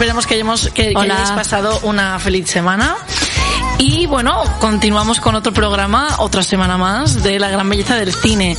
Esperemos 0.00 0.26
que, 0.26 0.34
hayamos, 0.34 0.70
que, 0.70 0.94
hayáis 0.96 1.30
pasado 1.32 1.78
una 1.82 2.18
feliz 2.18 2.48
semana. 2.48 2.96
Y 3.76 4.06
bueno, 4.06 4.42
continuamos 4.58 5.20
con 5.20 5.34
otro 5.34 5.52
programa, 5.52 6.16
otra 6.20 6.42
semana 6.42 6.78
más, 6.78 7.22
de 7.22 7.38
la 7.38 7.50
gran 7.50 7.68
belleza 7.68 7.96
del 7.96 8.14
cine. 8.14 8.56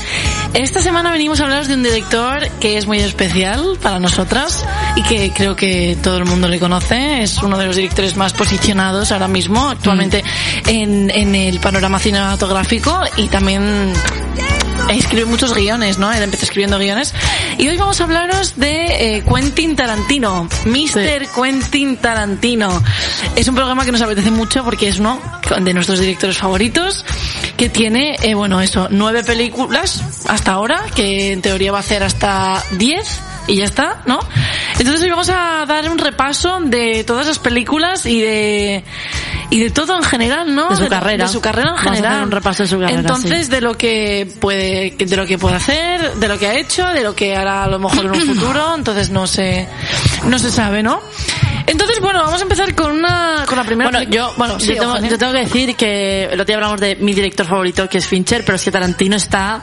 Esta 0.53 0.83
semana 0.83 1.11
venimos 1.11 1.41
a 1.41 1.45
hablaros 1.45 1.67
de 1.67 1.73
un 1.73 1.81
director 1.81 2.47
que 2.59 2.77
es 2.77 2.85
muy 2.85 2.99
especial 2.99 3.79
para 3.81 3.97
nosotras 3.97 4.63
y 4.95 5.01
que 5.01 5.33
creo 5.33 5.55
que 5.55 5.97
todo 6.03 6.17
el 6.17 6.25
mundo 6.25 6.47
le 6.47 6.59
conoce. 6.59 7.23
Es 7.23 7.41
uno 7.41 7.57
de 7.57 7.65
los 7.65 7.75
directores 7.75 8.15
más 8.15 8.33
posicionados 8.33 9.11
ahora 9.11 9.27
mismo, 9.27 9.67
actualmente 9.67 10.23
en, 10.67 11.09
en 11.09 11.33
el 11.33 11.59
panorama 11.59 11.97
cinematográfico 11.97 13.01
y 13.17 13.29
también 13.29 13.93
escribe 14.97 15.25
muchos 15.25 15.53
guiones, 15.53 15.97
¿no? 15.97 16.11
Él 16.11 16.23
empezó 16.23 16.45
escribiendo 16.45 16.77
guiones. 16.77 17.13
Y 17.57 17.67
hoy 17.67 17.77
vamos 17.77 18.01
a 18.01 18.03
hablaros 18.03 18.55
de 18.57 19.17
eh, 19.17 19.23
Quentin 19.23 19.75
Tarantino, 19.75 20.47
Mr. 20.65 21.27
Quentin 21.33 21.97
Tarantino. 21.97 22.81
Es 23.35 23.47
un 23.47 23.55
programa 23.55 23.85
que 23.85 23.91
nos 23.91 24.01
apetece 24.01 24.31
mucho 24.31 24.63
porque 24.63 24.87
es 24.87 24.99
uno 24.99 25.19
de 25.59 25.73
nuestros 25.73 25.99
directores 25.99 26.37
favoritos 26.37 27.05
que 27.57 27.69
tiene, 27.69 28.17
eh, 28.21 28.33
bueno, 28.33 28.61
eso, 28.61 28.87
nueve 28.89 29.23
películas 29.23 30.03
hasta 30.27 30.53
ahora, 30.53 30.83
que 30.95 31.33
en 31.33 31.41
teoría 31.41 31.71
va 31.71 31.79
a 31.79 31.81
hacer 31.81 32.03
hasta 32.03 32.63
diez 32.71 33.19
y 33.47 33.57
ya 33.57 33.65
está, 33.65 34.01
¿no? 34.05 34.19
Entonces 34.77 35.01
hoy 35.01 35.09
vamos 35.09 35.29
a 35.29 35.65
dar 35.67 35.89
un 35.89 35.97
repaso 35.97 36.59
de 36.61 37.03
todas 37.03 37.27
las 37.27 37.39
películas 37.39 38.05
y 38.05 38.21
de 38.21 38.83
y 39.51 39.59
de 39.59 39.69
todo 39.69 39.97
en 39.97 40.03
general, 40.03 40.55
¿no? 40.55 40.69
De 40.69 40.77
su 40.77 40.87
carrera. 40.87 41.25
De 41.25 41.31
su 41.31 41.41
carrera 41.41 41.71
en 41.71 41.77
general. 41.77 42.23
un 42.23 42.31
repaso 42.31 42.63
de 42.63 42.69
su 42.69 42.79
carrera, 42.79 43.01
Entonces, 43.01 43.45
sí. 43.45 43.51
de 43.51 43.59
lo 43.59 43.75
que 43.75 44.27
puede, 44.39 44.95
de 44.97 45.17
lo 45.17 45.25
que 45.25 45.37
puede 45.37 45.57
hacer, 45.57 46.15
de 46.15 46.27
lo 46.29 46.39
que 46.39 46.47
ha 46.47 46.57
hecho, 46.57 46.87
de 46.87 47.03
lo 47.03 47.13
que 47.13 47.35
hará 47.35 47.65
a 47.65 47.67
lo 47.67 47.77
mejor 47.77 48.05
en 48.05 48.11
un 48.11 48.21
futuro, 48.35 48.75
entonces 48.75 49.09
no 49.09 49.27
se, 49.27 49.67
no 50.25 50.39
se 50.39 50.49
sabe, 50.49 50.81
¿no? 50.81 51.01
Entonces, 51.67 51.99
bueno, 51.99 52.23
vamos 52.23 52.39
a 52.39 52.43
empezar 52.43 52.73
con 52.73 52.91
una, 52.91 53.43
con 53.45 53.57
la 53.57 53.65
primera. 53.65 53.91
Bueno, 53.91 54.09
yo, 54.09 54.33
bueno, 54.37 54.57
sí, 54.57 54.73
yo, 54.73 54.79
tengo, 54.79 54.99
yo 54.99 55.17
tengo 55.17 55.33
que 55.33 55.39
decir 55.39 55.75
que 55.75 56.23
el 56.23 56.33
otro 56.39 56.45
día 56.45 56.55
hablamos 56.55 56.79
de 56.79 56.95
mi 56.95 57.13
director 57.13 57.45
favorito, 57.45 57.89
que 57.89 57.97
es 57.97 58.07
Fincher, 58.07 58.45
pero 58.45 58.55
es 58.55 58.63
que 58.63 58.71
Tarantino 58.71 59.17
está 59.17 59.61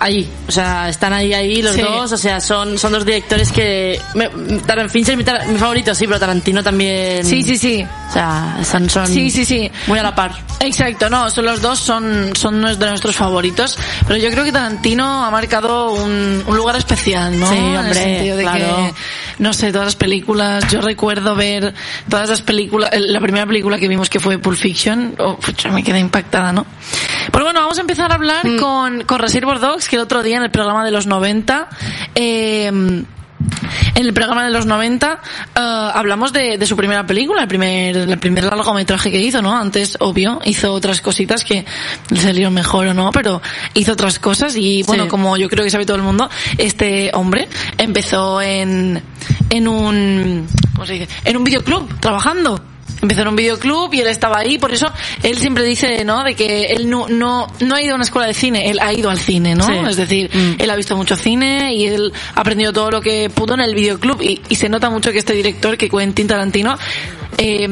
ahí. 0.00 0.28
O 0.48 0.52
sea, 0.52 0.88
están 0.88 1.12
ahí, 1.12 1.32
ahí 1.32 1.62
los 1.62 1.74
Sí. 1.74 1.80
dos. 1.82 2.12
O 2.12 2.16
sea, 2.16 2.40
son, 2.40 2.78
son 2.78 2.92
dos 2.92 3.04
directores 3.04 3.50
que... 3.52 4.00
Me, 4.14 4.28
Fincher 4.88 5.12
es 5.12 5.18
mi, 5.18 5.24
tar- 5.24 5.46
mi 5.48 5.58
favorito, 5.58 5.94
sí, 5.94 6.06
pero 6.06 6.18
Tarantino 6.20 6.62
también... 6.62 7.24
Sí, 7.24 7.42
sí, 7.42 7.56
sí. 7.56 7.84
O 8.08 8.12
sea, 8.12 8.58
son, 8.64 8.88
son 8.90 9.06
Sí, 9.06 9.30
sí, 9.30 9.44
sí. 9.44 9.70
muy 9.86 9.98
a 9.98 10.02
la 10.02 10.14
par. 10.14 10.32
Exacto, 10.60 11.10
no, 11.10 11.30
son 11.30 11.44
los 11.46 11.60
dos 11.60 11.78
son, 11.78 12.30
son 12.36 12.62
de 12.62 12.86
nuestros 12.88 13.16
favoritos, 13.16 13.76
pero 14.06 14.18
yo 14.18 14.30
creo 14.30 14.44
que 14.44 14.52
Tarantino 14.52 15.24
ha 15.24 15.30
marcado 15.30 15.92
un, 15.92 16.42
un 16.46 16.56
lugar 16.56 16.76
especial, 16.76 17.38
¿no? 17.38 17.48
Sí, 17.50 17.56
En 17.56 17.64
el 17.64 17.76
hombre, 17.76 17.94
sentido 17.94 18.36
de 18.36 18.42
claro. 18.44 18.58
que, 18.76 18.94
no 19.40 19.52
sé, 19.52 19.72
todas 19.72 19.86
las 19.88 19.96
películas, 19.96 20.64
yo 20.70 20.80
recuerdo 20.80 21.34
ver 21.34 21.74
todas 22.08 22.30
las 22.30 22.40
películas, 22.42 22.90
eh, 22.92 23.00
la 23.00 23.20
primera 23.20 23.44
película 23.46 23.78
que 23.78 23.88
vimos 23.88 24.08
que 24.08 24.20
fue 24.20 24.38
Pulp 24.38 24.56
Fiction, 24.56 25.16
oh, 25.18 25.36
pucha, 25.36 25.70
me 25.70 25.82
quedé 25.82 25.98
impactada, 25.98 26.52
¿no? 26.52 26.64
Pero 27.32 27.44
bueno, 27.44 27.60
vamos 27.60 27.78
a 27.78 27.80
empezar 27.80 28.10
a 28.12 28.14
hablar 28.16 28.46
Mm. 28.46 28.58
con, 28.58 29.00
con 29.04 29.18
Reservoir 29.18 29.60
Dogs, 29.60 29.88
que 29.88 29.96
el 29.96 30.02
otro 30.02 30.22
día 30.22 30.36
en 30.36 30.42
el 30.44 30.50
programa 30.50 30.84
de 30.84 30.90
los 30.90 31.06
90, 31.06 31.68
eh, 32.14 32.66
en 32.66 33.06
el 34.06 34.14
programa 34.14 34.44
de 34.44 34.50
los 34.50 34.64
90 34.64 35.20
eh, 35.54 35.58
hablamos 35.94 36.32
de, 36.32 36.56
de 36.56 36.66
su 36.66 36.76
primera 36.76 37.04
película, 37.06 37.42
el 37.42 37.48
primer, 37.48 37.96
el 37.96 38.18
primer 38.18 38.44
largometraje 38.44 39.10
que 39.10 39.20
hizo, 39.20 39.42
¿no? 39.42 39.56
Antes, 39.56 39.96
obvio, 40.00 40.40
hizo 40.44 40.72
otras 40.72 41.00
cositas 41.00 41.44
que 41.44 41.64
le 42.10 42.20
salieron 42.20 42.54
mejor 42.54 42.86
o 42.86 42.94
no, 42.94 43.10
pero 43.12 43.42
hizo 43.74 43.92
otras 43.92 44.18
cosas 44.18 44.56
y 44.56 44.82
bueno, 44.84 45.04
Sí. 45.04 45.08
como 45.10 45.36
yo 45.36 45.48
creo 45.48 45.64
que 45.64 45.70
sabe 45.70 45.84
todo 45.84 45.96
el 45.96 46.02
mundo, 46.02 46.28
este 46.58 47.10
hombre 47.14 47.48
empezó 47.76 48.40
en, 48.40 49.02
en 49.50 49.68
un, 49.68 50.46
¿cómo 50.74 50.86
se 50.86 50.92
dice? 50.94 51.08
En 51.24 51.36
un 51.36 51.44
videoclub, 51.44 52.00
trabajando. 52.00 52.60
Empezó 53.04 53.20
en 53.20 53.28
un 53.28 53.36
videoclub 53.36 53.92
y 53.92 54.00
él 54.00 54.06
estaba 54.06 54.38
ahí, 54.38 54.56
por 54.56 54.72
eso 54.72 54.90
él 55.22 55.36
siempre 55.38 55.62
dice, 55.62 56.04
¿no? 56.06 56.24
De 56.24 56.34
que 56.34 56.68
él 56.72 56.88
no, 56.88 57.06
no, 57.08 57.46
no 57.60 57.74
ha 57.74 57.82
ido 57.82 57.92
a 57.92 57.94
una 57.96 58.04
escuela 58.04 58.26
de 58.26 58.32
cine, 58.32 58.70
él 58.70 58.78
ha 58.80 58.94
ido 58.94 59.10
al 59.10 59.18
cine, 59.18 59.54
¿no? 59.54 59.66
Sí. 59.66 59.74
Es 59.90 59.96
decir, 59.98 60.30
Mm. 60.34 60.54
él 60.58 60.70
ha 60.70 60.76
visto 60.76 60.96
mucho 60.96 61.14
cine 61.14 61.74
y 61.74 61.86
él 61.86 62.12
ha 62.34 62.40
aprendido 62.40 62.72
todo 62.72 62.90
lo 62.90 63.00
que 63.02 63.28
pudo 63.28 63.52
en 63.54 63.60
el 63.60 63.74
videoclub 63.74 64.22
y, 64.22 64.40
y 64.48 64.54
se 64.56 64.70
nota 64.70 64.88
mucho 64.88 65.12
que 65.12 65.18
este 65.18 65.34
director, 65.34 65.76
que 65.76 65.90
Quentin 65.90 66.26
Tarantino, 66.26 66.78
eh, 67.36 67.68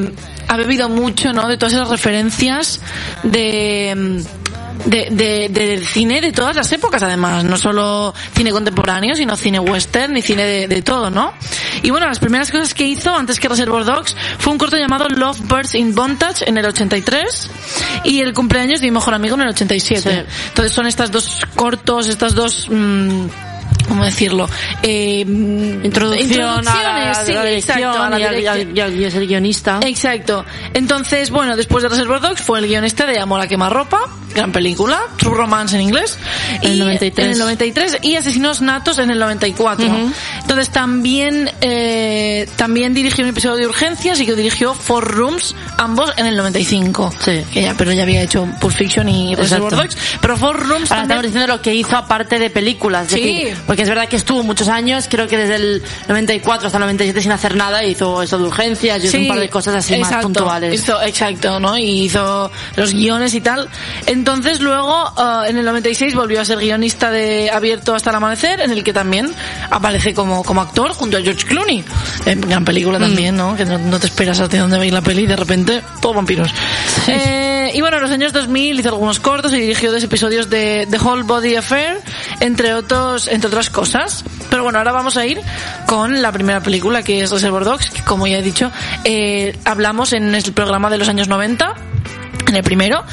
ha 0.49 0.57
bebido 0.59 0.91
mucho, 0.91 1.33
¿no? 1.33 1.49
De 1.49 1.57
todas 1.57 1.73
esas 1.73 1.89
referencias 1.89 2.81
de... 3.23 4.23
De, 4.85 5.09
de- 5.13 5.49
del 5.49 5.87
cine 5.87 6.21
de 6.21 6.33
todas 6.33 6.57
las 6.57 6.73
épocas 6.73 7.03
además, 7.05 7.45
no 7.45 7.57
solo 7.57 8.13
cine 8.35 8.51
contemporáneo, 8.51 9.15
sino 9.15 9.37
cine 9.37 9.61
western 9.61 10.17
y 10.17 10.23
cine 10.23 10.43
de, 10.45 10.67
de 10.69 10.83
todo, 10.83 11.09
¿no? 11.11 11.33
Y 11.83 11.91
bueno, 11.91 12.09
las 12.09 12.19
primeras 12.19 12.51
cosas 12.51 12.75
que 12.75 12.85
hizo 12.85 13.15
antes 13.15 13.39
que 13.39 13.49
Reservoir 13.49 13.85
Dogs 13.85 14.17
fue 14.39 14.53
un 14.53 14.59
corto 14.59 14.77
llamado 14.77 15.09
Love 15.09 15.41
Birds 15.43 15.75
in 15.77 15.95
Bondage 15.95 16.49
en 16.49 16.57
el 16.59 16.67
83 16.67 17.51
y 18.05 18.21
el 18.21 18.33
cumpleaños 18.35 18.81
de 18.81 18.87
mi 18.89 18.91
mejor 18.93 19.15
amigo 19.15 19.37
en 19.37 19.43
el 19.43 19.49
87. 19.51 20.01
Sí. 20.01 20.35
Entonces 20.49 20.73
son 20.73 20.87
estas 20.87 21.11
dos 21.13 21.43
cortos, 21.55 22.09
estas 22.09 22.35
dos... 22.35 22.67
mm, 22.69 23.27
¿Cómo 23.89 24.05
decirlo? 24.05 24.49
Eh, 24.83 25.21
Introducción 25.83 26.67
a 26.69 26.75
la, 26.83 27.41
dirección 28.31 28.77
y, 28.77 29.05
es 29.05 29.15
el 29.15 29.27
guionista. 29.27 29.81
Exacto. 29.85 30.45
Entonces, 30.75 31.31
bueno, 31.31 31.57
después 31.57 31.83
de 31.83 31.89
Reservoir 31.89 32.21
Dogs 32.21 32.41
fue 32.41 32.59
el 32.59 32.67
guionista 32.67 33.07
de 33.07 33.19
Amor 33.19 33.41
a 33.41 33.47
quemarropa, 33.47 34.01
gran 34.35 34.53
película, 34.53 35.01
True 35.19 35.37
Romance 35.37 35.77
en 35.77 35.83
inglés, 35.83 36.19
En 36.63 36.73
el 36.73 36.77
y- 36.77 36.81
93. 36.81 37.27
en 37.27 37.33
el 37.33 37.39
93 37.39 37.99
y 38.03 38.17
Asesinos 38.17 38.61
Natos 38.63 38.99
en 38.99 39.11
el 39.11 39.19
94. 39.19 39.87
Ujú. 39.87 40.13
Entonces 40.41 40.71
también 40.71 41.51
eh, 41.61 42.49
también 42.57 42.95
dirigió 42.95 43.25
un 43.25 43.31
episodio 43.31 43.57
de 43.57 43.67
Urgencias 43.67 44.21
y 44.21 44.27
que 44.27 44.35
dirigió 44.35 44.75
Four 44.75 45.11
Rooms, 45.13 45.55
ambos 45.79 46.13
en 46.17 46.27
el 46.27 46.37
95. 46.37 47.13
Sí. 47.19 47.43
Que 47.53 47.63
ya, 47.63 47.75
pero 47.77 47.93
ya 47.93 48.03
había 48.05 48.23
hecho 48.23 48.49
Pulp 48.61 48.75
Fiction 48.75 49.09
y 49.09 49.35
Reservoir. 49.35 49.75
Dogs, 49.75 49.97
pero 50.21 50.37
Four 50.37 50.57
Rooms 50.61 50.91
Ahora 50.91 51.03
estamos 51.03 51.09
también... 51.09 51.23
diciendo 51.23 51.47
lo 51.55 51.63
que 51.63 51.75
hizo 51.75 51.97
aparte 51.97 52.39
de 52.39 52.51
películas. 52.51 53.09
Sí. 53.09 53.49
Porque 53.73 53.85
es 53.85 53.89
verdad 53.89 54.07
que 54.07 54.17
estuvo 54.17 54.43
muchos 54.43 54.69
años, 54.69 55.07
creo 55.09 55.27
que 55.27 55.39
desde 55.39 55.55
el 55.57 55.83
94 56.07 56.67
hasta 56.67 56.77
el 56.77 56.83
97 56.83 57.23
sin 57.23 57.33
hacer 57.33 57.57
nada, 57.57 57.83
hizo 57.83 58.23
eso 58.23 58.37
de 58.37 58.45
urgencias 58.45 59.03
hizo 59.03 59.17
un 59.17 59.29
par 59.29 59.39
de 59.41 59.49
cosas 59.49 59.77
así 59.77 59.97
más 59.97 60.09
exacto, 60.11 60.27
puntuales. 60.27 60.75
hizo- 60.75 61.01
exacto, 61.03 61.59
¿no? 61.59 61.79
Y 61.79 62.03
hizo 62.03 62.51
los 62.77 62.93
guiones 62.93 63.33
y 63.33 63.41
tal. 63.41 63.71
Entonces 64.05 64.61
luego, 64.61 65.11
eh, 65.19 65.49
en 65.49 65.57
el 65.57 65.65
96 65.65 66.15
volvió 66.15 66.43
a 66.43 66.45
ser 66.45 66.59
guionista 66.59 67.11
de 67.11 67.51
Abierto 67.51 67.95
hasta 67.95 68.11
el 68.11 68.17
amanecer, 68.17 68.61
en 68.61 68.73
el 68.73 68.85
que 68.85 68.93
también 68.93 69.33
aparece 69.71 70.13
como, 70.13 70.43
como 70.45 70.61
actor 70.61 70.91
junto 70.93 71.17
a 71.17 71.23
George 71.23 71.47
Clooney. 71.47 71.83
Eh, 72.27 72.37
gran 72.47 72.67
película 72.67 72.99
Mm. 72.99 73.03
también, 73.03 73.37
¿no? 73.39 73.57
Que 73.57 73.65
no, 73.65 73.79
no 73.79 73.99
te 73.99 74.07
esperas 74.07 74.39
hasta 74.39 74.59
dónde 74.59 74.77
va 74.77 74.83
a 74.83 74.87
ir 74.87 74.93
la 74.93 75.01
peli 75.01 75.23
y 75.23 75.27
de 75.27 75.37
repente, 75.37 75.83
todo 76.03 76.13
vampiros. 76.13 76.51
Eh, 77.09 77.71
y 77.75 77.81
bueno, 77.81 77.97
en 77.97 78.03
los 78.03 78.11
años 78.11 78.33
2000 78.35 78.79
hizo 78.81 78.91
algunos 78.91 79.19
cortos 79.19 79.53
y 79.55 79.61
dirigió 79.61 79.91
dos 79.91 80.03
episodios 80.03 80.51
de 80.51 80.87
The 80.91 80.99
Whole 80.99 81.23
Body 81.23 81.57
Affair, 81.57 82.01
entre 82.43 82.75
otros, 82.75 83.29
entre 83.29 83.49
otras 83.49 83.71
cosas. 83.71 84.25
Pero 84.51 84.65
bueno, 84.65 84.79
ahora 84.79 84.93
vamos 84.93 85.17
a 85.17 85.25
ir 85.25 85.41
con 85.87 86.21
la 86.21 86.33
primera 86.33 86.61
película 86.61 87.03
que 87.03 87.23
es 87.23 87.31
Reservoir 87.31 87.65
Dogs, 87.65 87.91
que 87.91 88.03
como 88.03 88.27
ya 88.27 88.39
he 88.39 88.43
dicho, 88.43 88.71
eh, 89.05 89.57
hablamos 89.65 90.13
en 90.13 90.35
el 90.35 90.43
programa 90.53 90.91
de 90.91 90.99
los 90.99 91.09
años 91.09 91.29
90 91.29 91.75
en 92.49 92.57
el 92.57 92.63
primero. 92.63 93.05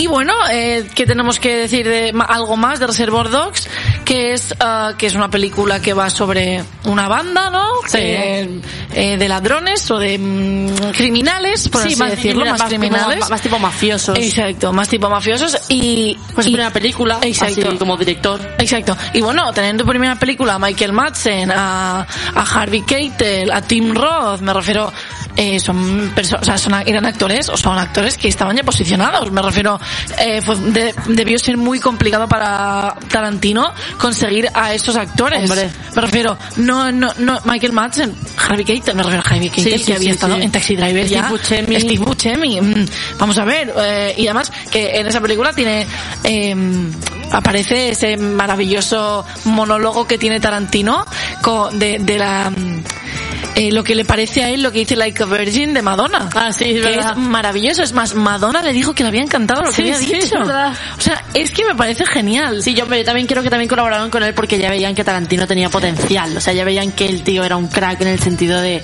Y 0.00 0.06
bueno, 0.06 0.32
eh, 0.50 0.86
¿qué 0.94 1.06
tenemos 1.06 1.40
que 1.40 1.56
decir 1.56 1.86
de 1.88 2.14
algo 2.28 2.56
más 2.56 2.78
de 2.78 2.86
Reservoir 2.86 3.30
Dogs? 3.30 3.68
Que 4.04 4.32
es, 4.32 4.54
ah, 4.60 4.92
que 4.96 5.06
es 5.08 5.14
una 5.16 5.28
película 5.28 5.82
que 5.82 5.92
va 5.92 6.08
sobre 6.08 6.62
una 6.84 7.08
banda, 7.08 7.50
¿no? 7.50 7.66
Sí. 7.88 7.98
Eh, 8.00 9.16
de 9.18 9.28
ladrones 9.28 9.90
o 9.90 9.98
de 9.98 10.16
mm, 10.16 10.92
criminales, 10.92 11.68
por 11.68 11.82
Sí, 11.82 11.88
así 11.88 11.96
más 11.96 12.10
decirlo, 12.12 12.44
más, 12.44 12.60
más- 12.60 12.68
criminales. 12.68 13.18
más- 13.18 13.30
más 13.30 13.40
tipo 13.42 13.58
mafiosos. 13.58 14.16
Exacto, 14.16 14.72
más 14.72 14.88
tipo 14.88 15.10
mafiosos 15.10 15.58
y... 15.68 16.16
Pues 16.32 16.46
y- 16.46 16.50
primera 16.52 16.70
película, 16.72 17.18
Exacto. 17.22 17.68
así 17.68 17.76
como 17.78 17.96
director. 17.96 18.40
Exacto. 18.58 18.96
Y 19.14 19.20
bueno, 19.20 19.52
teniendo 19.52 19.82
tu 19.82 19.90
primera 19.90 20.14
película 20.16 20.54
a 20.54 20.58
Michael 20.60 20.92
Madsen, 20.92 21.50
a, 21.50 22.06
a 22.34 22.42
Harvey 22.54 22.82
Keitel, 22.82 23.50
a 23.50 23.60
Tim 23.62 23.94
Roth, 23.94 24.40
me 24.42 24.52
refiero, 24.54 24.92
eh, 25.36 25.58
son 25.60 26.12
o 26.16 26.44
sea, 26.44 26.56
son, 26.56 26.74
eran 26.86 27.04
actores 27.04 27.48
o 27.48 27.56
son 27.56 27.78
actores 27.78 28.16
que 28.16 28.28
estaban 28.28 28.56
ya 28.56 28.62
posicionados. 28.62 29.30
Me 29.32 29.42
refiero, 29.42 29.78
eh, 30.18 30.40
fue- 30.42 30.56
de- 30.56 30.94
debió 31.08 31.38
ser 31.38 31.56
muy 31.56 31.80
complicado 31.80 32.28
para 32.28 32.94
Tarantino 33.10 33.72
conseguir 33.98 34.48
a 34.54 34.74
esos 34.74 34.96
actores. 34.96 35.50
Hombre. 35.50 35.70
Me 35.94 36.02
refiero, 36.02 36.38
no, 36.56 36.90
no, 36.92 37.12
no, 37.18 37.38
Michael 37.44 37.72
Madsen, 37.72 38.14
Harvey 38.36 38.64
Keitel, 38.64 38.94
me 38.94 39.02
refiero 39.02 39.22
a 39.26 39.30
Harvey 39.30 39.50
Keitel 39.50 39.78
sí, 39.78 39.84
que 39.84 39.94
había 39.94 40.08
sí, 40.10 40.14
estado 40.14 40.36
en 40.36 40.50
Taxi 40.50 40.76
Driver 40.76 41.06
Steve 41.06 41.20
ya. 41.22 41.28
Buscemi. 41.28 41.80
Steve 41.80 41.98
Buscemi. 42.04 42.60
mm, 42.60 42.86
Vamos 43.18 43.38
a 43.38 43.44
ver, 43.44 43.72
eh, 43.76 44.14
y 44.16 44.26
además 44.26 44.52
que 44.70 44.98
en 44.98 45.06
esa 45.06 45.20
película 45.20 45.52
tiene, 45.52 45.86
eh, 46.24 46.54
aparece 47.32 47.90
ese 47.90 48.16
maravilloso 48.16 49.24
monólogo 49.44 50.06
que 50.06 50.18
tiene 50.18 50.40
Tarantino 50.40 51.04
co- 51.42 51.70
de, 51.72 51.98
de 51.98 52.18
la, 52.18 52.50
mm, 52.50 52.82
eh, 53.54 53.72
lo 53.72 53.84
que 53.84 53.94
le 53.94 54.04
parece 54.04 54.44
a 54.44 54.50
él 54.50 54.62
lo 54.62 54.72
que 54.72 54.80
dice 54.80 54.96
Like 54.96 55.22
a 55.22 55.26
Virgin 55.26 55.74
de 55.74 55.82
Madonna. 55.82 56.28
Ah, 56.34 56.52
sí, 56.52 56.64
es 56.64 56.74
que 56.74 56.80
verdad. 56.80 57.12
es 57.12 57.18
maravilloso. 57.18 57.82
Es 57.82 57.92
más, 57.92 58.14
Madonna 58.14 58.62
le 58.62 58.72
dijo 58.72 58.94
que 58.94 59.02
le 59.02 59.08
había 59.08 59.22
encantado 59.22 59.62
lo 59.62 59.72
que 59.72 59.82
había 59.82 59.98
sí, 59.98 60.14
dicho. 60.14 60.36
O 60.40 61.00
sea, 61.00 61.24
es 61.34 61.50
que 61.50 61.64
me 61.64 61.74
parece 61.74 62.06
genial. 62.06 62.62
Sí, 62.62 62.74
yo, 62.74 62.86
yo 62.86 63.04
también 63.04 63.26
creo 63.26 63.42
que 63.42 63.50
también 63.50 63.68
colaboraron 63.68 64.10
con 64.10 64.22
él 64.22 64.34
porque 64.34 64.58
ya 64.58 64.70
veían 64.70 64.94
que 64.94 65.04
Tarantino 65.04 65.46
tenía 65.46 65.68
potencial. 65.68 66.36
O 66.36 66.40
sea, 66.40 66.52
ya 66.52 66.64
veían 66.64 66.92
que 66.92 67.06
el 67.06 67.22
tío 67.22 67.44
era 67.44 67.56
un 67.56 67.68
crack 67.68 68.00
en 68.00 68.08
el 68.08 68.18
sentido 68.18 68.60
de 68.60 68.82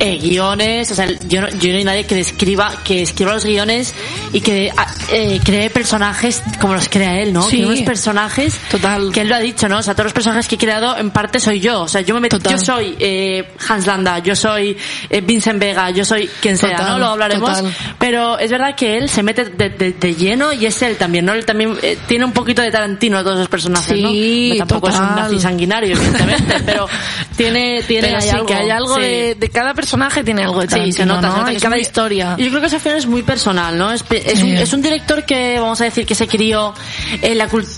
eh, 0.00 0.18
guiones. 0.18 0.90
O 0.90 0.94
sea, 0.94 1.06
yo 1.06 1.40
no, 1.40 1.48
yo 1.50 1.70
no 1.72 1.78
hay 1.78 1.84
nadie 1.84 2.04
que 2.04 2.14
describa, 2.14 2.72
que 2.84 3.02
escriba 3.02 3.32
los 3.32 3.44
guiones 3.44 3.94
y 4.32 4.40
que 4.40 4.72
ah, 4.76 4.86
eh, 5.12 5.40
cree 5.44 5.70
personajes 5.70 6.42
como 6.60 6.74
los 6.74 6.88
crea 6.88 7.20
él, 7.20 7.32
¿no? 7.32 7.42
Sí. 7.42 7.64
Unos 7.64 7.80
personajes 7.82 8.58
Total. 8.70 9.10
que 9.12 9.22
él 9.22 9.28
lo 9.28 9.34
ha 9.34 9.40
dicho, 9.40 9.68
¿no? 9.68 9.78
O 9.78 9.82
sea, 9.82 9.94
todos 9.94 10.06
los 10.06 10.12
personajes 10.12 10.48
que 10.48 10.56
he 10.56 10.58
creado 10.58 10.96
en 10.96 11.10
parte 11.10 11.40
soy 11.40 11.60
yo. 11.60 11.82
O 11.82 11.88
sea, 11.88 12.00
yo 12.00 12.14
me 12.14 12.20
meto, 12.20 12.38
yo 12.38 12.58
soy 12.58 12.96
eh, 12.98 13.54
Hans 13.68 13.85
Landa, 13.86 14.18
yo 14.18 14.34
soy 14.36 14.76
eh, 15.10 15.20
Vincent 15.20 15.58
Vega, 15.60 15.90
yo 15.90 16.04
soy 16.04 16.28
quien 16.40 16.56
sea, 16.58 16.70
Total, 16.76 16.88
¿no? 16.92 16.98
Luego 16.98 17.12
hablaremos. 17.12 17.56
total. 17.56 17.74
Pero 17.98 18.38
es 18.38 18.50
verdad 18.50 18.74
que 18.74 18.96
él 18.98 19.08
se 19.08 19.22
mete 19.22 19.44
de, 19.46 19.70
de- 19.70 19.92
de 19.92 20.14
lleno 20.14 20.52
y 20.52 20.66
es 20.66 20.80
él 20.82 20.96
también, 20.96 21.24
¿no? 21.24 21.32
Él 21.32 21.44
también 21.46 21.76
eh, 21.82 21.96
tiene 22.06 22.24
un 22.24 22.32
poquito 22.32 22.62
de 22.62 22.70
Tarantino 22.70 23.18
a 23.18 23.22
todos 23.24 23.38
los 23.38 23.48
personajes, 23.48 23.98
¿no? 24.00 24.10
Sí, 24.10 24.50
Hombre, 24.52 24.58
Tampoco 24.58 24.88
es 24.88 24.98
un 24.98 25.14
nazi 25.16 25.40
sanguinario, 25.40 25.94
evidentemente, 25.96 26.56
pero 26.66 26.88
tiene, 27.36 27.82
tiene 27.86 28.08
Pero 28.08 28.20
sí, 28.20 28.28
algo. 28.30 28.46
que 28.46 28.54
hay 28.54 28.70
algo 28.70 28.96
Sí. 28.96 29.00
de, 29.02 29.34
de 29.38 29.48
cada 29.50 29.74
personaje 29.74 30.24
tiene 30.24 30.42
algo 30.42 30.60
de 30.60 30.66
Sí, 30.66 30.70
Tarantino, 30.70 30.96
se 30.96 31.06
nota, 31.06 31.20
¿no? 31.28 31.32
se 31.34 31.38
nota 31.40 31.52
que 31.52 31.60
cada 31.60 31.76
muy- 31.76 31.82
historia. 31.82 32.34
y 32.38 32.44
Yo 32.44 32.48
creo 32.50 32.60
que 32.60 32.66
ese 32.68 32.78
final 32.80 32.98
es 32.98 33.06
muy 33.06 33.22
personal, 33.22 33.76
¿no? 33.78 33.92
Es, 33.92 34.02
pe- 34.02 34.30
es, 34.32 34.38
Sí. 34.40 34.44
un, 34.50 34.56
es 34.56 34.72
un 34.72 34.82
director 34.82 35.24
que, 35.24 35.58
vamos 35.60 35.80
a 35.80 35.84
decir, 35.84 36.06
que 36.06 36.14
se 36.14 36.26
crió 36.26 36.74
en 37.22 37.38
la 37.38 37.48
cultura 37.48 37.72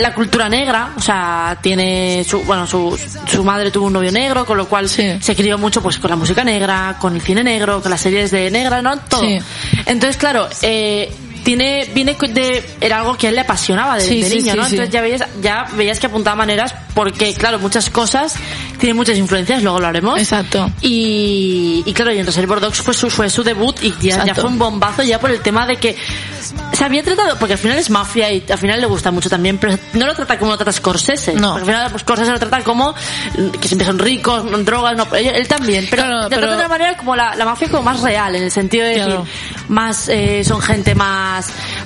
la 0.00 0.14
cultura 0.14 0.48
negra, 0.48 0.92
o 0.96 1.00
sea, 1.00 1.58
tiene 1.60 2.24
su, 2.28 2.42
bueno, 2.44 2.66
su, 2.66 2.98
su 3.26 3.44
madre 3.44 3.70
tuvo 3.70 3.86
un 3.86 3.92
novio 3.92 4.10
negro, 4.12 4.44
con 4.44 4.56
lo 4.56 4.66
cual 4.68 4.88
Sí. 4.88 5.16
se 5.20 5.34
crió 5.36 5.58
mucho 5.58 5.82
pues 5.82 5.98
con 5.98 6.10
la 6.10 6.16
música 6.16 6.44
negra, 6.44 6.96
con 7.00 7.14
el 7.14 7.20
cine 7.22 7.42
negro, 7.44 7.80
con 7.82 7.90
las 7.90 8.00
series 8.00 8.30
de 8.30 8.50
negra, 8.50 8.82
¿no? 8.82 8.98
Todo. 8.98 9.20
Sí. 9.22 9.38
Entonces, 9.86 10.16
claro, 10.16 10.48
eh, 10.62 11.12
tiene, 11.44 11.88
viene 11.94 12.16
de, 12.30 12.64
era 12.80 12.98
algo 13.00 13.16
que 13.16 13.26
a 13.26 13.30
él 13.30 13.36
le 13.36 13.42
apasionaba 13.42 13.96
de, 13.96 14.00
Sí, 14.02 14.22
de 14.22 14.28
sí, 14.28 14.36
niño, 14.36 14.52
sí, 14.52 14.58
¿no? 14.58 14.64
Entonces 14.66 14.90
ya 14.90 15.00
veías, 15.00 15.22
ya 15.40 15.66
veías 15.76 16.00
que 16.00 16.06
apuntaba 16.06 16.36
maneras, 16.36 16.74
porque 16.94 17.34
claro, 17.34 17.58
muchas 17.58 17.90
cosas 17.90 18.34
tienen 18.78 18.96
muchas 18.96 19.16
influencias, 19.18 19.62
luego 19.62 19.78
lo 19.80 19.86
haremos. 19.86 20.18
Exacto. 20.18 20.70
Y, 20.80 21.82
y 21.86 21.92
claro, 21.92 22.12
y 22.12 22.18
en 22.18 22.26
Reservoir 22.26 22.60
Dogs 22.60 22.80
fue 22.80 22.94
su, 22.94 23.10
fue 23.10 23.28
su 23.30 23.42
debut 23.44 23.76
y 23.82 23.94
ya, 24.00 24.24
ya 24.24 24.34
fue 24.34 24.44
un 24.46 24.58
bombazo 24.58 25.02
ya 25.02 25.20
por 25.20 25.30
el 25.30 25.40
tema 25.40 25.66
de 25.66 25.76
que 25.76 25.96
se 26.72 26.84
había 26.84 27.02
tratado, 27.02 27.36
porque 27.38 27.52
al 27.54 27.58
final 27.58 27.78
es 27.78 27.88
mafia 27.90 28.32
y 28.32 28.44
al 28.50 28.58
final 28.58 28.80
le 28.80 28.86
gusta 28.86 29.10
mucho 29.10 29.30
también, 29.30 29.58
pero 29.58 29.76
no 29.92 30.06
lo 30.06 30.14
trata 30.14 30.38
como 30.38 30.50
lo 30.52 30.56
trata 30.56 30.72
Scorsese. 30.72 31.34
No. 31.34 31.52
Porque 31.52 31.60
al 31.60 31.66
final 31.76 31.90
pues, 31.90 32.02
Scorsese 32.02 32.30
lo 32.32 32.38
trata 32.38 32.62
como 32.64 32.94
que 33.60 33.68
siempre 33.68 33.86
son 33.86 33.98
ricos, 33.98 34.44
drogas, 34.64 34.96
no, 34.96 35.06
él, 35.14 35.26
él 35.26 35.46
también, 35.48 35.86
pero 35.90 36.02
Claro, 36.04 36.26
pero- 36.28 36.40
trata 36.40 36.54
de 36.56 36.58
una 36.60 36.68
manera 36.68 36.96
como 36.96 37.14
la, 37.14 37.34
la 37.36 37.44
mafia 37.44 37.68
como 37.68 37.82
más 37.82 38.00
real, 38.00 38.34
en 38.34 38.44
el 38.44 38.50
sentido 38.50 38.86
de 38.86 38.94
Claro. 38.94 39.10
decir, 39.24 39.64
más, 39.68 40.08
eh, 40.08 40.42
son 40.44 40.60
gente 40.60 40.94
más, 40.94 41.33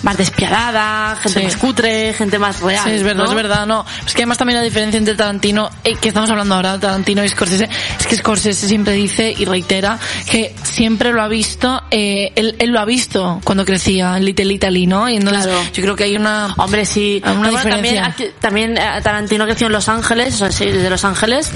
más 0.03 0.17
despiadada, 0.17 1.17
gente 1.17 1.39
Sí. 1.41 1.45
más 1.45 1.57
cutre, 1.57 2.13
gente 2.15 2.39
más 2.39 2.61
real. 2.61 2.85
Sí, 2.85 2.91
es 2.93 3.03
verdad, 3.03 3.25
¿no? 3.25 3.31
es 3.31 3.35
verdad, 3.37 3.67
no. 3.67 3.85
Es 4.07 4.13
que 4.15 4.23
además 4.23 4.39
también 4.39 4.59
la 4.59 4.65
diferencia 4.65 4.99
entre 4.99 5.15
Tarantino, 5.15 5.71
eh, 5.85 5.97
que 5.97 6.09
estamos 6.09 6.31
hablando 6.31 6.55
ahora, 6.55 6.79
Tarantino 6.79 7.25
y 7.25 7.29
Scorsese, 7.29 7.69
es 8.01 8.07
que 8.07 8.17
Scorsese 8.17 8.69
siempre 8.69 8.95
dice 8.95 9.35
y 9.37 9.45
reitera 9.45 9.99
que 10.31 10.55
siempre 10.63 11.13
lo 11.13 11.23
ha 11.23 11.29
visto, 11.29 11.83
eh, 11.91 12.33
él, 12.37 12.57
él 12.59 12.71
lo 12.71 12.81
ha 12.81 12.85
visto 12.85 13.41
cuando 13.45 13.65
crecía 13.65 14.17
en 14.17 14.25
Little 14.25 14.53
Italy, 14.53 14.87
¿no? 14.87 15.09
Y 15.09 15.17
entonces 15.17 15.45
Claro. 15.47 15.61
yo 15.73 15.83
creo 15.83 15.97
que 15.97 16.05
hay 16.05 16.17
una... 16.17 16.55
Hombre, 16.57 16.85
sí. 16.87 17.21
Una 17.25 17.35
bueno, 17.51 17.53
también, 17.63 17.95
diferencia. 18.05 18.27
también 18.41 18.77
eh, 18.79 19.01
Tarantino 19.03 19.45
creció 19.47 19.67
en 19.67 19.73
Los 19.73 19.89
Ángeles, 19.89 20.35
o 20.35 20.39
sea, 20.39 20.53
sí, 20.53 20.67
desde 20.67 20.91
Los 20.91 21.05
Ángeles. 21.05 21.51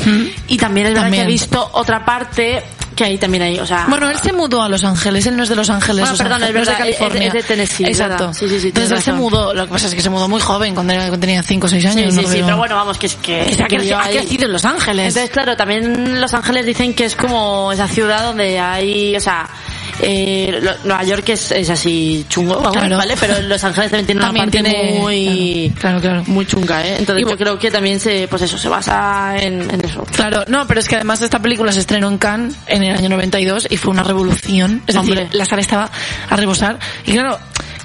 Y 0.49 0.57
también 0.59 0.87
es 0.89 0.93
verdad 0.93 1.05
También. 1.07 1.23
que 1.25 1.27
ha 1.27 1.31
visto 1.33 1.71
otra 1.73 2.05
parte 2.05 2.63
que 2.95 3.05
ahí 3.05 3.19
también 3.19 3.43
hay, 3.43 3.59
o 3.59 3.67
sea... 3.67 3.87
Bueno, 3.89 4.11
él 4.11 4.17
se 4.19 4.33
mudó 4.33 4.63
a 4.63 4.69
Los 4.69 4.85
Ángeles, 4.85 5.27
él 5.27 5.37
no 5.37 5.43
es 5.43 5.49
de 5.49 5.57
Los 5.57 5.71
Ángeles, 5.71 6.01
Bueno, 6.09 6.17
perdón, 6.17 6.33
es 6.35 6.41
no 6.41 6.47
es 6.47 6.53
de 6.53 6.59
verdad, 6.59 6.73
es- 6.75 6.97
California. 6.97 7.27
es 7.29 7.33
de 7.35 7.43
Tennessee, 7.43 7.85
es 7.85 7.91
Exacto. 7.91 8.25
verdad. 8.27 8.39
Sí, 8.39 8.49
sí, 8.49 8.61
sí, 8.61 8.69
Entonces 8.69 8.93
él 8.93 9.03
se 9.03 9.13
mudó, 9.13 9.55
lo 9.55 9.67
que 9.67 9.73
pasa 9.73 9.87
es 9.87 9.95
que 9.95 10.03
se 10.03 10.11
mudó 10.11 10.29
muy 10.29 10.41
joven, 10.41 10.75
cuando, 10.75 10.93
era, 10.93 11.03
cuando 11.09 11.19
tenía 11.21 11.43
5 11.43 11.67
o 11.67 11.71
6 11.71 11.83
Sí, 11.83 11.89
años. 11.89 12.15
sí, 12.15 12.23
¿no? 12.23 12.29
sí, 12.29 12.41
Pero- 12.45 12.57
bueno, 12.57 12.77
vamos, 12.77 12.99
que 12.99 13.07
es 13.07 13.15
que... 13.17 13.55
que 13.57 13.63
ha 13.63 13.67
que 13.67 13.79
vivió 13.79 13.99
ha 13.99 14.05
ahí. 14.05 14.17
crecido 14.19 14.47
en 14.47 14.53
Los 14.53 14.65
Ángeles. 14.65 15.09
Entonces, 15.09 15.31
claro, 15.31 15.57
también 15.57 16.21
Los 16.21 16.35
Ángeles 16.35 16.67
dicen 16.67 16.95
que 16.95 17.05
es 17.07 17.17
como 17.17 17.73
esa 17.73 17.89
ciudad 17.89 18.23
donde 18.25 18.59
hay, 18.61 19.17
o 19.17 19.21
sea, 19.21 19.49
eh, 20.01 20.61
Nueva 20.85 21.05
York 21.05 21.29
es, 21.29 21.51
es 21.53 21.71
así 21.71 22.25
chungo, 22.29 22.57
vamos, 22.57 22.73
Claro. 22.73 22.97
¿vale? 22.97 23.15
Pero 23.21 23.41
Los 23.43 23.63
Ángeles 23.65 23.91
también 23.91 24.07
tiene 24.07 24.21
También 24.21 24.45
una 24.45 24.53
parte 24.53 24.71
tiene- 24.71 24.99
muy... 25.01 25.73
Claro, 25.79 26.01
claro. 26.01 26.23
Muy 26.27 26.47
chunga, 26.47 26.87
¿eh? 26.87 26.97
Entonces 26.99 27.25
Y 27.27 27.31
yo 27.31 27.37
creo 27.37 27.59
que 27.59 27.71
también 27.71 28.01
se, 28.01 28.27
pues 28.29 28.43
eso, 28.43 28.57
se 28.59 28.69
basa 28.69 29.37
en, 29.39 29.63
en 29.71 29.85
eso. 29.85 30.05
Claro, 30.15 30.45
no, 30.49 30.67
pero 30.67 30.81
es 30.81 30.89
que 30.89 30.97
además 30.97 31.21
esta 31.23 31.41
película 31.41 31.73
se 31.73 31.81
estrenó 31.81 32.09
en 32.09 32.19
Cannes 32.19 32.55
en 32.67 32.83
el 32.85 32.97
año 32.97 33.09
92 33.11 33.69
y 33.71 33.77
fue 33.77 33.91
una 33.93 34.03
revolución. 34.03 34.83
Es 34.87 34.97
Hombre. 34.97 35.23
decir, 35.23 35.35
la 35.37 35.45
sala 35.45 35.61
estaba 35.63 35.91
a 36.29 36.37
rebosar. 36.37 36.79
Y 37.07 37.13
claro, 37.13 37.39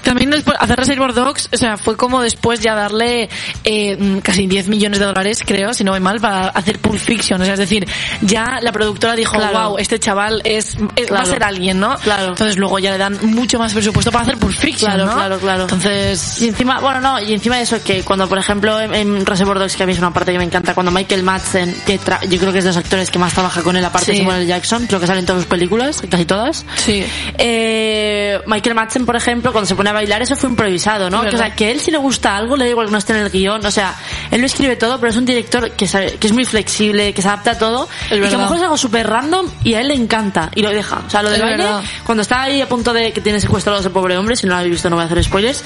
también 0.08 0.32
después, 0.32 0.58
hacer 0.60 0.78
Reservoir 0.80 1.14
Dogs, 1.14 1.50
o 1.54 1.58
sea, 1.58 1.78
fue 1.78 1.96
como 1.98 2.22
después 2.22 2.60
ya 2.60 2.76
darle 2.76 3.30
eh, 3.64 3.96
mm, 3.98 4.20
casi 4.20 4.48
10 4.48 4.68
millones 4.70 5.00
de 5.00 5.06
dólares, 5.06 5.44
creo, 5.46 5.74
si 5.74 5.84
no 5.84 5.92
voy 5.92 6.00
mal, 6.00 6.20
para 6.20 6.48
hacer 6.50 6.80
Pulp 6.80 7.00
Fiction. 7.00 7.42
O 7.42 7.46
sea, 7.46 7.54
es 7.54 7.60
decir, 7.60 7.88
ya 8.22 8.60
la 8.62 8.72
productora 8.72 9.16
dijo, 9.16 9.38
Claro. 9.38 9.70
wow, 9.70 9.78
este 9.78 10.00
chaval 10.00 10.42
es, 10.44 10.78
es- 10.96 11.12
va 11.12 11.20
a 11.20 11.26
ser 11.26 11.44
alguien, 11.44 11.80
¿no? 11.80 11.96
Claro. 11.98 12.30
Entonces 12.30 12.58
luego 12.58 12.80
ya 12.80 12.92
le 12.92 12.98
dan 12.98 13.18
mucho 13.24 13.60
más 13.60 13.74
presupuesto 13.74 14.12
para 14.12 14.24
hacer 14.24 14.38
Pulp 14.38 14.56
Fiction, 14.56 14.92
Claro, 14.92 15.06
¿no? 15.08 15.14
claro, 15.14 15.38
claro. 15.40 15.64
Entonces, 15.64 16.42
Y 16.42 16.48
encima, 16.48 16.80
bueno, 16.80 17.02
no, 17.02 17.20
y 17.22 17.34
encima 17.34 17.58
de 17.58 17.64
eso, 17.64 17.82
que 17.84 18.04
cuando, 18.04 18.28
por 18.30 18.38
ejemplo, 18.38 18.80
en, 18.80 18.94
en 18.96 19.26
Reservoir 19.26 19.60
Dogs, 19.60 19.76
que 19.76 19.84
a 19.84 19.86
mí 19.86 19.92
es 19.94 20.00
una 20.00 20.14
parte 20.14 20.32
que 20.32 20.38
me 20.38 20.44
encanta, 20.46 20.74
cuando 20.74 20.92
Michael 20.92 21.24
Madsen, 21.24 21.76
que 21.86 22.00
tra- 22.00 22.28
yo 22.28 22.40
creo 22.40 22.52
que 22.52 22.60
es 22.60 22.64
de 22.64 22.70
los 22.70 22.78
actores 22.78 23.12
que 23.12 23.20
más 23.20 23.34
trabaja 23.34 23.62
con 23.62 23.76
él, 23.76 23.84
aparte 23.86 24.08
Sí. 24.12 24.12
de 24.14 24.18
Samuel. 24.20 24.48
Jackson, 24.48 24.86
creo 24.88 25.00
que 25.00 25.08
salen 25.08 25.26
todas 25.26 25.42
sus 25.44 25.50
películas, 25.50 26.02
casi 26.10 26.26
todas. 26.26 26.66
sí. 26.76 27.04
Eh, 27.38 28.40
Michael 28.46 28.76
Madsen, 28.76 29.06
por 29.06 29.16
ejemplo, 29.16 29.52
cuando 29.52 29.68
se 29.68 29.76
pone 29.76 29.90
a 29.90 29.94
bailar, 29.98 30.22
eso 30.22 30.36
fue 30.36 30.50
improvisado, 30.50 31.10
¿no? 31.10 31.24
Es 31.24 31.30
Que, 31.30 31.36
o 31.36 31.40
sea, 31.40 31.54
que 31.56 31.72
él 31.72 31.80
si 31.80 31.92
le 31.92 31.98
gusta 31.98 32.36
algo, 32.36 32.56
le 32.56 32.66
da 32.66 32.72
igual 32.72 32.88
que 32.88 32.92
no 32.92 32.98
esté 32.98 33.14
en 33.14 33.20
el 33.20 33.30
guion, 33.30 33.66
o 33.66 33.72
sea, 33.72 33.96
él 34.32 34.40
lo 34.42 34.48
escribe 34.48 34.76
todo, 34.76 35.00
pero 35.00 35.12
es 35.12 35.18
un 35.18 35.26
director 35.26 35.72
que 35.72 35.88
sabe, 35.88 36.14
que 36.20 36.28
es 36.28 36.34
muy 36.34 36.46
flexible, 36.46 37.14
que 37.14 37.22
se 37.22 37.28
adapta 37.28 37.52
a 37.52 37.58
todo, 37.58 37.88
y 38.12 38.20
que 38.20 38.28
a 38.28 38.32
lo 38.32 38.38
mejor 38.40 38.58
es 38.58 38.64
algo 38.64 38.78
súper 38.78 39.08
random 39.08 39.48
y 39.64 39.74
a 39.74 39.82
él 39.82 39.90
le 39.90 39.96
encanta, 39.96 40.50
y 40.56 40.62
lo 40.62 40.70
deja. 40.70 41.02
O 41.06 41.10
sea, 41.10 41.22
lo 41.24 41.30
del 41.30 41.40
Es 41.42 41.44
baile, 41.46 41.64
verdad. 41.64 41.82
cuando 42.06 42.22
está 42.22 42.42
ahí 42.44 42.62
a 42.62 42.68
punto 42.70 42.94
de 42.94 43.12
que 43.12 43.22
tiene 43.22 43.40
secuestrado 43.40 43.78
a 43.78 43.82
ese 43.82 43.90
pobre 43.90 44.18
hombre, 44.18 44.36
si 44.36 44.46
no 44.46 44.54
lo 44.54 44.60
habéis 44.60 44.72
visto 44.74 44.90
no 44.90 44.96
voy 44.96 45.04
a 45.04 45.06
hacer 45.08 45.24
spoilers, 45.24 45.64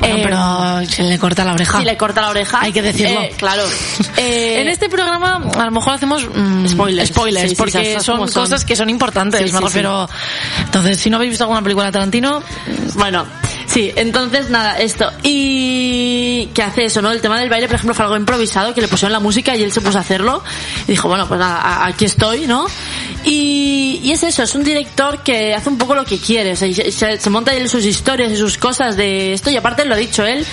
Bueno, 0.00 0.16
eh, 0.16 0.20
pero 0.22 0.90
se 0.90 1.02
le 1.04 1.18
corta 1.18 1.44
la 1.44 1.52
oreja. 1.54 1.78
si 1.78 1.84
le 1.84 1.96
corta 1.96 2.20
la 2.20 2.30
oreja, 2.30 2.60
Hay 2.60 2.72
que 2.72 2.82
decirlo. 2.82 3.20
eh, 3.20 3.34
claro. 3.36 3.62
Eh, 4.16 4.60
en 4.60 4.68
este 4.68 4.88
programa 4.88 5.40
a 5.58 5.64
lo 5.64 5.70
mejor 5.70 5.94
hacemos 5.94 6.26
mm, 6.32 6.66
Spoilers. 6.68 7.08
spoilers 7.08 7.42
Sí, 7.42 7.48
sí, 7.50 7.54
porque 7.56 7.72
sabes 7.72 8.02
son 8.04 8.28
son. 8.28 8.42
cosas 8.42 8.64
que 8.64 8.76
son 8.76 8.88
importantes, 8.90 9.40
Sí, 9.40 9.52
me 9.52 9.58
sí, 9.58 9.64
refiero. 9.64 10.08
Entonces, 10.64 10.98
si 10.98 11.08
no 11.10 11.16
habéis 11.16 11.30
visto 11.30 11.44
alguna 11.44 11.62
película 11.62 11.86
de 11.86 11.92
Tarantino, 11.92 12.42
Bueno, 12.94 13.26
sí, 13.72 13.92
entonces 13.96 14.50
nada, 14.50 14.78
esto. 14.78 15.10
Y 15.22 16.46
que 16.54 16.62
hace 16.62 16.84
eso, 16.84 17.00
¿no? 17.02 17.10
El 17.10 17.20
tema 17.20 17.38
del 17.40 17.48
baile, 17.48 17.66
por 17.66 17.76
ejemplo, 17.76 17.94
fue 17.94 18.04
algo 18.04 18.16
improvisado, 18.16 18.74
que 18.74 18.80
le 18.80 18.88
pusieron 18.88 19.12
la 19.12 19.20
música 19.20 19.56
y 19.56 19.62
él 19.62 19.72
se 19.72 19.80
puso 19.80 19.98
a 19.98 20.02
hacerlo. 20.02 20.42
Y 20.86 20.92
dijo, 20.92 21.08
bueno, 21.08 21.26
pues 21.26 21.40
nada, 21.40 21.86
aquí 21.86 22.04
estoy, 22.04 22.46
¿no? 22.46 22.66
Y, 23.24 24.00
y 24.02 24.12
es 24.12 24.22
eso, 24.22 24.42
es 24.42 24.54
un 24.54 24.64
director 24.64 25.22
que 25.22 25.54
hace 25.54 25.68
un 25.68 25.78
poco 25.78 25.94
lo 25.94 26.04
que 26.04 26.18
quiere, 26.18 26.56
se, 26.56 26.72
se- 26.92 27.18
se 27.18 27.30
monta 27.30 27.54
él 27.54 27.68
sus 27.68 27.84
historias 27.84 28.30
y 28.32 28.36
sus 28.36 28.58
cosas 28.58 28.96
de 28.96 29.32
esto, 29.32 29.50
y 29.50 29.56
aparte 29.56 29.84
lo 29.84 29.94
ha 29.94 29.98
dicho 29.98 30.24
él. 30.24 30.44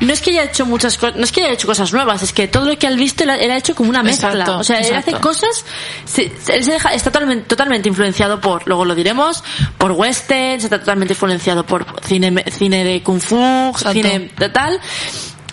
No 0.00 0.12
es 0.12 0.20
que 0.20 0.30
haya 0.30 0.44
hecho 0.44 0.66
muchas 0.66 0.98
cosas, 0.98 1.16
no 1.16 1.24
es 1.24 1.32
que 1.32 1.40
haya 1.42 1.52
hecho 1.54 1.66
cosas 1.66 1.90
nuevas, 1.92 2.22
es 2.22 2.32
que 2.34 2.48
todo 2.48 2.66
lo 2.66 2.78
que 2.78 2.86
él 2.86 2.96
visto 2.98 3.24
él 3.24 3.30
ha- 3.30 3.56
hecho 3.56 3.74
como 3.74 3.88
una 3.88 4.02
mezcla. 4.02 4.30
Exacto, 4.30 4.58
o 4.58 4.64
sea, 4.64 4.80
él 4.80 4.94
hace 4.94 5.12
cosas, 5.14 5.64
se- 6.04 6.30
él 6.48 6.64
se 6.64 6.72
deja, 6.72 6.92
está 6.92 7.10
totalmente, 7.10 7.46
totalmente 7.46 7.88
influenciado 7.88 8.38
por, 8.40 8.66
luego 8.66 8.84
lo 8.84 8.94
diremos, 8.94 9.42
por 9.78 9.92
westerns, 9.92 10.64
está 10.64 10.78
totalmente 10.80 11.14
influenciado 11.14 11.64
por 11.64 11.86
cine, 12.06 12.44
cine 12.52 12.84
de 12.84 13.02
kung 13.02 13.20
fu, 13.20 13.36
Exacto. 13.70 13.92
cine 13.92 14.30
de 14.36 14.48
tal, 14.50 14.78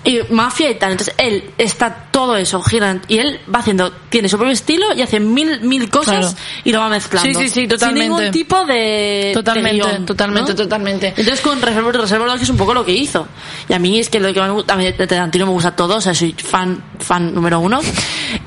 y 0.03 0.19
mafia 0.31 0.69
y 0.71 0.75
tal. 0.75 0.91
Entonces 0.91 1.15
él 1.17 1.51
está 1.57 2.07
todo 2.13 2.38
eso, 2.38 2.62
gira, 2.62 3.01
y 3.08 3.17
él 3.17 3.39
va 3.53 3.60
haciendo, 3.60 3.91
tiene 4.10 4.29
su 4.29 4.38
propio 4.38 4.53
estilo 4.53 4.93
y 4.96 5.01
hace 5.01 5.20
mil, 5.20 5.60
mil 5.62 5.89
cosas 5.89 6.20
Claro. 6.20 6.36
y 6.63 6.72
lo 6.72 6.79
va 6.79 6.88
mezclando. 6.89 7.27
Sí, 7.39 7.48
sí, 7.48 7.50
sí, 7.62 7.67
totalmente. 7.67 8.05
Sin 8.08 8.15
ningún 8.17 8.32
tipo 8.32 8.63
de, 8.65 9.32
Totalmente, 9.34 9.70
de 9.77 9.84
guion, 9.91 10.05
totalmente, 10.05 10.51
¿no? 10.51 10.55
totalmente. 10.55 11.08
Entonces 11.17 11.41
con 11.41 11.60
Reservoir, 11.60 11.98
Reservoir 11.98 12.39
es 12.41 12.50
un 12.50 12.58
poco 12.58 12.75
lo 12.75 12.86
que 12.86 12.91
hizo. 12.93 13.27
Y 13.67 13.74
a 13.74 13.79
mí 13.79 14.00
es 14.00 14.10
que 14.10 14.20
lo 14.20 14.32
que 14.32 14.39
más 14.39 14.48
me 14.50 14.53
gusta, 14.53 14.75
a 14.75 14.77
mí 14.77 14.86
de 14.86 14.93
Tarantino 15.08 15.48
me 15.48 15.51
gusta 15.53 15.75
todo, 15.75 15.96
o 15.98 16.01
sea, 16.01 16.13
soy 16.13 16.34
fan, 16.38 16.84
fan 17.00 17.34
número 17.34 17.60
uno. 17.60 17.82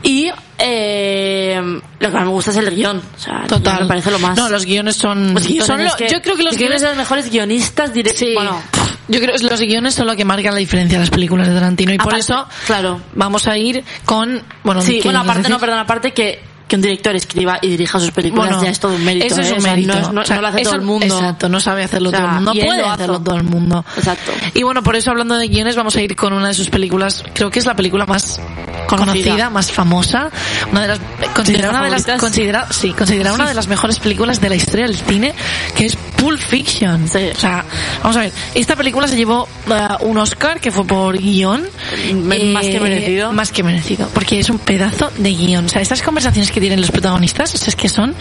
Y 0.05 0.31
eh, 0.59 1.61
lo 1.99 2.09
que 2.09 2.15
más 2.15 2.25
me 2.25 2.31
gusta 2.31 2.51
es 2.51 2.57
el 2.59 2.71
guion. 2.75 2.99
O 2.99 3.19
sea, 3.19 3.45
total. 3.49 3.81
me 3.83 3.87
parece 3.87 4.11
lo 4.11 4.19
más. 4.19 4.37
No, 4.37 4.49
los 4.49 4.65
guiones 4.65 4.97
son. 4.97 5.35
Los 5.35 5.47
guiones, 5.47 5.67
son 5.67 5.79
lo- 5.83 5.89
es 5.89 5.95
que- 5.97 6.09
yo 6.09 6.23
creo 6.23 6.37
que 6.37 6.43
los 6.45 6.53
es 6.53 6.59
guiones 6.59 6.81
guiones. 6.81 6.83
de 6.83 6.89
los 6.89 6.97
mejores 6.97 7.31
guionistas 7.31 7.93
directos. 7.93 8.21
Sí. 8.21 8.33
Bueno, 8.35 8.61
yo 9.09 9.21
creo 9.21 9.37
que 9.37 9.43
los 9.45 9.61
guiones 9.61 9.95
son 9.95 10.07
lo 10.07 10.17
que 10.17 10.25
marcan 10.25 10.53
la 10.55 10.59
diferencia 10.61 10.99
de 10.99 11.05
las 11.05 11.11
películas 11.11 11.47
de 11.49 11.55
Tarantino 11.55 11.93
y 11.93 11.99
por 11.99 12.07
Aparte, 12.09 12.21
eso 12.21 12.47
claro. 12.67 13.01
vamos 13.15 13.47
a 13.47 13.56
ir 13.57 13.85
con 14.05 14.43
bueno 14.65 14.81
sí, 14.83 14.99
¿qué 14.99 15.05
bueno, 15.05 15.21
aparte, 15.21 15.49
no, 15.49 15.59
perdón, 15.59 15.79
aparte 15.79 16.13
que, 16.13 16.41
que 16.69 16.77
un 16.77 16.83
director 16.83 17.15
escriba 17.15 17.59
y 17.63 17.69
dirija 17.69 18.01
sus 18.01 18.11
películas 18.11 18.49
Bueno, 18.49 18.65
ya 18.65 18.71
es 18.71 18.81
todo 18.81 18.95
un 18.97 19.05
mérito. 19.05 19.27
Eso 19.27 19.41
es 19.41 19.51
¿eh? 19.51 19.55
un 19.57 19.63
mérito. 19.63 19.93
No, 19.95 20.01
es- 20.01 20.13
no- 20.13 20.21
O 20.23 20.25
sea, 20.25 20.37
no 20.37 20.43
lo 20.43 20.49
hace 20.49 20.59
todo 20.63 20.71
eso- 20.73 20.81
el 20.81 20.83
mundo. 20.87 21.07
Exacto, 21.07 21.49
no 21.49 21.61
sabe 21.61 21.85
hacerlo 21.85 22.09
O 22.09 22.11
sea, 22.11 22.21
todo 22.21 22.29
el 22.29 22.35
mundo. 22.35 22.55
No 22.55 22.61
puede 22.67 22.79
lo 22.81 22.85
hace. 22.87 22.95
hacerlo 22.95 23.21
todo 23.21 23.37
el 23.37 23.45
mundo. 23.45 23.85
Exacto. 23.97 24.33
Y 24.55 24.63
bueno, 24.65 24.83
por 24.83 24.97
eso 24.97 25.11
hablando 25.13 25.37
de 25.37 25.47
guiones, 25.47 25.77
vamos 25.77 25.95
a 25.95 26.03
ir 26.03 26.17
con 26.17 26.33
una 26.33 26.49
de 26.49 26.55
sus 26.55 26.69
películas, 26.69 27.23
creo 27.35 27.51
que 27.51 27.61
es 27.61 27.67
la 27.67 27.77
película 27.77 28.05
más 28.05 28.41
conocida, 28.89 29.13
Conocida. 29.31 29.51
más 29.51 29.71
famosa, 29.71 30.31
una 30.73 30.83
de 30.83 30.89
las 30.89 31.01
considera 31.37 31.71
una 31.71 31.85
de 31.85 31.91
las 31.91 32.05
considera 32.19 32.67
sí 32.71 32.93
considera 32.93 33.33
una 33.33 33.47
de 33.49 33.55
las 33.55 33.69
mejores 33.69 33.99
películas 34.01 34.41
de 34.41 34.49
la 34.49 34.57
historia 34.57 34.87
del 34.87 34.97
cine 34.97 35.35
que 35.77 35.87
es 35.87 35.97
Pulp 35.97 36.41
Fiction 36.41 37.09
Sí. 37.09 37.31
o 37.35 37.39
sea 37.39 37.65
vamos 38.03 38.17
a 38.17 38.21
ver 38.21 38.33
esta 38.55 38.75
película 38.77 39.07
se 39.07 39.17
llevó 39.17 39.47
eh, 39.71 39.89
un 40.01 40.19
Oscar 40.19 40.61
que 40.61 40.71
fue 40.73 40.85
por 40.87 41.17
guion 41.19 41.67
Eh, 42.09 42.15
Más 42.15 42.67
que 42.67 42.81
merecido. 42.81 43.33
más 43.33 43.53
que 43.53 43.63
merecido 43.63 44.09
porque 44.15 44.39
es 44.41 44.49
un 44.51 44.59
pedazo 44.59 45.11
de 45.19 45.31
guion 45.35 45.67
o 45.67 45.69
sea 45.69 45.83
estas 45.83 46.03
conversaciones 46.03 46.51
que 46.51 46.61
tienen 46.61 46.81
los 46.81 46.91
protagonistas 46.91 47.55
o 47.55 47.59
sea, 47.59 47.69
es 47.69 47.77
que 47.77 47.89
son 47.89 48.15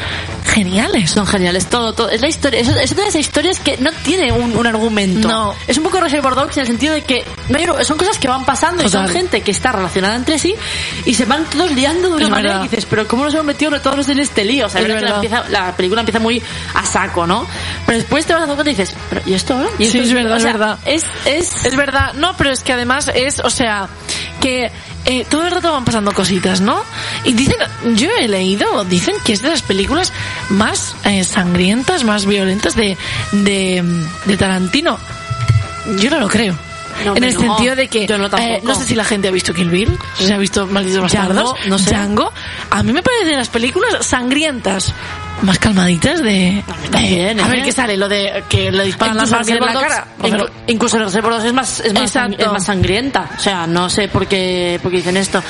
geniales 0.43 1.11
Son 1.11 1.25
geniales, 1.27 1.67
todo, 1.67 1.93
todo. 1.93 2.09
Es 2.09 2.21
la 2.21 2.27
historia, 2.27 2.59
es, 2.59 2.67
es 2.67 2.91
una 2.91 3.03
de 3.03 3.09
esas 3.09 3.21
historias 3.21 3.59
que 3.59 3.77
no 3.77 3.91
tiene 4.03 4.31
un, 4.31 4.55
un 4.57 4.67
argumento. 4.67 5.27
No. 5.27 5.53
Es 5.67 5.77
un 5.77 5.83
poco 5.83 5.99
Reservoir 5.99 6.35
Dogs 6.35 6.57
en 6.57 6.61
el 6.61 6.67
sentido 6.67 6.93
de 6.93 7.01
que 7.03 7.23
no 7.49 7.83
son 7.83 7.97
cosas 7.97 8.17
que 8.17 8.27
van 8.27 8.43
pasando 8.45 8.83
y 8.83 8.89
son 8.89 9.03
Total. 9.05 9.15
gente 9.15 9.41
que 9.41 9.51
está 9.51 9.71
relacionada 9.71 10.15
entre 10.15 10.37
sí 10.39 10.53
y 11.05 11.13
se 11.13 11.25
van 11.25 11.45
todos 11.45 11.71
liando 11.71 12.09
de 12.09 12.15
una 12.15 12.23
Es 12.25 12.29
manera 12.29 12.49
verdad. 12.55 12.63
que 12.63 12.69
dices, 12.75 12.87
pero 12.89 13.04
¿cómo 13.07 13.23
nos 13.25 13.33
hemos 13.33 13.45
metido 13.45 13.79
todos 13.81 14.07
en 14.09 14.19
este 14.19 14.43
lío? 14.45 14.67
O 14.67 14.69
sea, 14.69 14.81
Es 14.81 14.87
la 14.87 14.93
verdad 14.95 15.21
que 15.21 15.29
la, 15.29 15.37
empieza- 15.39 15.49
la 15.49 15.75
película 15.75 16.01
empieza 16.01 16.19
muy 16.19 16.41
a 16.73 16.85
saco, 16.85 17.25
¿no? 17.27 17.45
Pero 17.85 17.97
después 17.97 18.25
te 18.25 18.33
vas 18.33 18.41
dando 18.41 18.55
cuenta 18.55 18.71
y 18.71 18.75
dices, 18.75 18.95
¿pero 19.09 19.21
¿y 19.25 19.33
esto 19.33 19.53
ahora? 19.55 19.69
¿Y 19.79 19.85
Sí, 19.85 19.97
esto? 19.99 20.09
es 20.09 20.13
verdad, 20.13 20.33
O 20.33 20.35
es 20.37 20.43
sea, 20.43 20.51
verdad. 20.53 20.79
Es, 20.85 21.03
es, 21.25 21.65
Es 21.65 21.75
verdad, 21.75 22.13
no, 22.13 22.35
pero 22.37 22.51
es 22.51 22.63
que 22.63 22.73
además 22.73 23.11
es, 23.13 23.39
o 23.39 23.49
sea, 23.49 23.87
que 24.41 24.71
eh, 25.05 25.25
todo 25.29 25.45
el 25.45 25.51
rato 25.51 25.71
van 25.71 25.85
pasando 25.85 26.11
cositas, 26.13 26.61
¿no? 26.61 26.81
Y 27.23 27.33
dicen, 27.33 27.57
yo 27.95 28.09
he 28.19 28.27
leído, 28.27 28.83
dicen 28.85 29.15
que 29.23 29.33
es 29.33 29.41
de 29.41 29.49
las 29.49 29.61
películas 29.61 30.11
más 30.49 30.95
eh, 31.03 31.23
sangrientas, 31.23 32.03
más 32.03 32.25
violentas 32.25 32.75
de, 32.75 32.97
de, 33.31 33.83
de 34.25 34.37
Tarantino. 34.37 34.97
Yo 35.99 36.09
no 36.09 36.19
lo 36.19 36.27
creo. 36.27 36.57
No, 37.03 37.15
en 37.15 37.23
el 37.23 37.33
no, 37.33 37.39
sentido 37.39 37.75
de 37.75 37.87
que 37.87 38.07
yo 38.07 38.17
no 38.17 38.27
eh, 38.37 38.61
no 38.63 38.75
sé 38.75 38.85
si 38.85 38.95
la 38.95 39.03
gente 39.03 39.27
ha 39.27 39.31
visto 39.31 39.53
Kill 39.53 39.69
Bill, 39.69 39.97
si 40.17 40.31
ha 40.31 40.37
visto 40.37 40.65
Malditos 40.67 41.01
Bastardos, 41.01 41.53
Django, 41.53 41.69
no 41.69 41.77
sé. 41.79 41.89
Django. 41.91 42.31
A 42.69 42.83
mí 42.83 42.93
me 42.93 43.03
parecen 43.03 43.37
las 43.37 43.49
películas 43.49 44.05
sangrientas 44.05 44.93
más 45.41 45.59
calmaditas 45.59 46.21
de, 46.23 46.63
también, 46.91 47.37
de- 47.37 47.43
a 47.43 47.47
¿eh? 47.47 47.49
ver 47.49 47.63
qué 47.63 47.71
sale 47.71 47.97
lo 47.97 48.07
de 48.07 48.43
que 48.47 48.71
le 48.71 48.85
disparan 48.85 49.17
las 49.17 49.29
balas 49.29 49.47
en 49.49 49.59
la 49.59 49.73
cara. 49.73 50.07
Incluso 50.67 50.97
Reservoir 50.97 51.33
Dogs 51.35 51.45
es 51.45 51.53
más, 51.53 51.79
es, 51.81 51.93
más 51.93 52.15
es 52.15 52.47
más 52.47 52.65
sangrienta. 52.65 53.29
O 53.37 53.39
sea, 53.39 53.67
no 53.67 53.89
sé 53.89 54.07
por 54.07 54.27
qué, 54.27 54.79
por 54.81 54.91
qué 54.91 54.97
dicen 54.97 55.17
esto. 55.17 55.43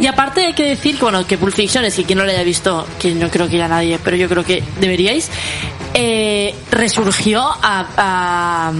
Y 0.00 0.06
aparte 0.06 0.46
hay 0.46 0.54
que 0.54 0.64
decir 0.64 0.96
que, 0.96 1.02
bueno, 1.02 1.26
que 1.26 1.38
Pulp 1.38 1.54
Fiction 1.54 1.84
es 1.84 1.94
que 1.94 2.04
quien 2.04 2.18
no 2.18 2.24
lo 2.24 2.30
haya 2.30 2.42
visto, 2.42 2.86
que 2.98 3.14
no 3.14 3.28
creo 3.30 3.48
que 3.48 3.58
ya 3.58 3.68
nadie, 3.68 3.98
pero 4.02 4.16
yo 4.16 4.28
creo 4.28 4.44
que 4.44 4.62
deberíais, 4.80 5.30
eh, 5.94 6.54
resurgió 6.70 7.42
a, 7.42 7.86
a, 7.96 8.72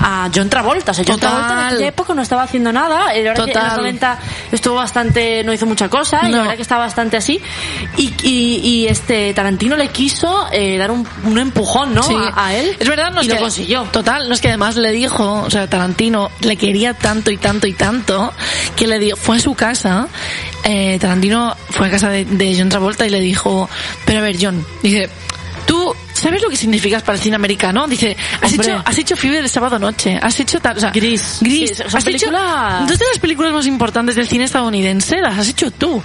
a 0.00 0.30
John 0.34 0.48
Travolta. 0.48 0.92
O 0.92 0.94
sea, 0.94 1.04
John 1.06 1.16
Total. 1.16 1.30
Travolta 1.30 1.60
en 1.60 1.66
aquella 1.74 1.88
época 1.88 2.14
no 2.14 2.22
estaba 2.22 2.42
haciendo 2.42 2.72
nada. 2.72 3.06
verdad 3.06 3.12
que 3.12 3.20
en 3.20 3.26
los 3.26 3.46
Total. 3.46 3.76
90 3.76 4.18
estuvo 4.52 4.74
bastante, 4.76 5.44
no 5.44 5.52
hizo 5.52 5.66
mucha 5.66 5.88
cosa. 5.88 6.20
Y 6.22 6.30
la 6.30 6.36
No. 6.38 6.42
verdad 6.42 6.56
que 6.56 6.62
estaba 6.62 6.84
bastante 6.84 7.16
así. 7.16 7.40
Y, 7.96 8.12
y, 8.22 8.60
y 8.62 8.86
este 8.88 9.32
Tarantino 9.34 9.76
le 9.76 9.88
quiso 9.88 10.46
eh, 10.52 10.78
dar 10.78 10.90
un, 10.90 11.06
un 11.24 11.38
empujón, 11.38 11.94
¿no? 11.94 12.02
Sí. 12.02 12.14
A, 12.34 12.46
a 12.46 12.54
él. 12.54 12.76
Es 12.78 12.88
verdad, 12.88 13.10
no 13.12 13.20
y 13.22 13.26
es 13.26 13.28
lo 13.28 13.34
que, 13.36 13.40
consiguió. 13.42 13.82
Total, 13.84 14.28
no 14.28 14.34
es 14.34 14.40
que 14.40 14.48
además 14.48 14.76
le 14.76 14.92
dijo, 14.92 15.42
o 15.42 15.50
sea, 15.50 15.66
Tarantino 15.68 16.30
le 16.40 16.56
quería 16.56 16.94
tanto 16.94 17.30
y 17.30 17.36
tanto 17.36 17.66
y 17.66 17.72
tanto 17.74 18.32
que 18.76 18.86
le 18.86 18.98
dijo, 18.98 19.16
fue 19.16 19.36
a 19.36 19.40
su 19.40 19.54
casa, 19.54 20.08
eh, 20.64 20.98
Tarantino 21.00 21.56
fue 21.70 21.88
a 21.88 21.90
casa 21.90 22.08
de, 22.10 22.24
de 22.24 22.56
John 22.58 22.68
Travolta 22.68 23.06
y 23.06 23.10
le 23.10 23.20
dijo, 23.20 23.68
pero 24.04 24.20
a 24.20 24.22
ver, 24.22 24.36
John, 24.40 24.64
dice, 24.82 25.08
tú 25.66 25.94
¿Sabes 26.20 26.42
lo 26.42 26.48
que 26.50 26.56
significas 26.56 27.02
para 27.02 27.16
el 27.16 27.22
cine 27.22 27.36
americano? 27.36 27.86
Dice, 27.86 28.16
has 28.42 28.52
Hombre. 28.52 28.68
hecho, 28.72 28.82
has 28.84 28.98
hecho 28.98 29.16
Fiebre 29.16 29.42
de 29.42 29.48
sábado 29.48 29.78
noche, 29.78 30.18
has 30.22 30.38
hecho 30.40 30.60
tal, 30.60 30.76
o 30.76 30.80
sea, 30.80 30.90
Gris. 30.90 31.38
Gris, 31.40 31.76
Sí, 31.76 31.82
has 31.82 31.94
hecho 31.94 32.04
películas- 32.04 32.88
dos 32.88 32.98
de 32.98 33.04
las 33.06 33.18
películas 33.18 33.52
más 33.52 33.66
importantes 33.66 34.16
del 34.16 34.26
cine 34.28 34.44
estadounidense, 34.44 35.20
las 35.20 35.38
has 35.38 35.48
hecho 35.48 35.70
tú. 35.70 36.02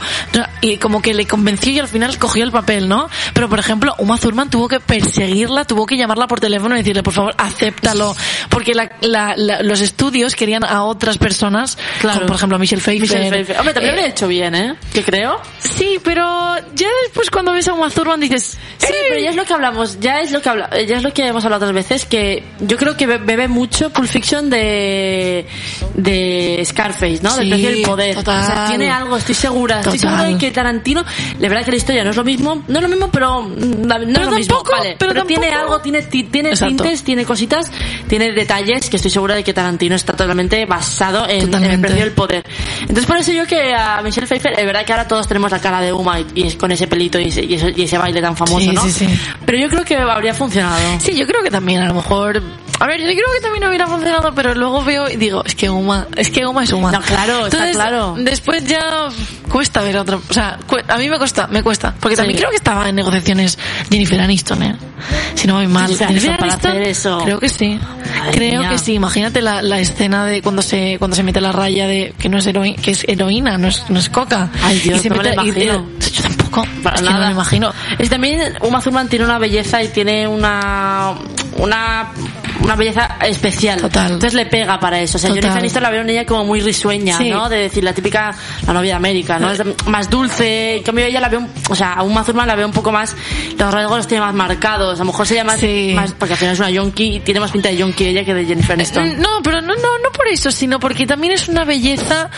Y 0.61 0.77
como 0.77 1.01
que 1.01 1.13
le 1.13 1.25
convenció 1.27 1.71
y 1.71 1.79
al 1.79 1.87
final 1.87 2.17
cogió 2.17 2.43
el 2.43 2.51
papel, 2.51 2.87
¿no? 2.87 3.09
Pero 3.33 3.49
por 3.49 3.59
ejemplo, 3.59 3.93
Uma 3.97 4.17
Thurman 4.17 4.49
tuvo 4.49 4.67
que 4.67 4.79
perseguirla, 4.79 5.65
tuvo 5.65 5.85
que 5.85 5.97
llamarla 5.97 6.27
por 6.27 6.39
teléfono 6.39 6.75
y 6.75 6.79
decirle, 6.79 7.03
por 7.03 7.13
favor, 7.13 7.35
acéptalo. 7.37 8.15
Porque 8.49 8.73
la, 8.73 8.91
la- 9.01 9.33
la- 9.37 9.61
los 9.61 9.81
estudios 9.81 10.35
querían 10.35 10.63
a 10.63 10.83
otras 10.83 11.17
personas, 11.17 11.77
Claro. 12.01 12.19
como 12.19 12.27
por 12.27 12.35
ejemplo 12.37 12.55
a 12.55 12.59
Michelle 12.59 12.81
Pfeiffer. 12.81 13.09
Michelle 13.09 13.29
Pfeiffer. 13.31 13.57
Hombre, 13.59 13.73
también 13.73 13.95
Eh, 13.95 13.97
lo 13.97 14.03
he 14.05 14.09
hecho 14.09 14.27
bien, 14.27 14.55
¿eh? 14.55 14.75
Que 14.93 15.03
creo. 15.03 15.39
Sí, 15.59 15.99
pero 16.03 16.55
ya 16.75 16.87
después 17.03 17.29
cuando 17.29 17.51
ves 17.53 17.67
a 17.67 17.73
Uma 17.73 17.89
Thurman 17.89 18.19
dices, 18.19 18.57
Sí, 18.77 18.93
pero 19.09 19.19
ya 19.21 19.29
es 19.31 19.35
lo 19.35 19.45
que 19.45 19.53
hablamos, 19.53 19.99
ya 20.05 20.19
es 20.21 20.31
lo 20.31 20.39
que 20.41 20.49
habla, 20.49 20.69
ya 20.87 20.97
es 20.97 21.03
lo 21.03 21.11
que 21.13 21.25
hemos 21.25 21.43
hablado 21.45 21.65
otras 21.65 21.73
veces, 21.73 22.05
que 22.05 22.43
yo 22.59 22.77
creo 22.77 22.95
que 22.95 23.07
be- 23.07 23.17
bebe 23.17 23.47
mucho 23.47 23.89
Pulp 23.89 24.07
Fiction 24.07 24.49
de, 24.51 25.45
de 25.95 26.61
Scarface, 26.63 27.19
¿no? 27.23 27.35
Del 27.35 27.45
Sí, 27.45 27.49
precio 27.51 27.69
del 27.71 27.81
poder. 27.81 28.15
total. 28.15 28.43
O 28.43 28.45
sea, 28.45 28.65
tiene 28.67 28.89
algo, 28.91 29.17
estoy 29.17 29.33
segura, 29.35 29.79
estoy 29.79 29.97
Total. 29.97 30.17
segura 30.17 30.29
de 30.29 30.37
que 30.37 30.51
Tarantino, 30.51 31.03
la 31.39 31.49
verdad 31.49 31.65
que 31.65 31.71
la 31.71 31.77
historia 31.77 32.03
no 32.03 32.11
es 32.11 32.15
lo 32.17 32.23
mismo, 32.23 32.63
no 32.67 32.75
es 32.77 32.81
lo 32.83 32.87
mismo, 32.89 33.09
pero 33.11 33.41
mm, 33.41 33.81
no 33.81 33.95
es 33.95 34.25
lo 34.25 34.31
mismo, 34.31 34.55
tampoco, 34.57 34.71
vale. 34.71 34.95
pero 34.99 35.25
tiene 35.25 35.47
tampoco. 35.47 35.73
algo, 35.73 35.81
tiene, 35.81 36.01
ti- 36.03 36.23
tiene 36.25 36.49
Exacto. 36.49 36.83
tintes, 36.83 37.03
tiene 37.03 37.25
cositas, 37.25 37.71
tiene 38.07 38.31
detalles 38.31 38.89
que 38.89 38.97
estoy 38.97 39.09
segura 39.11 39.33
de 39.35 39.43
que 39.43 39.53
Tarantino 39.53 39.95
está 39.95 40.13
totalmente 40.13 40.65
basado 40.65 41.27
en, 41.27 41.53
en 41.53 41.63
el 41.63 41.81
precio 41.81 42.01
del 42.03 42.11
poder. 42.11 42.45
Entonces 42.81 43.05
por 43.05 43.17
eso 43.17 43.31
yo 43.31 43.45
que 43.47 43.73
a 43.73 44.01
Michelle 44.03 44.27
Pfeiffer, 44.27 44.53
es 44.59 44.65
verdad 44.65 44.85
que 44.85 44.91
ahora 44.93 45.07
todos 45.07 45.27
tenemos 45.27 45.51
la 45.51 45.59
cara 45.59 45.81
de 45.81 45.91
Uma 45.91 46.19
y, 46.19 46.25
y 46.35 46.43
es 46.47 46.55
con 46.55 46.71
ese 46.71 46.87
pelito 46.87 47.19
y 47.19 47.29
ese, 47.29 47.43
y 47.43 47.55
ese, 47.55 47.73
y 47.75 47.83
ese 47.83 47.97
baile 47.97 48.21
tan 48.21 48.35
famoso, 48.37 48.59
Sí, 48.59 48.71
¿no? 48.71 48.81
sí, 48.83 48.91
sí. 48.91 49.07
Pero 49.45 49.57
yo 49.57 49.69
creo 49.69 49.83
que 49.83 49.94
habría 49.97 50.33
funcionado. 50.33 50.77
Sí, 50.99 51.15
yo 51.15 51.25
creo 51.27 51.43
que 51.43 51.49
también, 51.51 51.81
a 51.81 51.87
lo 51.87 51.93
mejor. 51.93 52.41
A 52.77 52.87
ver, 52.87 52.99
yo 52.99 53.05
creo 53.07 53.25
que 53.35 53.41
también 53.41 53.65
hubiera 53.67 53.87
funcionado, 53.87 54.33
pero 54.35 54.53
luego 54.53 54.83
veo 54.83 55.09
y 55.09 55.15
digo, 55.15 55.43
es 55.45 55.55
que 55.55 55.69
Uma, 55.69 56.07
es 56.17 56.29
que 56.29 56.45
Uma 56.45 56.63
es 56.65 56.73
Uma. 56.73 56.91
No, 56.91 57.01
claro, 57.01 57.47
está 57.47 57.71
claro. 57.71 58.15
Después 58.17 58.65
ya 58.65 59.07
cuesta 59.49 59.81
ver 59.81 59.97
otra. 59.97 60.17
O 60.17 60.33
sea, 60.33 60.59
a 60.89 60.97
mí 60.97 61.09
me 61.09 61.17
cuesta, 61.17 61.47
me 61.47 61.63
cuesta. 61.63 61.93
Porque 61.99 62.17
también 62.17 62.35
Sí. 62.37 62.41
creo 62.41 62.49
que 62.49 62.57
estaba 62.57 62.89
en 62.89 62.95
negociaciones 62.97 63.57
Jennifer 63.89 64.19
Aniston, 64.19 64.61
¿eh? 64.63 64.75
Si 65.35 65.47
no 65.47 65.55
voy 65.55 65.67
mal. 65.67 65.87
Jennifer 65.87 66.09
Aniston 66.09 66.37
para 66.37 66.53
hacer 66.55 66.81
eso. 66.83 67.19
Creo 67.23 67.39
que 67.39 67.47
sí. 67.47 67.79
Madre 68.19 68.31
creo 68.33 68.59
mía. 68.61 68.69
que 68.71 68.77
sí. 68.77 68.93
Imagínate 68.93 69.41
la, 69.41 69.61
la 69.61 69.79
escena 69.79 70.25
de 70.25 70.41
cuando 70.41 70.61
se 70.61 70.97
cuando 70.99 71.15
se 71.15 71.23
mete 71.23 71.39
la 71.39 71.53
raya 71.53 71.87
de 71.87 72.13
que 72.19 72.27
no 72.27 72.37
es 72.39 72.45
heroína, 72.47 72.81
que 72.81 72.91
es 72.91 73.05
heroína, 73.07 73.57
no 73.57 73.69
es, 73.69 73.83
no 73.89 73.99
es 73.99 74.09
coca. 74.09 74.49
Ay, 74.61 74.79
Dios, 74.79 74.99
y 74.99 75.03
se 75.03 75.09
no 75.09 75.15
me 75.15 75.23
mete, 75.23 75.35
lo 75.37 75.43
y- 75.45 75.49
imagino. 75.49 75.85
y- 76.05 76.11
yo 76.11 76.23
tampoco. 76.23 76.44
Para 76.83 76.95
es 76.97 77.01
que 77.01 77.07
nada. 77.09 77.19
no 77.21 77.25
me 77.27 77.31
imagino. 77.33 77.73
Es 77.97 78.09
también 78.09 78.57
Uma 78.61 78.81
Thurman 78.81 79.07
tiene 79.09 79.25
una 79.25 79.37
belleza 79.39 79.81
y 79.83 79.87
tiene 79.89 80.27
una 80.27 81.13
una 81.57 82.11
una 82.61 82.75
belleza 82.75 83.17
especial. 83.21 83.79
Total. 83.81 84.05
Entonces 84.13 84.33
le 84.33 84.45
pega 84.45 84.79
para 84.79 84.99
eso. 84.99 85.17
O 85.17 85.19
sea, 85.19 85.29
Total. 85.29 85.41
Jennifer 85.43 85.59
Aniston 85.59 85.83
la 85.83 85.89
veo 85.89 86.01
en 86.01 86.09
ella 86.09 86.25
como 86.25 86.45
muy 86.45 86.61
risueña, 86.61 87.17
Sí. 87.17 87.29
¿no? 87.29 87.49
De 87.49 87.57
decir 87.57 87.83
la 87.83 87.93
típica 87.93 88.31
la 88.65 88.73
novia 88.73 88.91
de 88.91 88.95
América, 88.97 89.39
¿no? 89.39 89.51
Es 89.51 89.61
más 89.87 90.09
dulce. 90.09 90.77
En 90.77 90.83
cambio 90.83 91.05
ella 91.05 91.19
la 91.19 91.29
veo, 91.29 91.45
o 91.69 91.75
sea, 91.75 91.93
a 91.93 92.03
Uma 92.03 92.23
Thurman 92.23 92.47
la 92.47 92.55
veo 92.55 92.65
un 92.67 92.73
poco 92.73 92.91
más 92.91 93.15
los 93.57 93.73
rasgos 93.73 93.97
los 93.97 94.07
tiene 94.07 94.23
más 94.23 94.33
marcados. 94.33 94.99
A 94.99 95.03
lo 95.03 95.11
mejor 95.11 95.27
se 95.27 95.35
llama 95.35 95.57
Sí. 95.57 95.91
más 95.95 96.13
porque 96.13 96.33
al 96.33 96.39
final 96.39 96.53
es 96.53 96.59
una 96.59 96.69
yonki 96.69 97.15
y 97.15 97.19
tiene 97.19 97.39
más 97.39 97.51
pinta 97.51 97.69
de 97.69 97.77
yonki 97.77 98.05
ella 98.05 98.23
que 98.23 98.33
de 98.33 98.45
Jennifer 98.45 98.73
Aniston. 98.73 99.19
No, 99.21 99.41
pero 99.43 99.61
no, 99.61 99.75
no, 99.75 99.97
no 100.03 100.11
por 100.13 100.27
eso, 100.27 100.49
sino 100.51 100.79
porque 100.79 101.05
también 101.05 101.33
es 101.33 101.47
una 101.47 101.65
belleza 101.65 102.29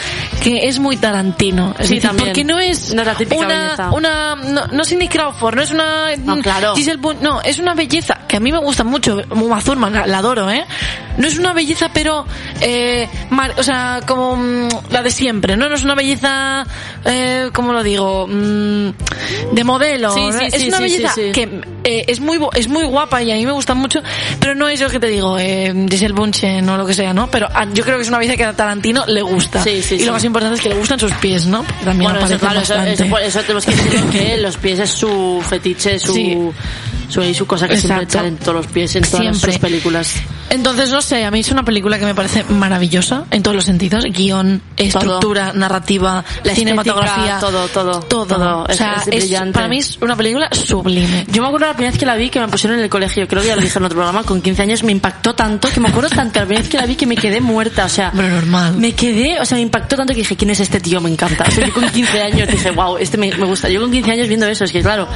que 0.43 0.67
es 0.67 0.79
muy 0.79 0.97
Tarantino. 0.97 1.75
Es 1.79 1.87
Sí, 1.87 1.95
decir, 1.95 2.01
también. 2.09 2.29
porque 2.29 2.43
no 2.43 2.59
es 2.59 2.93
No 2.93 3.01
es 3.01 3.07
la 3.07 3.15
típica 3.15 3.37
una, 3.45 3.47
belleza. 3.63 3.91
una, 3.91 4.06
no, 4.35 4.67
no 4.67 4.85
Cindy 4.85 5.07
Crawford, 5.07 5.55
no 5.55 5.61
es 5.61 5.71
una 5.71 6.15
No, 6.17 6.37
claro. 6.39 6.75
Giselle 6.75 6.99
no, 7.21 7.41
es 7.41 7.59
una 7.59 7.73
belleza 7.73 8.19
que 8.27 8.37
a 8.37 8.39
mí 8.39 8.51
me 8.51 8.59
gusta 8.59 8.83
mucho, 8.83 9.21
Uma 9.31 9.61
Thurman, 9.61 9.93
la, 9.93 10.07
la 10.07 10.17
adoro, 10.19 10.49
¿eh? 10.49 10.65
No 11.17 11.27
es 11.27 11.37
una 11.37 11.53
belleza, 11.53 11.89
pero, 11.93 12.25
eh, 12.61 13.09
mar- 13.29 13.53
o 13.57 13.63
sea, 13.63 14.01
como 14.07 14.35
mm, 14.35 14.67
la 14.91 15.01
de 15.01 15.09
siempre, 15.11 15.57
¿no? 15.57 15.67
No 15.69 15.75
es 15.75 15.83
una 15.83 15.95
belleza, 15.95 16.65
eh, 17.05 17.49
¿cómo 17.53 17.73
lo 17.73 17.83
digo? 17.83 18.27
Mm, 18.27 18.89
de 19.53 19.63
modelo. 19.63 20.11
Sí, 20.13 20.27
¿no? 20.27 20.39
sí, 20.39 20.45
es 20.45 20.61
sí, 20.61 20.67
una 20.69 20.79
belleza 20.79 21.13
que 21.15 21.61
eh, 21.87 22.03
es 22.07 22.19
muy 22.19 22.37
es 22.53 22.67
muy 22.67 22.83
guapa 22.83 23.23
y 23.23 23.31
a 23.31 23.35
mí 23.35 23.45
me 23.45 23.53
gusta 23.53 23.73
mucho, 23.73 24.01
pero 24.41 24.55
no 24.55 24.67
es 24.67 24.81
lo 24.81 24.89
que 24.89 24.99
te 24.99 25.07
digo, 25.07 25.39
eh, 25.39 25.73
Giselle 25.89 26.13
Bunchen 26.13 26.67
o 26.67 26.75
lo 26.75 26.85
que 26.85 26.93
sea, 26.93 27.13
¿no? 27.13 27.31
Pero 27.31 27.47
yo 27.73 27.83
creo 27.85 27.95
que 27.95 28.01
es 28.01 28.09
una 28.09 28.17
belleza 28.17 28.35
que 28.35 28.43
a 28.43 28.53
Tarantino 28.53 29.05
le 29.07 29.21
gusta. 29.21 29.63
Sí, 29.63 29.81
sí, 29.81 29.95
y 29.95 29.99
sí. 29.99 30.05
lo 30.05 30.11
más 30.11 30.23
importante 30.25 30.55
es 30.55 30.61
que 30.61 30.67
le 30.67 30.75
gustan 30.75 30.99
sus 30.99 31.13
pies, 31.13 31.45
¿no? 31.45 31.63
Porque 31.63 31.85
También 31.85 32.11
Bueno, 32.11 32.25
eso, 32.25 32.37
claro, 32.37 32.59
eso, 32.59 32.75
eso, 32.75 33.17
eso 33.17 33.39
tenemos 33.41 33.65
que 33.65 33.71
decir 33.71 34.03
que 34.11 34.37
los 34.37 34.57
pies 34.57 34.79
es 34.79 34.89
su 34.89 35.41
fetiche, 35.47 35.97
su, 35.97 36.53
Sí. 37.07 37.13
su, 37.13 37.21
y 37.21 37.33
su 37.33 37.45
cosa 37.47 37.67
que 37.67 37.77
siempre 37.77 38.03
Exacto. 38.03 38.17
echan 38.19 38.25
en 38.27 38.37
todos 38.37 38.55
los 38.55 38.67
pies, 38.67 38.95
en 38.95 39.03
todas 39.03 39.19
Siempre. 39.21 39.51
sus 39.53 39.59
películas. 39.61 40.13
Entonces, 40.49 40.89
no 40.91 41.01
sé, 41.01 41.25
a 41.25 41.31
mí 41.31 41.41
es 41.41 41.51
una 41.51 41.63
película 41.63 41.99
que 41.99 42.05
me 42.05 42.15
parece 42.15 42.43
maravillosa 42.45 43.25
en 43.31 43.43
todos 43.43 43.55
los 43.55 43.65
sentidos. 43.65 44.05
Guión, 44.05 44.61
estructura, 44.77 45.51
narrativa, 45.53 46.23
La 46.43 46.55
cinematografía. 46.55 47.37
todo, 47.39 47.67
todo, 47.67 47.99
Todo. 48.01 48.25
todo. 48.25 48.63
O 48.63 48.73
sea, 48.73 48.93
es 49.01 49.07
es- 49.07 49.23
brillante. 49.25 49.53
para 49.53 49.67
mí 49.67 49.79
es 49.79 49.97
una 50.01 50.15
película 50.15 50.47
sublime. 50.53 51.25
Yo 51.31 51.41
me 51.41 51.47
acuerdo 51.49 51.67
la 51.67 51.73
primera 51.73 51.91
vez 51.91 51.99
que 51.99 52.05
la 52.05 52.15
vi 52.15 52.29
que 52.29 52.39
me 52.39 52.47
pusieron 52.47 52.77
en 52.79 52.83
el 52.85 52.89
colegio, 52.89 53.27
creo 53.27 53.41
que 53.41 53.49
ya 53.49 53.55
lo 53.55 53.61
dije 53.61 53.77
en 53.77 53.85
otro 53.85 53.97
programa, 53.97 54.23
con 54.23 54.41
15 54.41 54.61
años 54.61 54.83
me 54.83 54.91
impactó 54.93 55.35
tanto, 55.35 55.69
que 55.69 55.79
me 55.81 55.89
acuerdo 55.89 56.09
tanto 56.09 56.39
la 56.39 56.45
primera 56.45 56.61
vez 56.61 56.69
que 56.69 56.77
la 56.77 56.85
vi 56.85 56.95
que 56.95 57.05
me 57.05 57.15
quedé 57.17 57.41
muerta, 57.41 57.85
o 57.85 57.89
sea, 57.89 58.11
Pero 58.15 58.29
normal. 58.29 58.75
me 58.77 58.93
quedé, 58.93 59.39
o 59.41 59.45
sea, 59.45 59.55
me 59.57 59.61
impactó 59.63 59.97
tanto 59.97 60.13
que 60.13 60.19
dije, 60.19 60.35
¿quién 60.37 60.51
es 60.51 60.59
este 60.61 60.79
tío? 60.79 61.01
Me 61.01 61.09
encanta. 61.09 61.43
O 61.47 61.51
sea, 61.51 61.67
yo 61.67 61.73
con 61.73 61.89
15 61.89 62.21
años 62.21 62.47
dije, 62.47 62.71
wow, 62.71 62.97
este 62.97 63.17
me, 63.17 63.29
me 63.35 63.45
gusta. 63.45 63.67
Yo 63.69 63.81
con 63.81 63.91
15 63.91 64.11
años 64.11 64.27
viendo 64.29 64.47
eso, 64.47 64.63
es 64.63 64.71
que 64.71 64.81
claro, 64.81 65.07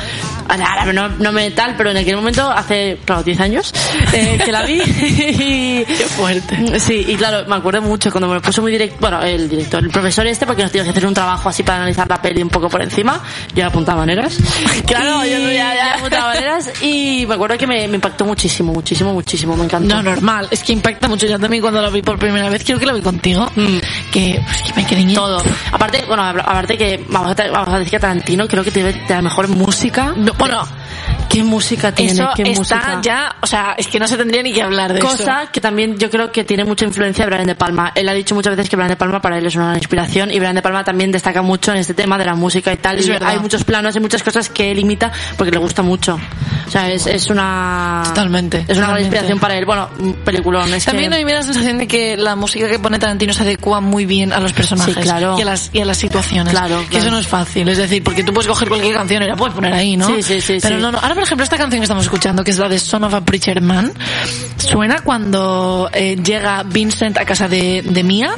Ahora 0.49 0.91
no, 0.93 1.07
no 1.07 1.31
me 1.31 1.49
tal, 1.51 1.75
pero 1.81 1.89
en 1.89 1.97
aquel 1.97 2.15
momento, 2.15 2.47
hace, 2.47 2.99
claro, 3.05 3.23
10 3.23 3.39
años, 3.39 3.73
eh, 4.13 4.39
que 4.45 4.51
la 4.51 4.61
vi. 4.61 4.79
y, 5.01 5.83
Qué 5.83 6.05
fuerte. 6.15 6.79
Sí, 6.79 7.03
y 7.07 7.15
claro, 7.15 7.43
me 7.47 7.55
acuerdo 7.55 7.81
mucho 7.81 8.11
cuando 8.11 8.27
me 8.27 8.35
lo 8.35 8.41
puso 8.43 8.61
muy 8.61 8.71
directo, 8.71 8.97
bueno, 8.99 9.19
el 9.23 9.49
director, 9.49 9.83
el 9.83 9.89
profesor 9.89 10.27
este, 10.27 10.45
porque 10.45 10.61
nos 10.61 10.71
teníamos 10.71 10.93
que 10.93 10.99
hacer 10.99 11.07
un 11.07 11.15
trabajo 11.15 11.49
así 11.49 11.63
para 11.63 11.79
analizar 11.79 12.07
la 12.07 12.21
peli 12.21 12.43
un 12.43 12.49
poco 12.49 12.69
por 12.69 12.83
encima. 12.83 13.19
Yo 13.55 13.65
apuntaba 13.65 14.01
maneras. 14.01 14.37
Claro, 14.85 15.23
yo 15.25 15.39
ya, 15.39 15.73
ya 15.73 15.93
apuntaba 15.95 16.33
maneras. 16.33 16.83
Y 16.83 17.25
me 17.25 17.35
acuerdo 17.35 17.57
que 17.57 17.65
me, 17.65 17.87
me 17.87 17.95
impactó 17.95 18.25
muchísimo, 18.25 18.73
muchísimo, 18.73 19.13
muchísimo. 19.13 19.55
Me 19.55 19.63
encantó. 19.63 19.95
No, 19.95 20.03
normal. 20.03 20.49
Es 20.51 20.63
que 20.63 20.73
impacta 20.73 21.07
mucho. 21.07 21.25
Yo 21.25 21.39
también 21.39 21.61
cuando 21.61 21.81
la 21.81 21.89
vi 21.89 22.01
por 22.01 22.19
primera 22.19 22.49
vez, 22.49 22.63
creo 22.63 22.77
que 22.77 22.85
la 22.85 22.93
vi 22.93 23.01
contigo, 23.01 23.49
que, 24.11 24.41
pues, 24.45 24.61
que 24.63 24.73
me 24.75 24.85
quedé 24.85 25.01
en 25.01 25.13
todo. 25.13 25.41
Aparte, 25.71 26.03
bueno, 26.07 26.23
aparte 26.23 26.77
que 26.77 27.05
vamos 27.07 27.31
a, 27.39 27.51
vamos 27.51 27.69
a 27.69 27.79
decir 27.79 27.91
que 27.91 27.99
Tarantino 27.99 28.47
creo 28.47 28.63
que 28.63 28.71
tiene 28.71 29.01
la 29.07 29.21
mejor 29.21 29.47
música. 29.47 30.13
bueno, 30.37 30.67
¿qué 31.31 31.43
música 31.43 31.91
tiene? 31.93 32.11
eso 32.13 32.29
¿Qué 32.35 32.43
está 32.43 32.59
música? 32.59 32.99
ya, 33.01 33.35
o 33.41 33.47
sea, 33.47 33.75
es 33.77 33.87
que 33.87 33.99
no 33.99 34.07
se 34.07 34.17
tendría 34.17 34.43
ni 34.43 34.51
que 34.53 34.61
hablar 34.61 34.93
de 34.93 34.99
Cosa 34.99 35.43
eso. 35.43 35.51
que 35.51 35.61
también 35.61 35.97
yo 35.97 36.09
creo 36.09 36.31
que 36.31 36.43
tiene 36.43 36.65
mucha 36.65 36.85
influencia 36.85 37.25
de 37.25 37.31
Brian 37.31 37.47
De 37.47 37.55
Palma. 37.55 37.91
Él 37.95 38.07
ha 38.09 38.13
dicho 38.13 38.35
muchas 38.35 38.55
veces 38.55 38.69
que 38.69 38.75
Brian 38.75 38.89
De 38.89 38.95
Palma 38.97 39.21
para 39.21 39.37
él 39.37 39.45
es 39.45 39.55
una 39.55 39.65
gran 39.65 39.77
inspiración 39.77 40.31
y 40.31 40.39
Brian 40.39 40.55
De 40.55 40.61
Palma 40.61 40.83
también 40.83 41.11
destaca 41.11 41.41
mucho 41.41 41.71
en 41.71 41.77
este 41.77 41.93
tema 41.93 42.17
de 42.17 42.25
la 42.25 42.35
música 42.35 42.71
y 42.73 42.77
tal. 42.77 42.99
Es 42.99 43.07
Y 43.07 43.09
verdad. 43.11 43.29
hay 43.29 43.39
muchos 43.39 43.63
planos, 43.63 43.95
hay 43.95 44.01
muchas 44.01 44.23
cosas 44.23 44.49
que 44.49 44.71
él 44.71 44.79
imita 44.79 45.11
porque 45.37 45.51
le 45.51 45.57
gusta 45.59 45.81
mucho. 45.81 46.19
O 46.67 46.71
sea, 46.71 46.89
es, 46.91 47.07
es 47.07 47.29
una... 47.29 48.03
Totalmente, 48.05 48.65
Es 48.67 48.77
una 48.77 48.87
gran 48.87 48.99
inspiración 48.99 49.39
para 49.39 49.57
él. 49.57 49.65
Bueno, 49.65 49.89
un 49.99 50.13
peliculón. 50.13 50.73
Es 50.73 50.85
También 50.85 51.11
a 51.13 51.17
que... 51.17 51.21
mí 51.21 51.25
me 51.25 51.33
da 51.33 51.39
la 51.39 51.45
sensación 51.45 51.77
de 51.77 51.87
que 51.87 52.17
la 52.17 52.35
música 52.35 52.67
que 52.69 52.79
pone 52.79 52.99
Tarantino 52.99 53.33
se 53.33 53.43
adecua 53.43 53.81
muy 53.81 54.05
bien 54.05 54.31
a 54.33 54.39
los 54.39 54.53
personajes 54.53 54.95
Sí, 54.95 55.01
claro. 55.01 55.35
y, 55.37 55.41
a 55.41 55.45
las, 55.45 55.69
y 55.73 55.81
a 55.81 55.85
las 55.85 55.97
situaciones. 55.97 56.53
Claro, 56.53 56.79
Que 56.81 56.87
claro. 56.87 57.05
eso 57.05 57.11
no 57.11 57.19
es 57.19 57.27
fácil. 57.27 57.67
Es 57.67 57.77
decir, 57.77 58.03
porque 58.03 58.23
tú 58.23 58.33
puedes 58.33 58.47
coger 58.47 58.67
cualquier 58.69 58.93
canción 58.95 59.21
y 59.23 59.27
la 59.27 59.35
puedes 59.35 59.53
poner 59.53 59.73
ahí, 59.73 59.97
¿no? 59.97 60.07
Sí, 60.07 60.23
sí, 60.23 60.41
sí, 60.41 60.57
Pero 60.61 60.75
sí. 60.77 60.81
no, 60.81 60.91
no. 60.91 60.99
Ahora, 60.99 61.15
por 61.21 61.27
ejemplo, 61.27 61.43
esta 61.43 61.57
canción 61.57 61.81
que 61.81 61.83
estamos 61.83 62.03
escuchando, 62.05 62.43
que 62.43 62.49
es 62.49 62.57
la 62.57 62.67
de 62.67 62.79
Son 62.79 63.03
of 63.03 63.13
a 63.13 63.21
Preacher 63.21 63.61
Man, 63.61 63.93
suena 64.57 65.01
cuando 65.01 65.87
eh, 65.93 66.15
llega 66.15 66.63
Vincent 66.63 67.15
a 67.19 67.25
casa 67.25 67.47
de, 67.47 67.83
de 67.83 68.03
Mia 68.03 68.31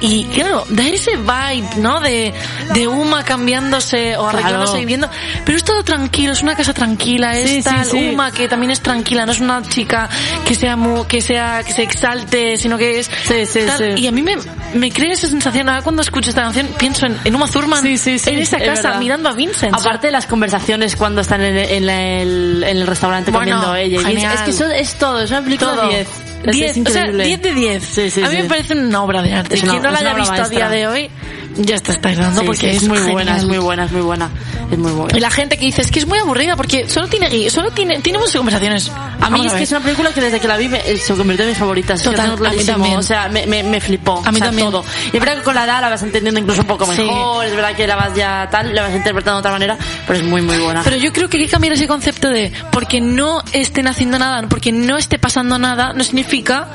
y, 0.00 0.24
claro, 0.24 0.64
da 0.68 0.88
ese 0.88 1.12
vibe, 1.16 1.68
¿no? 1.78 2.00
De, 2.00 2.34
de 2.74 2.88
Uma 2.88 3.22
cambiándose 3.22 4.16
o 4.16 4.26
arreglándose 4.28 4.66
Claro. 4.72 4.76
y 4.78 4.80
viviendo. 4.80 5.08
Pero 5.44 5.56
es 5.56 5.62
todo 5.64 5.84
tranquilo, 5.84 6.32
es 6.32 6.42
una 6.42 6.56
casa 6.56 6.74
tranquila, 6.74 7.36
es 7.38 7.48
Sí, 7.48 7.56
sí, 7.58 7.62
tal 7.62 7.84
sí. 7.86 8.10
Uma 8.12 8.32
que 8.32 8.48
también 8.48 8.72
es 8.72 8.80
tranquila, 8.80 9.24
no 9.24 9.30
es 9.32 9.38
una 9.40 9.62
chica 9.62 10.08
que 10.44 10.54
sea 10.56 10.76
que 11.06 11.20
sea 11.20 11.62
que 11.64 11.72
se 11.72 11.82
exalte, 11.84 12.56
sino 12.58 12.76
que 12.76 12.98
es 12.98 13.06
Sí, 13.28 13.46
sí, 13.46 13.60
tal. 13.66 13.78
sí. 13.96 14.02
y 14.02 14.06
a 14.08 14.12
mí 14.12 14.22
me, 14.22 14.36
me 14.74 14.90
crea 14.90 15.12
esa 15.12 15.28
sensación 15.28 15.68
ahora 15.68 15.82
cuando 15.82 16.02
escucho 16.02 16.30
esta 16.30 16.42
canción 16.42 16.68
pienso 16.78 17.06
en, 17.06 17.16
en 17.24 17.34
Uma 17.34 17.48
Thurman 17.48 17.82
Sí, 17.82 17.98
sí, 17.98 18.18
sí, 18.18 18.30
en 18.30 18.38
esa 18.40 18.58
es 18.58 18.64
casa 18.68 18.98
mirando 18.98 19.28
a 19.28 19.32
Vincent. 19.32 19.74
Aparte 19.74 20.08
de 20.08 20.12
las 20.12 20.26
conversaciones 20.26 20.96
cuando 20.96 21.20
están 21.20 21.40
en 21.42 21.56
el, 21.56 21.70
en 21.70 21.88
el, 21.88 22.64
en 22.66 22.76
el 22.78 22.86
restaurante 22.86 23.30
Bueno, 23.30 23.56
comiendo 23.60 23.76
ella. 23.76 24.00
y 24.00 24.04
genial. 24.14 24.34
Es 24.34 24.40
que 24.42 24.50
eso 24.50 24.66
es 24.70 24.94
todo, 24.94 25.20
es 25.22 25.30
una 25.30 25.42
película 25.42 25.74
todo 25.74 25.88
10. 25.88 26.00
Es- 26.08 26.52
10, 26.52 26.76
es 26.76 26.86
o 26.86 26.90
sea, 26.90 27.00
increíble. 27.02 27.24
10 27.24 27.42
de 27.42 27.54
10. 27.54 27.82
Sí, 27.84 28.10
sí, 28.10 28.22
a 28.22 28.28
mí 28.28 28.36
me 28.36 28.44
parece 28.44 28.74
una 28.74 29.02
obra 29.02 29.22
de 29.22 29.32
arte. 29.32 29.54
Es 29.56 29.62
Quien 29.62 29.82
no 29.82 29.90
la 29.90 29.98
es 29.98 30.04
haya 30.04 30.14
visto 30.14 30.42
a 30.42 30.48
día 30.48 30.68
de 30.68 30.86
hoy, 30.86 31.10
ya 31.58 31.76
está 31.76 31.94
dando 31.96 32.40
Sí, 32.40 32.46
porque 32.46 32.70
sí, 32.70 32.76
es, 32.76 32.82
muy 32.88 32.96
genial. 32.98 33.12
buena, 33.12 33.36
es 33.36 33.44
muy 33.44 33.58
buena, 33.58 33.84
es 33.86 33.92
muy 33.92 34.00
buena. 34.02 34.30
Es 34.70 34.78
muy 34.78 34.92
buena. 34.92 35.16
Y 35.16 35.20
la 35.20 35.30
gente 35.30 35.56
que 35.58 35.64
dice 35.66 35.82
es 35.82 35.90
que 35.90 35.98
es 36.00 36.06
muy 36.06 36.18
aburrida 36.18 36.56
porque 36.56 36.88
solo 36.88 37.06
tiene 37.08 37.48
solo 37.50 37.70
tiene 37.70 38.00
tiene 38.00 38.18
muchas 38.18 38.36
conversaciones. 38.36 38.88
A 38.90 39.30
mí 39.30 39.38
Vamos 39.38 39.46
es 39.46 39.52
que 39.52 39.54
ver. 39.54 39.62
es 39.62 39.70
una 39.70 39.80
película 39.80 40.10
que 40.12 40.20
desde 40.20 40.40
que 40.40 40.48
la 40.48 40.56
vi 40.56 40.68
me- 40.68 40.80
se 40.96 41.14
convirtió 41.14 41.44
en 41.44 41.50
mis 41.50 41.58
favoritas. 41.58 42.00
Es 42.00 42.08
que 42.08 42.14
Total, 42.16 42.46
a 42.46 42.50
mí 42.50 42.64
también. 42.64 42.96
O 42.98 43.02
sea, 43.02 43.28
me, 43.28 43.46
me, 43.46 43.62
me 43.62 43.80
flipó. 43.80 44.22
A 44.24 44.30
mí 44.32 44.36
o 44.36 44.38
sea, 44.38 44.46
también. 44.48 44.70
todo. 44.70 44.84
Y 45.12 45.16
es 45.16 45.20
verdad 45.20 45.36
que 45.36 45.42
con 45.42 45.54
la 45.54 45.64
edad 45.64 45.80
la 45.80 45.88
vas 45.88 46.02
entendiendo 46.02 46.40
incluso 46.40 46.60
un 46.62 46.66
poco 46.66 46.84
Sí. 46.92 47.02
mejor. 47.02 47.46
Es 47.46 47.54
verdad 47.54 47.74
que 47.76 47.86
la 47.86 47.96
vas 47.96 48.14
ya 48.14 48.48
tal, 48.50 48.74
la 48.74 48.82
vas 48.82 48.94
interpretando 48.94 49.36
de 49.36 49.40
otra 49.40 49.52
manera, 49.52 49.78
pero 50.06 50.18
es 50.18 50.24
muy, 50.24 50.42
muy 50.42 50.58
buena. 50.58 50.82
Pero 50.82 50.96
yo 50.96 51.12
creo 51.12 51.28
que 51.28 51.36
hay 51.38 51.44
que 51.46 51.50
cambiar 51.50 51.72
ese 51.74 51.86
concepto 51.86 52.28
de 52.28 52.52
porque 52.72 53.00
no 53.00 53.42
estén 53.52 53.86
haciendo 53.86 54.18
nada, 54.18 54.42
porque 54.48 54.72
no 54.72 54.96
esté 54.96 55.18
pasando 55.18 55.58
nada, 55.58 55.92
no 55.92 56.02
significa 56.04 56.66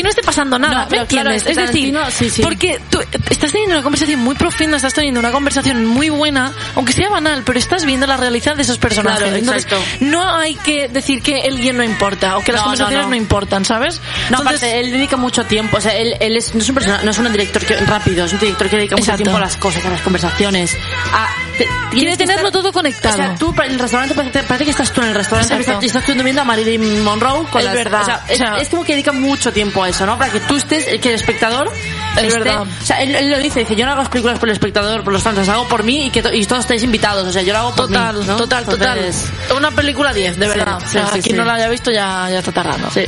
que 0.00 0.04
no 0.04 0.10
esté 0.10 0.22
pasando 0.22 0.58
nada, 0.58 0.74
No, 0.74 0.80
¿me 0.84 0.86
pero 0.90 1.06
claro, 1.06 1.30
entiendes? 1.30 1.58
es 1.58 1.66
decir, 1.72 1.96
sí, 2.10 2.30
sí. 2.30 2.42
porque 2.42 2.80
tú 2.90 2.98
estás 3.30 3.52
teniendo 3.52 3.76
una 3.76 3.82
conversación 3.82 4.20
muy 4.20 4.34
profunda, 4.34 4.76
estás 4.76 4.94
teniendo 4.94 5.20
una 5.20 5.30
conversación 5.30 5.84
muy 5.86 6.08
buena, 6.10 6.52
aunque 6.74 6.92
sea 6.92 7.08
banal, 7.08 7.42
pero 7.44 7.58
estás 7.58 7.84
viendo 7.84 8.06
la 8.06 8.16
realidad 8.16 8.56
de 8.56 8.62
esos 8.62 8.78
personajes. 8.78 9.20
Claro, 9.20 9.36
Entonces, 9.36 9.66
no 10.00 10.28
hay 10.36 10.54
que 10.56 10.88
decir 10.88 11.22
que 11.22 11.40
el 11.40 11.60
guion 11.60 11.76
no 11.76 11.84
importa 11.84 12.36
o 12.36 12.42
que 12.42 12.52
las 12.52 12.60
No, 12.62 12.64
conversaciones 12.64 13.04
no, 13.06 13.10
no. 13.10 13.16
importan, 13.16 13.64
¿sabes? 13.64 14.00
No, 14.30 14.38
Entonces, 14.38 14.62
aparte, 14.62 14.80
él 14.80 14.92
dedica 14.92 15.16
mucho 15.16 15.44
tiempo, 15.44 15.76
o 15.76 15.80
sea, 15.80 15.94
él, 15.96 16.16
él 16.20 16.36
es, 16.36 16.54
no 16.54 16.60
es 16.62 16.68
un 16.68 16.74
persona, 16.74 17.00
no 17.02 17.10
es 17.10 17.18
un 17.18 17.30
director 17.32 17.64
que, 17.64 17.76
rápido, 17.76 18.24
es 18.24 18.32
un 18.32 18.38
director 18.40 18.68
que 18.68 18.76
dedica 18.76 18.96
mucho 18.96 19.04
Exacto. 19.04 19.22
tiempo 19.24 19.36
a 19.36 19.40
las 19.40 19.56
cosas, 19.56 19.84
a 19.84 19.90
las 19.90 20.00
conversaciones. 20.00 20.76
A, 21.12 21.28
te- 21.58 21.68
quiere 21.90 22.16
tenerlo 22.16 22.48
estar- 22.48 22.52
todo 22.52 22.72
conectado. 22.72 23.14
O 23.14 23.16
sea, 23.18 23.34
tú 23.36 23.54
en 23.64 23.72
el 23.72 23.78
restaurante 23.78 24.14
parece, 24.14 24.42
parece 24.44 24.64
que 24.64 24.70
estás 24.70 24.92
tú 24.92 25.02
en 25.02 25.08
el 25.08 25.14
restaurante 25.14 25.54
y 25.82 25.86
estás 25.86 26.04
tú 26.04 26.12
viendo 26.14 26.42
a 26.42 26.44
Marilyn 26.44 27.02
Monroe 27.02 27.44
con 27.50 27.60
Es 27.60 27.64
las, 27.66 27.74
verdad. 27.74 28.02
O 28.02 28.04
sea, 28.06 28.24
O 28.32 28.36
sea, 28.36 28.56
es, 28.56 28.62
es 28.62 28.68
como 28.68 28.84
que 28.84 28.92
dedica 28.92 29.12
mucho 29.12 29.52
tiempo 29.52 29.82
a 29.84 29.88
eso, 29.90 30.06
¿no? 30.06 30.18
Para 30.18 30.32
que 30.32 30.40
tú 30.40 30.56
estés, 30.56 30.86
el 30.88 31.00
que 31.00 31.10
el 31.10 31.14
espectador 31.16 31.70
Es 32.16 32.24
esté- 32.24 32.38
verdad. 32.38 32.62
O 32.62 32.84
sea, 32.84 33.00
él, 33.02 33.14
él 33.14 33.30
lo 33.30 33.38
dice, 33.38 33.60
dice, 33.60 33.76
yo 33.76 33.84
no 33.84 33.92
hago 33.92 34.00
las 34.02 34.10
películas 34.10 34.38
por 34.38 34.48
el 34.48 34.54
espectador, 34.54 35.04
por 35.04 35.12
los 35.12 35.22
fans, 35.22 35.38
las 35.38 35.48
hago 35.48 35.68
por 35.68 35.82
mí 35.84 36.06
y 36.06 36.10
que 36.10 36.22
to- 36.22 36.32
y 36.32 36.44
todos 36.46 36.60
estáis 36.62 36.82
invitados, 36.82 37.26
o 37.26 37.32
sea, 37.32 37.42
yo 37.42 37.52
lo 37.52 37.58
hago 37.60 37.74
por 37.74 37.86
Total, 37.88 38.16
mí, 38.16 38.24
¿no? 38.26 38.36
total, 38.36 38.64
total. 38.64 38.98
Entonces, 38.98 39.30
Una 39.56 39.70
película 39.70 40.12
10, 40.12 40.38
de 40.38 40.48
verdad. 40.48 40.78
sí, 40.80 40.98
o 40.98 41.06
sea, 41.06 41.12
sí, 41.14 41.22
quien 41.22 41.36
no 41.36 41.44
la 41.44 41.54
haya 41.54 41.68
visto 41.68 41.90
ya, 41.90 42.28
ya 42.30 42.38
está 42.38 42.52
tardando. 42.52 42.90
Sí. 42.90 43.02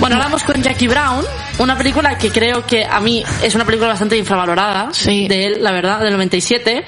Bueno, 0.00 0.16
ahora 0.16 0.26
vamos 0.28 0.42
con 0.42 0.60
Jackie 0.62 0.88
Brown, 0.88 1.24
una 1.58 1.76
película 1.76 2.16
que 2.18 2.30
creo 2.30 2.66
que 2.66 2.84
a 2.84 2.98
mí 3.00 3.22
es 3.42 3.54
una 3.54 3.64
película 3.64 3.88
bastante 3.90 4.16
infravalorada 4.16 4.88
Sí. 4.92 5.28
de 5.28 5.46
él, 5.46 5.58
la 5.62 5.70
verdad, 5.72 6.00
del 6.00 6.12
97. 6.12 6.84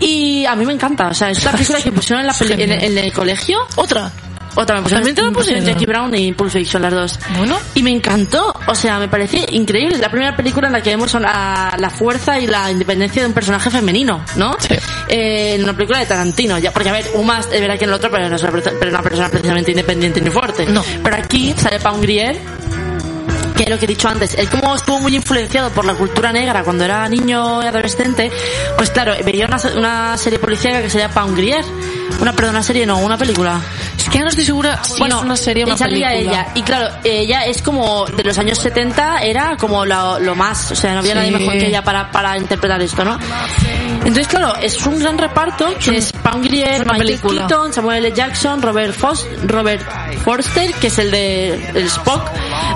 Y 0.00 0.44
a 0.46 0.54
mí 0.56 0.64
me 0.66 0.72
encanta, 0.72 1.08
o 1.08 1.14
sea, 1.14 1.30
es 1.30 1.40
una 1.42 1.52
película 1.52 1.80
que 1.80 1.92
pusieron 1.92 2.20
en, 2.22 2.26
la 2.26 2.34
en, 2.64 2.72
en 2.72 2.98
el 2.98 3.12
colegio. 3.12 3.58
Otra. 3.76 4.10
Otra 4.54 4.76
me 4.76 4.82
pusieron, 4.82 5.04
¿También 5.04 5.14
te 5.14 5.22
pusieron 5.32 5.34
pusieron? 5.34 5.64
Jackie 5.64 5.86
Brown 5.86 6.14
y 6.14 6.32
Pulp 6.34 6.50
Fiction, 6.50 6.82
las 6.82 6.92
dos. 6.92 7.18
Bueno. 7.38 7.56
Y 7.74 7.82
me 7.82 7.90
encantó, 7.90 8.54
o 8.66 8.74
sea, 8.74 8.98
me 8.98 9.08
pareció 9.08 9.40
increíble. 9.50 9.94
Es 9.94 10.00
la 10.00 10.10
primera 10.10 10.36
película 10.36 10.66
en 10.66 10.74
la 10.74 10.82
que 10.82 10.90
vemos 10.90 11.14
la, 11.14 11.74
la 11.78 11.90
fuerza 11.90 12.38
y 12.38 12.46
la 12.46 12.70
independencia 12.70 13.22
de 13.22 13.28
un 13.28 13.34
personaje 13.34 13.70
femenino, 13.70 14.22
¿no? 14.36 14.54
Sí. 14.58 14.74
Eh, 15.08 15.54
en 15.54 15.62
una 15.64 15.72
película 15.74 16.00
de 16.00 16.06
Tarantino, 16.06 16.58
ya, 16.58 16.70
porque 16.70 16.88
a 16.90 16.92
ver, 16.92 17.06
Uma 17.14 17.40
es 17.40 17.48
verdad 17.50 17.78
que 17.78 17.84
en 17.84 17.90
el 17.90 17.94
otro, 17.94 18.10
pero 18.10 18.28
no 18.28 18.36
es 18.36 18.42
una, 18.42 18.52
perso- 18.52 18.72
pero 18.78 18.90
una 18.90 19.02
persona 19.02 19.28
precisamente 19.30 19.70
independiente 19.70 20.20
ni 20.20 20.28
fuerte. 20.30 20.66
No. 20.66 20.84
Pero 21.02 21.16
aquí 21.16 21.54
sale 21.56 21.80
Pam 21.80 22.00
Grier, 22.02 22.38
que 23.56 23.64
es 23.64 23.68
lo 23.70 23.78
que 23.78 23.84
he 23.84 23.88
dicho 23.88 24.08
antes, 24.08 24.34
él 24.34 24.48
como 24.48 24.74
estuvo 24.74 24.98
muy 25.00 25.14
influenciado 25.14 25.70
por 25.70 25.84
la 25.84 25.94
cultura 25.94 26.32
negra 26.32 26.62
cuando 26.62 26.84
era 26.84 27.08
niño 27.08 27.62
y 27.62 27.66
adolescente, 27.66 28.30
pues 28.76 28.90
claro, 28.90 29.14
veía 29.24 29.46
una, 29.46 29.58
una 29.76 30.16
serie 30.16 30.38
policíaca 30.38 30.82
que 30.82 30.90
sería 30.90 31.08
Pam 31.08 31.34
Grier. 31.34 31.64
Una, 32.20 32.32
perdón, 32.34 32.54
una 32.54 32.62
serie 32.62 32.86
no, 32.86 32.98
una 32.98 33.18
película. 33.18 33.60
Es 34.02 34.08
que 34.08 34.18
ya 34.18 34.24
no 34.24 34.30
estoy 34.30 34.44
segura 34.44 34.82
si 34.84 35.02
es 35.02 35.14
una 35.14 35.36
serie 35.36 35.64
o 35.64 35.66
una 35.68 35.76
salía 35.76 36.08
película. 36.08 36.40
ella. 36.42 36.52
Y 36.54 36.62
claro, 36.62 36.88
ella 37.04 37.44
es 37.46 37.62
como 37.62 38.04
de 38.06 38.24
los 38.24 38.36
años 38.38 38.58
70, 38.58 39.18
era 39.22 39.56
como 39.56 39.84
lo, 39.86 40.18
lo 40.18 40.34
más, 40.34 40.70
o 40.72 40.74
sea, 40.76 40.92
no 40.94 40.98
había 41.00 41.12
Sí. 41.12 41.18
nadie 41.18 41.30
mejor 41.32 41.52
que 41.54 41.66
ella 41.68 41.82
para, 41.84 42.10
para 42.10 42.36
interpretar 42.36 42.80
esto, 42.82 43.04
¿no? 43.04 43.18
Entonces, 44.00 44.26
claro, 44.26 44.56
es 44.56 44.84
un 44.86 44.98
gran 44.98 45.16
reparto 45.18 45.74
que 45.78 45.98
es 45.98 46.12
Pam 46.12 46.42
Grier, 46.42 46.84
Michael. 46.84 47.20
Keaton, 47.20 47.72
Samuel 47.72 48.04
L. 48.04 48.12
Jackson, 48.16 48.60
Robert, 48.60 48.92
Fos, 48.94 49.26
Robert 49.44 49.82
Forster, 50.24 50.72
que 50.74 50.88
es 50.88 50.98
el 50.98 51.10
de 51.10 51.54
el 51.74 51.86
Spock, 51.86 52.28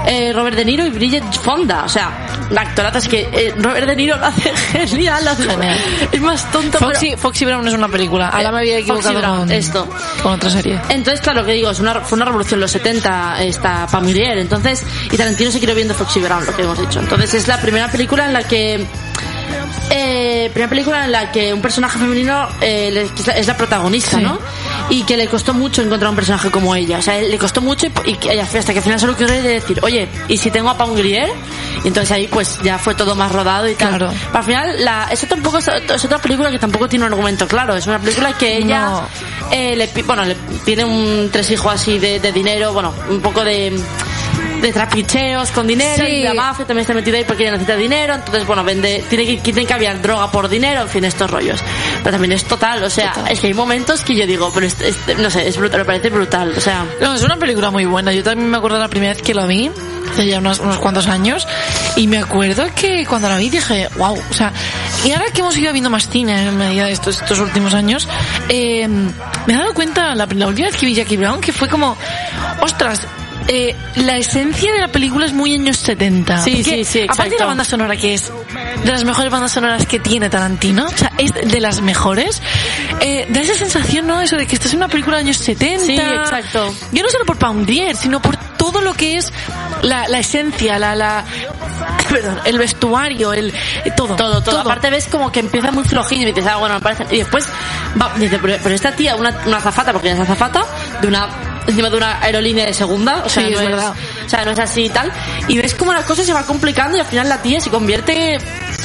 eh, 0.07 0.33
Robert 0.35 0.57
De 0.57 0.65
Niro 0.65 0.87
y 0.87 0.91
Bridget 0.91 1.25
Fonda. 1.43 1.85
O 1.85 1.89
sea, 1.89 2.11
la 2.51 2.61
actorata 2.63 2.99
es 2.99 3.09
que 3.09 3.29
eh, 3.33 3.55
Robert 3.59 3.87
De 3.87 3.97
Niro 3.97 4.17
lo 4.17 4.27
hace 4.27 4.53
genial, 4.87 5.25
lo 5.25 5.31
hace- 5.31 5.47
es 6.13 6.21
más 6.21 6.51
tonto, 6.51 6.79
pero- 6.79 6.93
Foxy, 6.93 7.17
Foxy 7.17 7.45
Brown 7.45 7.67
es 7.67 7.75
una 7.75 7.89
película. 7.89 8.29
Ahora 8.29 8.53
me 8.53 8.59
había 8.61 8.79
Eh, 8.79 8.85
Foxy 8.85 9.09
equivocado 9.09 9.19
Brown, 9.19 9.39
con, 9.49 9.53
esto. 9.53 9.89
con 10.23 10.33
otra 10.35 10.51
serie. 10.51 10.81
Entonces, 10.89 11.21
claro, 11.21 11.45
que 11.45 11.53
digo, 11.53 11.71
es 11.71 11.81
una, 11.81 12.01
fue 12.01 12.17
una 12.17 12.25
revolución 12.27 12.59
en 12.59 12.63
los 12.63 12.71
70 12.71 13.43
esta 13.43 13.87
Pam 13.87 14.07
Grier, 14.09 14.39
entonces, 14.39 14.85
y 15.11 15.17
Tarantino 15.17 15.51
se 15.51 15.61
quedó 15.61 15.75
viendo 15.75 15.95
Foxy 15.95 16.21
Brown, 16.21 16.45
lo 16.47 16.55
que 16.55 16.63
hemos 16.63 16.79
dicho. 16.79 17.01
Entonces, 17.01 17.35
es 17.35 17.49
la 17.49 17.61
primera 17.61 17.89
película 17.91 18.27
en 18.27 18.33
la 18.33 18.43
que 18.43 18.87
eh, 19.91 20.51
primera 20.53 20.69
película 20.69 21.05
en 21.05 21.13
la 21.13 21.31
que 21.31 21.53
un 21.55 21.61
personaje 21.63 21.99
femenino 21.99 22.49
eh, 22.61 23.09
es 23.37 23.47
la 23.47 23.57
protagonista, 23.57 24.19
Sí. 24.19 24.23
¿no? 24.25 24.39
Y 24.89 25.03
que 25.03 25.17
le 25.17 25.27
costó 25.27 25.53
mucho 25.53 25.83
encontrar 25.83 26.11
un 26.11 26.17
personaje 26.17 26.51
como 26.51 26.75
ella. 26.75 26.99
O 26.99 27.03
sea, 27.03 27.21
le 27.21 27.39
costó 27.39 27.61
mucho 27.61 27.87
y, 28.05 28.17
y 28.25 28.39
hasta 28.39 28.73
que 28.73 28.79
al 28.79 28.85
final 28.85 29.01
solo 29.01 29.15
de 29.15 29.43
decir, 29.43 29.81
oye, 29.83 30.09
¿y 30.29 30.37
si 30.37 30.51
tengo 30.51 30.69
a 30.71 30.77
Pam 30.79 30.95
Grier? 30.95 31.29
Y 31.85 31.89
entonces 31.89 32.13
ahí 32.13 32.29
pues 32.29 32.59
ya 32.63 32.79
fue 32.79 32.95
todo 32.95 33.15
más 33.15 33.33
rodado 33.33 33.69
y 33.69 33.75
tal. 33.75 33.89
Claro. 33.97 34.13
Pero 34.13 34.39
al 34.39 34.45
final, 34.45 34.85
la, 34.85 35.09
eso 35.11 35.27
tampoco 35.27 35.59
es, 35.59 35.69
es 35.69 36.05
otra 36.05 36.19
película 36.19 36.51
que 36.51 36.59
tampoco 36.59 36.89
tiene 36.89 37.05
un 37.05 37.13
argumento 37.13 37.47
claro. 37.49 37.75
Es 37.75 37.87
una 37.87 37.99
película 37.99 38.33
que 38.39 38.59
ella 38.59 38.81
No. 38.87 39.09
eh, 39.51 39.75
le, 39.77 40.03
bueno, 40.05 40.25
le 40.25 40.37
pide 40.65 40.85
un 40.85 41.31
tres 41.33 41.51
hijos 41.51 41.73
así 41.75 41.99
de, 41.99 42.21
de 42.21 42.33
dinero, 42.33 42.73
bueno, 42.73 42.95
un 43.09 43.21
poco 43.21 43.45
de 43.45 43.77
de 44.61 44.73
trapicheos 44.73 45.51
con 45.51 45.67
dinero 45.67 46.05
Sí. 46.07 46.13
y 46.13 46.23
la 46.23 46.35
mafia 46.35 46.67
también 46.67 46.83
está 46.83 46.95
metida 46.95 47.19
ahí 47.19 47.25
porque 47.25 47.43
ella 47.45 47.53
necesita 47.53 47.77
dinero 47.77 48.15
entonces 48.15 48.47
bueno 48.47 48.65
vende 48.65 49.05
tiene 49.09 49.27
que 49.27 49.37
tiene 49.53 49.67
que 49.67 49.75
haber 49.75 50.01
droga 50.03 50.31
por 50.31 50.49
dinero 50.49 50.83
en 50.83 50.89
fin 50.89 51.05
estos 51.05 51.31
rollos 51.31 51.61
pero 52.03 52.13
también 52.13 52.33
es 52.33 52.45
total 52.45 52.83
o 52.83 52.91
sea 52.91 53.13
es 53.31 53.41
que 53.41 53.49
hay 53.49 53.55
momentos 53.55 54.03
que 54.03 54.15
yo 54.17 54.27
digo 54.27 54.51
pero 54.55 54.67
este, 54.67 54.89
este- 54.89 55.15
no 55.17 55.31
sé 55.31 55.47
es 55.49 55.57
brutal 55.57 55.81
me 55.81 55.85
parece 55.87 56.09
brutal 56.11 56.53
o 56.57 56.61
sea 56.61 56.85
No, 57.01 57.15
es 57.15 57.23
una 57.23 57.37
película 57.37 57.71
muy 57.71 57.85
buena. 57.85 58.13
Yo 58.13 58.23
también 58.23 58.49
me 58.51 58.57
acuerdo 58.57 58.79
la 58.79 58.89
primera 58.89 59.13
vez 59.13 59.23
que 59.23 59.35
la 59.35 59.47
vi, 59.47 59.71
hace 60.11 60.27
ya 60.27 60.39
unos, 60.39 60.61
unos 60.61 60.79
cuantos 60.79 61.07
años, 61.09 61.47
y 61.97 62.07
me 62.07 62.19
acuerdo 62.19 62.65
que 62.75 63.05
cuando 63.07 63.29
la 63.29 63.37
vi 63.37 63.51
dije, 63.51 63.89
wow, 63.97 64.19
o 64.31 64.35
sea, 64.35 64.53
y 65.05 65.13
ahora 65.13 65.27
que 65.33 65.41
hemos 65.41 65.57
ido 65.57 65.73
viendo 65.73 65.91
más 65.91 66.09
cine 66.09 66.49
en 66.49 66.57
medida 66.57 66.87
de 66.87 66.93
estos, 66.93 67.21
estos 67.21 67.39
últimos 67.39 67.75
años, 67.75 68.09
eh, 68.49 68.87
me 68.89 69.53
he 69.53 69.57
dado 69.57 69.75
cuenta 69.75 70.15
la, 70.15 70.27
la 70.27 70.47
última 70.47 70.69
vez 70.69 70.77
que 70.77 70.87
vi 70.87 70.95
Jackie 70.95 71.17
Brown 71.17 71.41
que 71.41 71.53
fue 71.53 71.69
como, 71.69 71.97
ostras, 72.61 73.03
eh, 73.49 73.77
la 73.97 74.17
esencia 74.17 74.73
de 74.73 74.81
la 74.81 74.89
película 74.89 75.27
es 75.27 75.33
muy 75.33 75.55
años 75.55 75.77
70. 75.79 76.39
Sí, 76.39 76.65
sí, 76.65 76.85
sí, 76.85 77.01
Aparte 77.01 77.01
de 77.01 77.05
exacto. 77.05 77.37
la 77.39 77.47
banda 77.47 77.65
sonora 77.65 77.97
que 77.97 78.15
es 78.15 78.33
de 78.85 78.91
las 78.91 79.05
mejores 79.05 79.31
bandas 79.31 79.53
sonoras 79.53 79.87
que 79.87 79.99
tiene 80.01 80.29
Tarantino, 80.29 80.87
o 80.87 80.97
sea, 80.97 81.13
es 81.19 81.33
de 81.33 81.61
las 81.61 81.81
mejores, 81.81 82.43
eh, 83.01 83.27
da 83.31 83.41
esa 83.41 83.55
sensación, 83.55 84.07
¿no? 84.07 84.21
Eso 84.21 84.37
de 84.37 84.47
que 84.47 84.55
estás 84.55 84.73
en 84.73 84.79
una 84.79 84.89
película 84.89 85.17
de 85.17 85.25
años 85.25 85.37
70. 85.39 85.85
Sí, 85.85 85.97
exacto. 85.97 86.75
Yo 86.93 87.03
no 87.03 87.09
solo 87.09 87.25
por 87.25 87.39
Pam 87.39 87.65
Grier, 87.65 87.97
sino 87.97 88.21
por 88.21 88.37
todo 88.37 88.81
lo 88.81 88.95
que 88.95 89.17
es 89.17 89.33
la, 89.83 90.09
la 90.09 90.19
esencia, 90.19 90.79
la, 90.79 90.95
la, 90.95 91.25
perdón, 92.11 92.41
el 92.45 92.59
vestuario, 92.59 93.33
el, 93.33 93.53
eh, 93.85 93.93
todo. 93.97 94.17
Todo, 94.17 94.43
todo, 94.43 94.61
Aparte 94.61 94.91
ves 94.91 95.09
como 95.09 95.31
que 95.31 95.41
empieza 95.41 95.71
muy 95.71 95.85
flojillo 95.85 96.23
y 96.23 96.33
dices, 96.33 96.47
ah, 96.47 96.57
bueno, 96.57 96.75
me 96.77 96.81
parece. 96.81 97.07
Y 97.15 97.19
después 97.19 97.49
va, 98.01 98.13
dice, 98.17 98.39
pero, 98.41 98.59
pero 98.63 98.75
esta 98.75 98.93
tía, 98.93 99.15
una, 99.17 99.37
una 99.47 99.59
azafata, 99.59 99.93
porque 99.93 100.09
ella 100.09 100.17
es 100.17 100.29
azafata, 100.29 100.65
de 101.01 101.09
una 101.09 101.56
encima 101.67 101.91
de 101.91 101.97
una 101.97 102.21
aerolínea 102.23 102.65
de 102.67 102.73
segunda, 102.75 103.23
o 103.25 103.29
sea, 103.29 103.45
Sí, 103.45 103.51
no 103.53 103.61
es 103.61 103.67
verdad. 103.67 103.93
o 104.25 104.29
sea, 104.29 104.45
no 104.45 104.51
es 104.53 104.59
así 104.59 104.85
y 104.85 104.89
tal. 104.91 105.11
Y 105.49 105.59
ves 105.59 105.75
como 105.75 105.93
la 105.93 106.03
cosa 106.03 106.23
se 106.25 106.33
va 106.33 106.45
complicando 106.45 106.97
y 106.97 107.01
al 107.01 107.07
final 107.07 107.29
la 107.29 107.43
tía 107.43 107.61
se 107.61 107.71
convierte 107.71 108.35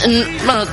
en- 0.04 0.38
bueno, 0.46 0.64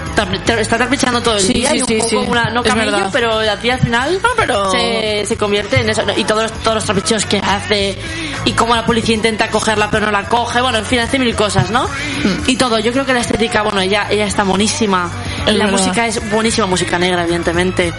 está 0.59 0.77
trapichando 0.77 1.21
todo 1.21 1.37
el 1.37 1.43
Sí, 1.43 1.53
día 1.53 1.71
sí, 1.71 1.79
y 1.79 1.81
un 1.83 1.89
sí, 1.89 1.95
poco 1.99 2.09
sí. 2.11 2.17
una, 2.17 2.51
no 2.51 2.63
camello, 2.63 3.09
pero 3.13 3.43
la 3.43 3.59
tía 3.59 3.75
al 3.75 3.81
final 3.81 4.21
Ah, 4.25 4.29
pero- 4.37 4.71
se, 4.71 5.25
se 5.27 5.37
convierte 5.37 5.81
en 5.81 5.91
eso. 5.91 6.03
Y 6.17 6.25
todos 6.25 6.45
los, 6.45 6.53
todos 6.63 6.77
los 6.77 6.85
trapicheos 6.85 7.27
que 7.27 7.39
hace 7.39 7.99
y 8.45 8.53
cómo 8.53 8.75
la 8.75 8.87
policía 8.87 9.15
intenta 9.15 9.49
cogerla 9.51 9.91
pero 9.91 10.07
no 10.07 10.13
la 10.13 10.25
coge, 10.29 10.61
bueno, 10.61 10.79
en 10.79 10.87
fin, 10.87 11.01
hace 11.01 11.19
mil 11.19 11.35
cosas, 11.35 11.71
¿no? 11.71 11.85
Hmm. 11.85 12.43
Y 12.47 12.57
todo, 12.57 12.79
yo 12.79 12.93
creo 12.93 13.05
que 13.05 13.13
la 13.15 13.21
estética, 13.21 13.63
bueno, 13.63 13.81
ella, 13.81 14.07
ella 14.11 14.27
está 14.27 14.45
buenísima. 14.45 15.11
Es 15.47 15.55
la 15.55 15.65
verdad. 15.67 15.79
música 15.79 16.07
es 16.07 16.31
buenísima, 16.31 16.67
música 16.67 16.99
negra, 16.99 17.23
evidentemente. 17.23 17.93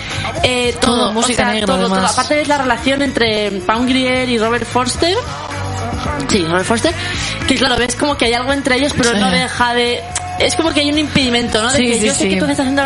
Eh, 0.43 0.75
todo, 0.79 0.95
Todo, 0.97 1.13
música 1.13 1.43
o 1.43 1.45
sea, 1.45 1.53
negra, 1.53 1.67
todo, 1.67 1.87
todo. 1.87 2.05
Aparte 2.05 2.35
ves 2.35 2.47
la 2.47 2.57
relación 2.57 3.01
entre 3.01 3.51
Pam 3.65 3.85
Grier 3.87 4.29
y 4.29 4.37
Robert 4.37 4.65
Forster. 4.65 5.15
Sí, 6.27 6.45
Robert 6.45 6.65
Forster. 6.65 6.93
Que 7.47 7.55
claro, 7.55 7.75
ves 7.77 7.95
como 7.95 8.15
que 8.17 8.25
hay 8.25 8.33
algo 8.33 8.53
entre 8.53 8.75
ellos, 8.75 8.93
pero 8.95 9.11
Sí. 9.13 9.19
no 9.19 9.29
deja 9.31 9.73
de... 9.73 10.03
Es 10.39 10.55
como 10.55 10.71
que 10.73 10.79
hay 10.81 10.91
un 10.91 10.97
impedimento, 10.97 11.61
¿no? 11.61 11.69
De 11.71 11.77
Sí, 11.77 11.85
que 11.87 11.93
sí, 11.99 12.05
yo 12.07 12.13
sé 12.13 12.23
sí. 12.23 12.29
que 12.29 12.35
tú 12.37 12.45
estás 12.45 12.59
haciendo... 12.67 12.83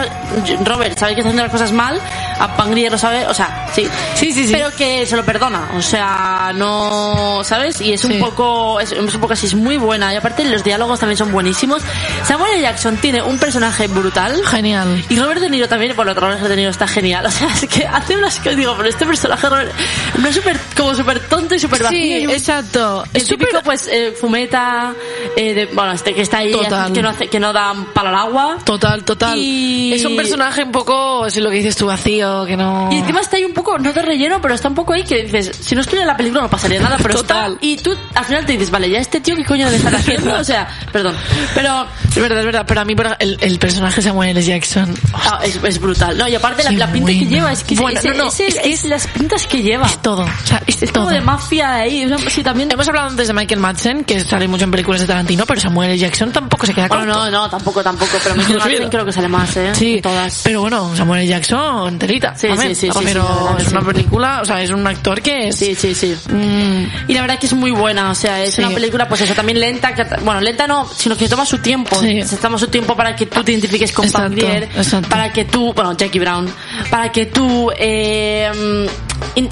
Robert 0.66 0.98
sabe 0.98 1.14
que 1.14 1.22
está 1.22 1.30
haciendo 1.30 1.44
las 1.44 1.52
cosas 1.52 1.72
mal, 1.72 2.00
a 2.40 2.56
Pam 2.58 2.72
Grier 2.72 2.92
lo 2.92 2.98
sabe, 2.98 3.26
o 3.28 3.34
sea, 3.34 3.68
sí. 3.74 3.88
Sí, 4.16 4.32
sí, 4.34 4.48
sí. 4.48 4.54
Pero 4.54 4.72
que 4.76 5.06
se 5.06 5.16
lo 5.16 5.24
perdona, 5.24 5.70
o 5.76 5.82
sea, 5.82 6.52
no... 6.56 7.42
¿Sabes? 7.44 7.80
Y 7.82 7.94
es 7.94 8.04
un 8.06 8.20
poco... 8.20 8.80
Es, 8.80 8.92
es 8.92 9.00
un 9.16 9.22
poco 9.22 9.34
así, 9.34 9.46
es 9.46 9.54
muy 9.56 9.78
buena. 9.78 10.14
Y 10.14 10.18
aparte 10.18 10.44
los 10.46 10.64
diálogos 10.64 11.00
también 11.00 11.18
son 11.18 11.32
buenísimos. 11.32 11.82
Samuel 12.26 12.54
L. 12.54 12.62
Jackson 12.62 12.98
tiene 12.98 13.22
un 13.22 13.38
personaje 13.38 13.88
brutal. 13.88 14.44
Genial. 14.46 15.04
Y 15.10 15.18
Robert 15.20 15.40
De 15.42 15.50
Niro 15.50 15.68
también, 15.68 15.96
bueno, 15.96 16.14
Robert 16.14 16.42
De 16.42 16.56
Niro 16.56 16.70
está 16.72 16.88
genial. 16.88 17.26
O 17.34 17.36
sea, 17.36 17.48
es 17.54 17.68
que 17.68 17.86
hace 17.86 18.16
unas 18.16 18.38
cosas, 18.38 18.56
digo, 18.58 18.74
pero 18.78 18.88
este 18.90 19.06
personaje 19.06 19.50
Robert, 19.50 19.72
no 20.20 20.28
es 20.28 20.36
súper, 20.36 20.60
como 20.78 20.94
súper 20.94 21.20
tonto 21.28 21.56
y 21.56 21.60
súper 21.60 21.84
vacío. 21.84 22.00
Sí, 22.30 22.34
exacto. 22.34 23.04
el 23.14 23.22
Es 23.22 23.28
típico, 23.28 23.50
súper- 23.52 23.64
pues, 23.64 23.88
eh, 23.92 24.14
fumeta, 24.20 24.94
eh, 25.36 25.54
de, 25.54 25.66
bueno, 25.68 25.94
este 25.94 26.14
que 26.14 26.22
está 26.22 26.40
ahí, 26.40 26.52
que 26.94 27.02
no 27.02 27.10
hace, 27.10 27.28
que 27.28 27.40
no 27.40 27.43
da 27.52 27.74
para 27.94 28.10
el 28.12 28.16
agua. 28.16 28.58
Total, 28.64 29.04
total. 29.04 29.38
Y- 29.38 29.92
Es 29.94 30.06
un 30.06 30.16
personaje 30.16 30.64
un 30.64 30.72
poco, 30.72 31.26
es 31.26 31.36
lo 31.38 31.50
que 31.50 31.58
dices 31.58 31.76
tú, 31.76 31.88
vacío, 31.88 32.46
que 32.46 32.56
no... 32.56 32.90
Y 32.92 32.98
encima 32.98 33.20
está 33.22 33.38
ahí 33.38 33.44
un 33.44 33.54
poco, 33.54 33.78
no 33.78 33.92
de 33.92 34.02
relleno, 34.02 34.40
pero 34.42 34.54
está 34.54 34.68
un 34.70 34.76
poco 34.76 34.94
ahí 34.94 35.04
que 35.04 35.24
dices, 35.24 35.52
si 35.60 35.76
no 35.76 35.82
estuviera 35.82 36.04
en 36.04 36.08
la 36.08 36.18
película 36.18 36.42
no 36.44 36.50
pasaría 36.50 36.80
nada, 36.80 36.98
pero 37.02 37.16
Total. 37.16 37.54
está, 37.54 37.66
y 37.66 37.78
tú 37.78 37.92
al 38.16 38.26
final 38.26 38.46
te 38.46 38.54
dices, 38.54 38.70
vale, 38.72 38.90
ya 38.90 39.00
este 39.00 39.20
tío, 39.20 39.36
¿qué 39.36 39.44
coño 39.44 39.66
debe 39.66 39.78
estar 39.78 39.96
haciendo? 39.96 40.34
O 40.40 40.44
sea, 40.44 40.68
perdón, 40.92 41.16
pero 41.56 41.86
Es 42.10 42.16
verdad, 42.16 42.40
es 42.40 42.46
verdad, 42.46 42.66
pero 42.68 42.82
a 42.82 42.86
mí 42.86 42.96
por- 42.96 43.16
el, 43.20 43.38
el 43.42 43.60
personaje 43.60 44.02
Samuel 44.02 44.30
L. 44.32 44.42
Jackson... 44.44 44.94
ah, 45.14 45.40
es, 45.44 45.60
es 45.64 45.80
brutal. 45.80 46.18
No, 46.18 46.28
y 46.28 46.36
aparte 46.36 46.64
la, 46.64 46.72
la 46.72 46.92
pinta 46.92 47.12
que 47.12 47.26
lleva, 47.26 47.52
es 47.52 47.64
que 47.64 47.76
Bueno, 47.76 48.00
es, 48.00 48.06
no, 48.06 48.14
no, 48.14 48.28
es 48.30 48.40
el- 48.40 48.48
es 48.48 48.60
que 48.60 48.72
es 48.74 48.86
las 48.86 49.08
pintas 49.08 49.48
que 49.48 49.62
lleva. 49.62 49.86
Es 49.88 50.02
todo, 50.02 50.24
o 50.24 50.46
sea, 50.48 50.62
es, 50.68 50.82
Es 50.84 50.92
todo. 50.92 51.06
como 51.06 51.16
de 51.16 51.22
mafia 51.22 51.76
ahí. 51.76 52.06
o 52.06 52.18
sea, 52.18 52.30
Sí, 52.30 52.44
también. 52.44 52.70
Hemos 52.72 52.88
hablado 52.88 53.10
antes 53.10 53.28
de 53.28 53.34
Michael 53.34 53.60
Madsen, 53.60 54.04
que 54.04 54.20
sale 54.22 54.48
mucho 54.48 54.64
en 54.66 54.72
películas 54.72 55.02
de 55.02 55.08
Tarantino, 55.08 55.46
pero 55.46 55.60
Samuel 55.62 55.90
L. 55.92 55.98
Jackson 56.00 56.32
tampoco 56.32 56.66
se 56.66 56.74
queda 56.74 56.88
Bueno, 56.88 57.14
corto. 57.14 57.26
no, 57.26 57.32
no, 57.34 57.50
tampoco, 57.50 57.84
tampoco. 57.84 58.12
Pero 58.24 58.36
Michael. 58.38 58.58
Madsen 58.60 58.90
creo 58.90 59.06
que 59.06 59.12
sale 59.12 59.28
más, 59.28 59.58
¿eh? 59.58 59.72
Sí, 59.76 60.00
Todas. 60.02 60.42
pero 60.44 60.62
bueno, 60.62 60.96
Samuel. 60.96 61.28
Jackson, 61.28 61.98
telita. 62.00 62.36
Sí, 62.36 62.48
también. 62.48 62.76
sí, 62.76 62.90
sí, 62.92 63.00
Pero 63.04 63.56
sí, 63.58 63.66
es 63.66 63.72
una 63.72 63.82
película, 63.82 64.40
o 64.42 64.46
sea, 64.46 64.62
es 64.62 64.70
un 64.72 64.86
actor 64.86 65.22
que 65.22 65.50
es... 65.50 65.56
Sí, 65.56 65.76
sí, 65.76 65.94
sí. 65.96 66.16
mm, 66.30 67.10
Y 67.10 67.14
la 67.14 67.22
verdad 67.22 67.40
que 67.40 67.46
es 67.48 67.54
muy 67.54 67.72
buena, 67.72 68.12
o 68.12 68.16
sea, 68.16 68.44
es 68.44 68.58
una 68.58 68.70
película, 68.70 69.08
pues 69.08 69.22
eso, 69.22 69.34
también 69.34 69.60
lenta, 69.60 69.94
que, 69.94 70.06
bueno, 70.24 70.42
lenta 70.42 70.68
no, 70.68 70.88
sino 70.96 71.16
que 71.18 71.28
toma 71.28 71.46
su 71.46 71.58
tiempo. 71.60 71.96
Sí. 72.00 72.22
Se 72.24 72.38
toma 72.38 72.58
su 72.58 72.68
tiempo 72.68 72.96
para 72.96 73.16
que 73.16 73.26
tú 73.26 73.44
te 73.44 73.52
identifiques 73.52 73.92
con 73.92 74.10
Pam 74.12 74.34
Grier, 74.34 74.70
para 75.10 75.32
que 75.32 75.46
tú, 75.46 75.74
bueno, 75.74 75.94
Jackie 75.94 76.20
Brown, 76.20 76.50
para 76.90 77.12
que 77.12 77.26
tú, 77.28 77.72
eh, 77.78 78.52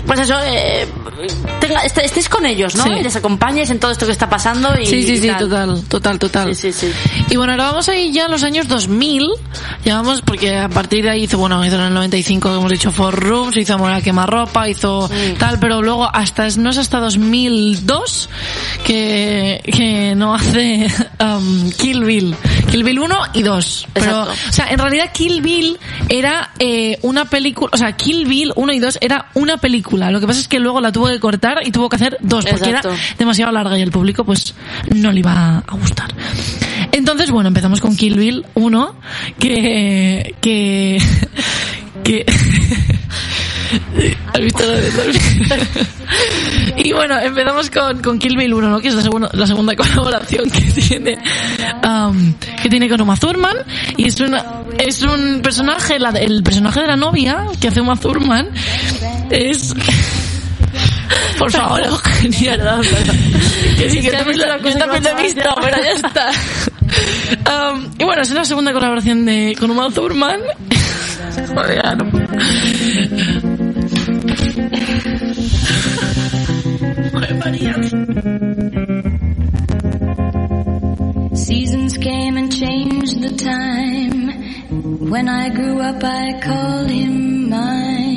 pues 0.06 0.20
eso, 0.20 0.36
eh, 0.44 0.88
tenga, 1.60 1.82
est- 1.82 1.98
estés 1.98 2.30
con 2.30 2.46
ellos, 2.46 2.76
¿no? 2.76 2.84
Sí. 2.84 2.90
Y 3.00 3.04
les 3.04 3.16
acompañes 3.16 3.70
en 3.70 3.80
todo 3.80 3.92
esto 3.92 4.06
que 4.06 4.12
está 4.12 4.30
pasando 4.30 4.70
y 4.80 4.86
Sí, 4.86 5.04
sí, 5.04 5.18
sí, 5.18 5.28
tal. 5.28 5.40
total, 5.40 5.84
total, 5.88 6.20
total. 6.20 6.56
Sí, 6.56 6.72
sí. 6.72 6.92
Y 7.30 7.36
bueno, 7.38 7.54
ahora 7.54 7.66
vamos 7.66 7.90
a 7.90 7.96
ir 7.96 8.12
ya 8.14 8.26
a 8.26 8.28
los 8.28 8.44
años 8.44 8.68
2000. 8.68 9.28
Ya 9.86 9.96
vamos, 9.96 10.22
porque 10.22 10.58
a 10.58 10.70
partir 10.70 11.04
de 11.04 11.10
ahí 11.12 11.24
hizo, 11.24 11.38
bueno, 11.38 11.64
hizo 11.66 11.76
en 11.76 11.82
el 11.82 11.94
95, 11.94 12.48
como 12.50 12.60
hemos 12.60 12.72
dicho, 12.72 12.92
Four 12.92 13.16
Rooms, 13.20 13.58
hizo 13.58 13.74
Amor 13.74 13.92
a 13.92 14.02
quemarropa, 14.02 14.68
hizo 14.70 15.10
tal, 15.40 15.60
pero 15.60 15.82
luego 15.82 16.10
hasta, 16.14 16.48
no 16.58 16.70
es 16.70 16.78
hasta 16.78 17.00
2002 17.00 18.30
que, 18.86 19.62
que 19.66 20.14
no 20.16 20.36
hace 20.36 20.88
um, 21.20 21.72
Kill 21.72 22.04
Bill. 22.04 22.36
Kill 22.70 22.84
Bill 22.84 23.00
1 23.00 23.18
y 23.34 23.44
2. 23.44 23.88
Pero, 23.94 24.24
o 24.24 24.52
sea, 24.52 24.68
en 24.70 24.80
realidad 24.80 25.12
Kill 25.14 25.42
Bill 25.42 25.80
era 26.10 26.52
eh, 26.60 27.00
una 27.02 27.26
película, 27.26 27.70
o 27.74 27.78
sea, 27.78 27.94
Kill 27.96 28.26
Bill 28.28 28.52
1 28.56 28.74
y 28.74 28.80
2 28.80 28.98
era 29.02 29.28
una 29.34 29.51
película. 29.58 30.12
Lo 30.12 30.20
que 30.20 30.28
pasa 30.28 30.40
es 30.40 30.48
que 30.48 30.60
luego 30.60 30.82
la 30.82 30.92
tuvo 30.92 31.08
que 31.08 31.20
cortar 31.20 31.60
y 31.66 31.72
tuvo 31.72 31.90
que 31.90 31.96
hacer 31.96 32.18
dos, 32.22 32.46
porque 32.46 32.70
Exacto. 32.70 32.90
era 32.90 33.00
demasiado 33.18 33.52
larga 33.52 33.78
y 33.78 33.82
el 33.82 33.92
público 33.92 34.24
pues 34.24 34.54
no 34.96 35.12
le 35.12 35.20
iba 35.20 35.58
a 35.60 35.76
gustar. 35.76 36.14
Entonces, 36.92 37.32
bueno, 37.32 37.48
empezamos 37.48 37.80
con 37.80 37.96
Kill 37.96 38.18
Bill 38.18 38.46
1, 38.56 38.96
que... 39.40 40.36
que... 40.42 41.02
que... 42.04 42.26
¿Has 44.34 44.42
visto 44.42 44.64
lo 44.66 44.72
de- 44.74 44.92
Y 46.78 46.92
bueno, 46.94 47.18
empezamos 47.20 47.70
con, 47.70 48.02
con 48.02 48.20
Kill 48.20 48.36
Bill 48.38 48.54
1, 48.54 48.70
¿no? 48.70 48.80
Que 48.80 48.90
es 48.90 48.96
la, 48.96 49.02
segunda 49.02 49.30
la 49.34 49.48
segunda 49.48 49.76
colaboración 49.78 50.50
que 50.50 50.62
tiene, 50.62 51.18
um, 51.86 52.34
que 52.62 52.70
tiene 52.70 52.90
con 52.90 53.00
Uma 53.02 53.16
Thurman. 53.16 53.56
Y 53.98 54.08
es 54.08 54.20
una, 54.20 54.44
es 54.78 55.02
un 55.04 55.42
personaje, 55.42 56.00
la, 56.00 56.10
el 56.10 56.44
personaje 56.44 56.82
de 56.82 56.88
la 56.88 56.98
novia 56.98 57.46
que 57.62 57.70
hace 57.70 57.80
Uma 57.82 57.96
Thurman 57.96 58.50
es, 59.30 59.74
por 61.38 61.52
favor, 61.52 61.82
Eugenia. 61.86 62.58
Que 63.78 63.90
sí, 63.90 64.02
que 64.02 64.12
también 64.12 64.38
lo- 64.40 64.46
he 64.56 65.24
visto, 65.24 65.56
pero 65.62 65.78
ya 65.84 65.92
está. 65.92 66.30
Um, 67.48 67.90
y 67.98 68.04
bueno, 68.04 68.22
es 68.22 68.30
la 68.32 68.44
segunda 68.44 68.74
colaboración 68.74 69.26
de, 69.26 69.56
con 69.58 69.72
Uma 69.72 69.90
Thurman. 69.92 70.40
Joder, 71.32 71.82
Seasons 81.34 81.98
came 81.98 82.36
and 82.36 82.52
changed 82.52 83.22
the 83.22 83.36
time. 83.38 84.30
When 85.10 85.30
I 85.30 85.50
grew 85.50 85.80
up, 85.80 86.04
I 86.04 86.40
called 86.42 86.90
him 86.90 87.50
mine. 87.50 88.11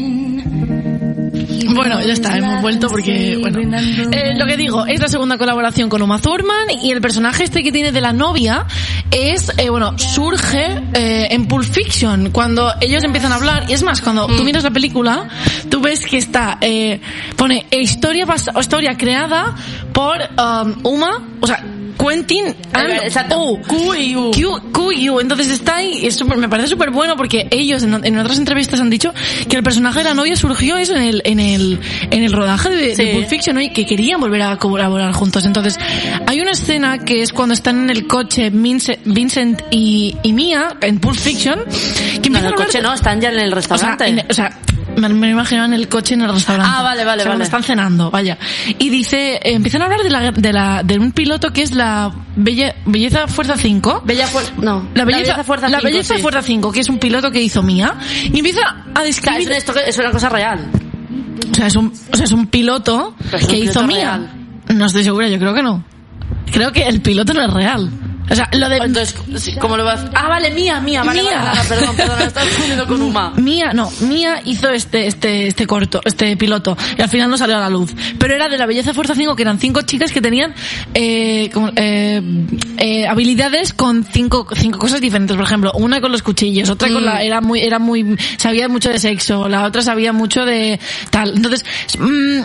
Bueno, 1.75 2.01
ya 2.03 2.13
está, 2.13 2.37
hemos 2.37 2.63
vuelto 2.63 2.89
porque, 2.89 3.37
bueno, 3.41 3.79
eh, 4.13 4.35
lo 4.37 4.47
que 4.47 4.57
digo, 4.57 4.87
es 4.87 5.01
la 5.01 5.09
segunda 5.09 5.39
colaboración 5.39 5.89
con 5.89 6.03
Uma 6.03 6.21
Thurman 6.21 6.71
y 6.83 6.91
el 6.91 7.01
personaje 7.01 7.45
este 7.45 7.63
que 7.63 7.73
tiene 7.73 7.93
de 7.93 8.01
la 8.01 8.13
novia 8.13 8.67
es, 9.11 9.53
eh, 9.59 9.71
bueno, 9.71 9.99
surge 9.99 10.83
eh, 10.93 11.29
en 11.31 11.47
Pulp 11.47 11.65
Fiction, 11.65 12.31
cuando 12.31 12.73
ellos 12.81 13.05
empiezan 13.05 13.33
a 13.33 13.37
hablar, 13.37 13.65
y 13.69 13.73
es 13.73 13.83
más, 13.83 14.01
cuando 14.01 14.27
tú 14.27 14.45
miras 14.45 14.65
la 14.65 14.71
película, 14.71 15.29
tú 15.71 15.81
ves 15.81 16.07
que 16.07 16.19
está, 16.19 16.59
eh, 16.61 17.01
pone 17.37 17.67
eh, 17.71 17.81
historia, 17.81 18.27
historia 18.61 18.97
creada 18.97 19.55
por 19.93 20.17
um, 20.17 20.75
Uma, 20.95 21.29
o 21.41 21.47
sea, 21.47 21.65
Quentin 21.99 22.55
and. 22.73 23.63
Q. 23.67 24.31
Q, 24.33 24.73
Q. 24.73 25.21
Entonces 25.21 25.49
está 25.49 25.77
ahí, 25.77 26.07
es 26.07 26.17
súper- 26.17 26.37
me 26.39 26.49
parece 26.49 26.69
súper 26.69 26.91
bueno 26.91 27.17
porque 27.17 27.47
ellos 27.51 27.83
en, 27.83 28.05
en 28.05 28.19
otras 28.19 28.39
entrevistas 28.39 28.81
han 28.81 28.91
dicho 28.91 29.13
que 29.49 29.57
el 29.57 29.63
personaje 29.63 29.99
de 29.99 30.05
la 30.05 30.15
novia 30.15 30.37
surgió 30.37 30.77
eso 30.77 30.95
en 30.95 31.03
el, 31.03 31.23
en 31.25 31.41
el, 31.41 31.79
en 32.11 32.23
el 32.23 32.33
rodaje 32.33 32.71
de, 32.71 32.77
de 32.89 32.95
Sí. 32.97 33.11
Pulp 33.15 33.29
Fiction 33.29 33.55
¿no? 33.57 33.63
y 33.63 33.71
que 33.71 33.87
querían 33.87 34.21
volver 34.21 34.43
a 34.43 34.57
colaborar 34.57 35.13
juntos. 35.13 35.45
Entonces, 35.45 35.79
hay 36.27 36.41
una 36.41 36.53
escena 36.53 36.99
que 36.99 37.23
es 37.23 37.33
cuando 37.33 37.55
están 37.55 37.85
en 37.85 37.91
el 37.91 38.07
coche 38.07 38.51
Vince- 38.51 38.99
Vincent 39.05 39.63
y, 39.71 40.17
y 40.23 40.33
Mia 40.33 40.77
en 40.81 40.99
Pulp 41.01 41.17
Fiction 41.17 41.61
que 42.23 42.31
No, 42.31 42.39
en 42.39 42.45
el 42.47 42.55
coche 42.55 42.79
de- 42.79 42.83
no, 42.85 42.95
están 42.95 43.21
ya 43.21 43.31
en 43.31 43.39
el 43.41 43.53
o 43.55 43.61
sea, 43.61 43.77
restaurante. 43.77 44.07
en- 44.09 44.25
o 44.31 44.35
sea, 44.35 44.59
me, 44.97 45.09
me 45.09 45.27
lo 45.27 45.33
imaginaba 45.33 45.67
en 45.67 45.75
el 45.75 45.89
coche 45.89 46.15
en 46.15 46.23
el 46.23 46.33
restaurante. 46.33 46.71
Ah, 46.75 46.83
vale, 46.83 47.05
vale, 47.05 47.23
O 47.23 47.25
sea, 47.25 47.33
vale. 47.33 47.45
están 47.45 47.63
cenando, 47.63 48.11
vaya. 48.11 48.39
Y 48.79 48.91
dice, 48.91 49.35
eh, 49.37 49.41
empiezan 49.55 49.83
a 49.83 49.85
hablar 49.87 50.01
de 50.03 50.11
la, 50.11 50.31
de 50.33 50.53
la, 50.53 50.83
de 50.83 50.99
un 50.99 51.13
piloto 51.13 51.53
que 51.53 51.63
es 51.63 51.73
la 51.73 52.11
Belle- 52.37 52.75
Belleza 52.87 53.27
Fuerza 53.29 53.57
5. 53.57 54.03
Bella 54.05 54.27
Fuerza, 54.27 54.53
no. 54.59 54.89
La 54.95 55.05
belleza, 55.05 55.43
Fuerza 55.45 55.69
la 55.69 55.79
5, 55.79 55.91
belleza 55.91 56.15
sí. 56.17 56.23
Fuerza 56.23 56.43
5, 56.43 56.73
que 56.73 56.81
es 56.81 56.89
un 56.89 56.99
piloto 56.99 57.31
que 57.31 57.43
hizo 57.43 57.63
Mía, 57.63 57.95
y 58.23 58.39
empieza 58.39 58.61
a 58.63 58.91
O 58.91 58.95
sea, 58.95 59.05
describir, 59.05 59.53
es, 59.53 59.69
una, 59.69 59.81
es 59.83 59.99
una 59.99 60.11
cosa 60.11 60.29
real. 60.29 60.71
o 61.51 61.55
sea, 61.55 61.67
es 61.67 61.77
un, 61.77 61.93
o 62.13 62.17
sea, 62.17 62.25
es 62.25 62.33
un 62.33 62.47
piloto 62.47 63.15
es 63.33 63.33
un 63.43 63.49
que 63.49 63.57
piloto 63.57 63.71
hizo 63.81 63.87
Mía. 63.87 63.97
real. 64.17 64.31
No 64.77 64.87
estoy 64.87 65.05
segura, 65.05 65.29
yo 65.29 65.39
creo 65.39 65.55
que 65.55 65.63
no. 65.63 65.85
Creo 66.53 66.73
que 66.73 66.83
el 66.85 67.01
piloto 67.01 67.35
no 67.35 67.43
es 67.43 67.53
real. 67.53 67.91
O 68.31 68.35
sea, 68.35 68.49
lo 68.53 68.69
de 68.69 68.77
Entonces, 68.79 69.15
¿cómo 69.61 69.77
lo 69.77 69.85
vas 69.85 70.07
Ah, 70.15 70.29
vale, 70.29 70.51
mía, 70.51 70.81
mía, 70.81 71.03
vale, 71.05 71.23
Mía. 71.23 71.39
vale, 71.43 71.59
vale, 71.59 71.69
perdón, 71.69 71.97
perdón, 71.97 72.23
estás 72.23 72.45
confundiendo 72.45 72.87
con 72.87 73.03
Uma. 73.03 73.31
Mía, 73.37 73.73
no, 73.75 73.91
Mía 74.01 74.41
hizo 74.47 74.71
este, 74.71 75.07
este, 75.07 75.47
este 75.49 75.67
corto, 75.67 76.01
este 76.05 76.37
piloto, 76.37 76.77
y 76.97 77.03
al 77.03 77.09
final 77.11 77.31
no 77.31 77.37
salió 77.37 77.57
a 77.57 77.61
la 77.61 77.69
luz. 77.69 77.93
Pero 78.19 78.35
era 78.35 78.49
de 78.49 78.57
la 78.57 78.67
Belleza 78.67 78.95
Fuerza 78.95 79.15
5, 79.15 79.37
que 79.37 79.43
eran 79.43 79.59
cinco 79.59 79.83
chicas 79.83 80.11
que 80.11 80.21
tenían, 80.23 80.55
eh, 80.95 81.51
eh, 81.77 82.23
eh, 82.79 83.07
habilidades 83.07 83.73
con 83.75 84.05
cinco, 84.05 84.47
cinco 84.57 84.79
cosas 84.79 85.01
diferentes. 85.03 85.37
Por 85.37 85.45
ejemplo, 85.45 85.73
una 85.75 86.01
con 86.01 86.11
los 86.11 86.23
cuchillos, 86.23 86.71
otra 86.71 86.89
con 86.89 87.03
Mm. 87.03 87.07
la, 87.07 87.23
era 87.23 87.41
muy, 87.43 87.61
era 87.61 87.79
muy, 87.79 88.17
sabía 88.39 88.69
mucho 88.69 88.89
de 88.91 88.99
sexo, 88.99 89.49
la 89.49 89.65
otra 89.65 89.83
sabía 89.83 90.13
mucho 90.13 90.45
de 90.47 90.81
tal. 91.11 91.35
Entonces, 91.37 91.65
mm, 91.99 92.41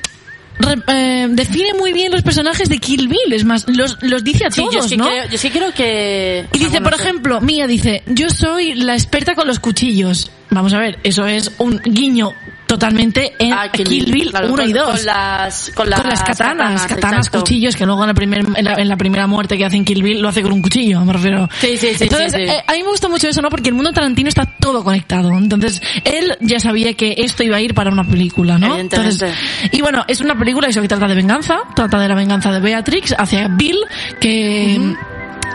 re- 0.59 0.83
eh, 0.87 1.27
define 1.31 1.73
muy 1.73 1.91
bien 1.93 2.11
los 2.11 2.21
personajes 2.21 2.69
de 2.69 2.77
Kill 2.79 3.07
Bill, 3.07 3.33
es 3.33 3.43
más, 3.45 3.65
los, 3.67 3.97
los 4.01 4.23
dice 4.23 4.45
a 4.45 4.51
Sí, 4.51 4.61
todos, 4.61 4.75
yo 4.75 4.83
sí 4.83 4.97
¿no? 4.97 5.05
creo, 5.07 5.25
yo 5.29 5.37
sí 5.37 5.49
creo 5.49 5.73
que... 5.73 6.45
Y 6.53 6.57
dice, 6.59 6.81
por 6.81 6.93
ejemplo, 6.93 7.41
Mía 7.41 7.65
dice, 7.67 8.03
yo 8.07 8.29
soy 8.29 8.75
la 8.75 8.93
experta 8.93 9.35
con 9.35 9.47
los 9.47 9.59
cuchillos. 9.59 10.31
Vamos 10.51 10.73
a 10.73 10.79
ver, 10.79 10.99
eso 11.03 11.25
es 11.27 11.51
un 11.59 11.79
guiño 11.83 12.33
totalmente 12.69 13.33
en 13.39 13.51
Ah, 13.51 13.71
Kill, 13.71 14.05
Bill 14.11 14.29
claro, 14.29 14.47
1 14.53 14.55
con- 14.57 14.69
y 14.69 14.73
2. 14.73 14.85
Con 14.97 15.05
las, 15.05 15.71
con 15.73 15.89
las, 15.89 16.01
Con 16.01 16.09
las 16.11 16.21
katanas, 16.23 16.85
katanas, 16.85 17.29
cuchillos, 17.31 17.75
que 17.75 17.83
luego 17.85 18.03
en 18.03 18.07
la, 18.09 18.13
primer, 18.13 18.45
en, 18.55 18.63
la, 18.63 18.75
en 18.75 18.87
la 18.87 18.95
primera 18.95 19.25
muerte 19.25 19.57
que 19.57 19.65
hace 19.65 19.75
en 19.75 19.83
Kill 19.85 20.03
Bill 20.03 20.21
lo 20.21 20.29
hace 20.29 20.43
con 20.43 20.51
un 20.53 20.61
cuchillo, 20.61 21.03
me 21.03 21.11
refiero. 21.13 21.49
Sí, 21.59 21.75
sí, 21.77 21.95
sí, 21.95 22.03
Entonces, 22.03 22.31
sí, 22.31 22.37
sí. 22.45 22.51
eh, 22.53 22.63
a 22.67 22.73
mí 22.73 22.83
me 22.83 22.89
gusta 22.89 23.09
mucho 23.09 23.27
eso, 23.27 23.41
¿no? 23.41 23.49
Porque 23.49 23.69
el 23.69 23.75
mundo 23.75 23.91
Tarantino 23.91 24.29
está 24.29 24.45
todo 24.45 24.83
conectado. 24.83 25.35
Entonces, 25.35 25.81
él 26.03 26.37
ya 26.41 26.59
sabía 26.59 26.93
que 26.93 27.15
esto 27.17 27.43
iba 27.43 27.57
a 27.57 27.61
ir 27.61 27.73
para 27.73 27.89
una 27.89 28.03
película, 28.03 28.59
¿no? 28.59 28.77
Entonces, 28.77 29.33
y 29.71 29.81
bueno, 29.81 30.05
es 30.07 30.21
una 30.21 30.37
película 30.37 30.67
eso 30.67 30.81
que 30.81 30.87
trata 30.87 31.07
de 31.07 31.15
venganza, 31.15 31.57
trata 31.75 31.99
de 31.99 32.07
la 32.07 32.13
venganza 32.15 32.51
de 32.51 32.59
Beatrix 32.59 33.15
hacia 33.17 33.47
Bill, 33.47 33.79
que... 34.21 34.95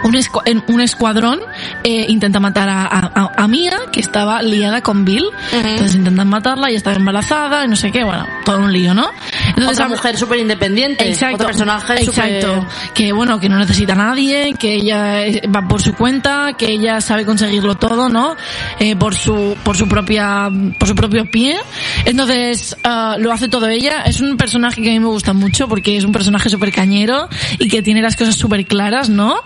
Un, 0.04 0.14
escu- 0.14 0.42
en- 0.44 0.62
un 0.68 0.80
escuadrón 0.80 1.40
eh, 1.82 2.06
intenta 2.08 2.38
matar 2.40 2.68
a, 2.68 2.82
a, 2.86 2.98
a- 3.14 3.32
a 3.36 3.48
Mia, 3.48 3.72
que 3.92 4.00
estaba 4.00 4.40
liada 4.42 4.80
con 4.82 5.04
Bill. 5.04 5.24
Entonces 5.52 5.94
intentan 5.96 6.28
matarla 6.28 6.70
y 6.70 6.76
estaba 6.76 6.96
embarazada 6.96 7.64
y 7.64 7.68
no 7.68 7.76
sé 7.76 7.90
qué, 7.90 8.04
bueno, 8.04 8.26
todo 8.44 8.58
un 8.58 8.72
lío, 8.72 8.94
¿no? 8.94 9.08
Entonces, 9.48 9.72
Otra 9.72 9.88
mujer 9.88 10.16
súper 10.16 10.38
independiente. 10.38 11.08
Exacto, 11.08 11.36
Otro 11.36 11.46
personaje 11.48 12.02
exacto. 12.04 12.54
súper... 12.54 12.92
Que 12.94 13.12
bueno, 13.12 13.40
que 13.40 13.48
no 13.48 13.58
necesita 13.58 13.94
a 13.94 13.96
nadie, 13.96 14.54
que 14.58 14.74
ella 14.74 15.26
eh, 15.26 15.42
va 15.54 15.66
por 15.66 15.80
su 15.82 15.94
cuenta, 15.94 16.52
que 16.56 16.70
ella 16.70 17.00
sabe 17.00 17.24
conseguirlo 17.24 17.74
todo, 17.76 18.08
¿no? 18.08 18.36
Eh, 18.78 18.96
por 18.96 19.14
su, 19.14 19.56
por 19.64 19.76
su 19.76 19.88
propia, 19.88 20.50
por 20.78 20.86
su 20.88 20.94
propio 20.94 21.30
pie. 21.30 21.56
Entonces, 22.04 22.76
ah, 22.84 23.16
lo 23.18 23.32
hace 23.32 23.48
todo 23.48 23.68
ella. 23.68 24.02
Es 24.02 24.20
un 24.20 24.36
personaje 24.36 24.82
que 24.82 24.90
a 24.90 24.92
mí 24.92 25.00
me 25.00 25.06
gusta 25.06 25.32
mucho 25.32 25.68
porque 25.68 25.96
es 25.96 26.04
un 26.04 26.12
personaje 26.12 26.50
súper 26.50 26.72
cañero 26.72 27.28
y 27.58 27.68
que 27.68 27.82
tiene 27.82 28.02
las 28.02 28.16
cosas 28.16 28.34
súper 28.36 28.66
claras, 28.66 29.08
¿no? 29.08 29.36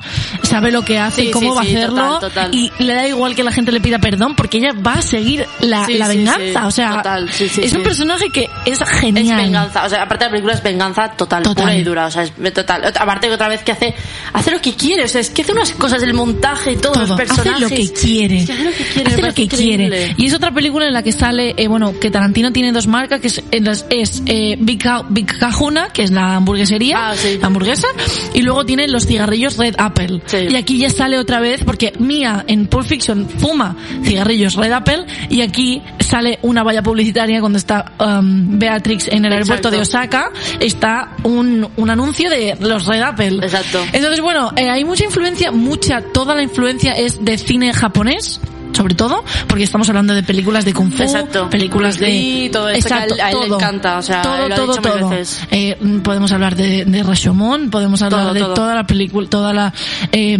Sabe 0.49 0.71
lo 0.73 0.83
que 0.85 0.99
hace 0.99 1.23
Sí, 1.23 1.29
y 1.29 1.31
cómo 1.31 1.51
sí, 1.51 1.55
va 1.57 1.61
a 1.61 1.65
hacerlo. 1.65 1.97
total, 2.15 2.21
total. 2.31 2.55
Y 2.55 2.73
le 2.79 2.95
da 2.95 3.07
igual 3.09 3.35
que 3.35 3.43
la 3.45 3.53
gente 3.53 3.73
le 3.73 3.81
pida 3.81 3.99
perdón 3.99 4.35
porque 4.35 4.59
ella 4.59 4.73
va 4.75 4.95
a 4.95 5.03
seguir 5.03 5.47
la, 5.61 5.87
la 5.89 6.09
venganza. 6.09 6.67
O 6.67 6.71
sea, 6.71 6.97
Total, 6.97 7.29
es 7.29 7.73
un 7.75 7.83
personaje 7.83 8.31
que 8.31 8.49
es 8.67 8.81
Es 8.81 8.89
genial. 8.89 9.37
venganza, 9.43 9.85
o 9.85 9.89
sea, 9.89 10.03
aparte 10.03 10.25
de 10.25 10.29
la 10.29 10.31
película 10.33 10.55
es 10.55 10.63
venganza 10.63 11.11
total, 11.11 11.43
Total. 11.43 11.65
pura 11.65 11.77
y 11.77 11.83
dura, 11.83 12.07
o 12.07 12.11
sea, 12.11 12.23
es 12.23 12.33
total. 12.55 12.83
Ot- 12.85 12.97
Aparte 13.01 13.29
que 13.29 13.35
otra 13.35 13.49
vez 13.49 13.63
que 13.63 13.73
hace, 13.73 13.95
hace 14.33 14.51
lo 14.51 14.61
que 14.61 14.75
quiere, 14.75 15.05
o 15.05 15.09
sea, 15.09 15.21
es 15.21 15.31
que 15.31 15.43
hace 15.43 15.53
unas 15.53 15.73
cosas 15.73 16.01
del 16.01 16.15
montaje 16.15 16.73
y 16.73 16.77
todo, 16.77 16.93
todo. 16.95 17.07
los 17.07 17.17
personajes. 17.17 17.53
Hace 17.53 17.61
lo 17.63 17.69
que 17.69 17.93
quiere. 17.93 18.39
Es 18.39 18.47
que 18.47 18.53
hace 18.53 18.65
lo 18.65 18.71
que 18.73 18.85
quiere, 18.85 19.09
Hace 19.13 19.23
lo 19.23 19.35
que 19.35 19.49
quiere. 19.49 20.15
Y 20.17 20.27
es 20.27 20.35
otra 20.35 20.51
película 20.53 20.87
en 20.87 20.93
la 20.93 21.03
que 21.03 21.13
sale, 21.13 21.55
eh, 21.57 21.69
bueno, 21.69 21.99
que 22.01 22.11
Tarantino 22.11 22.53
tiene 22.53 22.73
dos 22.73 22.87
marcas, 22.87 23.21
que 23.21 23.27
es, 23.29 23.43
es, 23.51 23.85
es, 23.91 24.23
eh, 24.27 24.57
Big, 24.59 24.83
Ca- 24.83 25.05
Big 25.09 25.27
Cajuna, 25.39 25.89
que 25.93 26.03
es 26.03 26.11
la 26.11 26.37
hamburguesería, 26.37 27.11
Ah, 27.11 27.15
sí. 27.17 27.39
la 27.41 27.47
hamburguesa, 27.49 27.87
y 28.35 28.43
luego 28.43 28.65
tiene 28.65 28.89
los 28.89 29.07
cigarrillos 29.07 29.57
Red 29.57 29.75
Apple. 29.79 30.21
Sí. 30.27 30.38
Y 30.45 30.57
aquí 30.57 30.79
ya 30.79 30.91
sale 30.91 31.19
otra 31.19 31.41
vez, 31.41 31.63
porque 31.65 31.93
Mia 31.99 32.45
en 32.47 32.67
Pulp 32.67 32.87
Fiction 32.87 33.29
fuma 33.29 33.77
cigarrillos 34.03 34.55
Red 34.55 34.73
Apple, 34.73 35.07
y 35.29 35.41
aquí 35.41 35.83
sale 35.99 36.39
una 36.43 36.63
valla 36.63 36.83
publicitaria 36.83 37.41
cuando 37.41 37.59
está 37.59 37.93
um, 37.99 38.59
Beatrix 38.59 39.09
en 39.09 39.25
el 39.25 39.33
aeropuerto 39.33 39.69
Exacto. 39.69 39.77
de 39.77 39.83
Osaka, 39.83 40.33
está 40.61 41.17
un, 41.25 41.69
un 41.77 41.91
anuncio 41.91 42.31
de 42.31 42.57
los 42.61 42.87
Red 42.87 43.03
Apple. 43.03 43.39
Exacto. 43.43 43.85
Entonces, 43.93 44.21
bueno, 44.21 44.53
eh, 44.57 44.71
hay 44.71 44.85
mucha 44.85 45.05
influencia, 45.05 45.51
mucha, 45.51 46.01
toda 46.01 46.35
la 46.35 46.43
influencia 46.43 46.93
es 46.93 47.25
de 47.25 47.39
cine 47.39 47.73
japonés, 47.73 48.41
sobre 48.73 48.95
todo, 48.95 49.25
porque 49.49 49.65
estamos 49.65 49.89
hablando 49.89 50.15
de 50.15 50.23
películas 50.23 50.65
de 50.65 50.73
Kung 50.73 50.93
Fu, 50.93 51.03
Exacto. 51.03 51.51
películas 51.51 51.99
de... 51.99 52.49
Todo 52.53 52.69
esto 52.69 52.89
que 52.89 52.95
a 52.95 53.05
él- 53.05 53.21
a 53.21 53.31
él 53.31 53.37
le 53.41 53.55
encanta, 53.55 53.99
o 53.99 54.03
sea, 54.03 54.23
todo, 54.23 54.49
lo 54.49 54.55
ha 54.55 54.57
todo, 54.57 54.73
dicho 54.77 54.83
mil 54.83 55.01
todo. 55.01 55.09
veces. 55.11 55.41
Eh, 55.51 55.77
podemos 56.05 56.31
hablar 56.33 56.55
de, 56.55 56.85
de 56.85 57.03
Rashomon, 57.03 57.71
podemos 57.71 58.01
hablar 58.03 58.21
Todo, 58.27 58.35
de 58.35 58.41
todo. 58.41 58.55
toda 58.55 58.75
la 58.75 58.87
película, 58.87 59.29
toda 59.29 59.53
la, 59.53 59.73
eh, 60.13 60.39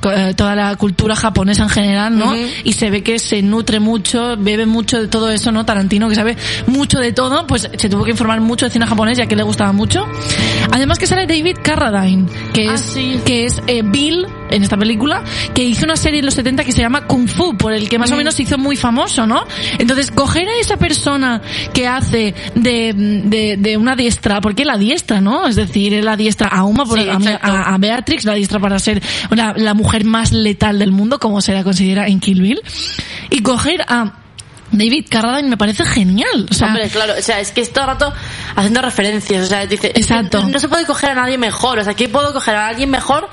co- 0.00 0.12
eh, 0.12 0.34
toda 0.34 0.54
la 0.56 0.76
cultura 0.76 1.14
japonesa 1.14 1.64
en 1.64 1.68
general, 1.68 2.18
¿no? 2.18 2.34
Y 2.64 2.72
se 2.72 2.90
ve 2.90 3.02
que 3.02 3.18
se 3.18 3.42
nutre 3.42 3.80
mucho, 3.80 4.36
bebe 4.38 4.64
mucho 4.66 5.00
de 5.00 5.08
todo 5.08 5.30
eso, 5.30 5.52
¿no? 5.52 5.64
Tarantino, 5.66 6.08
que 6.08 6.14
sabe 6.14 6.36
mucho 6.66 6.98
de 7.00 7.12
todo, 7.12 7.46
pues 7.46 7.68
se 7.76 7.88
tuvo 7.88 8.04
que 8.04 8.12
informar 8.12 8.40
mucho 8.40 8.64
de 8.66 8.70
cine 8.70 8.86
japonés, 8.86 9.18
ya 9.18 9.26
que 9.26 9.36
le 9.36 9.42
gustaba 9.42 9.72
mucho. 9.72 10.06
Además 10.72 10.98
que 10.98 11.06
sale 11.06 11.26
David 11.26 11.56
Carradine, 11.62 12.26
que 12.52 12.68
Ah, 12.68 12.74
es, 12.74 12.80
sí. 12.80 13.20
que 13.24 13.44
es 13.44 13.60
eh, 13.66 13.82
Bill 13.84 14.26
en 14.50 14.62
esta 14.62 14.76
película, 14.76 15.22
que 15.54 15.64
hizo 15.64 15.84
una 15.84 15.96
serie 15.96 16.20
en 16.20 16.26
los 16.26 16.34
70 16.34 16.64
que 16.64 16.72
se 16.72 16.82
llama 16.82 17.06
Kung 17.06 17.28
Fu, 17.28 17.56
por 17.56 17.72
el 17.72 17.88
que 17.88 17.98
más 17.98 18.12
o 18.12 18.16
menos 18.16 18.34
se 18.34 18.42
hizo 18.42 18.58
muy 18.58 18.76
famoso, 18.76 19.26
¿no? 19.26 19.44
Entonces, 19.78 20.10
coger 20.10 20.48
a 20.48 20.56
esa 20.60 20.76
persona 20.76 21.42
que 21.72 21.86
hace 21.86 22.34
de, 22.54 22.92
de, 23.24 23.56
de 23.58 23.76
una 23.76 23.96
diestra, 23.96 24.40
porque 24.40 24.64
la 24.64 24.76
diestra, 24.78 25.20
¿no? 25.20 25.46
Es 25.46 25.56
decir, 25.56 25.94
es 25.94 26.04
la 26.04 26.16
diestra 26.16 26.48
a 26.48 26.64
Uma, 26.64 26.84
por, 26.84 26.94
Sí, 26.94 27.08
a, 27.08 27.76
Beatrix, 27.78 28.24
la 28.24 28.34
diestra 28.34 28.58
para 28.60 28.78
ser 28.78 29.02
la, 29.30 29.54
la 29.56 29.74
mujer 29.74 30.04
más 30.04 30.32
letal 30.32 30.78
del 30.78 30.92
mundo, 30.92 31.18
como 31.18 31.40
se 31.40 31.52
la 31.52 31.64
considera 31.64 32.06
en 32.06 32.20
Kill 32.20 32.40
Bill, 32.40 32.60
y 33.30 33.40
coger 33.42 33.82
a 33.88 34.20
David 34.72 35.06
Carradine 35.08 35.48
me 35.48 35.56
parece 35.56 35.84
genial. 35.84 36.46
O 36.50 36.54
sea, 36.54 36.68
Hombre, 36.68 36.88
claro, 36.88 37.14
o 37.18 37.22
sea, 37.22 37.40
es 37.40 37.52
que 37.52 37.60
es 37.60 37.72
todo 37.72 37.84
el 37.84 37.90
rato 37.90 38.12
haciendo 38.56 38.82
referencias, 38.82 39.44
o 39.44 39.46
sea, 39.46 39.66
dice, 39.66 39.88
es 39.88 39.92
que 39.92 40.00
Exacto. 40.00 40.42
no 40.48 40.58
se 40.58 40.68
puede 40.68 40.84
coger 40.84 41.10
a 41.10 41.14
nadie 41.14 41.38
mejor, 41.38 41.78
o 41.78 41.84
sea, 41.84 41.92
aquí 41.92 42.08
puedo 42.08 42.32
coger 42.32 42.56
a 42.56 42.68
alguien 42.68 42.90
mejor 42.90 43.28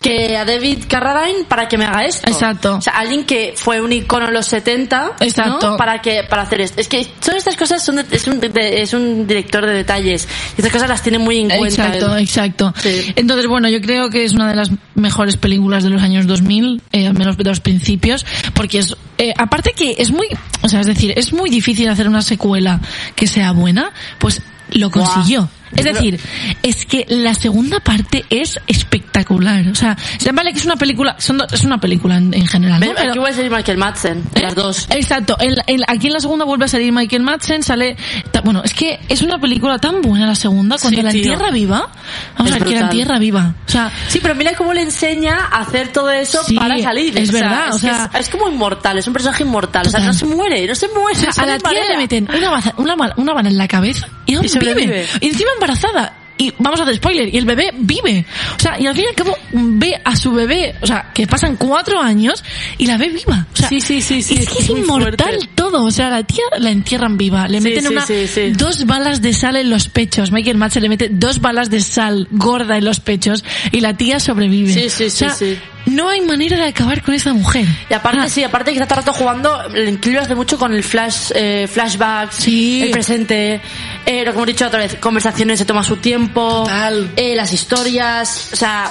que 0.00 0.36
a 0.36 0.44
David 0.44 0.84
Carradine 0.88 1.44
para 1.48 1.68
que 1.68 1.76
me 1.78 1.84
haga 1.84 2.04
esto. 2.04 2.30
Exacto. 2.30 2.76
O 2.76 2.80
sea, 2.80 2.94
alguien 2.94 3.24
que 3.24 3.54
fue 3.56 3.80
un 3.80 3.92
icono 3.92 4.28
en 4.28 4.34
los 4.34 4.46
70, 4.46 5.12
Exacto. 5.20 5.70
¿no? 5.70 5.76
Para 5.76 6.00
que 6.00 6.22
para 6.24 6.42
hacer 6.42 6.60
esto. 6.60 6.80
Es 6.80 6.88
que 6.88 7.04
todas 7.20 7.36
estas 7.38 7.56
cosas 7.56 7.84
son 7.84 7.96
de- 7.96 8.06
es, 8.10 8.26
un, 8.26 8.40
de- 8.40 8.82
es 8.82 8.92
un 8.92 9.26
director 9.26 9.66
de 9.66 9.72
detalles. 9.72 10.28
Y 10.56 10.60
estas 10.60 10.72
cosas 10.72 10.88
las 10.88 11.02
tiene 11.02 11.18
muy 11.18 11.38
en 11.38 11.48
cuenta. 11.48 11.86
Exacto, 11.86 12.16
él. 12.16 12.22
exacto. 12.22 12.74
Sí. 12.80 13.12
Entonces, 13.16 13.46
bueno, 13.46 13.68
yo 13.68 13.80
creo 13.80 14.08
que 14.10 14.24
es 14.24 14.32
una 14.34 14.48
de 14.48 14.54
las 14.56 14.70
mejores 14.94 15.36
películas 15.36 15.82
de 15.84 15.90
los 15.90 16.02
años 16.02 16.26
2000, 16.26 16.82
eh, 16.92 17.06
al 17.06 17.14
menos 17.14 17.36
de 17.36 17.44
los 17.44 17.60
principios, 17.60 18.24
porque 18.54 18.78
es, 18.78 18.96
eh, 19.18 19.32
aparte 19.36 19.72
que 19.72 19.96
es 19.98 20.10
muy, 20.10 20.26
o 20.62 20.68
sea, 20.68 20.80
es 20.80 20.86
decir, 20.86 21.12
es 21.16 21.32
muy 21.32 21.50
difícil 21.50 21.88
hacer 21.88 22.08
una 22.08 22.22
secuela 22.22 22.80
que 23.14 23.26
sea 23.26 23.52
buena, 23.52 23.90
pues 24.18 24.42
lo 24.72 24.90
consiguió. 24.90 25.48
Es 25.74 25.82
Pero- 25.82 25.94
decir, 25.94 26.20
es 26.62 26.86
que 26.86 27.04
la 27.08 27.34
segunda 27.34 27.80
parte 27.80 28.24
es 28.30 28.58
espectacular. 28.66 29.66
O 29.68 29.74
sea, 29.74 29.96
se 30.18 30.32
vale 30.32 30.52
que 30.52 30.58
es 30.58 30.64
una 30.64 30.76
película, 30.76 31.16
son 31.18 31.38
do- 31.38 31.46
es 31.50 31.62
una 31.64 31.78
película 31.78 32.16
en, 32.16 32.32
en 32.34 32.46
general, 32.46 32.80
¿no? 32.80 32.86
Ven, 32.86 32.94
Pero- 32.96 33.10
Aquí 33.10 33.18
voy 33.18 33.30
a 33.30 33.34
salir 33.34 33.50
Michael 33.50 33.78
Madsen, 33.78 34.24
¿Eh? 34.34 34.40
las 34.40 34.54
dos. 34.54 34.86
Exacto. 34.90 35.36
En 35.40 35.54
en 35.66 35.82
aquí 35.86 36.06
en 36.08 36.12
la 36.14 36.20
segunda 36.20 36.44
vuelve 36.44 36.64
a 36.64 36.68
salir 36.68 36.92
Michael 36.92 37.22
Madsen, 37.22 37.62
sale... 37.62 37.96
ta- 38.30 38.40
Bueno, 38.40 38.62
es 38.64 38.72
que 38.74 38.98
es 39.08 39.22
una 39.22 39.38
película 39.40 39.78
tan 39.78 40.00
buena 40.02 40.26
la 40.26 40.34
segunda, 40.34 40.76
cuando 40.78 40.98
Sí, 40.98 41.02
la 41.04 41.10
tío. 41.10 41.22
entierra 41.32 41.50
viva. 41.50 41.88
Vamos 42.36 42.52
a 42.52 42.54
ver, 42.58 42.64
que 42.68 42.74
la 42.74 42.80
entierra 42.80 43.18
viva. 43.18 43.54
O 43.66 43.70
sea, 43.70 43.90
Sí, 44.08 44.18
pero 44.22 44.34
mira 44.34 44.52
cómo 44.54 44.72
le 44.72 44.82
enseña 44.82 45.36
a 45.50 45.60
hacer 45.60 45.88
todo 45.92 46.10
eso 46.10 46.42
Sí, 46.44 46.54
para 46.56 46.78
salir. 46.78 47.16
es 47.18 47.28
O 47.28 47.32
sea, 47.32 47.40
verdad, 47.42 47.74
o 47.74 47.78
sea- 47.78 48.10
es, 48.14 48.20
es 48.20 48.28
como 48.28 48.48
inmortal, 48.48 48.98
es 48.98 49.06
un 49.06 49.12
personaje 49.12 49.42
inmortal. 49.42 49.86
O 49.86 49.90
sea, 49.90 50.00
Total. 50.00 50.06
no 50.06 50.18
se 50.18 50.26
muere, 50.26 50.66
no 50.66 50.74
se 50.74 50.88
muere. 50.88 51.18
o 51.18 51.20
sea, 51.20 51.32
se 51.32 51.40
a 51.40 51.46
la 51.46 51.58
marea. 51.58 51.84
le 51.90 51.96
meten 51.96 52.28
una, 52.36 52.72
una, 52.76 53.14
una 53.16 53.32
bala 53.34 53.48
en 53.48 53.58
la 53.58 53.68
cabeza 53.68 54.08
y, 54.26 54.34
aún 54.34 54.44
Y 54.44 54.48
sobrevive. 54.48 54.80
vive. 54.86 55.06
Y 55.20 55.28
encima 55.28 55.50
embarazada. 55.58 56.14
Y 56.40 56.52
vamos 56.60 56.78
a 56.78 56.84
hacer 56.84 56.94
spoiler, 56.94 57.34
y 57.34 57.36
el 57.36 57.44
bebé 57.44 57.72
vive. 57.76 58.24
O 58.56 58.60
sea, 58.60 58.78
y 58.80 58.86
al 58.86 58.94
fin 58.94 59.06
y 59.06 59.08
al 59.08 59.14
cabo 59.16 59.36
ve 59.52 60.00
a 60.04 60.14
su 60.14 60.30
bebé, 60.30 60.76
o 60.80 60.86
sea, 60.86 61.10
que 61.12 61.26
pasan 61.26 61.56
cuatro 61.56 62.00
años 62.00 62.44
y 62.78 62.86
la 62.86 62.96
ve 62.96 63.08
viva. 63.08 63.44
O 63.52 63.56
sea, 63.56 63.68
Sí, 63.68 63.80
sí, 63.80 64.00
sí, 64.00 64.22
sí, 64.22 64.34
Es 64.38 64.48
que 64.48 64.58
es 64.60 64.70
inmortal 64.70 65.30
fuerte. 65.34 65.48
todo. 65.56 65.82
O 65.84 65.90
sea, 65.90 66.10
la 66.10 66.22
tía 66.22 66.44
la 66.60 66.70
entierran 66.70 67.18
viva. 67.18 67.48
Le 67.48 67.58
Sí, 67.60 67.64
meten 67.64 67.82
sí, 67.82 67.88
una, 67.88 68.52
dos 68.56 68.86
balas 68.86 69.20
de 69.20 69.32
sal 69.32 69.56
en 69.56 69.68
los 69.68 69.88
pechos. 69.88 70.30
Michael 70.30 70.58
Madsen 70.58 70.84
le 70.84 70.88
mete 70.90 71.08
dos 71.10 71.40
balas 71.40 71.70
de 71.70 71.80
sal 71.80 72.28
gorda 72.30 72.78
en 72.78 72.84
los 72.84 73.00
pechos 73.00 73.42
y 73.72 73.80
la 73.80 73.96
tía 73.96 74.20
sobrevive. 74.20 74.72
Sí, 74.72 74.88
sí, 74.90 75.06
O 75.06 75.10
sea, 75.10 75.30
sí, 75.30 75.54
sí. 75.56 75.60
No 75.90 76.08
hay 76.08 76.20
manera 76.20 76.56
de 76.56 76.64
acabar 76.66 77.02
con 77.02 77.14
esta 77.14 77.32
mujer. 77.32 77.66
Y 77.90 77.94
aparte, 77.94 78.18
Ah, 78.22 78.28
sí, 78.28 78.42
aparte 78.44 78.72
que 78.72 78.78
está 78.78 78.86
todo 78.86 79.00
el 79.00 79.06
rato 79.06 79.18
jugando, 79.18 79.62
Inclilo 79.76 80.20
hace 80.20 80.34
mucho 80.34 80.58
con 80.58 80.72
el 80.74 80.82
flash, 80.82 81.30
eh, 81.34 81.68
flashback, 81.70 82.32
Sí. 82.32 82.82
el 82.82 82.90
presente, 82.90 83.60
eh, 84.06 84.24
lo 84.24 84.32
que 84.32 84.36
hemos 84.36 84.46
dicho 84.46 84.66
otra 84.66 84.80
vez, 84.80 84.94
conversaciones 84.96 85.58
se 85.58 85.64
toma 85.64 85.82
su 85.82 85.96
tiempo, 85.96 86.68
eh, 87.16 87.34
las 87.36 87.52
historias, 87.52 88.50
o 88.52 88.56
sea, 88.56 88.90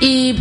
y, 0.00 0.36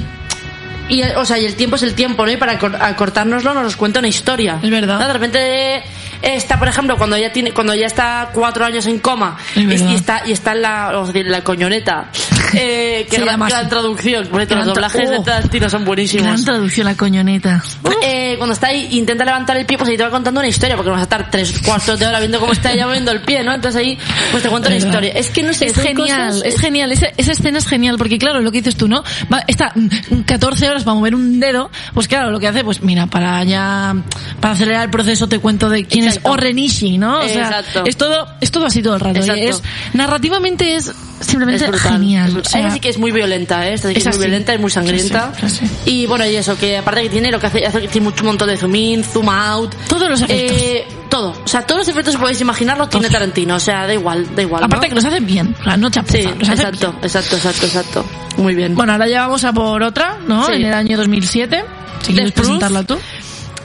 y, 0.89 1.01
o 1.03 1.25
sea, 1.25 1.37
y 1.39 1.45
el 1.45 1.55
tiempo 1.55 1.75
es 1.75 1.83
el 1.83 1.93
tiempo, 1.93 2.25
¿no? 2.25 2.31
Y 2.31 2.37
para 2.37 2.59
acor- 2.59 2.77
acortárnoslo 2.79 3.53
nos 3.53 3.75
cuenta 3.75 3.99
una 3.99 4.07
historia. 4.07 4.59
Es 4.63 4.69
verdad. 4.69 4.99
¿no? 4.99 5.07
De 5.07 5.13
repente 5.13 5.83
está, 6.21 6.59
por 6.59 6.67
ejemplo, 6.67 6.97
cuando 6.97 7.17
ya 7.17 7.31
tiene, 7.31 7.51
cuando 7.51 7.73
ya 7.75 7.87
está 7.87 8.29
cuatro 8.33 8.65
años 8.65 8.85
en 8.87 8.99
coma 8.99 9.37
Es 9.55 9.81
y, 9.81 9.85
y 9.85 9.95
está, 9.95 10.23
y 10.25 10.31
está 10.31 10.53
en 10.53 10.61
la, 10.61 10.91
la 11.25 11.43
coñoneta, 11.43 12.09
eh, 12.53 13.07
que 13.11 13.17
gran, 13.19 13.39
gran 13.39 13.69
traducción, 13.69 14.27
por 14.27 14.39
cierto, 14.39 14.55
los 14.55 14.65
doblajes 14.67 15.09
de 15.09 15.17
oh. 15.17 15.23
Tarantino 15.23 15.69
son 15.69 15.85
buenísimos. 15.85 16.25
Gran 16.27 16.43
traducción, 16.43 16.85
la 16.85 16.95
coñoneta. 16.95 17.63
Eh, 18.03 18.35
cuando 18.37 18.53
está 18.53 18.67
ahí 18.67 18.87
intenta 18.91 19.25
levantar 19.25 19.57
el 19.57 19.65
pie, 19.65 19.77
pues 19.77 19.89
ahí 19.89 19.97
te 19.97 20.03
va 20.03 20.09
contando 20.09 20.39
una 20.39 20.47
historia, 20.49 20.75
porque 20.75 20.91
vas 20.91 20.99
a 20.99 21.03
estar 21.03 21.29
tres 21.29 21.61
cuartos 21.61 21.99
de 21.99 22.07
hora 22.07 22.19
viendo 22.19 22.39
cómo 22.39 22.53
está 22.53 22.71
ella 22.71 22.85
moviendo 22.87 23.11
el 23.11 23.21
pie, 23.21 23.43
¿no? 23.43 23.53
Entonces 23.53 23.79
ahí, 23.79 23.97
pues 24.31 24.43
te 24.43 24.49
cuento 24.49 24.67
una 24.69 24.75
Verdad. 24.75 24.87
historia. 24.89 25.11
Es 25.13 25.29
que 25.29 25.43
no 25.43 25.53
sé, 25.53 25.65
Es 25.67 25.75
genial, 25.75 26.27
cosas- 26.29 26.45
es 26.45 26.59
genial. 26.59 26.91
Esa, 26.91 27.07
esa 27.17 27.31
escena 27.31 27.57
es 27.57 27.67
genial 27.67 27.95
porque, 27.97 28.17
claro, 28.17 28.41
lo 28.41 28.51
que 28.51 28.59
dices 28.59 28.75
tú, 28.75 28.87
¿no? 28.87 29.03
Va, 29.31 29.43
está 29.47 29.71
mm, 29.75 30.21
14 30.25 30.69
horas 30.69 30.83
para 30.83 30.95
mover 30.95 31.15
un 31.15 31.39
dedo. 31.39 31.69
Pues 31.93 32.07
claro, 32.07 32.31
lo 32.31 32.39
que 32.39 32.47
hace, 32.47 32.63
pues 32.63 32.81
mira, 32.81 33.07
para 33.07 33.43
ya, 33.43 33.95
para 34.39 34.53
acelerar 34.53 34.83
el 34.85 34.89
proceso 34.89 35.27
te 35.27 35.39
cuento 35.39 35.69
de 35.69 35.85
quién 35.85 36.06
Exacto. 36.07 36.29
es 36.29 36.33
Orenishi, 36.33 36.97
¿no? 36.97 37.19
O 37.19 37.27
sea, 37.27 37.47
Exacto. 37.47 37.83
es 37.85 37.97
todo, 37.97 38.27
es 38.41 38.51
todo 38.51 38.65
así 38.65 38.81
todo 38.81 38.95
el 38.95 38.99
rato. 38.99 39.19
Es, 39.19 39.61
narrativamente 39.93 40.75
es 40.75 40.91
simplemente 41.19 41.65
Es 41.65 41.71
brutal. 41.71 41.91
genial. 41.93 42.29
es. 42.37 42.47
O 42.47 42.49
sea, 42.49 42.71
sí 42.71 42.79
que 42.79 42.89
es 42.89 42.97
muy 42.97 43.11
violenta, 43.11 43.67
¿eh? 43.67 43.73
Esta 43.73 43.87
sí 43.89 43.93
que 43.95 43.99
Es 44.01 44.07
muy 44.07 44.17
violenta, 44.17 44.53
es 44.53 44.59
muy 44.59 44.69
sangrienta. 44.69 45.33
Sí, 45.39 45.49
sí. 45.49 45.65
Y 45.85 46.05
bueno, 46.05 46.25
y 46.25 46.35
eso, 46.35 46.57
que 46.57 46.77
aparte 46.77 47.03
que 47.03 47.09
tiene 47.09 47.31
lo 47.31 47.39
que 47.39 47.47
hace, 47.47 47.65
hace 47.65 47.81
que 47.81 47.87
tiene 47.87 48.05
mucho 48.05 48.21
un 48.23 48.27
montón 48.27 48.47
de 48.49 48.57
zoom 48.57 48.75
in, 48.75 49.03
zoom 49.03 49.29
out. 49.29 49.73
Todos 49.87 50.09
los 50.09 50.21
efectos. 50.21 50.57
Eh, 50.61 50.87
todo. 51.09 51.29
O 51.43 51.47
sea, 51.47 51.61
todos 51.65 51.79
los 51.79 51.87
efectos 51.87 52.15
que 52.15 52.19
podéis 52.19 52.41
imaginar 52.41 52.77
los 52.77 52.89
tiene 52.89 53.09
Tarantino. 53.09 53.55
O 53.55 53.59
sea, 53.59 53.87
da 53.87 53.93
igual, 53.93 54.27
da 54.35 54.41
igual. 54.41 54.63
aparte 54.63 54.87
¿no? 54.87 54.89
que 54.89 54.95
los 54.95 55.05
hacen 55.05 55.25
bien, 55.25 55.55
o 55.59 55.63
sea, 55.63 55.77
no 55.77 55.89
chapuza, 55.89 56.17
Sí, 56.17 56.23
exacto, 56.23 56.91
bien. 56.91 57.03
exacto, 57.03 57.35
exacto, 57.37 57.65
exacto. 57.65 58.05
Muy 58.37 58.53
bien. 58.55 58.75
Bueno, 58.75 58.91
ahora 58.93 59.07
ya 59.07 59.21
vamos 59.21 59.43
a 59.43 59.53
por 59.53 59.81
otra, 59.81 60.17
¿no? 60.27 60.51
En 60.51 60.65
el 60.65 60.73
año 60.73 60.97
2007. 60.97 61.63
Si 62.01 62.13
quieres 62.13 62.31
presentarla 62.31 62.83
tú. 62.83 62.97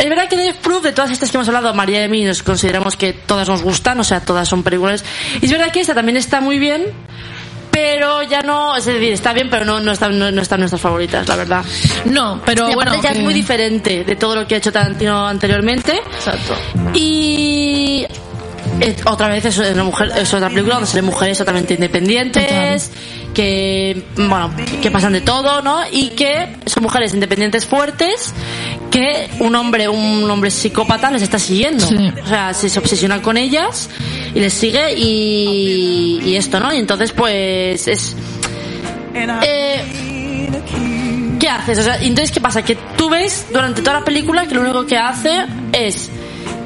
Es 0.03 0.09
verdad 0.09 0.29
que 0.29 0.37
Death 0.37 0.57
Proof, 0.57 0.83
de 0.83 0.91
todas 0.93 1.13
estas 1.13 1.31
que 1.31 1.37
hemos 1.37 1.47
hablado, 1.47 1.73
María 1.75 2.05
y 2.05 2.09
mí 2.09 2.25
nos 2.25 2.43
consideramos 2.43 2.97
que 2.97 3.13
todas 3.13 3.49
nos 3.49 3.63
gustan, 3.63 4.01
o 4.01 4.05
sea, 4.05 4.19
todas 4.21 4.49
son 4.49 4.65
películas. 4.65 5.05
Y 5.41 5.45
es 5.47 5.51
verdad 5.53 5.71
que 5.71 5.79
esta 5.81 5.95
también 5.95 6.17
está 6.17 6.41
muy 6.41 6.59
bien, 6.59 6.87
pero 7.71 8.25
ya 8.25 8.43
no, 8.43 8.77
es 8.77 8.85
decir, 8.85 9.13
está 9.13 9.33
bien, 9.33 9.49
pero 9.49 9.65
no, 9.65 9.79
no, 9.79 9.93
está, 9.93 10.09
no, 10.09 10.33
no 10.33 10.43
están 10.43 10.59
nuestras 10.59 10.83
favoritas, 10.83 11.29
la 11.29 11.37
verdad. 11.37 11.65
No, 12.07 12.43
pero 12.45 12.69
y 12.69 12.73
aparte 12.73 12.91
bueno. 12.91 13.03
ya 13.05 13.13
que- 13.13 13.19
es 13.19 13.25
muy 13.25 13.33
diferente 13.33 14.03
de 14.03 14.17
todo 14.17 14.35
lo 14.35 14.47
que 14.47 14.57
ha 14.57 14.59
hecho 14.59 14.73
Tarantino 14.73 15.25
anteriormente. 15.29 15.97
Exacto. 16.17 16.55
Y 16.95 18.05
otra 19.05 19.29
vez 19.29 19.45
es 19.45 19.59
una 19.59 19.85
mujer, 19.85 20.11
es 20.17 20.35
otra 20.35 20.49
película 20.49 20.75
donde 20.75 20.89
salen 20.91 21.05
mujeres 21.05 21.39
totalmente 21.39 21.75
independientes, 21.75 22.91
que 23.35 24.03
bueno, 24.17 24.53
que 24.83 24.91
pasan 24.91 25.13
de 25.13 25.21
todo, 25.21 25.63
¿no? 25.63 25.81
Y 25.91 26.11
que 26.11 26.57
son 26.67 26.83
mujeres 26.83 27.15
independientes 27.15 27.67
fuertes 27.67 28.33
que 28.91 29.31
un 29.41 29.55
hombre, 29.55 29.89
un 29.89 30.31
hombre 30.31 30.51
psicópata 30.51 31.11
les 31.11 31.23
está 31.23 31.39
siguiendo. 31.39 31.87
Sí. 31.87 32.13
O 32.23 32.27
sea, 32.27 32.53
se, 32.55 32.69
se 32.69 32.79
obsesiona 32.79 33.23
con 33.23 33.37
ellas 33.37 33.89
y 34.35 34.41
les 34.41 34.53
sigue 34.53 34.95
y, 34.95 36.21
y 36.25 36.37
esto, 36.37 36.61
¿no? 36.61 36.73
Y 36.73 36.79
entonces 36.79 37.13
pues 37.13 37.89
es 37.89 38.17
eh, 39.15 40.49
¿Qué 41.39 41.49
haces? 41.49 41.79
O 41.79 41.83
sea, 41.83 41.97
entonces, 41.97 42.31
¿qué 42.31 42.41
pasa? 42.41 42.63
Que 42.63 42.77
tú 42.97 43.11
ves 43.11 43.47
durante 43.53 43.83
toda 43.83 44.01
la 44.01 44.05
película 44.05 44.47
que 44.47 44.55
lo 44.55 44.63
único 44.63 44.87
que 44.87 44.97
hace 44.97 45.45
es. 45.73 46.11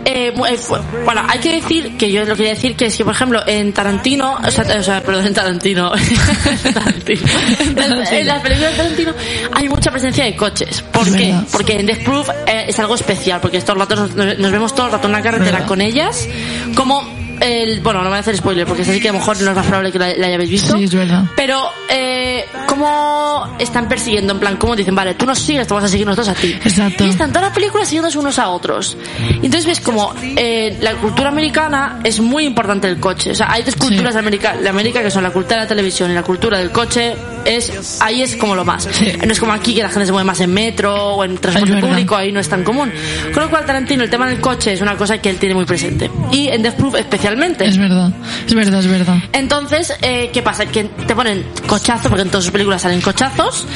Eh, 0.09 0.29
eh, 0.29 0.59
bueno, 1.05 1.23
hay 1.29 1.41
que 1.41 1.61
decir 1.61 1.97
que 1.97 2.13
yo 2.13 2.25
lo 2.25 2.37
quería 2.37 2.53
decir 2.53 2.77
que 2.77 2.87
que, 2.87 3.05
por 3.05 3.13
ejemplo, 3.13 3.43
en 3.45 3.73
Tarantino, 3.73 4.39
o 4.47 4.51
sea, 4.53 4.65
o 4.79 4.83
sea 4.83 5.03
perdón, 5.03 5.27
en 5.27 5.35
Tarantino, 5.35 5.91
Tarantino. 6.75 7.23
En, 7.59 8.27
las 8.27 8.41
películas 8.41 8.71
de 8.71 8.77
Tarantino 8.77 9.15
hay 9.53 9.69
mucha 9.69 9.91
presencia 9.91 10.25
de 10.25 10.37
coches. 10.37 10.83
¿Por 10.83 11.05
qué? 11.07 11.33
verdad. 11.33 11.45
Porque 11.51 11.73
en 11.81 11.87
Death 11.87 12.05
Proof 12.05 12.29
eh, 12.47 12.67
es 12.69 12.79
algo 12.79 12.95
especial, 12.95 13.41
porque 13.41 13.57
estos 13.57 13.77
ratos 13.77 14.15
nos, 14.15 14.39
nos 14.39 14.53
vemos 14.53 14.75
todo 14.77 14.87
el 14.87 14.93
rato 14.93 15.09
en 15.09 15.15
una 15.15 15.23
carretera 15.23 15.51
Verdad. 15.51 15.67
con 15.67 15.81
ellas, 15.81 16.29
como 16.77 17.26
el, 17.41 17.81
bueno, 17.81 18.03
no 18.03 18.09
voy 18.09 18.17
a 18.17 18.21
hacer 18.21 18.37
spoiler, 18.37 18.67
porque 18.67 18.83
es 18.83 18.89
así 18.89 19.01
que 19.01 19.09
a 19.09 19.13
lo 19.13 19.19
mejor 19.19 19.41
no 19.41 19.51
es 19.51 19.57
más 19.57 19.67
probable 19.67 19.93
que 19.93 19.99
la, 19.99 20.15
la 20.17 20.27
hayáis 20.27 20.51
visto. 20.51 20.77
Sí, 20.77 20.85
es 20.85 20.95
verdad. 20.95 21.25
Pero, 21.37 21.69
eh, 21.89 22.47
¿cómo 22.67 23.57
están 23.59 23.89
persiguiendo? 23.89 24.33
En 24.33 24.41
plan, 24.41 24.57
¿cómo 24.57 24.75
dicen, 24.77 24.95
vale, 24.95 25.15
tú 25.15 25.27
nos 25.27 25.39
sigues, 25.39 25.67
te 25.67 25.75
vas 25.75 25.85
a 25.85 25.89
seguir 25.89 26.07
nosotros 26.07 26.29
a 26.29 26.35
ti? 26.35 26.53
Exacto. 26.53 27.05
Y 27.05 27.11
están 27.11 27.31
todas 27.31 27.49
las 27.49 27.55
películas 27.55 27.89
siguiéndose 27.89 28.19
unos 28.19 28.39
a 28.39 28.49
otros. 28.49 28.97
Y 29.21 29.47
entonces 29.47 29.67
ves 29.67 29.81
como 29.81 30.15
eh, 30.23 30.77
la 30.81 30.95
cultura 30.95 31.29
americana 31.29 32.01
es 32.05 32.21
muy 32.21 32.45
importante 32.45 32.89
el 32.89 32.99
coche. 32.99 33.33
O 33.33 33.35
sea, 33.35 33.51
hay 33.51 33.63
dos 33.63 33.77
culturas 33.77 34.15
de, 34.15 34.21
América, 34.21 34.57
de 34.57 34.69
América 34.69 35.03
que 35.03 35.11
son 35.11 35.23
la 35.23 35.31
cultura 35.31 35.57
de 35.57 35.63
la 35.63 35.69
televisión 35.69 36.11
y 36.11 36.15
la 36.15 36.23
cultura 36.23 36.59
del 36.59 36.71
coche. 36.71 37.15
Es, 37.45 38.01
ahí 38.01 38.23
es 38.23 38.37
como 38.37 38.55
lo 38.55 38.65
más. 38.65 38.89
Sí. 38.91 39.13
No 39.25 39.33
es 39.33 39.39
como 39.39 39.53
aquí 39.53 39.75
que 39.75 39.83
la 39.83 39.89
gente 39.89 40.07
se 40.07 40.13
mueve 40.13 40.27
más 40.27 40.41
en 40.41 40.53
metro 40.53 40.95
o 41.17 41.25
en 41.25 41.37
transporte 41.39 41.77
público, 41.77 42.17
ahí 42.17 42.33
no 42.33 42.41
es 42.41 42.49
tan 42.49 42.65
común. 42.65 42.91
Con 43.33 43.43
lo 43.43 43.51
cual, 43.51 43.65
Tarantino, 43.65 44.03
el 44.03 44.11
tema 44.11 44.27
del 44.27 44.41
coche 44.41 44.73
es 44.73 44.81
una 44.81 44.97
cosa 44.97 45.19
que 45.19 45.29
él 45.29 45.37
tiene 45.37 45.55
muy 45.55 45.65
presente. 45.65 46.11
Y 46.33 46.49
en 46.49 46.63
Death 46.63 46.77
Proof 46.77 46.95
especialmente. 46.95 47.26
Es 47.67 47.79
verdad, 47.79 48.11
es 48.47 48.55
verdad, 48.55 48.81
es 48.81 48.87
verdad. 48.87 49.17
Entonces, 49.33 49.93
eh, 50.03 50.31
¿qué 50.33 50.43
pasa? 50.43 50.67
Que 50.67 50.85
te 50.85 51.15
ponen 51.15 51.45
cochazos, 51.67 52.09
porque 52.09 52.23
en 52.23 52.29
todas 52.31 52.45
sus 52.45 52.53
películas 52.53 52.83
salen 52.83 53.01
cochazos. 53.01 53.67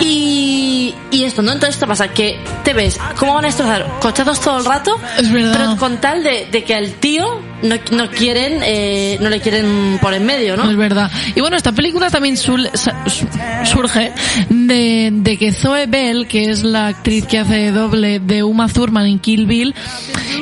Y, 0.00 0.94
y 1.10 1.24
esto, 1.24 1.42
¿no? 1.42 1.52
Entonces, 1.52 1.76
¿qué 1.76 1.86
pasa? 1.86 2.08
Que 2.08 2.38
te 2.64 2.72
ves 2.72 2.98
cómo 3.18 3.34
van 3.34 3.44
a 3.44 3.48
destrozar 3.48 3.86
cochazos 4.00 4.40
todo 4.40 4.58
el 4.58 4.64
rato. 4.64 4.98
Es 5.18 5.30
verdad. 5.32 5.56
Pero 5.56 5.76
con 5.76 6.00
tal 6.00 6.22
de, 6.22 6.48
de 6.50 6.64
que 6.64 6.74
al 6.74 6.92
tío 6.94 7.40
no, 7.64 7.76
no 7.96 8.10
quieren, 8.10 8.60
eh, 8.64 9.18
no 9.20 9.28
le 9.30 9.40
quieren 9.40 9.98
por 10.00 10.14
en 10.14 10.24
medio, 10.24 10.56
¿no? 10.56 10.70
Es 10.70 10.76
verdad. 10.76 11.10
Y 11.34 11.40
bueno, 11.40 11.56
esta 11.56 11.72
película 11.72 12.10
también 12.10 12.36
sul- 12.36 12.70
sa- 12.74 12.94
su- 13.08 13.26
surge 13.64 14.12
de, 14.48 15.10
de 15.12 15.36
que 15.36 15.52
Zoe 15.52 15.86
Bell, 15.86 16.26
que 16.26 16.50
es 16.50 16.62
la 16.62 16.88
actriz 16.88 17.26
que 17.26 17.38
hace 17.38 17.70
doble 17.72 18.20
de 18.20 18.42
Uma 18.42 18.68
Thurman 18.68 19.06
en 19.06 19.18
Kill 19.18 19.46
Bill, 19.46 19.74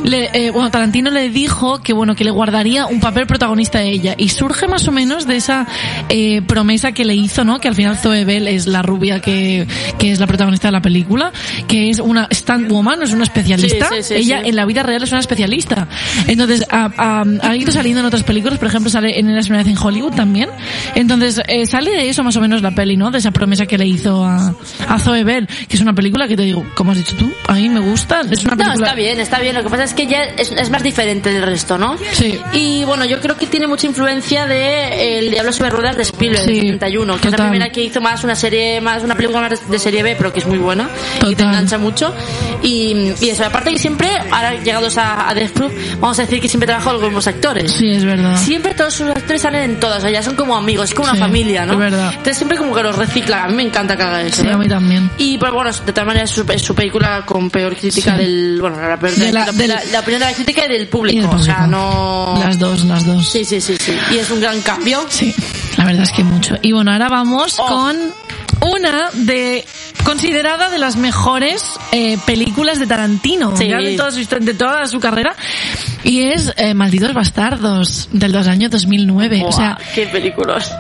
le, 0.04 0.30
eh, 0.34 0.50
bueno, 0.50 0.70
Tarantino 0.70 1.10
le 1.10 1.28
dijo 1.30 1.80
que 1.82 1.92
bueno, 1.92 2.14
que 2.14 2.24
le 2.24 2.30
guardaría 2.30 2.86
un 2.86 3.00
papel 3.00 3.26
protagonista 3.26 3.78
a 3.78 3.82
ella. 3.82 4.14
Y 4.18 4.28
surge 4.30 4.66
más 4.66 4.86
o 4.88 4.92
menos 4.92 5.26
de 5.26 5.36
esa 5.36 5.66
eh, 6.08 6.42
promesa 6.42 6.92
que 6.92 7.04
le 7.04 7.14
hizo, 7.14 7.44
¿no? 7.44 7.60
Que 7.60 7.68
al 7.68 7.74
final 7.74 7.96
Zoe 7.96 8.24
Bell 8.24 8.48
es 8.48 8.66
la 8.66 8.82
rubia 8.82 9.20
que, 9.20 9.66
que 9.98 10.10
es 10.10 10.18
la 10.20 10.26
protagonista 10.26 10.68
de 10.68 10.72
la 10.72 10.82
película, 10.82 11.32
que 11.68 11.90
es 11.90 12.00
una 12.00 12.28
stunt 12.32 12.68
woman, 12.68 13.02
es 13.02 13.12
una 13.12 13.24
especialista. 13.24 13.88
Sí, 13.90 13.96
sí, 13.96 14.02
sí, 14.02 14.14
ella 14.14 14.40
en 14.44 14.56
la 14.56 14.64
vida 14.64 14.82
real 14.82 15.02
es 15.02 15.10
una 15.12 15.20
especialista. 15.20 15.86
Entonces, 16.26 16.64
ha, 16.70 16.90
ha- 17.20 17.24
ha 17.42 17.56
ido 17.56 17.72
saliendo 17.72 18.00
en 18.00 18.06
otras 18.06 18.22
películas, 18.22 18.58
por 18.58 18.68
ejemplo, 18.68 18.90
sale 18.90 19.18
en 19.18 19.26
una 19.28 19.36
vez 19.58 19.66
en 19.66 19.76
Hollywood 19.78 20.14
también. 20.14 20.48
Entonces, 20.94 21.40
eh, 21.48 21.66
sale 21.66 21.90
de 21.90 22.08
eso 22.08 22.22
más 22.24 22.36
o 22.36 22.40
menos 22.40 22.62
la 22.62 22.70
peli, 22.72 22.96
¿no? 22.96 23.10
De 23.10 23.18
esa 23.18 23.30
promesa 23.30 23.66
que 23.66 23.78
le 23.78 23.86
hizo 23.86 24.24
a, 24.24 24.54
a 24.88 24.98
Zoe 24.98 25.24
Bell, 25.24 25.46
que 25.68 25.76
es 25.76 25.80
una 25.82 25.94
película 25.94 26.28
que 26.28 26.36
te 26.36 26.42
digo, 26.42 26.64
como 26.74 26.92
has 26.92 26.98
dicho 26.98 27.16
tú, 27.16 27.30
a 27.48 27.54
mí 27.54 27.68
me 27.68 27.80
gusta. 27.80 28.22
Es 28.30 28.42
una 28.44 28.52
No, 28.52 28.64
película... 28.64 28.86
está 28.86 28.94
bien, 28.94 29.20
está 29.20 29.38
bien. 29.40 29.54
Lo 29.54 29.62
que 29.62 29.70
pasa 29.70 29.84
es 29.84 29.94
que 29.94 30.06
ya 30.06 30.22
es, 30.22 30.52
es 30.52 30.70
más 30.70 30.82
diferente 30.82 31.32
del 31.32 31.42
resto, 31.42 31.78
¿no? 31.78 31.96
Sí. 32.12 32.38
Y 32.52 32.84
bueno, 32.84 33.04
yo 33.04 33.20
creo 33.20 33.36
que 33.36 33.46
tiene 33.46 33.66
mucha 33.66 33.86
influencia 33.86 34.46
de 34.46 35.18
El 35.18 35.30
Diablo 35.30 35.52
sobre 35.52 35.70
Ruedas 35.70 35.96
de 35.96 36.02
Spielberg, 36.02 36.42
Sí, 36.44 36.54
del 36.54 36.60
71, 36.72 37.14
que 37.14 37.18
es 37.18 37.24
la 37.24 37.30
total. 37.36 37.50
primera 37.50 37.72
que 37.72 37.82
hizo 37.84 38.00
más 38.00 38.24
una 38.24 38.34
serie, 38.34 38.80
más 38.80 39.02
una 39.02 39.14
película 39.14 39.40
más 39.48 39.68
de 39.70 39.78
serie 39.78 40.02
B, 40.02 40.14
pero 40.16 40.32
que 40.32 40.40
es 40.40 40.46
muy 40.46 40.58
buena 40.58 40.88
y 41.18 41.20
te 41.20 41.26
Total. 41.42 41.48
engancha 41.48 41.78
mucho. 41.78 42.14
Y, 42.62 43.12
y 43.20 43.28
eso, 43.30 43.44
aparte 43.44 43.70
que 43.72 43.78
siempre, 43.78 44.08
ahora 44.30 44.62
llegados 44.62 44.96
a, 44.98 45.28
a 45.28 45.34
Death 45.34 45.50
Proof, 45.52 45.72
vamos 46.00 46.18
a 46.18 46.22
decir 46.22 46.40
que 46.40 46.48
siempre 46.48 46.66
trabajó 46.66 46.90
los 47.10 47.26
actores. 47.26 47.72
Sí, 47.72 47.90
es 47.90 48.04
verdad. 48.04 48.36
Siempre 48.36 48.74
todos 48.74 48.94
sus 48.94 49.08
actores 49.08 49.40
salen 49.42 49.62
en 49.62 49.80
todas, 49.80 49.98
o 49.98 50.00
sea, 50.02 50.10
ya 50.10 50.22
son 50.22 50.36
como 50.36 50.56
amigos, 50.56 50.90
es 50.90 50.94
como 50.94 51.08
Sí, 51.08 51.16
una 51.16 51.26
familia, 51.26 51.64
¿no? 51.66 51.72
es 51.72 51.78
verdad. 51.78 52.10
Entonces 52.10 52.36
siempre 52.36 52.58
como 52.58 52.74
que 52.74 52.82
los 52.82 52.96
recicla, 52.96 53.44
a 53.44 53.48
mí 53.48 53.54
me 53.54 53.62
encanta 53.62 53.96
que 53.96 54.02
haga 54.02 54.22
eso. 54.22 54.42
Sí, 54.42 54.48
¿no? 54.48 54.54
a 54.54 54.58
mí 54.58 54.68
también. 54.68 55.10
Y 55.18 55.38
pues 55.38 55.50
bueno, 55.52 55.70
de 55.72 55.92
todas 55.92 56.06
maneras 56.06 56.30
es 56.30 56.36
su, 56.36 56.52
es 56.52 56.62
su 56.62 56.74
película 56.74 57.22
con 57.26 57.50
peor 57.50 57.74
crítica 57.76 58.12
Sí. 58.16 58.18
del, 58.22 58.58
bueno, 58.60 58.80
la, 58.80 58.96
peor 58.98 59.14
De 59.14 59.32
la- 59.32 59.46
la- 59.46 59.52
del- 59.52 59.68
la- 59.68 59.82
la 59.90 60.00
opinión 60.00 60.20
de 60.20 60.26
la 60.26 60.32
crítica 60.34 60.64
y 60.66 60.68
del 60.68 60.82
Y 60.82 60.86
público, 60.86 61.30
o 61.34 61.38
sea, 61.38 61.66
no... 61.66 62.34
Las 62.38 62.58
dos, 62.58 62.84
las 62.84 63.06
dos. 63.06 63.28
Sí, 63.28 63.44
sí, 63.44 63.60
sí, 63.60 63.76
sí. 63.80 63.96
Y 64.12 64.18
es 64.18 64.30
un 64.30 64.40
gran 64.40 64.60
cambio. 64.62 65.04
Sí, 65.08 65.34
la 65.78 65.84
verdad 65.86 66.02
es 66.02 66.12
que 66.12 66.22
mucho. 66.24 66.56
Y 66.62 66.72
bueno, 66.72 66.92
ahora 66.92 67.08
vamos 67.08 67.56
Oh. 67.58 67.66
con 67.66 67.96
una 68.60 69.10
de 69.14 69.64
considerada 70.04 70.70
de 70.70 70.78
las 70.78 70.96
mejores 70.96 71.78
eh, 71.92 72.18
películas 72.26 72.78
de 72.78 72.86
Tarantino 72.86 73.56
Sí. 73.56 73.68
de, 73.68 73.96
toda 73.96 74.10
su, 74.10 74.20
histo- 74.20 74.38
de 74.40 74.54
toda 74.54 74.86
su 74.86 75.00
carrera 75.00 75.34
y 76.04 76.22
es 76.22 76.52
eh, 76.56 76.74
Malditos 76.74 77.12
Bastardos 77.14 78.08
del 78.12 78.32
dos 78.32 78.46
año 78.48 78.68
2009 78.68 79.38
o 79.38 79.44
Buah, 79.44 79.52
sea 79.52 79.78
qué 79.94 80.06
películas. 80.06 80.72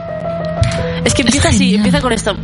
Es 1.04 1.14
que 1.14 1.22
empieza 1.22 1.48
así, 1.48 1.58
genial. 1.58 1.76
empieza 1.86 2.00
con 2.00 2.12
esto. 2.12 2.36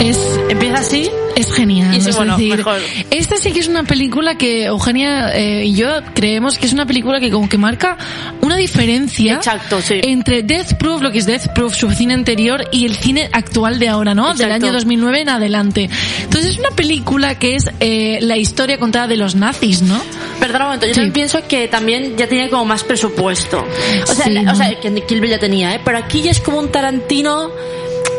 es 0.00 0.16
empieza 0.48 0.78
así. 0.78 1.10
Es 1.36 1.52
genial. 1.52 1.94
Y 1.94 2.00
sí, 2.00 2.08
es 2.10 2.16
bueno, 2.16 2.36
decir, 2.36 2.56
mejor. 2.56 2.80
esta 3.10 3.36
sí 3.36 3.52
que 3.52 3.60
es 3.60 3.68
una 3.68 3.84
película 3.84 4.36
que 4.36 4.64
Eugenia 4.64 5.30
eh, 5.36 5.66
y 5.66 5.74
yo 5.74 5.86
creemos 6.12 6.58
que 6.58 6.66
es 6.66 6.72
una 6.72 6.84
película 6.84 7.20
que 7.20 7.30
como 7.30 7.48
que 7.48 7.58
marca 7.58 7.96
una 8.40 8.56
diferencia 8.56 9.34
Exacto, 9.34 9.80
sí. 9.80 10.00
entre 10.02 10.42
Death 10.42 10.74
Proof, 10.78 11.00
lo 11.00 11.12
que 11.12 11.18
es 11.18 11.26
Death 11.26 11.52
Proof, 11.54 11.76
su 11.76 11.90
cine 11.92 12.14
anterior, 12.14 12.64
y 12.72 12.86
el 12.86 12.96
cine 12.96 13.28
actual 13.32 13.78
de 13.78 13.88
ahora, 13.88 14.14
¿no? 14.14 14.34
Del 14.34 14.50
año 14.50 14.72
2009 14.72 15.20
en 15.20 15.28
adelante. 15.28 15.88
Entonces 16.24 16.50
es 16.52 16.58
una 16.58 16.70
película 16.70 17.38
que 17.38 17.54
es 17.54 17.66
eh, 17.78 18.18
la 18.22 18.36
historia 18.36 18.78
contada 18.78 19.06
de 19.06 19.16
los 19.16 19.36
nazis, 19.36 19.82
¿no? 19.82 20.00
Perdona 20.40 20.64
un 20.64 20.68
momento, 20.70 20.86
yo 20.86 20.92
Sí. 20.94 20.96
también 20.96 21.12
pienso 21.12 21.46
que 21.46 21.68
también 21.68 22.16
ya 22.16 22.26
tenía 22.26 22.50
como 22.50 22.64
más 22.64 22.82
presupuesto. 22.82 23.64
O 24.08 24.12
sea, 24.12 24.26
o 24.52 24.54
sea 24.56 24.74
que 24.80 24.90
Kill 25.06 25.20
Bill 25.20 25.30
ya 25.30 25.38
tenía, 25.38 25.74
¿eh? 25.74 25.80
Pero 25.84 25.98
aquí 25.98 26.22
ya 26.22 26.32
es 26.32 26.40
como 26.40 26.58
un 26.58 26.72
Tarantino 26.72 27.50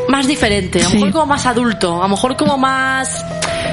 más 0.10 0.28
diferente, 0.28 0.80
a 0.82 0.84
lo 0.84 0.90
Sí. 0.90 0.96
mejor 0.98 1.12
como 1.12 1.26
más 1.28 1.46
adulto, 1.46 2.00
a 2.00 2.04
lo 2.04 2.10
mejor 2.10 2.36
como 2.36 2.58
más... 2.58 3.26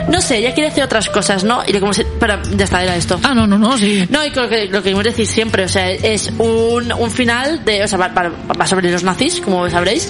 No 0.09 0.21
sé, 0.21 0.41
ya 0.41 0.55
quiere 0.55 0.69
hacer 0.71 0.85
otras 0.85 1.09
cosas, 1.09 1.43
¿no? 1.43 1.63
Y 1.67 1.73
como 1.81 1.93
se... 1.93 2.05
Pero 2.05 2.41
ya 2.57 2.65
está, 2.65 2.83
era 2.83 2.95
esto. 2.95 3.19
Ah, 3.25 3.35
no, 3.35 3.47
no, 3.47 3.59
no, 3.59 3.77
sí. 3.77 4.07
No, 4.09 4.25
y 4.25 4.31
lo 4.31 4.49
que, 4.49 4.67
lo 4.67 4.79
que 4.79 4.85
queremos 4.85 5.05
decir 5.05 5.27
siempre, 5.27 5.65
o 5.65 5.69
sea, 5.69 5.91
es 5.91 6.31
un, 6.39 6.93
un 6.93 7.11
final 7.11 7.65
de, 7.65 7.83
o 7.83 7.89
sea, 7.89 7.99
va, 7.99 8.09
va- 8.09 8.31
va 8.61 8.67
sobre 8.67 8.91
los 8.93 9.03
nazis, 9.03 9.41
como 9.41 9.69
sabréis, 9.69 10.09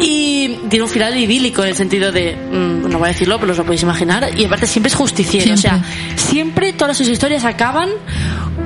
y 0.00 0.56
tiene 0.68 0.84
un 0.84 0.88
final 0.88 1.16
idílico 1.18 1.62
en 1.62 1.70
el 1.70 1.74
sentido 1.74 2.12
de, 2.12 2.36
mm, 2.36 2.88
no 2.90 2.98
voy 2.98 3.06
a 3.06 3.12
decirlo, 3.12 3.38
pero 3.40 3.52
os 3.52 3.58
lo 3.58 3.64
podéis 3.64 3.82
imaginar, 3.82 4.28
y 4.38 4.44
aparte 4.44 4.66
siempre 4.66 4.88
es 4.90 4.94
justiciero, 4.94 5.56
Siempre. 5.56 5.80
o 5.80 6.16
sea, 6.16 6.16
siempre 6.16 6.72
todas 6.72 6.96
sus 6.96 7.08
historias 7.08 7.44
acaban 7.44 7.88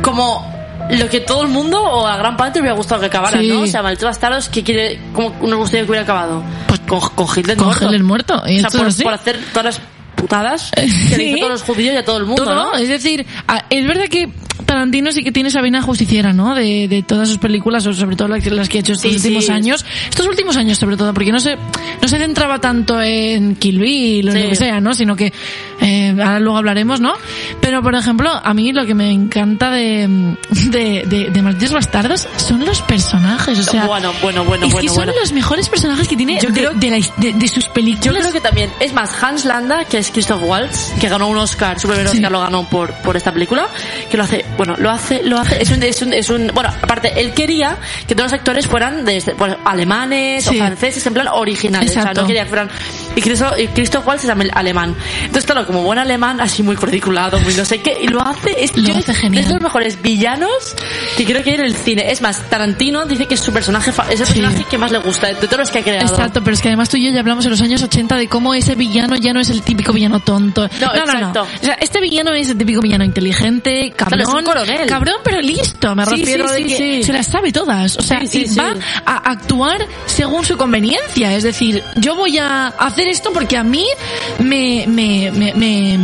como 0.03 0.58
lo 0.91 1.09
que 1.09 1.21
todo 1.21 1.43
el 1.43 1.49
mundo 1.49 1.83
o 1.83 2.07
a 2.07 2.17
gran 2.17 2.37
parte 2.37 2.61
hubiera 2.61 2.75
gustado 2.77 3.01
que 3.01 3.07
acabaran, 3.07 3.41
Sí. 3.41 3.49
¿no? 3.49 3.61
O 3.63 3.67
sea, 3.67 3.83
Malditos 3.83 4.07
Bastardos, 4.07 4.49
que 4.49 4.63
quiere, 4.65 4.99
como 5.13 5.31
nos 5.47 5.59
gustaría 5.59 5.85
que 5.85 5.91
hubiera 5.91 6.05
acabado? 6.05 6.43
Pues 6.67 6.81
con, 6.81 7.01
con 7.01 7.27
Hitler 7.37 7.57
con 7.57 7.67
muerto. 7.67 7.85
Hitler 7.87 8.03
muerto, 8.05 8.35
O 8.43 8.47
sea, 8.47 8.71
por, 8.71 9.03
por 9.03 9.13
hacer 9.15 9.39
todas 9.53 9.65
las 9.65 9.81
putadas 10.17 10.71
que 10.75 10.89
Sí. 10.89 11.17
le 11.17 11.25
hizo 11.25 11.37
a 11.37 11.41
todos 11.41 11.53
los 11.53 11.63
judíos 11.63 11.95
y 11.95 11.97
a 11.99 12.05
todo 12.05 12.17
el 12.19 12.25
mundo, 12.27 12.45
Todo, 12.45 12.55
¿no? 12.55 12.75
Es 12.77 12.89
decir, 12.89 13.27
es 13.71 13.87
verdad 13.87 14.09
que 14.09 14.29
Tarantino 14.69 15.11
sí 15.13 15.25
que 15.25 15.33
tiene 15.33 15.49
esa 15.49 15.63
vena 15.63 15.81
justiciera, 15.81 16.35
¿no? 16.35 16.55
De, 16.55 16.89
de 16.89 17.03
todas 17.03 17.27
sus 17.27 17.39
películas, 17.39 17.87
o 17.87 17.95
sobre 17.95 18.17
todo 18.17 18.29
las 18.29 18.43
que, 18.69 18.77
ha 18.77 18.81
hecho 18.81 18.93
estos 18.93 19.11
Sí, 19.11 19.17
últimos 19.17 19.47
sí. 19.47 19.51
años. 19.53 19.85
Estos 20.11 20.27
últimos 20.27 20.57
años, 20.59 20.77
sobre 20.77 20.97
todo, 20.99 21.15
porque 21.15 21.33
no 21.33 21.41
se, 21.41 21.57
no 22.03 22.07
se 22.07 22.19
centraba 22.19 22.61
tanto 22.61 23.01
en 23.03 23.57
Kill 23.57 23.79
Bill 23.81 24.29
o 24.29 24.33
Sí. 24.33 24.43
lo 24.43 24.49
que 24.51 24.55
sea, 24.57 24.81
¿no? 24.81 24.93
Sino 24.93 25.17
que, 25.17 25.33
eh, 25.81 26.11
ahora 26.19 26.39
luego 26.39 26.59
hablaremos, 26.59 27.01
¿no? 27.01 27.15
Pero, 27.63 27.83
por 27.83 27.95
ejemplo, 27.95 28.31
a 28.31 28.53
mí 28.55 28.73
lo 28.73 28.85
que 28.85 28.95
me 28.95 29.11
encanta 29.11 29.71
de, 29.71 30.37
de, 30.71 31.05
de, 31.07 31.31
de 31.31 31.43
Malditos 31.43 31.73
Bastardos 31.73 32.29
son 32.37 32.65
los 32.67 32.83
personajes, 32.83 33.59
o 33.59 33.63
sea. 33.63 33.87
bueno, 33.87 34.13
bueno, 34.23 34.45
bueno, 34.45 34.67
es 34.67 34.73
bueno, 34.73 34.83
que 34.83 34.89
son 34.95 35.07
bueno. 35.07 35.13
los 35.19 35.33
mejores 35.33 35.69
personajes 35.71 36.07
que 36.07 36.17
tiene 36.17 36.39
Yo 36.43 36.51
de, 36.51 36.55
creo- 36.61 36.75
de, 36.75 36.91
la 36.91 36.97
de- 37.39 37.49
sus 37.49 37.69
películas. 37.69 38.05
Yo 38.05 38.13
creo 38.13 38.33
que 38.33 38.41
también, 38.41 38.71
es 38.81 38.93
más, 38.93 39.11
Hans 39.23 39.47
Landa, 39.47 39.87
que 39.87 39.97
es 39.97 40.11
Christoph 40.11 40.43
Waltz, 40.43 40.93
que 41.01 41.09
ganó 41.09 41.27
un 41.29 41.39
Oscar, 41.39 41.81
su 41.81 41.89
primer. 41.89 42.07
Oscar 42.07 42.31
lo 42.31 42.41
ganó 42.41 42.69
por, 42.69 42.93
por 42.97 43.17
esta 43.17 43.33
película, 43.33 43.67
que 44.11 44.17
lo 44.19 44.25
hace, 44.25 44.45
bueno, 44.59 44.75
lo 44.77 44.91
hace, 44.91 45.23
lo 45.23 45.39
hace, 45.39 45.63
es 45.63 45.71
un, 45.71 45.83
es 45.83 46.03
un, 46.03 46.13
es 46.13 46.29
un- 46.29 46.49
bueno, 46.53 46.69
aparte, 46.83 47.13
él 47.19 47.33
quería 47.33 47.79
que 48.07 48.15
todos 48.15 48.31
los 48.33 48.39
actores 48.39 48.67
fueran 48.67 49.05
de, 49.07 49.17
este- 49.17 49.33
bueno, 49.33 49.57
alemanes 49.65 50.47
o 50.49 50.53
franceses, 50.53 51.07
en 51.07 51.15
plan 51.15 51.29
originales, 51.29 51.91
o 51.91 51.93
sea, 51.95 52.03
Exacto. 52.03 52.21
no 52.23 52.27
quería 52.27 52.43
que 52.43 52.49
fueran, 52.51 52.69
y 53.19 53.23
Christoph, 53.23 53.59
y 53.59 53.67
Christoph 53.69 54.07
Waltz 54.07 54.25
es 54.25 54.31
ale- 54.31 54.51
alemán. 54.53 54.95
Entonces, 55.21 55.45
claro, 55.45 55.67
como 55.67 55.83
buen 55.83 55.99
alemán, 55.99 56.41
así 56.41 56.63
muy 56.63 56.77
cuadriculado, 56.77 57.39
muy 57.41 57.55
no 57.55 57.65
sé 57.65 57.81
qué, 57.81 57.97
y 58.03 58.09
lo 58.09 58.21
hace, 58.21 58.55
es, 58.63 58.77
Lo 58.77 58.95
hace 58.97 59.15
genial. 59.15 59.43
es 59.43 59.49
de 59.49 59.55
los 59.55 59.63
mejores 59.63 60.01
villanos 60.03 60.77
que 61.17 61.25
creo 61.25 61.43
que 61.43 61.51
hay 61.51 61.57
en 61.57 61.63
el 61.63 61.75
cine. 61.77 62.11
Es 62.11 62.21
más, 62.23 62.43
Tarantino 62.49 63.05
dice 63.07 63.27
que 63.27 63.35
es 63.35 63.41
su 63.41 63.53
personaje, 63.53 63.91
es 64.11 64.21
el 64.21 64.27
Sí. 64.27 64.33
personaje 64.35 64.65
que 64.71 64.79
más 64.79 64.93
le 64.93 64.99
gusta, 64.99 65.29
de 65.29 65.35
todos 65.35 65.59
los 65.59 65.71
que 65.71 65.79
ha 65.79 65.83
creado. 65.83 66.07
Exacto, 66.09 66.43
pero 66.43 66.55
es 66.55 66.63
que 66.63 66.69
además 66.69 66.89
tú 66.89 66.97
y 66.97 67.05
yo 67.07 67.11
ya 67.13 67.21
hablamos 67.21 67.45
en 67.45 67.51
los 67.51 67.61
años 67.61 67.83
80 67.83 68.17
de 68.17 68.29
cómo 68.29 68.55
ese 68.55 68.75
villano 68.75 69.17
ya 69.17 69.33
no 69.33 69.41
es 69.41 69.51
el 69.51 69.63
típico 69.63 69.93
villano 69.93 70.21
tonto. 70.21 70.69
No, 70.81 70.87
no, 70.95 71.05
no. 71.07 71.13
exacto. 71.13 71.43
O 71.43 71.65
sea, 71.65 71.75
este 71.75 72.01
villano 72.01 72.33
es 72.33 72.49
el 72.51 72.59
típico 72.59 72.81
villano 72.81 73.05
inteligente, 73.05 73.93
cabrón. 73.97 74.19
Claro, 74.21 74.31
es 74.31 74.35
un 74.39 74.45
coronel. 74.45 74.87
Cabrón, 74.87 75.17
pero 75.25 75.41
listo, 75.41 75.95
me 75.95 76.05
Sí, 76.07 76.11
refiero 76.17 76.49
sí, 76.49 76.63
de 76.63 76.69
sí, 76.69 76.77
que 76.77 77.03
se 77.05 77.13
las 77.13 77.27
sabe 77.27 77.53
todas. 77.53 77.97
O 77.97 78.03
sea, 78.03 78.21
va 78.59 78.75
a 79.05 79.31
actuar 79.31 79.87
según 80.07 80.45
su 80.45 80.57
conveniencia. 80.57 81.35
Es 81.35 81.43
decir, 81.43 81.83
yo 81.97 82.15
voy 82.15 82.39
a 82.39 82.69
hacer 82.69 83.08
esto 83.09 83.33
porque 83.33 83.57
a 83.57 83.65
mí 83.65 83.87
me, 84.39 84.85
me, 84.87 85.31
me, 85.33 85.53
me, 85.55 85.99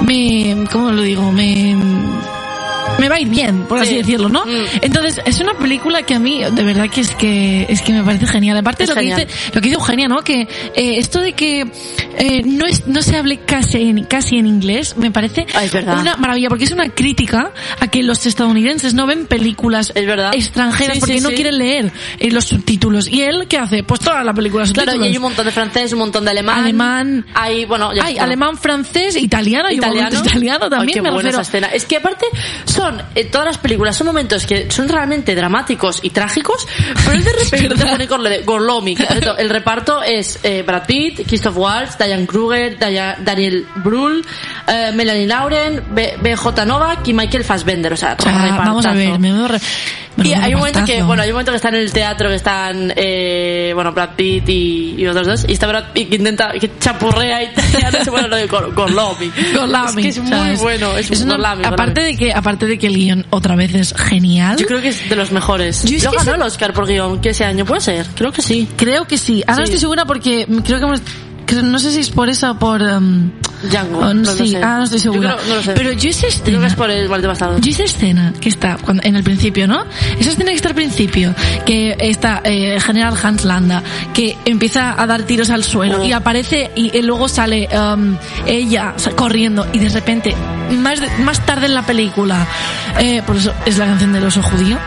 me 0.00 0.66
¿cómo 0.70 0.90
lo 0.90 1.02
digo? 1.02 1.30
Me, 1.32 1.76
me 3.02 3.08
va 3.08 3.16
a 3.16 3.20
ir 3.20 3.28
bien, 3.28 3.64
por 3.64 3.78
así 3.78 3.90
Sí. 3.90 3.96
decirlo, 3.96 4.28
¿no? 4.28 4.44
Mm. 4.46 4.64
Entonces, 4.82 5.20
es 5.24 5.40
una 5.40 5.54
película 5.54 6.02
que 6.04 6.14
a 6.14 6.18
mí, 6.18 6.40
de 6.50 6.62
verdad 6.62 6.88
que 6.88 7.00
es 7.00 7.10
que, 7.16 7.66
es 7.68 7.82
que 7.82 7.92
me 7.92 8.02
parece 8.04 8.26
genial. 8.26 8.56
Aparte, 8.56 8.84
Es 8.84 8.88
lo 8.90 8.94
que, 8.94 9.00
genial. 9.02 9.26
dice, 9.26 9.50
lo 9.54 9.60
que 9.60 9.68
dice 9.68 9.74
Eugenia, 9.74 10.08
¿no? 10.08 10.22
Que 10.22 10.42
eh, 10.42 10.48
esto 10.98 11.18
de 11.20 11.32
que 11.32 11.66
eh, 12.18 12.42
no, 12.44 12.64
es, 12.66 12.86
no 12.86 13.02
se 13.02 13.16
hable 13.16 13.38
casi 13.38 13.82
en, 13.82 14.04
casi 14.04 14.36
en 14.38 14.46
inglés, 14.46 14.96
me 14.96 15.10
parece 15.10 15.46
Ah, 15.54 15.64
es 15.64 15.72
verdad. 15.72 15.98
una 16.00 16.16
maravilla, 16.16 16.48
porque 16.48 16.64
es 16.64 16.70
una 16.72 16.88
crítica 16.90 17.50
a 17.80 17.86
que 17.88 18.02
los 18.02 18.24
estadounidenses 18.26 18.94
no 18.94 19.06
ven 19.06 19.26
películas 19.26 19.92
Es 19.94 20.06
verdad. 20.06 20.32
extranjeras 20.34 20.94
Sí, 20.94 21.00
porque 21.00 21.14
sí, 21.14 21.20
no 21.20 21.30
quieren 21.30 21.58
leer 21.58 21.92
eh, 22.20 22.30
los 22.30 22.44
subtítulos. 22.44 23.08
¿Y 23.08 23.22
él 23.22 23.46
qué 23.48 23.58
hace? 23.58 23.82
Pues 23.82 24.00
toda 24.00 24.22
la 24.22 24.32
película 24.32 24.64
Claro, 24.64 24.92
subtítulos. 24.92 25.06
y 25.06 25.10
hay 25.10 25.16
un 25.16 25.22
montón 25.22 25.46
de 25.46 25.52
francés, 25.52 25.92
un 25.92 25.98
montón 25.98 26.24
de 26.24 26.30
alemán. 26.30 26.60
Alemán. 26.60 27.26
Hay, 27.34 27.64
bueno, 27.64 27.92
ya 27.92 28.04
Hay 28.04 28.12
está. 28.14 28.24
alemán, 28.24 28.56
francés, 28.56 29.16
italiano, 29.16 29.68
momento 29.68 30.18
italiano 30.28 30.68
también, 30.70 30.88
Ay, 30.90 30.94
qué 30.94 31.02
me 31.02 31.10
buena 31.10 31.30
refiero. 31.30 31.40
esa 31.42 31.48
escena. 31.48 31.66
Es 31.68 31.84
que 31.86 31.96
aparte 31.96 32.26
son, 32.64 32.91
eh, 33.14 33.24
todas 33.24 33.46
las 33.46 33.58
películas 33.58 33.96
son 33.96 34.06
momentos 34.08 34.46
que 34.46 34.70
son 34.70 34.88
realmente 34.88 35.34
dramáticos 35.34 36.00
y 36.02 36.10
trágicos, 36.10 36.66
pero 37.04 37.12
él 37.12 37.24
de 37.24 37.32
repente 37.44 37.74
te 37.74 37.84
pone 37.86 38.06
con 38.08 38.22
Gorlomi, 38.44 38.96
el 39.38 39.50
reparto 39.50 40.02
es 40.02 40.38
eh, 40.42 40.62
Brad 40.66 40.86
Pitt, 40.86 41.26
Christoph 41.26 41.56
Waltz, 41.56 41.96
Diane 41.98 42.26
Kruger, 42.26 42.78
Daya- 42.78 43.16
Daniel 43.20 43.66
Brühl, 43.76 44.24
eh, 44.66 44.90
Melanie 44.94 45.26
Lauren, 45.26 45.82
BJ 45.94 46.64
Novak 46.66 47.06
y 47.08 47.12
Michael 47.12 47.44
Fassbender, 47.44 47.92
o 47.92 47.96
sea, 47.96 48.16
vamos 48.24 48.84
a 48.86 48.92
ver, 48.92 49.60
Y 50.22 50.34
hay 50.34 50.52
un 50.52 50.60
momento 50.60 50.84
que, 50.84 51.02
bueno, 51.02 51.22
hay 51.22 51.30
un 51.30 51.34
momento 51.34 51.52
que 51.52 51.56
están 51.56 51.74
en 51.74 51.80
el 51.80 51.92
teatro, 51.92 52.28
que 52.28 52.34
están, 52.34 52.92
eh, 52.96 53.72
bueno, 53.74 53.92
Brad 53.92 54.10
Pitt 54.14 54.46
y, 54.48 54.94
y 54.98 55.06
otros 55.06 55.26
dos, 55.26 55.44
y 55.48 55.54
está 55.54 55.66
Brad 55.66 55.84
Pitt 55.94 56.10
que 56.10 56.16
intenta, 56.16 56.52
que 56.52 56.70
chapurrea 56.78 57.42
y 57.42 57.46
tal, 57.54 57.96
y 58.00 58.04
se 58.04 58.10
pone 58.10 58.28
lo 58.28 58.36
de 58.36 58.46
Gor- 58.48 58.74
Gorlomi. 58.74 59.32
Gorlami, 59.56 59.88
Es 59.88 59.96
que 59.96 60.08
es 60.08 60.18
muy 60.18 60.30
¿sabes? 60.30 60.60
bueno, 60.60 60.96
es, 60.98 61.10
un 61.12 61.22
una- 61.22 61.32
Gorlami, 61.36 61.64
aparte 61.64 61.84
Gorlami. 62.02 62.12
de 62.12 62.16
que 62.18 62.32
aparte 62.32 62.66
de 62.66 62.78
que 62.82 62.88
el 62.88 62.96
guion 62.96 63.24
otra 63.30 63.54
vez 63.54 63.72
es 63.74 63.94
genial 63.96 64.56
Yo 64.58 64.66
creo 64.66 64.80
que 64.82 64.88
es 64.88 65.08
de 65.08 65.14
los 65.14 65.30
mejores. 65.30 65.84
Yo 65.84 65.96
es 65.96 66.02
Lo 66.04 66.10
ganó 66.10 66.34
el 66.34 66.42
Oscar 66.42 66.72
por 66.74 66.86
guion, 66.88 67.20
que 67.20 67.30
ese 67.30 67.44
año 67.44 67.64
puede 67.64 67.80
ser, 67.80 68.06
creo 68.16 68.32
que 68.32 68.42
sí. 68.42 68.66
creo 68.76 69.06
que 69.06 69.16
sí 69.18 69.42
ahora 69.46 69.60
no 69.60 69.66
Sí. 69.66 69.70
estoy 69.74 69.80
segura 69.80 70.04
porque 70.04 70.46
creo 70.64 70.78
que 70.80 70.84
hemos- 70.84 71.00
creo- 71.46 71.62
no 71.62 71.78
sé 71.78 71.90
si 71.92 72.00
es 72.00 72.10
por 72.10 72.28
eso 72.28 72.52
o 72.52 72.58
por 72.58 72.82
um, 72.82 73.30
Django, 73.70 74.00
no, 74.00 74.14
no 74.14 74.24
sí 74.32 74.48
sé. 74.48 74.62
ah 74.62 74.78
no 74.78 74.84
estoy 74.84 74.98
Yo 74.98 75.12
segura 75.12 75.36
creo- 75.36 75.48
no 75.48 75.54
lo 75.56 75.62
sé. 75.62 75.72
pero 75.72 75.92
yo 75.92 76.10
esa 76.10 76.20
Creo 76.26 76.30
escena 76.30 76.60
que 76.60 76.66
es 76.66 76.74
por 76.74 76.90
el 76.90 77.08
Maldito 77.08 77.28
Bastardo. 77.28 77.58
Yo 77.58 77.70
esa 77.70 77.84
escena 77.84 78.32
que 78.40 78.48
está 78.48 78.76
cuando, 78.82 79.02
en 79.04 79.14
el 79.16 79.22
principio, 79.22 79.66
¿no? 79.68 79.84
Esa 80.18 80.30
escena 80.30 80.50
que 80.50 80.56
está 80.56 80.68
al 80.70 80.74
principio, 80.74 81.34
que 81.64 81.96
está 82.00 82.40
eh, 82.44 82.78
general 82.80 83.14
Hans 83.22 83.44
Landa, 83.44 83.82
que 84.14 84.36
empieza 84.44 85.00
a 85.00 85.06
dar 85.06 85.22
tiros 85.22 85.50
al 85.50 85.62
suelo 85.64 86.00
Oh. 86.00 86.04
y 86.04 86.12
aparece 86.12 86.70
y, 86.74 86.96
y 86.96 87.02
luego 87.02 87.28
sale 87.28 87.68
um, 87.76 88.16
ella 88.46 88.94
corriendo 89.16 89.66
y 89.72 89.78
de 89.78 89.88
repente, 89.90 90.34
más, 90.78 91.00
de- 91.00 91.10
más 91.22 91.44
tarde 91.46 91.66
en 91.66 91.74
la 91.74 91.82
película, 91.86 92.46
eh, 92.98 93.22
por 93.26 93.36
eso 93.36 93.52
es 93.66 93.78
la 93.78 93.86
canción 93.86 94.12
del 94.12 94.24
oso 94.24 94.42
judío, 94.42 94.78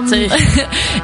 um, 0.00 0.08
Sí. 0.08 0.26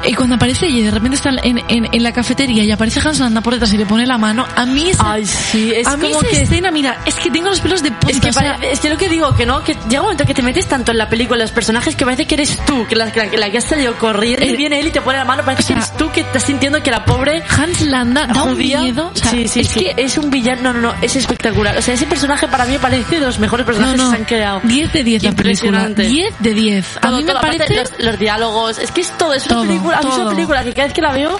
y 0.07 0.13
cuando 0.15 0.35
aparece 0.35 0.67
y 0.67 0.83
de 0.83 0.91
repente 0.91 1.15
está 1.17 1.29
en, 1.43 1.59
en, 1.67 1.87
en 1.91 2.03
la 2.03 2.11
cafetería 2.11 2.63
y 2.63 2.71
aparece 2.71 2.99
Hans 3.05 3.19
Landa 3.19 3.41
por 3.41 3.53
detrás 3.53 3.73
y 3.73 3.77
le 3.77 3.85
pone 3.85 4.05
la 4.05 4.17
mano, 4.17 4.45
a 4.55 4.65
mí 4.65 4.89
esa, 4.89 5.11
Ay, 5.13 5.25
sí, 5.25 5.71
es 5.75 5.87
a 5.87 5.97
mí 5.97 6.09
como 6.09 6.21
esa 6.21 6.29
que... 6.29 6.41
escena, 6.43 6.71
mira, 6.71 6.99
es 7.05 7.15
que 7.15 7.29
tengo 7.31 7.49
los 7.49 7.59
pelos 7.61 7.83
de 7.83 7.91
punta. 7.91 8.09
Es 8.11 8.19
que, 8.19 8.29
o 8.29 8.33
sea, 8.33 8.57
es 8.61 8.79
que 8.79 8.89
lo 8.89 8.97
que 8.97 9.09
digo, 9.09 9.33
que 9.35 9.45
no, 9.45 9.63
que 9.63 9.73
llega 9.89 10.01
un 10.01 10.05
momento 10.07 10.25
que 10.25 10.33
te 10.33 10.41
metes 10.41 10.67
tanto 10.67 10.91
en 10.91 10.97
la 10.97 11.09
película, 11.09 11.37
en 11.37 11.41
los 11.43 11.51
personajes, 11.51 11.95
que 11.95 12.05
parece 12.05 12.25
que 12.25 12.35
eres 12.35 12.57
tú, 12.65 12.85
que 12.87 12.95
la, 12.95 13.11
que 13.11 13.37
la, 13.37 13.49
que 13.49 13.57
has 13.57 13.63
salido 13.65 13.95
corriendo 13.97 14.45
y 14.45 14.49
Eh, 14.49 14.55
viene 14.57 14.79
él 14.79 14.87
y 14.87 14.91
te 14.91 15.01
pone 15.01 15.17
la 15.17 15.25
mano, 15.25 15.43
parece 15.43 15.63
o 15.63 15.65
sea, 15.67 15.75
que 15.75 15.81
eres 15.81 15.97
tú 15.97 16.11
que 16.11 16.21
estás 16.21 16.43
sintiendo 16.43 16.81
que 16.83 16.91
la 16.91 17.05
pobre 17.05 17.43
Hans 17.49 17.81
Landa 17.81 18.27
da 18.27 18.43
un 18.43 18.57
miedo. 18.57 19.11
o 19.13 19.17
sea, 19.17 19.31
sí, 19.31 19.47
sí, 19.47 19.59
es 19.61 19.69
que 19.69 19.93
es 19.97 20.17
un 20.17 20.29
villano, 20.29 20.61
no, 20.61 20.73
no, 20.73 20.81
no, 20.93 20.93
es 21.01 21.15
espectacular. 21.15 21.77
O 21.77 21.81
sea, 21.81 21.93
ese 21.93 22.05
personaje 22.05 22.47
para 22.47 22.65
mí 22.65 22.77
parece 22.79 23.19
de 23.19 23.25
los 23.25 23.39
mejores 23.39 23.65
personajes 23.65 23.97
no, 23.97 24.05
no, 24.05 24.11
que 24.11 24.15
se 24.17 24.21
han 24.21 24.27
creado. 24.27 24.61
10 24.63 24.93
de 24.93 25.03
10 25.03 25.23
la 25.23 25.31
película. 25.31 25.41
Impresionante. 25.87 26.03
10 26.07 26.33
de 26.39 26.53
10. 26.53 26.97
A 26.97 26.99
Todo, 27.01 27.17
mí 27.17 27.23
me 27.23 27.31
todo, 27.31 27.41
parece 27.41 27.75
los, 27.75 27.91
los 27.99 28.19
diálogos, 28.19 28.79
es 28.81 28.91
que 28.91 29.01
es 29.01 29.17
todo, 29.17 29.33
es 29.33 29.45
una 29.45 29.55
Todo, 29.55 29.67
película, 29.67 29.97
a 29.97 30.01
mí 30.01 30.07
es 30.09 30.15
todo. 30.15 30.25
una 30.27 30.35
película 30.35 30.63
que 30.63 30.73
cada 30.73 30.85
vez 30.87 30.93
que 30.93 31.01
la 31.01 31.11
veo, 31.11 31.39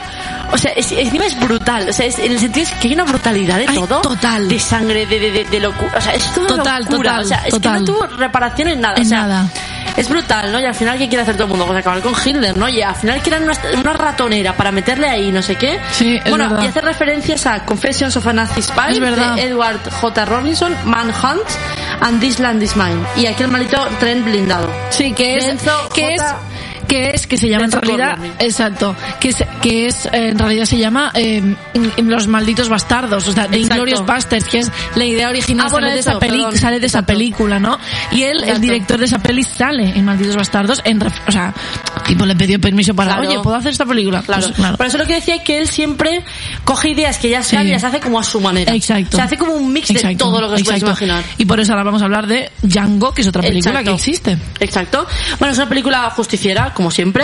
o 0.51 0.57
sea, 0.57 0.71
es, 0.71 0.91
encima 0.91 1.25
es 1.25 1.39
brutal, 1.39 1.89
o 1.89 1.93
sea, 1.93 2.05
es, 2.05 2.19
en 2.19 2.31
el 2.31 2.39
sentido 2.39 2.65
es 2.67 2.71
que 2.75 2.87
hay 2.87 2.93
una 2.93 3.03
brutalidad 3.03 3.57
de 3.57 3.65
Ay, 3.67 3.75
todo, 3.75 4.01
total. 4.01 4.47
de 4.47 4.59
sangre, 4.59 5.05
de, 5.05 5.19
de, 5.19 5.31
de, 5.31 5.43
de 5.45 5.59
locura, 5.59 5.91
o 5.97 6.01
sea, 6.01 6.13
es 6.13 6.25
toda 6.33 6.47
Total, 6.47 6.83
locura, 6.83 7.09
total, 7.11 7.21
o 7.21 7.27
sea, 7.27 7.37
es 7.45 7.49
total. 7.53 7.73
que 7.73 7.79
no 7.79 7.85
tuvo 7.85 8.07
reparación 8.17 8.67
en 8.69 8.81
nada, 8.81 8.95
En 8.97 9.01
o 9.03 9.05
sea, 9.05 9.21
nada. 9.21 9.49
es 9.97 10.07
brutal, 10.09 10.51
¿no? 10.51 10.59
Y 10.59 10.65
al 10.65 10.75
final, 10.75 10.97
¿qué 10.97 11.07
quiere 11.07 11.23
hacer 11.23 11.35
todo 11.35 11.45
el 11.45 11.49
mundo? 11.49 11.65
Pues 11.65 11.79
acabar 11.79 12.01
con 12.01 12.13
Hitler, 12.23 12.55
¿no? 12.57 12.67
Y 12.69 12.81
al 12.81 12.95
final 12.95 13.21
quieren 13.21 13.43
una, 13.43 13.53
una 13.79 13.93
ratonera 13.93 14.55
para 14.55 14.71
meterle 14.71 15.07
ahí, 15.09 15.31
no 15.31 15.41
sé 15.41 15.55
qué. 15.55 15.79
Sí, 15.91 16.15
es 16.17 16.29
bueno, 16.29 16.49
verdad. 16.49 16.63
y 16.63 16.67
hacer 16.67 16.83
referencias 16.85 17.45
a 17.45 17.65
Confessions 17.65 18.15
of 18.17 18.25
a 18.27 18.33
Nazi 18.33 18.61
Spy 18.61 18.99
de 18.99 19.41
Edward 19.43 19.79
J. 20.01 20.25
Robinson, 20.25 20.75
Manhunt, 20.85 21.41
and 22.01 22.19
This 22.19 22.39
Land 22.39 22.61
is 22.63 22.75
Mine. 22.75 22.99
Y 23.17 23.25
aquel 23.27 23.47
maldito 23.49 23.85
tren 23.99 24.23
blindado. 24.25 24.69
Sí, 24.89 25.13
que 25.13 25.37
es, 25.37 25.45
que 25.45 25.57
J. 25.69 25.89
que 25.93 26.13
es 26.15 26.23
que 27.31 27.37
se 27.37 27.47
llama 27.47 27.63
en 27.63 27.71
realidad, 27.71 28.17
exacto, 28.39 28.93
que 29.21 29.29
es, 29.29 29.37
que 29.61 29.87
es 29.87 30.05
en 30.11 30.37
realidad 30.37 30.65
se 30.65 30.77
llama 30.77 31.11
eh, 31.15 31.41
Los 32.03 32.27
malditos 32.27 32.67
bastardos, 32.67 33.25
o 33.25 33.31
sea, 33.31 33.43
Exacto. 33.45 33.57
Inglorious 33.57 34.05
Bastards, 34.05 34.43
que 34.49 34.59
es 34.59 34.69
la 34.95 35.05
idea 35.05 35.29
original 35.29 35.67
Ah, 35.67 35.69
bueno, 35.71 35.87
sale, 35.87 35.93
de 35.93 35.99
eso, 36.01 36.09
esa 36.09 36.19
peli- 36.19 36.37
perdón. 36.43 36.57
sale 36.57 36.79
de 36.81 36.87
esa 36.87 36.97
Exacto. 36.99 37.13
película, 37.13 37.57
¿no? 37.57 37.79
Y 38.11 38.23
él, 38.23 38.35
el 38.37 38.43
Exacto. 38.43 38.59
director 38.61 38.99
de 38.99 39.05
esa 39.05 39.19
peli 39.19 39.43
sale 39.43 39.97
en 39.97 40.03
Malditos 40.03 40.35
Bastardos, 40.35 40.81
en, 40.83 41.01
o 41.01 41.31
sea, 41.31 41.53
tipo 42.05 42.25
le 42.25 42.35
pidió 42.35 42.59
permiso 42.59 42.93
para, 42.93 43.15
Claro. 43.15 43.29
oye, 43.29 43.39
¿puedo 43.39 43.55
hacer 43.55 43.71
esta 43.71 43.85
película? 43.85 44.21
Claro. 44.23 44.41
Pues, 44.43 44.55
claro. 44.57 44.75
Por 44.75 44.85
eso 44.87 44.97
lo 44.97 45.05
que 45.05 45.13
decía 45.15 45.41
que 45.41 45.57
él 45.59 45.69
siempre 45.69 46.23
coge 46.65 46.89
ideas 46.89 47.17
que 47.17 47.29
ya 47.29 47.39
están 47.39 47.61
Sí. 47.63 47.69
y 47.69 47.71
las 47.71 47.83
hace 47.85 48.01
como 48.01 48.19
a 48.19 48.23
su 48.25 48.41
manera. 48.41 48.75
Exacto. 48.75 49.15
Se 49.15 49.21
hace 49.23 49.37
como 49.37 49.53
un 49.53 49.71
mix 49.71 49.87
de 49.87 49.93
Exacto, 49.93 50.25
todo 50.25 50.41
lo 50.41 50.49
que 50.49 50.55
os 50.55 50.63
podéis 50.63 50.83
imaginar. 50.83 51.23
Y 51.37 51.45
por 51.45 51.61
eso 51.61 51.71
ahora 51.71 51.85
vamos 51.85 52.01
a 52.01 52.05
hablar 52.05 52.27
de 52.27 52.51
Django, 52.61 53.13
que 53.13 53.21
es 53.21 53.27
otra 53.29 53.41
película 53.41 53.83
que 53.83 53.93
existe. 53.93 54.37
Exacto. 54.59 55.07
Bueno, 55.39 55.53
es 55.53 55.57
una 55.57 55.69
película 55.69 56.09
justiciera, 56.09 56.73
como 56.73 56.91
siempre, 56.91 57.20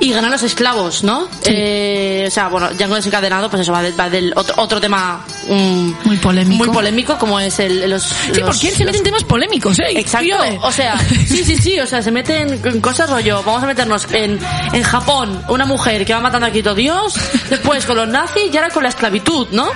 y 0.00 0.12
ganan 0.12 0.30
los 0.30 0.42
esclavos, 0.42 1.02
¿no? 1.04 1.26
Sí. 1.42 1.50
Eh, 1.54 2.24
o 2.26 2.30
sea, 2.30 2.48
bueno, 2.48 2.68
Django 2.70 2.96
desencadenado, 2.96 3.48
pues 3.50 3.62
eso 3.62 3.72
va, 3.72 3.82
de- 3.82 3.92
va 3.92 4.08
del 4.10 4.32
otro, 4.36 4.54
otro 4.58 4.80
tema 4.80 5.24
mm, 5.48 5.90
Muy 6.04 6.16
polémico. 6.18 6.64
muy 6.64 6.72
polémico, 6.74 7.18
como 7.18 7.38
es 7.40 7.58
el, 7.60 7.88
los... 7.90 8.02
Sí, 8.02 8.40
los- 8.40 8.50
porque 8.56 8.68
él 8.68 8.74
se 8.74 8.84
mete 8.84 8.98
en 8.98 9.04
temas 9.04 9.24
polémicos, 9.24 9.78
¿eh? 9.78 9.86
Exacto, 9.96 10.36
o 10.62 10.72
sea, 10.72 10.98
sí, 10.98 11.44
sí, 11.44 11.56
sí, 11.56 11.78
o 11.80 11.86
sea, 11.86 12.02
se 12.02 12.10
meten 12.10 12.60
en 12.64 12.80
cosas 12.80 13.10
rollo, 13.10 13.42
vamos 13.44 13.62
a 13.62 13.66
meternos 13.66 14.06
en, 14.12 14.38
en 14.72 14.82
Japón, 14.82 15.42
una 15.48 15.64
mujer 15.66 16.04
que 16.04 16.12
va 16.14 16.20
matando 16.20 16.46
a 16.46 16.50
Quito 16.50 16.74
Dios, 16.74 17.14
después 17.48 17.84
con 17.86 17.96
los 17.96 18.08
nazis 18.08 18.52
y 18.52 18.56
ahora 18.56 18.70
con 18.70 18.82
la 18.82 18.88
esclavitud, 18.88 19.48
¿no? 19.52 19.68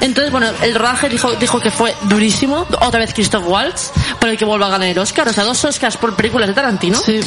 Entonces, 0.00 0.30
bueno, 0.30 0.48
el 0.62 0.74
rodaje 0.74 1.08
dijo, 1.08 1.32
dijo 1.36 1.60
que 1.60 1.70
fue 1.70 1.94
durísimo, 2.02 2.66
otra 2.80 3.00
vez 3.00 3.12
Christoph 3.14 3.44
Waltz, 3.46 3.90
por 4.20 4.28
el 4.28 4.36
que 4.36 4.44
vuelva 4.44 4.66
a 4.66 4.70
ganar 4.70 4.88
el 4.88 4.98
Oscar, 4.98 5.28
o 5.28 5.32
sea, 5.32 5.44
dos 5.44 5.64
Oscars 5.64 5.96
por 5.96 6.14
películas 6.14 6.48
de 6.48 6.54
Tarantino. 6.54 6.98
Sí. 6.98 7.20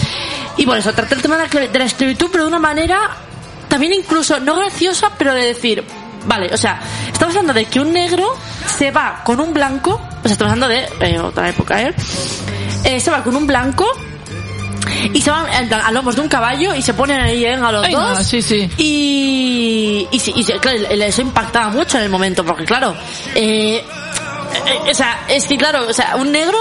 Y 0.58 0.66
bueno, 0.66 0.80
eso, 0.82 0.94
trata 0.94 1.16
el 1.16 1.22
tema 1.22 1.38
de 1.38 1.44
la, 1.44 1.50
esclav- 1.50 1.72
de 1.80 1.86
la 1.86 1.90
esclavitud, 1.90 2.28
pero 2.32 2.44
de 2.44 2.50
una 2.50 2.60
manera 2.60 3.00
también 3.68 3.94
incluso, 3.94 4.40
no 4.40 4.56
graciosa, 4.56 5.12
pero 5.18 5.34
de 5.34 5.46
decir, 5.46 5.84
vale, 6.26 6.50
o 6.54 6.58
sea, 6.58 6.80
estamos 7.12 7.36
hablando 7.36 7.54
de 7.54 7.66
que 7.66 7.80
un 7.80 7.94
negro 7.94 8.36
se 8.78 8.92
va 8.92 9.22
con 9.24 9.40
un 9.40 9.54
blanco, 9.54 9.92
o 9.94 10.24
sea, 10.24 10.32
estamos 10.34 10.54
hablando 10.54 10.68
de 10.68 10.90
eh, 11.02 11.20
otra 11.20 11.50
época, 11.50 11.82
¿eh? 11.82 11.94
Eh, 12.84 13.00
Se 13.00 13.12
va 13.12 13.24
con 13.24 13.36
un 13.36 13.46
blanco 13.46 13.86
y 15.14 15.22
se 15.22 15.30
van 15.30 15.46
a 15.72 15.92
lomos 15.92 16.16
de 16.16 16.22
un 16.22 16.28
caballo 16.28 16.74
y 16.74 16.82
se 16.82 16.94
ponen 16.94 17.20
ahí 17.22 17.46
¿eh? 17.46 17.54
a 17.54 17.72
los 17.72 17.82
Venga, 17.84 18.00
dos. 18.16 18.26
sí, 18.26 18.42
sí. 18.42 18.70
Y, 18.78 20.08
y, 20.12 20.20
sí, 20.20 20.34
y 20.36 20.44
sí, 20.44 20.54
claro, 20.60 20.78
eso 20.90 21.22
impactaba 21.22 21.70
mucho 21.70 21.98
en 21.98 22.04
el 22.06 22.10
momento, 22.10 22.44
porque 22.44 22.66
claro, 22.66 22.96
eh, 23.36 23.84
eh, 24.66 24.92
o 24.92 24.94
sea, 24.94 25.26
es 25.28 25.46
que 25.46 25.58
claro, 25.58 25.86
o 25.88 25.94
sea, 25.94 26.16
un 26.16 26.32
negro 26.32 26.58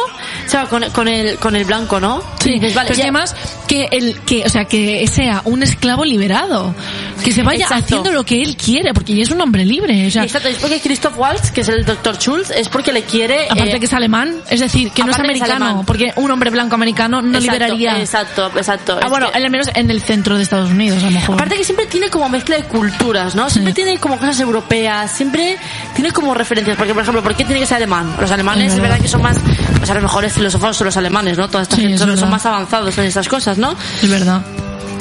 se 0.47 0.57
va 0.59 0.67
con, 0.67 0.89
con 0.91 1.09
el, 1.09 1.39
con 1.39 1.57
el 1.57 1.65
blanco, 1.65 1.99
¿no? 2.01 2.23
Sí, 2.43 2.51
Y 2.51 2.59
dices, 2.59 2.75
vale, 2.75 2.89
pero 2.89 2.99
ya- 2.99 3.05
además 3.05 3.35
que 3.69 3.89
el 3.93 4.19
que, 4.21 4.45
o 4.45 4.49
sea, 4.49 4.65
que 4.65 5.07
sea 5.07 5.43
un 5.45 5.63
esclavo 5.63 6.05
liberado, 6.05 6.75
que 7.23 7.31
se 7.33 7.43
vaya 7.43 7.65
Exacto. 7.65 7.85
haciendo 7.85 8.13
lo 8.13 8.25
que 8.25 8.41
él 8.43 8.57
quiere, 8.57 8.93
porque 8.95 9.15
ya 9.15 9.23
es 9.23 9.31
un 9.31 9.41
hombre 9.41 9.65
libre, 9.65 10.07
o 10.07 10.11
sea, 10.11 10.25
Exacto, 10.25 10.49
es 10.49 10.57
porque 10.57 10.81
Christoph 10.81 11.17
Waltz, 11.19 11.51
que 11.51 11.61
es 11.61 11.69
el 11.69 11.85
doctor 11.85 12.17
Schultz, 12.19 12.51
es 12.51 12.69
porque 12.69 12.93
le 12.93 13.03
quiere... 13.03 13.45
aparte 13.51 13.77
eh, 13.77 13.79
que 13.81 13.87
es 13.87 13.93
alemán, 13.93 14.35
es 14.51 14.61
decir, 14.61 14.91
que 14.91 15.03
no 15.05 15.11
es 15.11 15.17
es 15.17 15.21
americano, 15.21 15.67
alemán. 15.67 15.85
porque 15.87 16.13
un 16.17 16.31
hombre 16.31 16.51
blanco 16.51 16.75
americano 16.75 17.21
no 17.23 17.39
exacto, 17.39 17.53
liberaría. 17.53 18.01
Exacto, 18.01 18.51
exacto. 18.57 18.97
Ah, 19.01 19.05
Es 19.05 19.11
bueno, 19.11 19.31
que- 19.31 19.37
al 19.39 19.51
menos 19.51 19.69
en 19.75 19.91
el 19.91 20.01
centro 20.03 20.37
de 20.37 20.43
Estados 20.43 20.71
Unidos, 20.71 21.03
a 21.03 21.07
lo 21.07 21.13
mejor. 21.13 21.35
Aparte 21.37 21.57
que 21.57 21.65
siempre 21.65 21.87
tiene 21.87 22.09
como 22.09 22.29
mezcla 22.29 22.57
de 22.57 22.65
culturas, 22.65 23.35
¿no? 23.35 23.51
Siempre 23.51 23.73
Sí. 23.73 23.77
tiene 23.83 23.99
como 23.99 24.17
cosas 24.19 24.41
europeas, 24.41 25.13
siempre 25.13 25.57
tiene 25.95 26.11
como 26.13 26.33
referencias. 26.35 26.77
Porque, 26.77 26.95
por 26.95 27.03
ejemplo, 27.03 27.23
¿por 27.23 27.35
qué 27.37 27.45
tiene 27.45 27.61
que 27.61 27.67
ser 27.67 27.77
alemán? 27.77 28.15
Los 28.21 28.31
alemanes 28.31 28.69
Es 28.69 28.73
es 28.73 28.81
verdad. 28.81 28.89
verdad 28.97 29.03
que 29.03 29.09
son 29.09 29.23
más, 29.23 29.37
o 29.83 29.85
sea, 29.87 29.95
los 29.95 30.03
mejores 30.05 30.33
filósofos 30.33 30.77
son 30.77 30.87
los 30.87 30.97
alemanes, 30.97 31.37
¿no? 31.37 31.49
Toda 31.49 31.63
esta 31.65 31.77
Sí, 31.77 31.83
gente 31.83 31.95
es 31.97 32.01
son, 32.01 32.09
son 32.11 32.17
verdad. 32.17 32.31
más 32.31 32.47
avanzados 32.47 32.97
en 32.99 33.05
estas 33.05 33.29
cosas, 33.29 33.58
¿no? 33.59 33.75
es 34.03 34.09
verdad. 34.11 34.43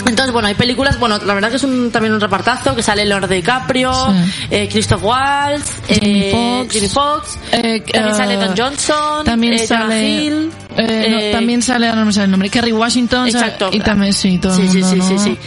Entonces, 0.05 0.31
bueno, 0.31 0.47
hay 0.47 0.53
películas, 0.55 0.97
bueno, 0.99 1.17
la 1.25 1.33
verdad 1.33 1.49
que 1.49 1.57
es 1.57 1.63
un, 1.63 1.91
también 1.91 2.13
un 2.13 2.21
repartazo, 2.21 2.73
que 2.75 2.81
sale 2.81 3.03
Leonardo 3.05 3.33
DiCaprio, 3.33 3.91
Sí. 3.91 4.31
eh, 4.51 4.69
Christoph 4.71 5.03
Waltz, 5.03 5.69
Jamie 5.89 6.31
eh. 6.31 6.67
Jimmy 6.71 6.87
Fox, 6.87 7.37
Eh, 7.51 7.81
también 7.91 8.13
eh, 8.13 8.17
sale 8.17 8.35
Don 8.37 8.55
Johnson, 8.55 9.25
También 9.25 9.53
eh, 9.53 9.67
sale. 9.67 10.09
Hill, 10.09 10.51
eh, 10.77 11.07
no, 11.09 11.17
eh, 11.19 11.31
también 11.31 11.61
sale, 11.61 11.91
no 11.93 12.05
me 12.05 12.13
sale 12.13 12.25
el 12.25 12.31
nombre, 12.31 12.49
Kerry 12.49 12.71
Washington. 12.71 13.27
Exacto. 13.27 13.69
Y 13.71 13.79
también, 13.79 14.13
sí, 14.13 14.37
todo 14.37 14.55
sí, 14.55 14.61
el 14.61 14.67
mundo, 14.69 14.87
sí, 14.89 14.93
sí, 14.93 15.13
¿no? 15.13 15.19
sí, 15.23 15.29
sí. 15.31 15.37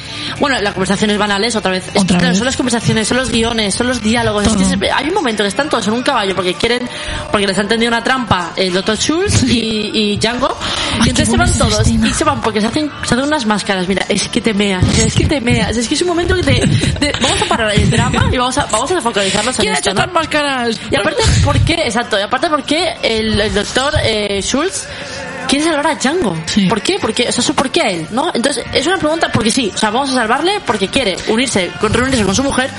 Bueno, 0.41 0.61
las 0.61 0.72
conversaciones 0.74 1.18
banales, 1.18 1.57
otra 1.57 1.70
vez. 1.72 1.85
Otra 1.95 2.18
claro, 2.18 2.28
vez. 2.28 2.39
son 2.39 2.47
las 2.47 2.57
conversaciones, 2.57 3.09
son 3.09 3.16
los 3.18 3.31
guiones, 3.31 3.74
son 3.74 3.87
los 3.89 4.03
diálogos. 4.03 4.47
Es 4.47 4.76
que 4.78 4.91
hay 4.91 5.09
un 5.09 5.14
momento 5.14 5.43
que 5.43 5.49
están 5.49 5.68
todos 5.68 5.87
en 5.89 5.95
un 5.95 6.03
caballo 6.03 6.35
porque 6.35 6.55
quieren, 6.55 6.89
porque 7.31 7.47
les 7.47 7.59
han 7.59 7.68
tendido 7.68 7.89
una 7.89 8.03
trampa 8.03 8.53
el 8.57 8.72
Dr. 8.72 8.97
Schultz 8.97 9.43
y, 9.45 9.91
y 10.12 10.16
Django. 10.18 10.57
Ay, 10.95 11.07
y 11.07 11.09
entonces 11.11 11.28
se 11.31 11.37
van 11.37 11.53
todos 11.59 11.89
y 11.89 11.99
se 12.12 12.24
van 12.24 12.41
porque 12.41 12.61
se 12.61 12.66
hacen, 12.66 12.91
se 13.05 13.14
hacen 13.14 13.24
unas 13.26 13.47
máscaras. 13.47 13.87
Mira, 13.89 14.05
es 14.09 14.28
que 14.28 14.41
te 14.41 14.55
meas, 14.55 14.85
es 14.99 15.14
que 15.14 15.26
te 15.26 15.41
meas. 15.41 15.76
Es 15.76 15.89
que 15.89 15.95
es 15.95 16.03
un 16.03 16.09
momento 16.09 16.35
que 16.37 16.43
te, 16.43 16.66
te- 16.99 17.12
vamos 17.20 17.41
a 17.43 17.45
parar 17.47 17.72
el 17.74 17.91
drama 17.91 18.28
y 18.33 18.37
vamos 18.37 18.57
a, 18.59 18.66
vamos 18.66 18.91
a 18.91 19.01
focalizarnos 19.01 19.55
en 19.59 19.62
¿Quién 19.62 19.74
ha 19.74 19.78
esto, 19.78 19.91
hecho 19.91 19.95
¿no? 19.95 20.01
estas 20.03 20.14
máscaras? 20.14 20.81
Y 20.91 20.97
aparte, 20.97 21.22
¿por 21.45 21.59
qué? 21.61 21.74
Exacto. 21.85 22.18
Y 22.18 22.22
aparte, 22.22 22.49
¿por 22.49 22.62
qué 22.64 22.95
el, 23.03 23.41
el 23.41 23.55
doctor 23.55 23.95
eh, 24.03 24.41
Schultz 24.43 24.87
quiere 25.51 25.64
salvar 25.64 25.86
a 25.88 25.94
Django? 25.96 26.36
Sí. 26.46 26.66
¿Por 26.66 26.80
qué? 26.80 26.98
Porque, 27.01 27.28
o 27.28 27.32
sea, 27.32 27.42
eso, 27.42 27.55
¿por 27.55 27.70
qué 27.70 27.82
a 27.82 27.90
él? 27.90 28.07
¿No? 28.12 28.30
Entonces, 28.32 28.64
es 28.72 28.86
una 28.86 28.98
pregunta 28.98 29.30
porque 29.32 29.51
sí. 29.51 29.70
O 29.74 29.76
sea, 29.78 29.90
vamos 29.90 30.11
a 30.11 30.14
salvarle 30.14 30.61
porque 30.64 30.88
quiere 30.88 31.16
unirse, 31.28 31.70
con, 31.80 31.92
reunirse 31.92 32.24
con 32.24 32.34
su 32.34 32.42
mujer. 32.44 32.70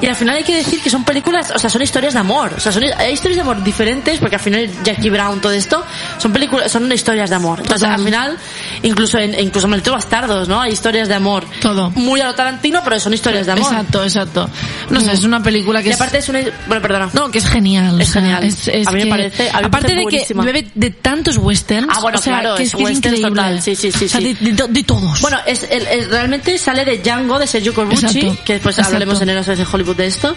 y 0.00 0.06
al 0.06 0.16
final 0.16 0.36
hay 0.36 0.44
que 0.44 0.54
decir 0.56 0.80
que 0.80 0.88
son 0.90 1.04
películas, 1.04 1.50
o 1.54 1.58
sea, 1.58 1.68
son 1.68 1.82
historias 1.82 2.14
de 2.14 2.20
amor. 2.20 2.52
O 2.56 2.60
sea, 2.60 2.72
son 2.72 2.84
hay 2.84 3.12
historias 3.12 3.36
de 3.36 3.42
amor 3.42 3.62
diferentes 3.62 4.18
porque 4.18 4.36
al 4.36 4.40
final 4.42 4.70
Jackie 4.84 5.10
Brown, 5.10 5.40
todo 5.40 5.52
esto, 5.52 5.84
son 6.18 6.32
películas, 6.32 6.70
son 6.70 6.90
historias 6.92 7.28
de 7.30 7.36
amor. 7.36 7.58
Entonces, 7.60 7.80
Total. 7.88 7.98
al 8.00 8.04
final, 8.04 8.38
incluso 8.82 9.18
en, 9.18 9.38
incluso 9.38 9.66
en 9.66 9.70
Malditos 9.70 9.94
Bastardos, 9.94 10.48
¿no? 10.48 10.60
Hay 10.60 10.72
historias 10.72 11.08
de 11.08 11.14
amor. 11.14 11.44
Todo. 11.60 11.90
Muy 11.90 12.20
a 12.20 12.26
lo 12.26 12.34
Tarantino, 12.34 12.80
pero 12.84 13.00
son 13.00 13.14
historias 13.14 13.46
de 13.46 13.52
amor. 13.52 13.72
Exacto, 13.72 14.02
exacto. 14.04 14.50
No 14.90 15.00
sé, 15.00 15.12
es 15.12 15.24
una 15.24 15.42
película 15.42 15.82
que 15.82 15.88
Y 15.88 15.92
es... 15.92 15.96
aparte 15.96 16.18
es 16.18 16.28
una, 16.28 16.40
bueno, 16.66 16.82
perdona. 16.82 17.10
No, 17.12 17.30
que 17.30 17.38
es 17.38 17.46
genial. 17.48 18.00
Es 18.00 18.10
o 18.10 18.12
sea, 18.12 18.22
genial. 18.22 18.44
es- 18.44 18.68
es 18.68 18.86
A 18.86 18.92
mí 18.92 18.98
me 18.98 19.04
que- 19.04 19.10
parece- 19.10 19.50
a 19.50 19.52
mí 19.60 19.66
aparte 19.66 19.70
parece 19.70 19.94
de 19.94 20.00
que 20.00 20.04
buenísima. 20.04 20.44
bebe 20.44 20.66
de 20.74 20.90
tantos 20.90 21.36
westerns. 21.38 21.95
Ah, 21.96 22.00
bueno, 22.00 22.18
o 22.18 22.22
sea, 22.22 22.40
claro, 22.40 22.56
que 22.56 22.62
es 22.64 22.68
es, 22.68 22.74
westerns 22.74 22.96
increíble. 23.18 23.28
total. 23.28 23.62
Sí, 23.62 23.74
sí, 23.76 23.90
sí, 23.92 24.04
O 24.04 24.08
sea, 24.08 24.20
sí. 24.20 24.34
de, 24.34 24.52
de- 24.52 24.68
de 24.68 24.82
todos. 24.84 25.20
Bueno, 25.20 25.38
es, 25.46 25.62
el, 25.70 25.86
el- 25.86 26.10
realmente 26.10 26.58
sale 26.58 26.84
de 26.84 26.98
Django, 26.98 27.38
de 27.38 27.46
Sergio 27.46 27.72
Corbucci, 27.74 28.04
Exacto, 28.20 28.44
que 28.44 28.52
después 28.54 28.74
exacto. 28.74 28.88
hablaremos 28.88 29.20
en 29.22 29.28
Eras 29.30 29.46
de 29.46 29.66
Hollywood 29.70 29.96
de 29.96 30.06
esto. 30.06 30.36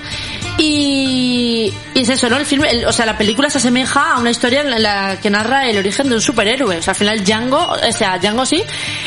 Y, 0.59 1.73
y 1.93 1.99
es 2.01 2.09
eso, 2.09 2.29
¿no? 2.29 2.37
El 2.37 2.45
filme, 2.45 2.69
el- 2.69 2.85
o 2.85 2.93
sea, 2.93 3.05
la 3.05 3.17
película 3.17 3.49
se 3.49 3.57
asemeja 3.57 4.13
a 4.13 4.19
una 4.19 4.29
historia 4.29 4.61
en 4.61 4.81
la 4.83 5.17
que 5.21 5.29
narra 5.29 5.67
el 5.69 5.77
origen 5.77 6.09
de 6.09 6.15
un 6.15 6.21
superhéroe. 6.21 6.77
O 6.77 6.81
sea, 6.81 6.91
al 6.91 6.97
final 6.97 7.23
Django, 7.23 7.57
o 7.71 7.91
sea, 7.91 8.17
Django 8.19 8.45
sí, 8.45 8.61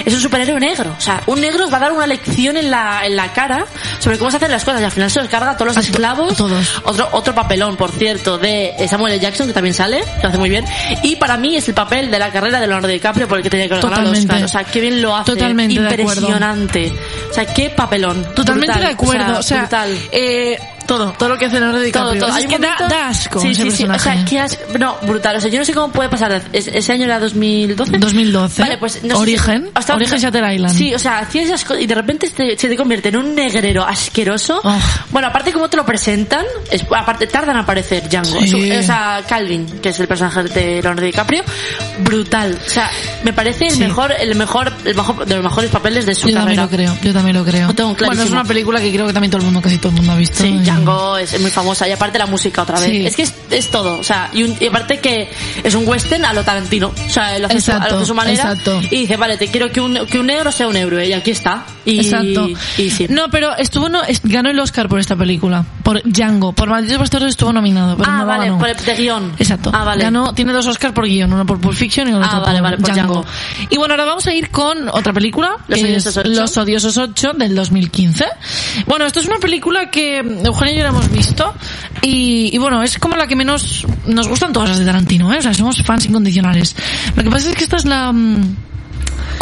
es 0.04 0.12
un 0.14 0.20
superhéroe 0.20 0.58
negro. 0.58 0.94
O 0.96 1.00
sea, 1.00 1.22
un 1.26 1.40
negro 1.40 1.64
os 1.66 1.72
va 1.72 1.76
a 1.76 1.80
dar 1.80 1.92
una 1.92 2.06
lección 2.06 2.56
en 2.56 2.70
la, 2.70 3.02
en 3.06 3.16
la 3.16 3.32
cara 3.32 3.66
sobre 3.98 4.18
cómo 4.18 4.30
se 4.30 4.38
hacen 4.38 4.50
las 4.50 4.64
cosas 4.64 4.80
y 4.80 4.84
al 4.84 4.90
final 4.92 5.10
se 5.10 5.20
los 5.20 5.28
carga 5.28 5.50
a 5.52 5.56
todos 5.56 5.68
los 5.68 5.76
A 5.76 5.80
to- 5.80 5.86
esclavos. 5.86 6.36
todos. 6.36 6.82
Otro, 6.84 7.08
otro 7.12 7.34
papelón, 7.34 7.76
por 7.76 7.90
cierto, 7.92 8.38
de 8.38 8.74
Samuel 8.88 9.14
L. 9.14 9.22
Jackson, 9.22 9.46
que 9.46 9.52
también 9.52 9.74
sale, 9.74 10.00
que 10.00 10.22
lo 10.22 10.28
hace 10.28 10.38
muy 10.38 10.50
bien. 10.50 10.64
Y 11.02 11.16
para 11.16 11.36
mí 11.36 11.56
es 11.56 11.68
el 11.68 11.74
papel 11.74 12.10
de 12.10 12.18
la 12.18 12.30
carrera 12.30 12.60
de 12.60 12.66
Leonardo 12.66 12.88
DiCaprio 12.88 13.28
por 13.28 13.38
el 13.38 13.44
que 13.44 13.50
tenía 13.50 13.68
que 13.68 13.78
ganar. 13.80 14.06
Oscar. 14.06 14.44
O 14.44 14.48
sea, 14.48 14.64
qué 14.64 14.80
bien 14.80 15.00
lo 15.02 15.14
hace. 15.16 15.32
Totalmente 15.32 15.80
de. 15.80 16.02
Impresionante. 16.02 16.92
O 17.30 17.34
sea, 17.34 17.46
qué 17.46 17.70
papelón. 17.70 18.22
Totalmente 18.34 18.72
Brutal. 18.72 18.80
de 18.82 18.94
acuerdo. 18.94 19.38
O 19.38 19.42
sea, 19.42 19.60
brutal. 19.60 19.98
eh, 20.10 20.58
todo, 20.86 21.12
todo 21.12 21.28
lo 21.30 21.38
que 21.38 21.46
hace 21.46 21.56
Leonardo 21.60 21.78
Todo, 21.78 21.84
DiCaprio. 21.84 22.20
todo. 22.20 22.28
O 22.30 22.32
sea, 22.32 22.36
Hay 22.38 22.44
es 22.44 22.50
que 22.50 22.58
da, 22.58 22.76
da 22.88 23.08
asco 23.08 23.40
Sí, 23.40 23.48
ese 23.50 23.62
sí, 23.62 23.70
sí. 23.70 23.84
O 23.84 23.86
personaje. 23.88 24.02
sea, 24.18 24.24
qué 24.24 24.40
asco. 24.40 24.62
No, 24.78 24.96
brutal. 25.02 25.36
O 25.36 25.40
sea, 25.40 25.50
yo 25.50 25.58
no 25.58 25.64
sé 25.64 25.72
cómo 25.74 25.92
puede 25.92 26.08
pasar. 26.08 26.42
de- 26.42 26.58
¿Es- 26.58 26.68
¿Ese 26.68 26.92
año 26.92 27.04
era 27.04 27.18
2012? 27.18 27.98
2012. 27.98 28.62
Vale, 28.62 28.78
pues 28.78 29.02
no 29.02 29.16
sé 29.16 29.20
Origen. 29.22 29.64
si- 29.64 29.70
hasta- 29.74 29.94
Origen 29.94 30.18
Shutter 30.18 30.52
Island. 30.52 30.74
Sí, 30.76 30.94
o 30.94 30.98
sea, 30.98 31.18
hacía 31.20 31.42
esas 31.42 31.64
cosas 31.64 31.82
y 31.82 31.86
de 31.86 31.94
repente 31.94 32.28
te- 32.30 32.56
se 32.58 32.68
te 32.68 32.76
convierte 32.76 33.08
en 33.10 33.16
un 33.16 33.34
negrero 33.34 33.84
asqueroso. 33.84 34.60
Oh. 34.64 34.78
Bueno, 35.10 35.28
aparte 35.28 35.52
cómo 35.52 35.68
te 35.68 35.76
lo 35.76 35.84
presentan, 35.84 36.44
es- 36.70 36.84
aparte 36.96 37.26
tardan 37.26 37.56
en 37.56 37.62
aparecer 37.62 38.08
Django. 38.08 38.40
Sí. 38.40 38.72
O 38.72 38.82
sea, 38.82 39.22
Calvin, 39.28 39.66
que 39.80 39.90
es 39.90 40.00
el 40.00 40.08
personaje 40.08 40.42
de 40.44 40.80
Leonardo 40.82 41.02
DiCaprio, 41.02 41.42
brutal. 42.00 42.58
O 42.66 42.70
sea, 42.70 42.90
me 43.24 43.32
parece 43.32 43.66
el 43.66 43.78
mejor, 43.78 44.12
el 44.18 44.34
mejor, 44.34 44.72
el 44.84 44.94
mejor 44.94 45.26
de 45.26 45.34
los 45.34 45.44
mejores 45.44 45.70
papeles 45.70 46.06
de 46.06 46.14
su 46.14 46.28
Yo 46.28 46.34
también 46.34 46.56
carrera. 46.58 46.62
lo 46.90 46.94
creo, 46.94 47.02
yo 47.02 47.12
también 47.12 47.36
lo 47.36 47.44
creo. 47.44 47.68
Lo 47.68 47.74
tengo 47.74 47.94
bueno, 47.94 48.22
es 48.22 48.30
una 48.30 48.44
película 48.44 48.80
que 48.80 48.92
creo 48.92 49.06
que 49.06 49.12
también 49.12 49.30
todo 49.30 49.40
el 49.40 49.44
mundo, 49.46 49.60
casi 49.62 49.78
todo 49.78 49.88
el 49.90 49.96
mundo 49.96 50.12
ha 50.12 50.16
visto. 50.16 50.42
Sí, 50.42 50.48
Y- 50.48 50.64
Django 50.74 51.16
es, 51.18 51.40
muy 51.40 51.50
famosa 51.50 51.88
y 51.88 51.92
aparte 51.92 52.18
la 52.18 52.26
música 52.26 52.62
otra 52.62 52.78
vez. 52.80 52.90
Sí. 52.90 53.06
Es 53.06 53.16
que 53.16 53.22
es, 53.22 53.34
es 53.50 53.70
todo, 53.70 53.98
o 53.98 54.04
sea, 54.04 54.30
y, 54.32 54.42
un- 54.44 54.56
y 54.60 54.66
aparte 54.66 54.98
que 55.00 55.30
es 55.62 55.74
un 55.74 55.86
western 55.86 56.24
a 56.24 56.32
lo 56.32 56.42
Tarantino, 56.44 56.88
o 56.88 57.10
sea, 57.10 57.38
lo 57.38 57.46
hace, 57.46 57.60
su- 57.60 57.70
Exacto, 57.72 57.90
lo 57.94 57.96
hace 57.98 58.06
su 58.06 58.14
manera 58.14 58.42
exacto. 58.52 58.80
y 58.90 59.00
dice, 59.00 59.16
vale, 59.16 59.36
te 59.36 59.48
quiero 59.48 59.70
que 59.70 59.80
un, 59.80 60.06
que 60.06 60.18
un 60.18 60.26
negro 60.26 60.52
sea 60.52 60.68
un 60.68 60.76
héroe 60.76 61.06
y 61.06 61.12
aquí 61.12 61.30
está. 61.30 61.64
Y, 61.84 62.00
Exacto. 62.00 62.48
Y 62.78 62.90
sí. 62.90 63.06
No, 63.08 63.28
pero 63.30 63.56
estuvo 63.56 63.88
no, 63.88 64.00
ganó 64.24 64.50
el 64.50 64.58
Oscar 64.60 64.88
por 64.88 65.00
esta 65.00 65.16
película, 65.16 65.64
por 65.82 66.02
Django, 66.04 66.52
por 66.52 66.68
Malditos 66.68 66.98
Bastardos 66.98 67.30
estuvo 67.30 67.52
nominado, 67.52 67.96
pero 67.96 68.10
ah, 68.10 68.18
no 68.18 68.26
vale, 68.26 68.44
ganó. 68.46 68.58
por 68.58 68.68
el 68.68 68.76
de 68.76 68.94
guion. 68.94 69.32
Exacto. 69.38 69.70
Ah, 69.72 69.84
vale. 69.84 70.04
Ganó, 70.04 70.32
tiene 70.34 70.52
dos 70.52 70.66
Oscars 70.66 70.94
por 70.94 71.06
guion, 71.06 71.32
uno 71.32 71.44
por 71.46 71.60
Pulp 71.60 71.74
Fiction 71.74 72.08
y 72.08 72.12
otro 72.12 72.28
Ah, 72.30 72.40
vale, 72.40 72.58
por, 72.58 72.62
vale, 72.62 72.76
por 72.78 72.86
Django. 72.92 73.14
Django. 73.22 73.26
Y 73.70 73.76
bueno, 73.78 73.94
ahora 73.94 74.04
vamos 74.04 74.26
a 74.26 74.34
ir 74.34 74.50
con 74.50 74.88
otra 74.88 75.12
película, 75.12 75.56
Los 75.68 75.78
que 75.78 75.84
Odiosos 75.86 76.06
es 76.06 76.16
ocho. 76.16 76.28
Los 76.30 76.56
Odiosos 76.56 76.96
8 76.96 77.32
del 77.34 77.54
2015. 77.54 78.26
Bueno, 78.86 79.04
esto 79.06 79.20
es 79.20 79.26
una 79.26 79.38
película 79.38 79.90
que 79.90 80.22
Y 80.66 80.80
hemos 80.80 81.10
visto 81.10 81.54
y 82.02 82.56
bueno, 82.58 82.82
es 82.82 82.98
como 82.98 83.16
la 83.16 83.26
que 83.26 83.36
menos 83.36 83.86
nos 84.06 84.28
gustan 84.28 84.52
todas 84.52 84.70
las 84.70 84.78
de 84.78 84.84
Tarantino, 84.84 85.32
¿eh? 85.32 85.38
O 85.38 85.42
sea, 85.42 85.54
somos 85.54 85.82
fans 85.82 86.06
incondicionales. 86.06 86.74
Lo 87.16 87.22
que 87.22 87.30
pasa 87.30 87.50
es 87.50 87.56
que 87.56 87.64
esta 87.64 87.76
es 87.76 87.84
la... 87.84 88.12
mm, 88.12 88.56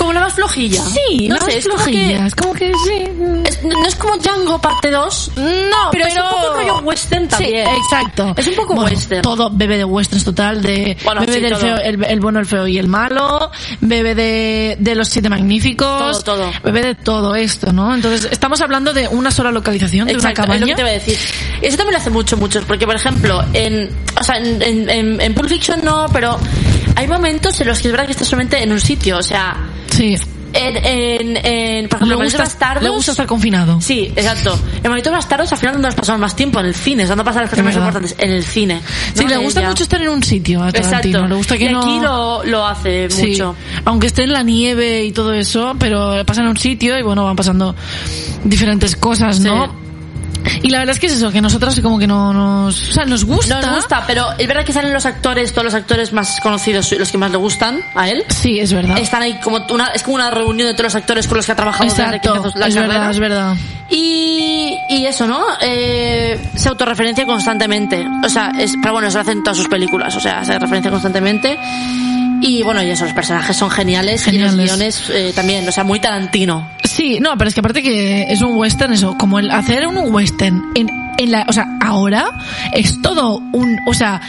como 0.01 0.13
la 0.15 0.21
más 0.21 0.33
flojilla. 0.33 0.83
Sí, 0.83 1.29
no 1.29 1.37
no 1.37 1.45
sé, 1.45 1.51
es 1.53 1.57
es 1.59 1.65
como 1.69 1.77
que- 1.85 1.91
flojilla, 1.93 2.27
es 2.27 2.35
como 2.35 2.53
que 2.55 2.73
sí. 2.87 3.05
es- 3.45 3.63
no 3.63 3.87
es 3.87 3.95
como 3.97 4.17
Django 4.17 4.59
parte 4.61 4.91
2, 4.91 5.33
No, 5.37 5.91
pero, 5.93 6.07
es 6.07 6.15
un 6.17 6.23
poco 6.23 6.55
rollo 6.55 6.79
western 6.79 7.29
también. 7.29 7.67
Sí, 7.69 7.73
exacto. 7.83 8.35
Es 8.37 8.47
un 8.49 8.55
poco 8.55 8.75
Bueno, 8.75 8.91
western. 8.91 9.23
Todo 9.23 9.51
bebe 9.51 9.77
de 9.77 9.85
westerns 9.85 10.25
total, 10.25 10.63
de 10.63 10.97
Bueno, 11.05 11.21
bebe 11.21 11.35
sí, 11.35 11.41
del 11.41 11.57
feo, 11.57 11.77
el, 11.77 12.03
el 12.05 12.21
bueno, 12.21 12.41
el 12.41 12.47
feo 12.47 12.67
y 12.67 12.79
el 12.79 12.89
malo, 12.89 13.51
bebe 13.83 14.15
de, 14.15 14.77
de 14.81 14.95
los 14.95 15.09
siete 15.09 15.29
magníficos, 15.29 16.25
Todo, 16.25 16.37
todo. 16.39 16.51
bebe 16.65 16.83
de 16.83 16.95
todo 16.95 17.35
esto, 17.35 17.73
¿no? 17.73 17.95
Entonces, 17.95 18.29
estamos 18.33 18.61
hablando 18.63 18.93
de 18.95 19.07
una 19.09 19.31
sola 19.31 19.51
localización, 19.53 20.07
de 20.07 20.15
Exacto, 20.15 20.43
una 20.45 20.55
es 20.55 20.61
lo 20.61 20.67
cabaña. 20.67 20.75
que 20.75 20.77
te 20.77 20.83
voy 20.83 20.91
a 20.91 20.95
decir. 20.95 21.19
Eso 21.61 21.77
también 21.77 21.93
lo 21.93 21.99
hace 21.99 22.11
mucho, 22.11 22.37
muchos, 22.39 22.65
porque 22.65 22.87
por 22.87 22.97
ejemplo, 22.97 23.45
en, 23.53 23.91
o 24.19 24.25
sea, 24.25 24.37
en, 24.39 24.63
en, 24.63 24.89
en, 24.91 25.21
en 25.21 25.35
Pulp 25.35 25.49
Fiction 25.49 25.85
no, 25.85 26.07
pero 26.13 26.39
hay 26.97 27.07
momentos 27.07 27.61
en 27.61 27.69
los 27.69 27.79
que 27.81 27.89
es 27.89 27.93
verdad 27.93 28.07
que 28.07 28.13
estás 28.13 28.29
solamente 28.29 28.63
en 28.63 28.73
un 28.73 28.81
sitio, 28.81 29.19
o 29.19 29.23
sea, 29.23 29.57
Sí. 30.01 30.17
en, 30.55 30.77
en, 30.85 31.37
en 31.47 31.89
por 31.89 31.99
ejemplo, 31.99 32.07
Le 32.07 32.15
en 32.15 32.25
gusta, 32.25 32.39
Bastardos. 32.43 32.83
le 32.83 32.89
gusta 32.91 33.11
estar 33.13 33.27
confinado. 33.27 33.81
Sí, 33.81 34.11
exacto. 34.17 34.59
En 34.83 34.91
Malditos 34.91 35.13
Bastardos 35.13 35.53
al 35.53 35.59
final 35.59 35.75
donde 35.75 35.89
nos 35.89 35.95
pasamos 35.95 36.21
más 36.21 36.35
tiempo, 36.35 36.59
en 36.61 36.67
el 36.67 36.75
cine, 36.75 37.03
es 37.03 37.09
donde 37.09 37.23
pasan 37.23 37.43
las 37.43 37.51
cosas 37.51 37.65
más 37.67 37.77
importantes, 37.77 38.15
en 38.19 38.31
el 38.31 38.45
cine. 38.45 38.81
Sí, 39.15 39.25
¿no? 39.25 39.29
le 39.31 39.37
gusta 39.37 39.61
ella. 39.61 39.69
mucho 39.69 39.83
estar 39.83 40.01
en 40.01 40.09
un 40.09 40.23
sitio 40.23 40.63
a 40.63 40.73
Tarantino. 40.73 41.19
Exacto. 41.19 41.29
Le 41.29 41.35
gusta 41.37 41.59
que 41.59 41.65
y 41.67 41.69
no... 41.73 41.81
aquí 41.83 42.01
lo, 42.01 42.45
lo 42.45 42.67
hace 42.67 43.11
Sí, 43.11 43.29
mucho. 43.33 43.55
aunque 43.85 44.07
esté 44.09 44.25
en 44.25 44.33
la 44.33 44.43
nieve 44.43 45.05
y 45.05 45.13
todo 45.13 45.35
eso, 45.35 45.77
pero 45.79 46.25
pasan 46.25 46.47
a 46.47 46.51
un 46.51 46.57
sitio 46.57 46.99
y 46.99 47.03
bueno, 47.03 47.25
van 47.27 47.37
pasando 47.37 47.75
diferentes 48.45 48.97
cosas, 48.97 49.39
¿no? 49.41 49.67
Sí. 49.67 49.73
Y 50.63 50.71
la 50.71 50.79
verdad 50.79 50.95
es 50.95 51.01
que 51.01 51.07
es 51.07 51.13
eso, 51.15 51.31
que 51.31 51.41
nosotros 51.41 51.79
como 51.81 51.99
que 51.99 52.07
no 52.07 52.33
nos... 52.33 52.91
O 52.91 52.93
sea, 52.93 53.05
nos 53.05 53.25
gusta. 53.25 53.61
Nos 53.61 53.77
gusta, 53.77 54.05
pero 54.07 54.27
es 54.39 54.47
verdad 54.47 54.65
que 54.65 54.73
salen 54.73 54.93
los 54.93 55.07
actores, 55.07 55.53
todos 55.53 55.65
los 55.65 55.75
actores 55.75 56.13
más 56.13 56.41
conocidos, 56.41 56.93
los 56.93 57.11
que 57.11 57.19
más 57.19 57.31
le 57.31 57.37
gustan 57.39 57.81
a 57.95 58.09
él. 58.09 58.25
Sí, 58.29 58.59
es 58.61 58.73
verdad. 58.73 58.99
Están 58.99 59.23
ahí 59.23 59.39
como 59.41 59.65
una, 59.71 59.87
es 59.89 60.03
como 60.03 60.17
una 60.17 60.31
reunión 60.31 60.69
de 60.69 60.75
todos 60.75 60.85
los 60.85 60.95
actores 60.95 61.27
con 61.27 61.37
los 61.37 61.47
que 61.47 61.53
ha 61.53 61.57
trabajado 61.57 61.85
desde 61.85 62.21
que 62.21 62.29
la 62.29 62.67
es 62.67 62.75
carrera. 62.75 62.87
verdad, 62.87 63.11
es 63.11 63.19
verdad. 63.19 63.57
Y, 63.89 64.77
y 64.89 65.07
eso, 65.07 65.27
¿no? 65.27 65.45
Eh, 65.61 66.39
se 66.55 66.69
autorreferencia 66.69 67.27
constantemente. 67.27 68.07
O 68.25 68.29
sea, 68.29 68.53
es, 68.59 68.75
pero 68.81 68.93
bueno, 68.93 69.09
eso 69.09 69.19
lo 69.19 69.23
hacen 69.23 69.39
en 69.39 69.45
todas 69.45 69.57
sus 69.57 69.69
películas. 69.69 70.15
O 70.15 70.21
sea, 70.21 70.45
se 70.45 70.59
referencia 70.59 70.91
constantemente. 70.91 71.59
Y 72.43 72.63
bueno, 72.63 72.83
y 72.83 72.91
eso, 72.91 73.05
los 73.05 73.13
personajes 73.15 73.57
son 73.57 73.71
geniales. 73.71 74.23
Y 74.23 74.31
Geniales. 74.33 74.55
los 74.55 74.65
guiones 74.65 75.11
eh, 75.11 75.33
también, 75.35 75.69
o 75.69 75.73
sea, 75.73 75.85
muy 75.85 76.01
Tarantino. 76.01 76.69
Sí, 76.85 77.19
no, 77.21 77.37
pero 77.37 77.49
es 77.49 77.55
que 77.55 77.61
aparte 77.61 77.83
que 77.83 78.23
es 78.31 78.41
un 78.43 78.57
western 78.57 78.93
eso, 78.95 79.17
como 79.19 79.39
el 79.39 79.51
hacer 79.51 79.87
un 79.87 79.99
western 80.13 80.63
en, 80.75 80.89
en 81.19 81.31
la, 81.31 81.45
o 81.49 81.53
sea, 81.53 81.67
ahora 81.81 82.31
es 82.73 83.01
todo 83.03 83.37
un, 83.53 83.77
o 83.87 83.95
sea, 83.95 84.21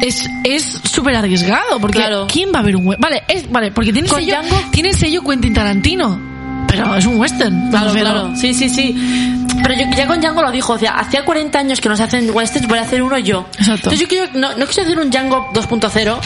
es 0.00 0.28
es 0.44 0.62
súper 0.84 1.16
arriesgado 1.16 1.80
porque 1.80 1.98
Claro. 1.98 2.26
quién 2.30 2.50
va 2.54 2.58
a 2.60 2.62
ver 2.62 2.76
un 2.76 2.86
western, 2.86 3.00
vale, 3.02 3.22
es 3.28 3.50
vale, 3.50 3.70
porque 3.72 3.92
tiene 3.92 4.08
Con 4.08 4.20
sello, 4.20 4.34
Django- 4.36 4.70
tiene 4.70 4.92
sello 4.92 5.22
Quentin 5.22 5.54
Tarantino, 5.54 6.20
pero 6.68 6.94
es 6.94 7.06
un 7.06 7.18
western, 7.18 7.70
Claro, 7.70 7.92
claro. 7.92 8.36
Sí, 8.36 8.54
sí, 8.54 8.68
sí. 8.68 9.44
Pero 9.62 9.74
yo, 9.74 9.86
ya 9.96 10.06
con 10.06 10.20
Django 10.20 10.42
lo 10.42 10.52
dijo, 10.52 10.74
o 10.74 10.78
sea, 10.78 10.92
hacía 10.92 11.24
40 11.24 11.58
años 11.58 11.80
que 11.80 11.88
no 11.88 11.96
se 11.96 12.04
hacen 12.04 12.30
westerns, 12.30 12.68
voy 12.68 12.78
a 12.78 12.82
hacer 12.82 13.02
uno 13.02 13.18
yo. 13.18 13.46
Exacto. 13.58 13.72
Entonces 13.90 14.00
yo 14.00 14.08
quiero, 14.08 14.28
no, 14.34 14.56
no 14.56 14.66
quise 14.66 14.82
hacer 14.82 14.98
un 14.98 15.10
Django 15.10 15.50
2.0, 15.52 16.16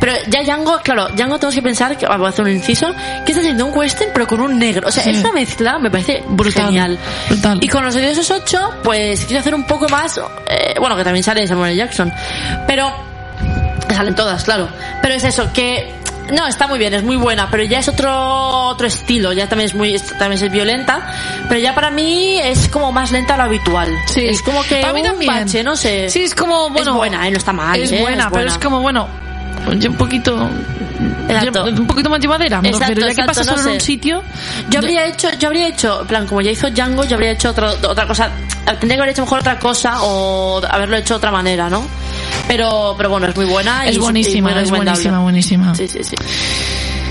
pero 0.00 0.12
ya 0.28 0.42
Django, 0.42 0.78
claro, 0.82 1.08
Django 1.08 1.38
tenemos 1.38 1.54
que 1.54 1.62
pensar, 1.62 1.98
que, 1.98 2.06
voy 2.06 2.24
a 2.26 2.28
hacer 2.30 2.44
un 2.46 2.52
inciso, 2.52 2.94
que 3.26 3.32
está 3.32 3.40
haciendo 3.40 3.66
un 3.66 3.76
western 3.76 4.10
pero 4.14 4.26
con 4.26 4.40
un 4.40 4.58
negro. 4.58 4.88
O 4.88 4.90
sea, 4.90 5.02
Sí. 5.04 5.10
esta 5.10 5.30
mezcla 5.32 5.78
me 5.78 5.90
parece 5.90 6.22
Brutal, 6.28 6.66
genial. 6.66 6.98
brutal. 7.28 7.58
Y 7.60 7.68
con 7.68 7.84
los 7.84 7.92
de 7.94 8.10
esos 8.10 8.30
8, 8.30 8.70
pues 8.82 9.24
quise 9.26 9.38
hacer 9.38 9.54
un 9.54 9.64
poco 9.64 9.86
más, 9.88 10.18
eh, 10.48 10.74
bueno, 10.78 10.96
que 10.96 11.04
también 11.04 11.22
sale 11.22 11.46
Samuel. 11.46 11.76
Jackson, 11.76 12.10
pero 12.66 12.90
salen 13.94 14.14
todas, 14.14 14.44
claro. 14.44 14.68
Pero 15.02 15.14
es 15.14 15.24
eso, 15.24 15.52
que 15.52 15.99
no, 16.32 16.46
está 16.46 16.66
muy 16.66 16.78
bien, 16.78 16.94
es 16.94 17.02
muy 17.02 17.16
buena, 17.16 17.48
pero 17.50 17.62
ya 17.64 17.78
es 17.78 17.88
otro 17.88 18.68
otro 18.68 18.86
estilo, 18.86 19.32
ya 19.32 19.48
también 19.48 19.68
es 19.68 19.74
muy 19.74 19.98
también 20.18 20.42
es 20.44 20.50
violenta, 20.50 21.06
pero 21.48 21.60
ya 21.60 21.74
para 21.74 21.90
mí 21.90 22.38
es 22.42 22.68
como 22.68 22.92
más 22.92 23.10
lenta 23.10 23.34
a 23.34 23.36
lo 23.36 23.42
habitual. 23.44 23.88
Sí. 24.06 24.26
Es 24.26 24.42
como 24.42 24.62
que 24.62 24.80
Para 24.80 24.92
mí 24.92 25.00
un 25.00 25.06
también. 25.06 25.32
bache, 25.32 25.62
no 25.62 25.76
sé. 25.76 26.08
Sí, 26.10 26.22
es 26.22 26.34
como, 26.34 26.70
bueno. 26.70 26.90
es 26.90 26.96
buena, 26.96 27.26
eh, 27.26 27.30
no 27.30 27.38
está 27.38 27.52
mal, 27.52 27.80
Es 27.80 27.92
eh, 27.92 28.00
buena, 28.00 28.30
pero 28.30 28.48
es 28.48 28.58
como, 28.58 28.80
bueno, 28.80 29.08
un 29.66 29.96
poquito. 29.96 30.48
Exacto. 31.28 31.64
un 31.64 31.86
poquito 31.86 32.10
más 32.10 32.20
llevadera, 32.20 32.58
Exacto, 32.58 32.78
refiero. 32.80 33.00
Ya 33.00 33.06
que 33.06 33.10
exacto, 33.12 33.30
pasa 33.30 33.50
no 33.50 33.56
solo 33.56 33.68
en 33.70 33.74
un 33.76 33.80
sitio. 33.80 34.22
Yo 34.68 34.78
habría 34.80 35.06
hecho, 35.06 35.28
yo 35.38 35.48
habría 35.48 35.68
hecho, 35.68 36.04
plan, 36.06 36.26
como 36.26 36.40
ya 36.40 36.50
hizo 36.50 36.70
Django, 36.70 37.04
yo 37.04 37.14
habría 37.14 37.32
hecho 37.32 37.50
otro, 37.50 37.70
otra 37.88 38.06
cosa. 38.06 38.30
Tendría 38.66 38.96
que 38.96 39.02
haber 39.02 39.08
hecho 39.10 39.22
mejor 39.22 39.40
otra 39.40 39.58
cosa 39.58 40.02
o 40.02 40.60
haberlo 40.68 40.96
hecho 40.96 41.14
de 41.14 41.18
otra 41.18 41.30
manera, 41.30 41.68
¿no? 41.70 41.84
Pero, 42.50 42.94
pero 42.96 43.10
bueno, 43.10 43.28
es 43.28 43.36
muy 43.36 43.44
buena. 43.44 43.86
y 43.86 43.90
Es 43.90 43.96
y 43.96 43.98
buenísima, 44.00 44.50
muy 44.50 44.62
es 44.62 44.70
buenísima, 44.70 45.20
buenísima. 45.20 45.74
Sí, 45.74 45.86
sí, 45.86 46.02
sí. 46.02 46.16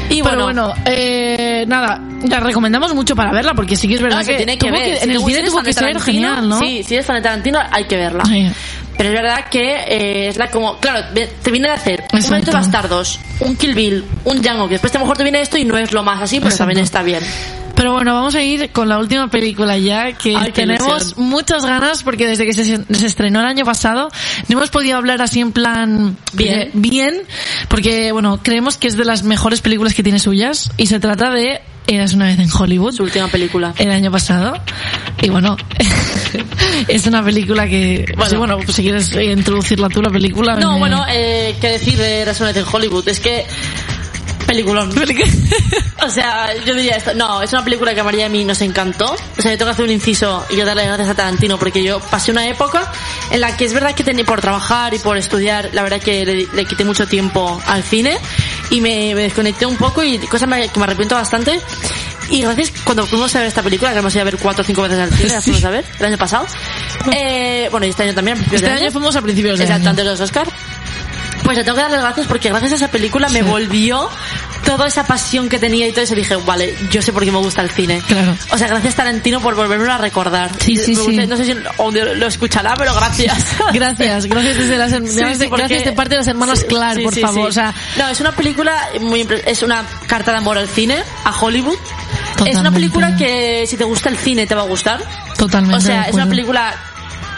Y 0.09 0.21
Pero 0.21 0.43
bueno, 0.43 0.67
bueno, 0.67 0.73
eh, 0.85 1.65
nada, 1.67 2.01
la 2.27 2.39
recomendamos 2.39 2.93
mucho 2.93 3.15
para 3.15 3.31
verla 3.31 3.53
porque 3.53 3.75
sí 3.75 3.87
que 3.87 3.95
es 3.95 4.01
verdad 4.01 4.21
no, 4.21 4.25
que, 4.25 4.35
tiene 4.35 4.57
que 4.57 4.71
ver. 4.71 4.97
Si 4.97 5.03
en 5.03 5.11
el 5.11 5.19
cine 5.23 5.43
tuvo 5.43 5.61
que 5.61 5.71
ser 5.71 6.01
genial, 6.01 6.49
¿no? 6.49 6.59
Sí, 6.59 6.83
si 6.83 6.95
eres 6.95 7.05
fan 7.05 7.17
de 7.17 7.21
Tarantino 7.21 7.59
hay 7.71 7.85
que 7.85 7.95
verla. 7.95 8.25
Sí. 8.25 8.49
Pero 8.97 9.09
es 9.09 9.15
verdad 9.15 9.45
que 9.49 9.61
eh, 9.61 10.27
es 10.27 10.37
la 10.37 10.49
como, 10.49 10.77
claro, 10.77 11.05
te 11.13 11.51
viene 11.51 11.69
de 11.69 11.73
hacer 11.73 12.03
un. 12.11 12.29
Malditos 12.29 12.53
Bastardos, 12.53 13.19
un 13.39 13.55
Kill 13.55 13.75
Bill, 13.75 14.03
un 14.25 14.41
Django, 14.41 14.67
que 14.67 14.73
después 14.73 14.93
a 14.93 14.97
lo 14.97 15.05
mejor 15.05 15.15
te 15.15 15.23
viene 15.23 15.39
esto 15.39 15.57
y 15.57 15.63
no 15.63 15.77
es 15.77 15.93
lo 15.93 16.03
más 16.03 16.21
así, 16.21 16.39
pero 16.39 16.47
Exacto. 16.49 16.63
también 16.63 16.83
está 16.83 17.01
bien. 17.01 17.23
Pero 17.79 17.93
bueno, 17.93 18.13
vamos 18.13 18.35
a 18.35 18.43
ir 18.43 18.71
con 18.71 18.89
la 18.89 18.99
última 18.99 19.29
película 19.29 19.77
ya, 19.77 20.11
que 20.11 20.35
Ay, 20.35 20.51
tenemos 20.51 21.15
muchas 21.17 21.63
ganas 21.65 22.03
porque 22.03 22.27
desde 22.27 22.45
que 22.45 22.53
se, 22.53 22.65
se 22.65 23.05
estrenó 23.05 23.39
el 23.39 23.45
año 23.45 23.63
pasado 23.63 24.09
no 24.49 24.57
hemos 24.57 24.69
podido 24.69 24.97
hablar 24.97 25.21
así 25.21 25.39
en 25.39 25.53
plan 25.53 26.17
Bien. 26.33 26.59
eh, 26.59 26.71
bien, 26.73 27.21
porque 27.69 28.11
bueno, 28.11 28.41
creemos 28.43 28.75
que 28.75 28.87
es 28.89 28.97
de 28.97 29.05
las 29.05 29.23
mejores 29.23 29.61
películas 29.61 29.93
que 29.93 30.03
tiene 30.03 30.19
suyas 30.19 30.71
y 30.75 30.87
se 30.87 30.99
trata 30.99 31.31
de 31.31 31.61
Eras 31.87 32.13
una 32.13 32.25
vez 32.25 32.37
en 32.37 32.49
Hollywood. 32.53 32.91
Su 32.91 33.03
última 33.03 33.29
película. 33.29 33.73
el 33.77 33.89
año 33.91 34.11
pasado. 34.11 34.53
Y 35.21 35.29
bueno, 35.29 35.55
es 36.87 37.07
una 37.07 37.23
película 37.23 37.65
que... 37.67 38.05
Bueno. 38.15 38.29
sí, 38.29 38.35
bueno, 38.35 38.57
pues 38.57 38.75
si 38.75 38.83
quieres 38.83 39.11
introducirla 39.15 39.89
tú, 39.89 40.01
la 40.01 40.11
película... 40.11 40.55
No, 40.57 40.73
me- 40.73 40.79
bueno, 40.79 41.03
eh, 41.09 41.55
qué 41.59 41.69
decir 41.69 41.97
de 41.97 42.19
Eras 42.21 42.39
una 42.41 42.49
vez 42.51 42.57
en 42.57 42.65
Hollywood, 42.71 43.07
es 43.07 43.19
que 43.19 43.45
peliculón. 44.49 44.91
O 46.01 46.09
sea, 46.09 46.55
yo 46.65 46.73
diría 46.75 46.95
esto. 46.95 47.13
No, 47.13 47.41
es 47.41 47.51
una 47.51 47.63
película 47.63 47.93
que 47.93 47.99
a 47.99 48.03
María 48.05 48.21
y 48.21 48.25
a 48.25 48.29
mí 48.29 48.45
nos 48.45 48.61
encantó. 48.61 49.13
O 49.37 49.41
sea, 49.41 49.51
yo 49.51 49.57
tengo 49.57 49.65
que 49.65 49.71
hacer 49.73 49.85
un 49.85 49.91
inciso 49.91 50.45
y 50.49 50.55
yo 50.55 50.65
darle 50.65 50.83
las 50.83 50.93
gracias 50.97 51.09
a 51.09 51.15
Tarantino 51.15 51.59
porque 51.59 51.83
yo 51.83 51.99
pasé 51.99 52.31
una 52.31 52.47
época 52.47 52.89
en 53.31 53.41
la 53.41 53.55
que 53.57 53.65
es 53.65 53.73
verdad 53.73 53.93
que 53.93 54.03
tenía 54.05 54.23
por 54.23 54.39
trabajar 54.39 54.93
y 54.93 54.99
por 54.99 55.17
estudiar, 55.17 55.69
la 55.73 55.83
verdad 55.83 55.99
que 55.99 56.25
le, 56.25 56.47
le 56.53 56.65
quité 56.65 56.85
mucho 56.85 57.05
tiempo 57.05 57.61
al 57.67 57.83
cine 57.83 58.17
y 58.69 58.79
me, 58.81 59.13
me 59.13 59.23
desconecté 59.23 59.65
un 59.65 59.75
poco 59.75 60.01
y 60.03 60.17
cosa 60.19 60.47
me- 60.47 60.69
que 60.69 60.79
me 60.79 60.85
arrepiento 60.85 61.15
bastante. 61.15 61.59
Y 62.29 62.41
gracias 62.43 62.71
cuando 62.85 63.05
fuimos 63.05 63.35
a 63.35 63.39
ver 63.39 63.47
esta 63.49 63.61
película, 63.61 63.91
que 63.91 63.99
hemos 63.99 64.13
ido 64.13 64.21
a 64.21 64.25
ver 64.25 64.37
cuatro 64.37 64.61
o 64.61 64.65
cinco 64.65 64.83
veces 64.83 64.99
al 64.99 65.11
cine, 65.11 65.33
la 65.33 65.41
fuimos 65.41 65.65
a 65.65 65.69
ver 65.69 65.85
el 65.99 66.05
año 66.05 66.17
pasado. 66.17 66.45
Eh, 67.15 67.69
bueno, 67.71 67.85
y 67.85 67.89
este 67.89 68.03
año 68.03 68.13
también. 68.13 68.37
Este 68.51 68.57
de 68.67 68.69
año 68.71 68.91
fuimos 68.91 69.15
a 69.15 69.21
principios 69.21 69.57
de 69.57 69.63
Exacto, 69.63 69.83
año. 69.83 69.89
antes 69.91 70.05
de 70.05 70.11
los 70.11 70.19
Oscar. 70.19 70.47
Pues 71.49 71.57
le 71.57 71.63
tengo 71.63 71.77
que 71.77 71.81
dar 71.81 71.89
las 71.89 72.01
gracias 72.01 72.27
porque 72.27 72.49
gracias 72.49 72.73
a 72.73 72.75
esa 72.75 72.87
película 72.89 73.27
me 73.29 73.41
volvió 73.41 74.07
toda 74.65 74.85
esa 74.87 75.03
pasión 75.07 75.49
que 75.49 75.57
tenía 75.57 75.87
y 75.87 75.91
todo 75.91 76.03
eso. 76.03 76.13
Dije, 76.13 76.35
vale, 76.35 76.75
yo 76.91 77.01
sé 77.01 77.11
por 77.11 77.25
qué 77.25 77.31
me 77.31 77.39
gusta 77.39 77.63
el 77.63 77.71
cine. 77.71 78.03
Claro. 78.07 78.35
O 78.51 78.57
sea, 78.59 78.67
gracias 78.67 78.93
Tarantino 78.93 79.41
por 79.41 79.55
volverme 79.55 79.91
a 79.91 79.97
recordar. 79.97 80.51
Sí, 80.59 80.75
sí, 80.77 80.91
Me 80.91 80.95
sí. 80.97 81.05
gusta- 81.05 81.25
No 81.25 81.37
sé 81.37 81.45
si 81.45 81.55
o 81.77 81.89
lo 81.91 82.27
escuchará, 82.27 82.75
pero 82.77 82.93
gracias. 82.93 83.35
Gracias, 83.73 84.27
gracias 84.27 84.57
desde 84.59 84.77
las, 84.77 84.91
Sí, 84.91 84.97
gracias, 84.99 85.37
sí, 85.39 85.47
porque- 85.47 85.63
gracias 85.63 85.85
de 85.85 85.91
parte 85.93 86.11
de 86.11 86.17
las 86.17 86.27
hermanas 86.27 86.63
Clark, 86.65 86.97
sí, 86.97 87.03
por 87.03 87.17
favor. 87.19 87.49
O 87.49 87.51
sea, 87.51 87.73
no, 87.97 88.09
es 88.09 88.19
una 88.21 88.31
película 88.33 88.87
muy 89.01 89.27
es 89.47 89.63
una 89.63 89.83
carta 90.05 90.29
de 90.31 90.37
amor 90.37 90.59
al 90.59 90.67
cine, 90.67 91.01
a 91.23 91.31
Hollywood. 91.35 91.73
Es 91.73 91.79
una 92.41 92.45
Totalmente. 92.45 92.71
película 92.71 93.15
que 93.17 93.65
si 93.67 93.75
te 93.75 93.85
gusta 93.85 94.09
el 94.09 94.17
cine 94.17 94.45
te 94.45 94.53
va 94.53 94.61
a 94.61 94.65
gustar. 94.65 95.01
totalmente. 95.35 95.77
O 95.77 95.81
sea, 95.81 96.03
es 96.03 96.13
una 96.13 96.27
película 96.27 96.75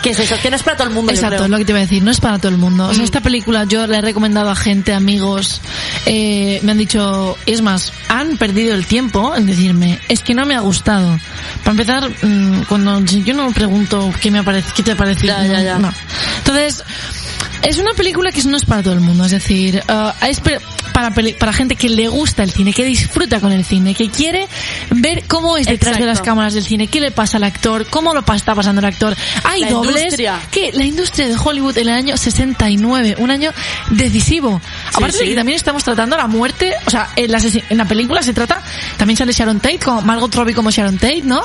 que 0.01 0.11
es 0.11 0.19
eso, 0.19 0.35
que 0.41 0.49
no 0.49 0.55
es 0.55 0.63
para 0.63 0.77
todo 0.77 0.87
el 0.87 0.93
mundo. 0.93 1.11
Exacto, 1.11 1.43
es 1.45 1.49
lo 1.49 1.57
que 1.57 1.65
te 1.65 1.71
iba 1.71 1.79
a 1.79 1.81
decir, 1.83 2.01
no 2.03 2.11
es 2.11 2.19
para 2.19 2.37
todo 2.39 2.49
el 2.51 2.57
mundo. 2.57 2.87
O 2.87 2.93
sea, 2.93 3.01
Mm. 3.01 3.05
esta 3.05 3.21
película 3.21 3.65
yo 3.65 3.85
la 3.87 3.99
he 3.99 4.01
recomendado 4.01 4.49
a 4.49 4.55
gente, 4.55 4.93
amigos, 4.93 5.61
eh, 6.05 6.59
me 6.63 6.71
han 6.71 6.77
dicho, 6.77 7.37
es 7.45 7.61
más, 7.61 7.93
han 8.07 8.37
perdido 8.37 8.73
el 8.75 8.85
tiempo 8.85 9.35
en 9.35 9.45
decirme, 9.45 9.99
es 10.09 10.21
que 10.21 10.33
no 10.33 10.45
me 10.45 10.55
ha 10.55 10.59
gustado. 10.61 11.19
Para 11.63 11.71
empezar, 11.71 12.09
mm, 12.23 12.63
cuando 12.67 12.99
yo 13.05 13.33
no 13.33 13.51
pregunto 13.51 14.11
qué 14.21 14.31
me 14.31 14.39
ha 14.39 14.43
parecido, 14.43 14.73
qué 14.75 14.83
te 14.83 14.91
ha 14.91 14.95
parecido, 14.95 15.35
Ya, 15.37 15.45
ya, 15.47 15.61
ya. 15.61 15.77
no. 15.79 15.93
Entonces, 16.39 16.83
es 17.61 17.77
una 17.77 17.93
película 17.93 18.31
que 18.31 18.41
no 18.43 18.57
es 18.57 18.65
para 18.65 18.81
todo 18.83 18.93
el 18.93 19.01
mundo, 19.01 19.25
es 19.25 19.31
decir, 19.31 19.83
eh, 19.87 20.11
es 20.27 20.39
para, 20.39 21.11
para 21.11 21.53
gente 21.53 21.75
que 21.75 21.89
le 21.89 22.07
gusta 22.07 22.43
el 22.43 22.51
cine, 22.51 22.73
que 22.73 22.83
disfruta 22.83 23.39
con 23.39 23.51
el 23.51 23.63
cine, 23.65 23.93
que 23.93 24.09
quiere 24.09 24.47
ver 24.91 25.23
cómo 25.27 25.57
es 25.57 25.67
detrás 25.67 25.97
de 25.97 26.05
las 26.05 26.21
cámaras 26.21 26.53
del 26.53 26.63
cine, 26.63 26.87
qué 26.87 26.99
le 26.99 27.11
pasa 27.11 27.37
al 27.37 27.43
actor, 27.43 27.85
cómo 27.87 28.13
lo 28.13 28.23
está 28.33 28.55
pasando 28.55 28.79
el 28.79 28.85
actor. 28.85 29.15
Hay 29.43 29.61
La 29.61 29.69
dobles 29.71 30.03
industria. 30.03 30.39
que 30.51 30.71
la 30.73 30.85
industria 30.85 31.27
de 31.27 31.35
Hollywood 31.37 31.77
en 31.77 31.87
el 31.87 31.93
año 31.93 32.17
69, 32.17 33.15
un 33.19 33.31
año 33.31 33.51
decisivo. 33.89 34.61
Aparte 34.93 35.17
de 35.17 35.23
sí. 35.23 35.29
que 35.29 35.35
también 35.35 35.55
estamos 35.55 35.83
tratando 35.83 36.17
la 36.17 36.27
muerte, 36.27 36.73
o 36.85 36.89
sea, 36.89 37.09
en 37.15 37.31
la, 37.31 37.39
en 37.69 37.77
la 37.77 37.85
película 37.85 38.21
se 38.21 38.33
trata, 38.33 38.61
también 38.97 39.17
sale 39.17 39.33
Sharon 39.33 39.59
Tate, 39.59 39.79
como 39.79 40.01
Margot 40.01 40.33
Robbie 40.33 40.53
como 40.53 40.71
Sharon 40.71 40.97
Tate, 40.97 41.21
¿no? 41.23 41.43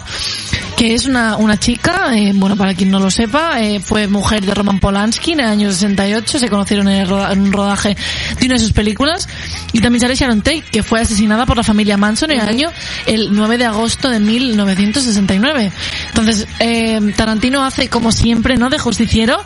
Que 0.77 0.95
es 0.95 1.07
una, 1.07 1.37
una 1.37 1.59
chica, 1.59 2.17
eh, 2.17 2.33
bueno, 2.35 2.57
para 2.57 2.75
quien 2.75 2.91
no 2.91 2.99
lo 3.01 3.11
sepa, 3.11 3.61
eh, 3.61 3.81
fue 3.81 4.09
mujer 4.09 4.45
de 4.45 4.55
Roman 4.55 4.79
Polanski 4.79 5.33
en 5.33 5.41
el 5.41 5.47
año 5.47 5.73
68, 5.91 6.39
se 6.39 6.49
conocieron 6.49 6.89
en, 6.89 7.07
roda- 7.09 7.33
en 7.33 7.41
un 7.41 7.53
rodaje 7.53 7.97
de 8.41 8.47
una 8.47 8.55
de 8.55 8.61
sus 8.61 8.73
películas. 8.73 9.29
Y 9.73 9.81
también 9.81 10.01
sale 10.01 10.15
Sharon 10.15 10.43
Tate, 10.43 10.63
que 10.71 10.83
fue 10.83 11.01
asesinada 11.01 11.47
por 11.47 11.57
la 11.57 11.63
familia 11.63 11.97
Manson 11.97 12.31
en 12.31 12.41
el 12.41 12.49
año 12.49 12.71
el 13.07 13.33
9 13.33 13.59
de 13.59 13.65
agosto 13.67 14.09
de 14.09 14.19
1969. 14.21 15.73
Entonces, 16.09 16.47
eh, 16.59 17.01
Tarantino 17.17 17.65
hace 17.65 17.89
como 17.89 18.13
siempre, 18.13 18.57
¿no? 18.57 18.71
De 18.71 18.79
justiciero 18.79 19.39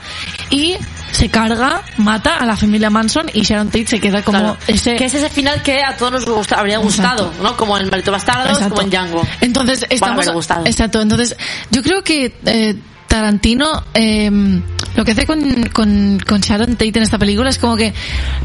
y 0.51 0.77
se 1.13 1.29
carga, 1.29 1.83
mata 1.97 2.37
a 2.37 2.47
la 2.47 2.57
familia 2.57 2.89
Manson 2.91 3.27
y 3.35 3.43
Sharon 3.43 3.67
Tate 3.69 3.87
se 3.87 4.01
queda 4.01 4.23
como 4.23 4.39
Claro. 4.39 4.57
ese... 4.69 4.97
Que 4.97 5.07
es 5.07 5.15
ese 5.15 5.29
final 5.29 5.63
que 5.63 5.83
a 5.83 5.97
todos 5.97 6.13
nos 6.13 6.25
gusta, 6.27 6.57
habría 6.57 6.79
gustado, 6.79 7.25
Exacto. 7.27 7.43
¿no? 7.43 7.57
Como 7.57 7.77
en 7.79 7.89
Maldito 7.91 8.13
Bastardo, 8.13 8.49
Exacto. 8.51 8.71
como 8.77 8.83
en 8.83 8.91
Django. 8.91 9.27
Entonces, 9.41 9.85
estamos. 9.91 10.29
gustado. 10.31 10.67
Exacto. 10.67 11.01
Entonces, 11.01 11.37
yo 11.71 11.83
creo 11.83 12.03
que 12.05 12.33
eh, 12.47 12.77
Tarantino 13.09 13.85
eh, 13.95 14.31
lo 14.97 15.05
que 15.05 15.13
hace 15.13 15.27
con, 15.27 15.65
con, 15.73 16.19
con 16.27 16.41
Sharon 16.41 16.73
Tate 16.73 16.93
en 16.97 17.03
esta 17.03 17.19
película 17.19 17.51
es 17.51 17.59
como 17.59 17.77
que. 17.77 17.93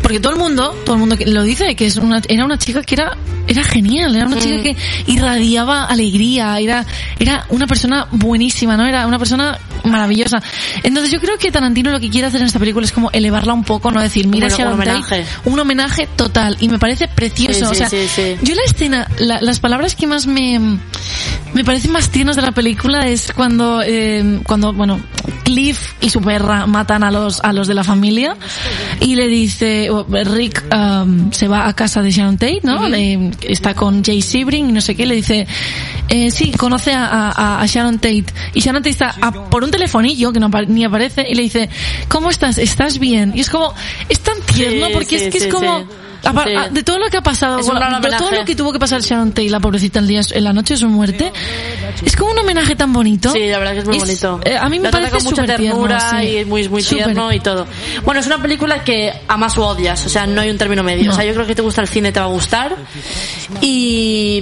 Porque 0.02 0.20
todo 0.20 0.34
el 0.34 0.40
mundo, 0.40 0.76
todo 0.86 0.96
el 0.96 1.00
mundo 1.00 1.18
lo 1.26 1.44
dice, 1.44 1.76
que 1.76 1.86
es 1.88 1.98
una, 1.98 2.22
era 2.28 2.46
una 2.46 2.58
chica 2.58 2.82
que 2.84 2.96
era, 2.96 3.18
era 3.48 3.64
genial, 3.64 4.16
era 4.16 4.26
una 4.28 4.38
chica 4.40 4.62
que 4.62 4.76
irradiaba 5.08 5.86
alegría, 5.86 6.60
era, 6.60 6.86
era 7.20 7.46
una 7.50 7.68
persona 7.68 8.08
buenísima, 8.12 8.78
¿no? 8.78 8.86
Era 8.86 9.08
una 9.08 9.18
persona 9.18 9.58
maravillosa. 9.84 10.42
Entonces, 10.84 11.12
yo 11.12 11.20
creo 11.20 11.38
que 11.38 11.52
Tarantino 11.52 11.92
lo 11.92 12.00
que 12.00 12.10
quiere 12.10 12.28
hacer 12.28 12.42
en 12.42 12.48
esta 12.48 12.60
película 12.60 12.86
es 12.86 12.92
como 12.92 13.10
elevarla 13.12 13.54
un 13.54 13.64
poco, 13.64 13.92
¿no? 13.92 14.02
Decir, 14.02 14.28
mira, 14.28 14.48
Un- 14.48 14.52
un 14.54 14.58
Sharon 14.58 14.74
homenaje. 14.74 15.22
Tate, 15.24 15.50
un 15.50 15.60
homenaje 15.60 16.08
total. 16.16 16.58
Y 16.60 16.70
me 16.70 16.80
parece 16.80 17.08
precioso. 17.08 17.60
Sí, 17.60 17.64
o 17.72 17.74
sea, 17.74 17.90
sí, 17.90 18.08
sí. 18.14 18.36
yo 18.42 18.56
la 18.56 18.64
escena, 18.66 19.08
la- 19.20 19.42
las 19.42 19.60
palabras 19.60 19.96
que 19.96 20.08
más 20.08 20.28
me, 20.28 20.60
me 21.54 21.64
parecen 21.64 21.92
más 21.92 22.10
tiernas 22.10 22.36
de 22.36 22.42
la 22.42 22.52
película 22.52 23.08
es 23.08 23.32
cuando, 23.34 23.82
eh, 23.84 24.40
cuando, 24.44 24.74
bueno, 24.74 25.00
Cliff 25.44 25.94
y 26.02 26.10
su 26.10 26.22
perra 26.36 26.66
matan 26.68 27.04
a 27.04 27.12
los, 27.12 27.40
a 27.44 27.54
los 27.54 27.68
de 27.68 27.74
la 27.74 27.84
familia 27.84 28.36
y 29.00 29.16
le 29.16 29.28
dice, 29.28 29.90
o, 29.90 30.06
Rick 30.10 30.64
um, 30.76 31.32
se 31.32 31.48
va 31.48 31.68
a 31.68 31.74
casa 31.74 32.02
de 32.02 32.12
Sharon 32.12 32.38
Tate, 32.38 32.60
¿no? 32.64 32.88
Le- 32.90 33.32
está 33.42 33.74
con 33.74 34.04
Jay 34.04 34.22
Sebring 34.22 34.70
y 34.70 34.72
no 34.74 34.82
sé 34.82 34.96
qué, 34.96 35.06
le 35.06 35.16
dice, 35.16 35.48
eh, 36.10 36.32
sí, 36.32 36.52
conoce 36.52 36.92
a, 36.94 37.06
a- 37.30 37.62
a 37.62 37.66
Sharon 37.66 37.96
Tate. 38.00 38.26
Y 38.54 38.60
Sharon 38.60 38.82
Tate 38.82 38.90
está 38.90 39.16
a- 39.22 39.32
por 39.32 39.64
un 39.64 39.72
telefonillo 39.72 40.32
que 40.34 40.40
no 40.40 40.50
ni 40.68 40.84
aparece 40.84 41.26
y 41.30 41.36
le 41.36 41.44
dice, 41.44 41.70
¿cómo 42.10 42.30
estás? 42.30 42.58
¿Estás 42.58 43.00
bien? 43.00 43.32
Y 43.36 43.40
es 43.42 43.50
como, 43.50 43.74
es 44.10 44.20
tan 44.20 44.40
tierno 44.42 44.88
Sí, 44.88 44.94
porque 44.94 45.20
sí, 45.20 45.26
es 45.26 45.34
que 45.34 45.40
sí, 45.40 45.48
es 45.48 45.54
como, 45.54 45.86
sí. 46.26 46.30
apar- 46.38 46.48
Sí. 46.50 46.56
a- 46.56 46.70
de 46.70 46.84
todo 46.84 47.00
lo 47.00 47.10
que 47.10 47.18
ha 47.18 47.22
pasado, 47.22 47.60
Es 47.60 47.66
bueno, 47.68 48.00
de 48.00 48.10
todo 48.18 48.32
lo 48.32 48.46
que 48.46 48.56
tuvo 48.56 48.72
que 48.74 48.80
pasar 48.80 49.02
Sharon 49.02 49.30
Tate, 49.32 49.50
la 49.50 49.60
pobrecita 49.60 50.00
el 50.00 50.08
día, 50.08 50.22
en 50.32 50.44
la 50.44 50.54
noche 50.54 50.74
de 50.76 50.80
su 50.80 50.88
muerte, 50.90 51.32
es 52.04 52.16
como 52.16 52.32
un 52.32 52.40
homenaje 52.40 52.76
tan 52.76 52.92
bonito. 52.94 53.32
Sí, 53.32 53.48
la 53.48 53.60
verdad 53.60 53.74
que 53.74 53.80
es 53.80 53.86
muy 53.86 53.98
bonito. 54.00 54.40
eh, 54.44 54.58
a 54.58 54.70
mí 54.70 54.80
me 54.80 54.90
trata 54.90 55.10
parece 55.10 55.16
con 55.16 55.24
mucha 55.26 55.46
ternura 55.46 55.98
tierno, 56.00 56.20
sí. 56.22 56.26
y 56.28 56.36
es 56.38 56.48
muy, 56.48 56.70
muy 56.70 56.84
tierno 56.84 57.32
y 57.34 57.40
todo. 57.40 57.68
Bueno, 58.04 58.20
es 58.20 58.28
una 58.28 58.42
película 58.42 58.84
que 58.84 59.14
amas 59.28 59.58
o 59.58 59.66
odias, 59.68 60.06
o 60.06 60.10
sea, 60.10 60.26
no 60.28 60.42
hay 60.42 60.50
un 60.50 60.58
término 60.58 60.84
medio. 60.84 61.06
No. 61.06 61.12
O 61.12 61.16
sea, 61.16 61.24
yo 61.26 61.34
creo 61.34 61.46
que 61.46 61.56
te 61.56 61.62
gusta 61.62 61.82
el 61.82 61.88
cine, 61.88 62.12
te 62.12 62.20
va 62.20 62.26
a 62.26 62.30
gustar. 62.30 62.76
Y, 63.62 64.42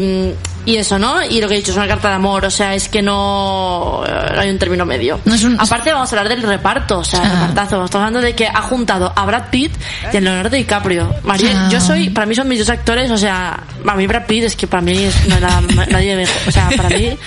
y 0.66 0.78
eso, 0.78 0.98
¿no? 1.00 1.22
Y 1.24 1.42
lo 1.42 1.48
que 1.48 1.56
he 1.56 1.58
dicho 1.58 1.72
es 1.72 1.78
una 1.78 1.88
carta 1.88 2.10
de 2.10 2.16
amor, 2.16 2.46
o 2.46 2.52
sea, 2.52 2.74
es 2.76 2.88
que 2.90 3.02
no, 3.02 4.04
no 4.06 4.40
hay 4.40 4.50
un 4.50 4.58
término 4.60 4.86
medio. 4.86 5.20
No 5.26 5.36
es 5.36 5.44
un- 5.44 5.60
Aparte 5.60 5.92
vamos 5.92 6.12
a 6.12 6.18
hablar 6.18 6.30
del 6.30 6.44
reparto, 6.48 7.00
o 7.00 7.04
sea, 7.04 7.22
Ah. 7.24 7.30
repartazo. 7.42 7.86
Estamos 7.86 7.96
hablando 7.96 8.22
de 8.22 8.34
que 8.36 8.48
ha 8.48 8.62
juntado 8.62 9.12
a 9.16 9.26
Brad 9.26 9.50
Pitt 9.50 9.74
y 10.12 10.18
a 10.18 10.22
Leonardo 10.22 10.56
DiCaprio. 10.56 11.14
María, 11.24 11.52
Ah. 11.66 11.70
yo 11.72 11.80
soy, 11.82 12.10
para 12.10 12.26
mí 12.26 12.36
son 12.36 12.48
mis 12.48 12.60
dos 12.60 12.70
actores, 12.70 13.10
o 13.12 13.18
sea, 13.18 13.64
a 13.86 13.96
mí 13.96 14.08
Brad 14.08 14.26
Pitt 14.26 14.44
es 14.46 14.56
que 14.56 14.68
para 14.68 14.82
mí 14.82 14.98
es, 14.98 15.28
no 15.28 15.40
nada, 15.40 15.62
nadie 15.90 16.16
mejor. 16.16 16.36
O 16.48 16.52
sea, 16.52 16.70
para 16.76 16.90
mí, 16.90 17.18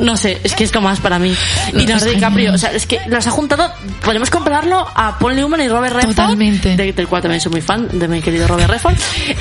no 0.00 0.16
sé, 0.16 0.40
es 0.44 0.54
que 0.54 0.64
es 0.64 0.74
lo 0.74 0.80
más 0.80 1.00
para 1.00 1.18
mí. 1.18 1.34
Y 1.72 1.76
Leonardo 1.86 2.06
DiCaprio, 2.06 2.30
genial. 2.36 2.54
o 2.54 2.58
sea, 2.58 2.72
es 2.72 2.86
que 2.86 3.00
los 3.06 3.26
ha 3.26 3.30
juntado, 3.30 3.70
podemos 4.04 4.30
compararlo 4.30 4.86
a 4.94 5.18
Paul 5.18 5.34
Newman 5.36 5.60
y 5.62 5.68
Robert 5.68 5.94
Redford. 5.94 6.14
Totalmente. 6.16 6.76
de- 6.76 6.92
del 6.92 7.08
cual 7.08 7.22
también 7.22 7.40
soy 7.40 7.52
muy 7.52 7.60
fan, 7.60 7.88
de 7.92 8.08
mi 8.08 8.20
querido 8.20 8.46
Robert 8.48 8.70
Redford. 8.70 8.94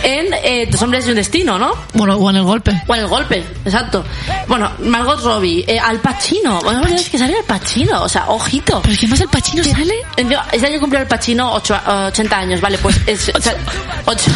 En 0.03 0.27
eh, 0.43 0.67
Dos 0.71 0.81
hombres 0.81 1.05
y 1.07 1.09
un 1.09 1.15
destino, 1.15 1.57
¿no? 1.59 1.73
Bueno, 1.93 2.15
o 2.15 2.29
en 2.29 2.35
el 2.37 2.43
golpe. 2.43 2.71
O 2.87 2.95
en 2.95 3.01
el 3.01 3.07
golpe, 3.07 3.24
exacto. 3.31 4.03
Bueno, 4.47 4.71
Margot 4.79 5.21
Robbie, 5.23 5.63
eh, 5.67 5.79
Al 5.79 5.99
Pacino. 5.99 6.59
Bueno, 6.61 6.79
no 6.79 6.85
olvidéis 6.85 7.09
que 7.09 7.17
sale 7.17 7.37
Al 7.37 7.43
Pacino, 7.43 8.03
o 8.03 8.09
sea, 8.09 8.25
ojito. 8.29 8.81
Pero 8.81 8.93
es 8.93 8.99
que 8.99 9.07
más 9.07 9.19
el 9.21 9.27
Pachino 9.29 9.63
sale. 9.63 9.93
Encima, 10.17 10.45
Este 10.51 10.67
año 10.67 10.79
cumplió 10.79 11.01
el 11.01 11.07
Pacino 11.07 11.51
ocho- 11.53 11.79
80 11.85 12.37
años, 12.37 12.61
vale, 12.61 12.77
pues 12.77 12.99
es... 13.07 13.29
o 13.35 13.41
sea, 13.41 13.55
ocho- 14.05 14.31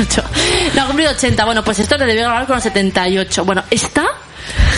ocho. 0.00 0.22
No, 0.74 0.82
ha 0.82 0.86
cumplido 0.86 1.10
80, 1.12 1.44
bueno, 1.44 1.62
pues 1.64 1.78
esto 1.78 1.96
le 1.96 2.06
debió 2.06 2.24
grabar 2.24 2.46
con 2.46 2.60
78. 2.60 3.44
Bueno, 3.44 3.62
está... 3.70 4.04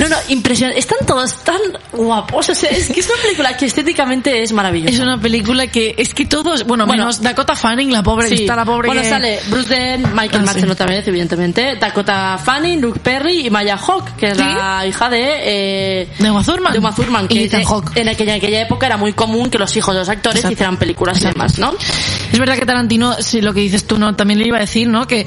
No, 0.00 0.08
no, 0.08 0.16
impresionante. 0.28 0.78
Están 0.80 0.98
todos 1.06 1.34
tan 1.44 1.60
guapos. 1.92 2.48
O 2.48 2.54
sea, 2.54 2.70
es 2.70 2.88
que 2.88 3.00
es 3.00 3.06
una 3.08 3.20
película 3.22 3.56
que 3.56 3.66
estéticamente 3.66 4.42
es 4.42 4.52
maravillosa. 4.52 4.94
Es 4.94 5.00
una 5.00 5.20
película 5.20 5.66
que 5.66 5.94
es 5.98 6.14
que 6.14 6.26
todos, 6.26 6.64
bueno, 6.64 6.86
Bueno. 6.86 7.02
menos 7.04 7.20
Dakota 7.22 7.56
Fanning, 7.56 7.90
la 7.92 8.02
pobre, 8.02 8.28
Sí. 8.28 8.34
está 8.42 8.56
la 8.56 8.64
pobre 8.64 8.88
bueno, 8.88 9.02
que- 9.02 9.08
sale 9.08 9.40
Bruce 9.48 9.68
Dern, 9.68 10.02
Michael 10.14 10.42
Ah, 10.42 10.46
Madsen 10.46 10.64
sí. 10.64 10.70
otra 10.70 10.86
vez, 10.86 11.06
evidentemente, 11.08 11.76
Dakota 11.76 12.38
Fanning, 12.42 12.80
Luke 12.80 13.00
Perry 13.00 13.46
y 13.46 13.50
Maya 13.50 13.76
Hawke, 13.76 14.14
que 14.16 14.26
es 14.30 14.36
¿Sí? 14.38 14.42
la 14.44 14.86
hija 14.86 15.08
de... 15.10 15.22
Eh, 15.42 16.08
De 16.18 16.30
Uma 16.30 16.44
Thurman. 16.44 16.72
de 16.72 16.78
Uma 16.78 16.94
Thurman, 16.94 17.24
Y 17.24 17.28
que 17.28 17.44
Ethan 17.44 17.60
de- 17.60 17.66
Hawke. 17.66 18.00
en, 18.00 18.08
aquella, 18.08 18.32
en 18.34 18.38
aquella 18.38 18.60
época 18.62 18.86
era 18.86 18.96
muy 18.96 19.12
común 19.12 19.50
que 19.50 19.58
los 19.58 19.76
hijos 19.76 19.94
de 19.94 20.00
los 20.00 20.08
actores 20.08 20.38
Exacto. 20.38 20.52
hicieran 20.54 20.76
películas 20.76 21.20
y 21.22 21.26
demás, 21.26 21.58
¿no? 21.58 21.74
Es 22.32 22.38
verdad 22.38 22.56
que 22.56 22.66
Tarantino, 22.66 23.14
sí, 23.20 23.40
lo 23.40 23.52
que 23.54 23.60
dices 23.60 23.86
tú, 23.86 23.98
no, 23.98 24.14
también 24.14 24.38
le 24.38 24.46
iba 24.46 24.56
a 24.58 24.60
decir, 24.60 24.88
¿no? 24.88 25.06
Que 25.06 25.26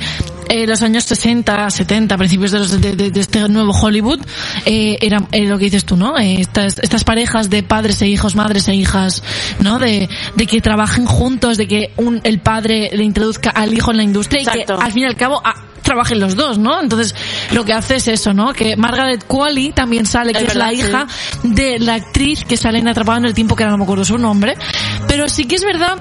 eh, 0.51 0.67
los 0.67 0.81
años 0.81 1.05
60, 1.05 1.69
70, 1.69 2.17
principios 2.17 2.51
de, 2.51 2.59
los, 2.59 2.81
de, 2.81 2.95
de- 2.95 3.09
de 3.11 3.19
este 3.19 3.47
nuevo 3.49 3.71
Hollywood, 3.71 4.19
eh, 4.65 4.97
era 5.01 5.25
eh, 5.31 5.45
lo 5.45 5.57
que 5.57 5.65
dices 5.65 5.85
tú, 5.85 5.95
¿no? 5.97 6.17
Eh, 6.19 6.41
estas, 6.41 6.77
estas 6.79 7.03
parejas 7.03 7.49
de 7.49 7.63
padres 7.63 8.01
e 8.01 8.07
hijos, 8.07 8.35
madres 8.35 8.67
e 8.67 8.75
hijas, 8.75 9.23
¿no? 9.59 9.79
De, 9.79 10.09
de 10.35 10.47
que 10.47 10.59
trabajen 10.61 11.05
juntos, 11.05 11.57
de 11.57 11.67
que 11.67 11.93
un, 11.97 12.19
el 12.23 12.39
padre 12.39 12.89
le 12.93 13.03
introduzca 13.03 13.49
al 13.49 13.73
hijo 13.73 13.91
en 13.91 13.97
la 13.97 14.03
industria 14.03 14.41
y 14.41 14.45
que 14.45 14.65
al 14.71 14.91
fin 14.91 15.03
y 15.03 15.05
al 15.07 15.15
cabo 15.15 15.41
ah, 15.43 15.53
trabajen 15.81 16.19
los 16.19 16.35
dos, 16.35 16.57
¿no? 16.57 16.81
Entonces, 16.81 17.15
lo 17.53 17.63
que 17.65 17.73
hace 17.73 17.95
es 17.95 18.07
eso, 18.07 18.33
¿no? 18.33 18.53
Que 18.53 18.75
Margaret 18.77 19.23
Qualley 19.25 19.71
también 19.71 20.05
sale, 20.05 20.33
que 20.33 20.43
Es 20.43 20.49
es, 20.49 20.55
la 20.55 20.69
sí. 20.69 20.75
hija 20.75 21.07
de 21.43 21.79
la 21.79 21.95
actriz 21.95 22.43
que 22.45 22.57
sale 22.57 22.79
en 22.79 22.87
Atrapada 22.87 23.17
en 23.19 23.25
el 23.25 23.33
tiempo, 23.33 23.55
que 23.55 23.63
ahora 23.63 23.71
no 23.71 23.77
me 23.79 23.83
acuerdo 23.85 24.05
su 24.05 24.17
nombre, 24.17 24.55
pero 25.07 25.27
sí 25.29 25.45
que 25.45 25.55
es 25.55 25.63
verdad 25.63 25.97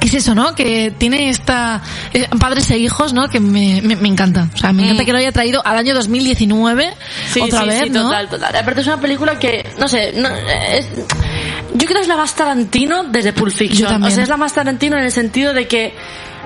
es 0.00 0.14
eso, 0.14 0.34
¿no? 0.34 0.54
Que 0.54 0.92
tiene 0.96 1.28
esta 1.30 1.82
eh, 2.12 2.28
padres 2.38 2.70
e 2.70 2.78
hijos, 2.78 3.12
¿no? 3.12 3.28
Que 3.28 3.40
me, 3.40 3.80
me, 3.82 3.96
me 3.96 4.08
encanta. 4.08 4.48
O 4.54 4.56
sea, 4.56 4.72
me 4.72 4.82
encanta 4.84 5.02
Mm. 5.02 5.06
que 5.06 5.12
lo 5.12 5.18
haya 5.18 5.32
traído 5.32 5.60
al 5.66 5.76
año 5.76 5.94
2019 5.94 6.94
Sí, 7.32 7.40
otra 7.40 7.62
sí, 7.62 7.66
vez, 7.68 7.82
sí, 7.84 7.90
¿no? 7.90 8.02
total, 8.04 8.28
total. 8.28 8.56
Aparte 8.56 8.80
es 8.80 8.86
una 8.86 9.00
película 9.00 9.38
que, 9.38 9.66
no 9.78 9.88
sé, 9.88 10.12
no, 10.16 10.28
es, 10.28 10.86
yo 11.74 11.86
creo 11.86 11.96
que 11.96 12.02
es 12.02 12.08
la 12.08 12.16
más 12.16 12.34
Tarantino 12.34 13.04
desde 13.04 13.32
Pulp 13.32 13.50
Yo 13.52 13.56
Fiction. 13.58 13.88
también. 13.88 14.12
O 14.12 14.14
sea, 14.14 14.22
es 14.24 14.28
la 14.28 14.36
más 14.36 14.52
Tarantino 14.52 14.96
en 14.96 15.04
el 15.04 15.12
sentido 15.12 15.52
de 15.52 15.66
que 15.66 15.94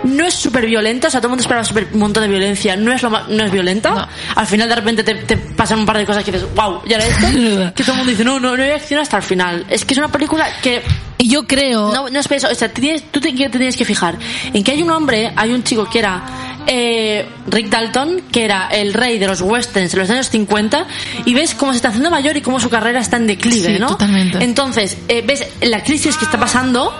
no 0.05 0.27
es 0.27 0.35
súper 0.35 0.67
violenta, 0.67 1.07
o 1.07 1.11
sea, 1.13 1.21
todo 1.21 1.29
el 1.29 1.31
mundo 1.33 1.43
espera 1.43 1.63
super- 1.63 1.89
un 1.93 2.01
montón 2.01 2.25
de 2.25 2.29
violencia, 2.29 2.75
no 2.75 2.93
es 2.93 3.03
lo 3.05 3.11
ma- 3.11 3.25
no 3.29 3.45
es 3.45 3.53
violenta. 3.53 3.91
No. 3.91 4.09
Al 4.35 4.47
final 4.49 4.69
de 4.69 4.75
repente 4.75 5.05
te, 5.05 5.15
te 5.15 5.37
pasan 5.37 5.79
un 5.79 5.87
par 5.87 5.97
de 5.99 6.05
cosas 6.05 6.25
que 6.25 6.33
dices, 6.33 6.49
wow, 6.57 6.81
ya 6.87 6.97
era 6.97 7.07
Es 7.07 7.17
esto. 7.23 7.73
que 7.77 7.83
todo 7.85 7.93
el 7.93 7.99
mundo 7.99 8.11
dice, 8.11 8.25
no, 8.25 8.41
no, 8.41 8.57
no 8.57 8.63
hay 8.65 8.71
acción 8.73 8.99
hasta 9.01 9.19
el 9.19 9.23
final. 9.23 9.65
Es 9.69 9.85
que 9.85 9.95
es 9.95 9.99
una 9.99 10.09
película 10.09 10.49
que 10.61 10.83
Y 11.19 11.29
yo 11.29 11.47
creo... 11.47 11.93
no, 11.93 12.09
no 12.11 12.19
es 12.19 12.31
eso. 12.31 12.49
O 12.51 12.55
sea, 12.55 12.73
tienes- 12.73 13.03
tú 13.11 13.21
te, 13.21 13.33
te 13.33 13.49
tienes 13.49 13.77
que 13.77 13.85
fijar 13.85 14.17
en 14.53 14.65
que 14.65 14.73
hay 14.73 14.83
un 14.83 14.91
hombre, 14.91 15.33
hay 15.37 15.53
un 15.53 15.63
chico 15.63 15.89
que 15.89 15.99
era 16.01 16.23
eh, 16.67 17.27
Rick 17.49 17.69
Dalton, 17.69 18.23
que 18.33 18.45
era 18.45 18.69
el 18.69 18.93
rey 18.95 19.19
de 19.19 19.27
los 19.27 19.41
westerns 19.41 19.93
en 19.95 20.01
los 20.01 20.11
años 20.11 20.29
50, 20.31 20.87
y 21.25 21.35
ves 21.35 21.55
cómo 21.55 21.73
se 21.73 21.77
está 21.77 21.89
haciendo 21.89 22.11
mayor 22.11 22.37
y 22.37 22.41
cómo 22.41 22.59
su 22.61 22.71
carrera 22.71 23.01
está 23.01 23.17
en 23.19 23.27
declive, 23.29 23.75
Sí, 23.75 23.79
¿no? 23.79 23.89
totalmente. 23.89 24.43
Entonces, 24.43 24.97
eh, 25.09 25.23
ves 25.27 25.47
la 25.61 25.83
crisis 25.83 26.17
que 26.17 26.25
está 26.25 26.39
pasando 26.39 26.93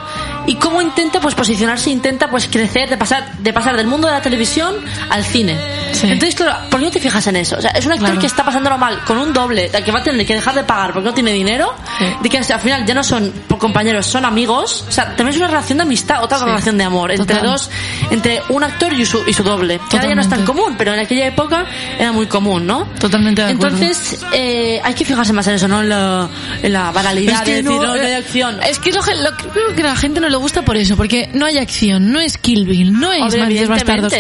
y 0.47 0.57
cómo 0.57 0.81
intenta 0.83 1.21
pues 1.21 1.35
posicionarse, 1.35 1.91
intenta 1.91 2.29
pues 2.31 2.49
crecer, 2.49 2.89
de 2.91 2.97
pasar, 2.97 3.39
de 3.39 3.53
pasar 3.53 3.77
del 3.77 3.87
mundo 3.87 4.07
de 4.09 4.15
la 4.15 4.23
televisión 4.23 4.75
al 5.11 5.25
cine. 5.25 5.57
Sí. 5.93 6.07
Entonces, 6.09 6.35
claro, 6.35 6.57
¿por 6.71 6.81
qué 6.81 6.87
no 6.87 6.93
te 6.93 7.01
fijas 7.01 7.27
en 7.27 7.37
eso? 7.37 7.57
O 7.57 7.61
sea, 7.61 7.71
es 7.73 7.85
un 7.87 7.93
actor 7.93 8.07
Claro. 8.09 8.21
que 8.21 8.27
está 8.27 8.45
pasándolo 8.45 8.79
mal 8.79 9.01
con 9.05 9.19
un 9.19 9.33
doble, 9.33 9.71
que 9.71 9.93
va 9.93 10.01
a 10.01 10.03
tener 10.03 10.27
que 10.27 10.35
dejar 10.35 10.55
de 10.55 10.65
pagar 10.65 10.93
porque 10.93 11.09
no 11.09 11.15
tiene 11.15 11.33
dinero, 11.33 11.73
Sí. 11.99 12.07
de 12.23 12.29
que 12.29 12.39
al 12.39 12.61
final 12.61 12.85
ya 12.87 12.95
no 12.95 13.05
son 13.05 13.33
compañeros, 13.59 14.07
son 14.07 14.25
amigos. 14.25 14.85
O 14.89 14.93
sea, 14.93 15.07
también 15.15 15.29
es 15.31 15.37
una 15.37 15.47
relación 15.49 15.79
de 15.79 15.83
amistad, 15.83 16.23
otra 16.25 16.39
Sí. 16.39 16.45
relación 16.45 16.77
de 16.79 16.85
amor 16.85 17.11
entre 17.13 17.37
Total. 17.37 17.51
dos, 17.51 17.71
entre 18.11 18.43
un 18.49 18.65
actor 18.65 18.93
y 18.93 19.05
su, 19.07 19.23
y 19.27 19.33
su 19.33 19.43
doble. 19.43 19.81
Que 19.89 19.97
ahora 19.97 20.09
ya 20.09 20.15
no 20.15 20.21
es 20.23 20.29
tan 20.29 20.41
Totalmente. 20.41 20.63
común, 20.63 20.75
pero 20.79 20.95
en 20.95 21.01
aquella 21.01 21.27
época 21.27 21.65
era 21.99 22.11
muy 22.13 22.27
común, 22.27 22.67
¿no? 22.67 22.87
Totalmente 22.99 23.43
de 23.43 23.53
acuerdo. 23.53 23.77
Entonces, 23.77 24.19
eh, 24.33 24.81
hay 24.83 24.95
que 24.95 25.05
fijarse 25.05 25.33
más 25.33 25.47
en 25.47 25.55
eso, 25.55 25.69
no 25.69 25.83
en 25.83 25.89
la, 25.89 26.29
en 26.63 26.73
la 26.73 26.91
banalidad 26.91 27.45
de 27.45 27.63
decir, 27.63 27.65
no, 27.65 27.83
no 27.87 27.93
hay 27.93 28.01
eh, 28.01 28.17
acción. 28.17 28.61
Es 28.63 28.79
que 28.79 28.91
lo, 28.93 29.03
que- 29.03 29.15
lo 29.15 29.37
que 29.37 29.49
creo 29.49 29.75
que 29.77 29.83
la 29.83 29.95
gente 29.97 30.21
no 30.21 30.29
le 30.33 30.39
gusta 30.39 30.63
por 30.63 30.77
eso, 30.77 30.97
porque 30.97 31.29
no 31.33 31.47
hay 31.47 31.59
acción, 31.59 32.11
no 32.11 32.21
es 32.21 32.39
Kill 32.39 32.67
Bill, 32.67 32.93
no 32.93 33.13
es 33.13 33.37
Malditos 33.37 33.69
Bastardos. 33.69 34.13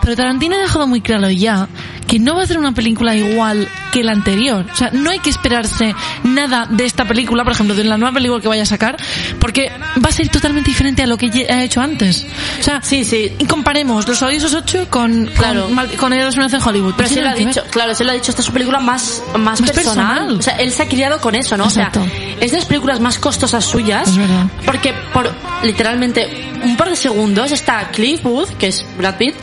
Pero 0.00 0.16
Tarantino 0.16 0.56
ha 0.56 0.58
dejado 0.58 0.86
muy 0.86 1.00
claro 1.00 1.30
ya 1.30 1.68
que 2.08 2.18
no 2.18 2.34
va 2.34 2.40
a 2.40 2.44
hacer 2.44 2.58
una 2.58 2.72
película 2.72 3.14
igual 3.14 3.68
que 3.92 4.02
la 4.02 4.12
anterior. 4.12 4.66
O 4.72 4.74
sea, 4.76 4.90
no 4.92 5.10
hay 5.10 5.18
que 5.20 5.30
esperarse 5.30 5.94
nada 6.24 6.66
de 6.68 6.84
esta 6.86 7.04
película, 7.04 7.44
por 7.44 7.52
ejemplo, 7.52 7.76
de 7.76 7.84
la 7.84 7.96
nueva 7.98 8.14
película 8.14 8.40
que 8.40 8.48
vaya 8.48 8.62
a 8.62 8.66
sacar, 8.66 8.96
porque 9.38 9.70
va 10.04 10.08
a 10.08 10.12
ser 10.12 10.28
totalmente 10.28 10.70
diferente 10.70 11.02
a 11.02 11.06
lo 11.06 11.16
que 11.18 11.46
ha 11.50 11.62
hecho 11.62 11.80
antes. 11.80 12.26
O 12.58 12.62
sea, 12.62 12.80
Sí, 12.82 13.04
sí. 13.04 13.32
y 13.38 13.44
comparemos 13.44 14.08
Los 14.08 14.22
Odiosos 14.22 14.54
8 14.54 14.88
con, 14.90 15.26
Claro. 15.26 15.68
con, 15.68 15.86
con 15.96 16.10
vez 16.10 16.34
en 16.54 16.62
Hollywood. 16.62 16.94
Pero 16.96 17.08
No 17.08 17.14
se 17.14 17.20
lo 17.22 17.28
ha 17.28 17.34
dicho, 17.34 17.62
claro, 17.70 17.94
se 17.94 18.04
lo 18.04 18.10
ha 18.10 18.14
dicho, 18.14 18.30
esta 18.30 18.40
es 18.40 18.46
su 18.46 18.52
película 18.52 18.80
más, 18.80 19.22
más, 19.34 19.60
Más 19.60 19.70
personal. 19.70 20.06
personal. 20.06 20.38
O 20.38 20.42
sea, 20.42 20.54
él 20.56 20.72
se 20.72 20.84
ha 20.84 20.88
criado 20.88 21.20
con 21.20 21.34
eso, 21.34 21.56
¿no? 21.58 21.64
Exacto. 21.64 22.00
O 22.00 22.04
sea, 22.04 22.12
es 22.40 22.50
de 22.52 22.56
las 22.56 22.66
películas 22.66 23.00
más 23.00 23.18
costosas 23.18 23.64
suyas. 23.66 24.08
Es 24.08 24.16
verdad. 24.16 24.46
Porque 24.64 24.94
por 25.12 25.30
literalmente 25.62 26.46
un 26.64 26.76
par 26.76 26.88
de 26.88 26.96
segundos 26.96 27.52
está 27.52 27.90
Cliff 27.90 28.22
Booth, 28.22 28.48
que 28.58 28.68
es 28.68 28.84
Brad 28.96 29.16
Pitt, 29.16 29.34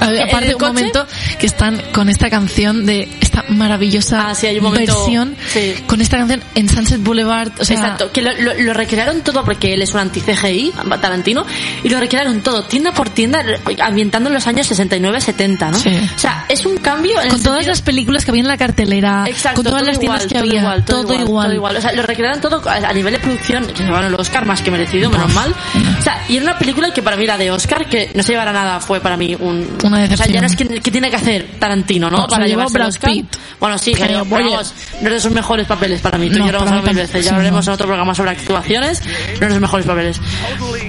A 0.00 0.10
ver, 0.10 0.22
aparte, 0.28 0.54
un 0.54 0.60
momento 0.60 1.06
que 1.38 1.46
están 1.46 1.80
con 1.92 2.08
esta 2.10 2.28
canción 2.30 2.84
de 2.86 3.08
esta 3.20 3.44
maravillosa 3.48 4.30
Ah, 4.30 4.34
sí, 4.34 4.46
momento- 4.60 4.94
versión 4.96 5.36
sí. 5.52 5.74
con 5.86 6.00
esta 6.00 6.18
canción 6.18 6.42
en 6.54 6.68
Sunset 6.68 7.02
Boulevard. 7.02 7.52
O 7.60 7.64
sea, 7.64 7.76
Exacto, 7.76 8.10
que 8.12 8.22
lo, 8.22 8.32
lo- 8.38 8.54
lo 8.54 8.74
recrearon 8.74 9.22
todo 9.22 9.44
porque 9.44 9.72
él 9.74 9.82
es 9.82 9.92
un 9.94 10.00
anti-CGI, 10.00 10.72
Tarantino, 11.00 11.46
y 11.82 11.88
lo 11.88 11.98
recrearon 12.00 12.40
todo, 12.40 12.64
tienda 12.64 12.92
por 12.92 13.08
tienda, 13.10 13.42
ambientando 13.82 14.28
en 14.28 14.34
los 14.34 14.46
años 14.46 14.66
69-70, 14.70 15.70
¿no? 15.70 15.78
Sí. 15.78 15.90
O 16.14 16.18
sea, 16.18 16.44
es 16.48 16.66
un 16.66 16.76
cambio 16.78 17.20
en 17.20 17.28
Con 17.30 17.42
todas 17.42 17.58
sentido- 17.58 17.70
las 17.72 17.82
películas 17.82 18.24
que 18.24 18.30
había 18.30 18.42
en 18.42 18.48
la 18.48 18.56
cartelera, 18.58 19.24
Exacto, 19.26 19.56
con 19.56 19.64
todas 19.64 19.80
todo 19.82 19.90
las 19.90 19.98
tiendas 19.98 20.24
igual, 20.24 20.28
que 20.28 20.34
todo 20.34 20.42
había, 20.48 20.60
igual, 20.60 20.84
todo, 20.84 21.14
igual. 21.22 21.46
todo 21.46 21.54
igual. 21.54 21.76
O 21.76 21.80
sea, 21.80 21.92
lo 21.92 22.02
recrearon 22.02 22.40
todo 22.40 22.62
a 22.68 22.92
nivel 22.92 23.12
de 23.14 23.18
producción, 23.20 23.66
que 23.66 23.76
se 23.76 23.84
llevaron 23.84 24.12
el 24.12 24.20
Oscar 24.20 24.44
más 24.46 24.60
que 24.62 24.70
merecido, 24.70 25.10
menos 25.10 25.26
Uf, 25.28 25.34
mal. 25.34 25.54
O 25.98 26.02
sea, 26.02 26.24
y 26.28 26.36
era 26.36 26.44
una 26.44 26.58
película 26.58 26.92
que 26.92 27.02
para 27.02 27.16
mí 27.16 27.26
la 27.26 27.38
de 27.38 27.50
Oscar, 27.50 27.88
que 27.88 28.10
no 28.14 28.22
se 28.22 28.32
llevara 28.32 28.52
nada, 28.52 28.80
fue 28.80 29.00
para 29.00 29.16
mí 29.16 29.36
un... 29.38 29.66
Una 29.84 30.04
O 30.04 30.16
sea, 30.16 30.26
ya 30.26 30.40
no 30.40 30.46
es 30.46 30.56
que, 30.56 30.66
que 30.80 30.90
tiene 30.90 31.10
que 31.10 31.16
hacer 31.16 31.46
Tarantino, 31.58 31.99
¿no? 32.08 32.18
No, 32.18 32.26
para 32.26 32.46
llevarse 32.46 32.74
Brad 32.74 32.88
Oscar. 32.88 33.10
Pitt. 33.10 33.36
Bueno, 33.58 33.76
sí, 33.78 33.92
Que, 33.92 34.06
que, 34.06 34.16
oye, 34.16 34.24
vamos, 34.30 34.74
no 35.00 35.08
es 35.08 35.14
de 35.14 35.20
sus 35.20 35.32
mejores 35.32 35.66
papeles 35.66 36.00
para 36.00 36.16
mí. 36.16 36.26
Y 36.26 36.30
No, 36.30 36.46
yo 36.46 36.52
lo 36.52 36.66
hemos 36.66 36.84
mil 36.84 36.94
veces. 36.94 37.24
Ya 37.24 37.32
hablaremos 37.32 37.66
en 37.66 37.72
otro 37.74 37.86
programa 37.86 38.14
sobre 38.14 38.30
actuaciones. 38.30 39.02
No 39.04 39.10
es 39.32 39.40
de 39.40 39.50
sus 39.50 39.60
mejores 39.60 39.86
papeles. 39.86 40.20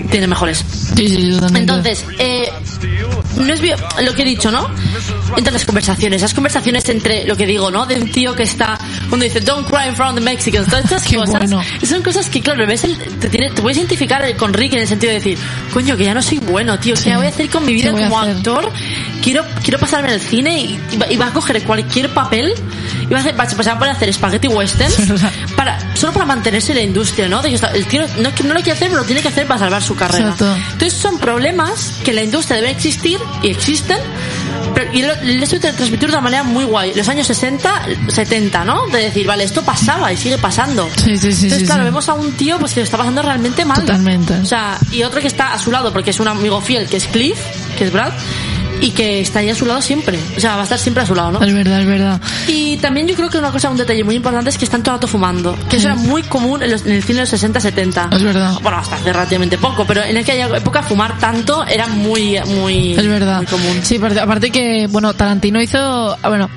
Tiene 0.09 0.27
mejores. 0.27 0.63
Sí, 0.95 1.07
sí. 1.09 1.39
Entonces, 1.55 2.05
eh, 2.19 2.49
no 3.37 3.53
es 3.53 3.61
lo 4.05 4.13
que 4.13 4.21
he 4.21 4.25
dicho, 4.25 4.51
¿no? 4.51 4.69
Entre 5.37 5.51
las 5.53 5.65
conversaciones, 5.65 6.17
esas 6.21 6.33
conversaciones 6.33 6.87
entre 6.89 7.25
lo 7.25 7.35
que 7.37 7.45
digo, 7.45 7.71
¿no? 7.71 7.85
De 7.85 7.95
un 7.95 8.11
tío 8.11 8.35
que 8.35 8.43
está, 8.43 8.77
cuando 9.09 9.23
dice, 9.23 9.39
don't 9.41 9.67
cry 9.67 9.87
in 9.89 9.95
front 9.95 10.17
of 10.17 10.23
the 10.23 10.29
Mexicans, 10.29 10.67
todas 10.67 10.83
estas 10.85 11.03
Qué 11.07 11.15
cosas. 11.15 11.37
bueno. 11.49 11.61
Son 11.87 12.01
cosas 12.01 12.29
que, 12.29 12.41
claro, 12.41 12.65
ves 12.67 12.83
el- 12.83 12.97
te, 12.97 13.29
tiene- 13.29 13.49
te 13.51 13.61
puedes 13.61 13.77
identificar 13.77 14.21
con 14.35 14.53
Rick 14.53 14.73
en 14.73 14.79
el 14.79 14.87
sentido 14.87 15.11
de 15.13 15.19
decir, 15.19 15.37
coño, 15.73 15.95
que 15.97 16.05
ya 16.05 16.13
no 16.13 16.21
soy 16.21 16.39
bueno, 16.39 16.77
tío, 16.79 16.95
¿qué 16.95 17.01
Sí. 17.01 17.11
voy 17.13 17.25
a 17.25 17.29
hacer 17.29 17.49
con 17.49 17.65
mi 17.65 17.75
¿Qué 17.81 17.89
vida 17.89 17.91
como 17.91 18.19
actor? 18.19 18.71
Quiero, 19.23 19.45
quiero 19.63 19.79
pasarme 19.79 20.09
al 20.11 20.19
cine 20.19 20.59
y, 20.59 20.79
y 21.11 21.17
va, 21.17 21.27
a 21.27 21.31
coger 21.33 21.61
cualquier 21.63 22.09
papel 22.13 22.53
y 23.03 23.05
va 23.13 23.17
a 23.17 23.21
hacer, 23.21 23.39
va, 23.39 23.45
va 23.45 23.71
a 23.71 23.77
poner 23.77 23.93
a 23.93 23.97
hacer 23.97 24.11
spaghetti 24.13 24.47
westerns 24.47 24.95
para, 25.55 25.79
solo 25.95 26.11
para 26.13 26.25
mantenerse 26.25 26.71
en 26.71 26.77
la 26.79 26.83
industria, 26.83 27.29
¿no? 27.29 27.41
De 27.41 27.49
el 27.53 27.85
tío 27.85 28.01
no, 28.17 28.29
no 28.43 28.53
lo 28.53 28.61
quiere 28.61 28.71
hacer, 28.71 28.87
pero 28.89 29.01
lo 29.01 29.05
tiene 29.05 29.21
que 29.21 29.27
hacer 29.27 29.45
para 29.45 29.59
salvar 29.59 29.81
su 29.83 29.95
carrera. 29.95 30.29
Exacto. 30.31 30.55
Entonces 30.73 30.93
son 30.93 31.19
problemas 31.19 31.93
que 32.03 32.09
en 32.09 32.15
la 32.15 32.23
industria 32.23 32.57
deben 32.57 32.71
existir 32.75 33.19
y 33.41 33.49
existen, 33.49 33.97
pero 34.73 34.91
y 34.93 35.01
lo, 35.01 35.13
estoy 35.13 35.59
transmitir 35.59 36.09
de 36.09 36.15
una 36.15 36.21
manera 36.21 36.43
muy 36.43 36.63
guay. 36.63 36.93
Los 36.93 37.07
años 37.09 37.27
60, 37.27 37.87
70, 38.07 38.65
¿no? 38.65 38.87
De 38.87 39.03
decir, 39.03 39.27
vale, 39.27 39.43
esto 39.43 39.63
pasaba 39.63 40.11
y 40.11 40.17
sigue 40.17 40.37
pasando. 40.37 40.89
Sí, 40.95 41.17
sí, 41.17 41.33
sí. 41.33 41.45
Entonces, 41.45 41.59
sí, 41.59 41.65
claro, 41.65 41.81
sí. 41.81 41.85
vemos 41.85 42.09
a 42.09 42.13
un 42.13 42.31
tío 42.33 42.59
pues 42.59 42.73
que 42.73 42.79
lo 42.79 42.85
está 42.85 42.97
pasando 42.97 43.21
realmente 43.21 43.65
mal. 43.65 43.79
Totalmente. 43.79 44.33
O 44.35 44.45
sea, 44.45 44.77
y 44.91 45.03
otro 45.03 45.21
que 45.21 45.27
está 45.27 45.53
a 45.53 45.59
su 45.59 45.71
lado 45.71 45.91
porque 45.91 46.11
es 46.11 46.19
un 46.19 46.27
amigo 46.27 46.61
fiel, 46.61 46.87
que 46.87 46.97
es 46.97 47.07
Cliff, 47.07 47.39
que 47.77 47.85
es 47.85 47.91
Brad, 47.91 48.13
y 48.81 48.89
que 48.91 49.21
está 49.21 49.39
ahí 49.39 49.49
a 49.49 49.55
su 49.55 49.65
lado 49.65 49.81
siempre. 49.81 50.19
O 50.35 50.39
sea, 50.39 50.55
va 50.55 50.61
a 50.61 50.63
estar 50.63 50.77
siempre 50.79 51.03
a 51.03 51.05
su 51.05 51.15
lado, 51.15 51.31
¿no? 51.31 51.41
Es 51.41 51.53
verdad, 51.53 51.79
es 51.81 51.87
verdad. 51.87 52.21
Y 52.47 52.77
también 52.77 53.07
yo 53.07 53.15
creo 53.15 53.29
que 53.29 53.37
una 53.37 53.51
cosa, 53.51 53.69
un 53.69 53.77
detalle 53.77 54.03
muy 54.03 54.15
importante 54.15 54.49
es 54.49 54.57
que 54.57 54.65
están 54.65 54.81
todo 54.83 54.95
el 54.95 54.97
rato 54.97 55.07
fumando. 55.07 55.55
Que 55.69 55.77
eso 55.77 55.87
era 55.87 55.95
muy 55.95 56.23
común 56.23 56.61
en, 56.63 56.71
los- 56.71 56.85
en 56.85 56.91
el 56.93 57.03
cine 57.03 57.21
de 57.23 57.31
los 57.31 57.33
60-70. 57.33 58.15
Es 58.15 58.23
verdad. 58.23 58.55
Bueno, 58.61 58.77
hasta 58.79 58.95
hace 58.95 59.13
relativamente 59.13 59.57
poco, 59.57 59.85
pero 59.85 60.03
en 60.03 60.17
aquella 60.17 60.47
época 60.57 60.81
fumar 60.83 61.17
tanto 61.19 61.65
era 61.65 61.87
muy, 61.87 62.37
muy, 62.47 62.93
Es 62.93 63.07
verdad. 63.07 63.37
muy 63.37 63.45
común. 63.45 63.79
Sí, 63.83 63.99
aparte, 64.21 64.49
que, 64.51 64.87
bueno, 64.87 65.13
Tarantino 65.13 65.61
hizo, 65.61 65.77
ah, 66.21 66.29
bueno, 66.29 66.49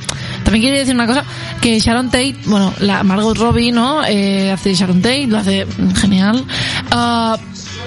también 0.44 0.64
quería 0.64 0.78
decir 0.80 0.94
una 0.94 1.06
cosa, 1.06 1.24
que 1.60 1.78
Sharon 1.78 2.06
Tate, 2.06 2.36
bueno, 2.46 2.72
la 2.80 3.02
Margot 3.02 3.36
Robbie, 3.36 3.70
¿no? 3.72 4.02
Eh, 4.06 4.50
hace 4.50 4.74
Sharon 4.74 5.02
Tate, 5.02 5.26
lo 5.26 5.38
hace 5.38 5.66
mm, 5.66 5.94
genial. 5.94 6.44
Ah, 6.90 7.36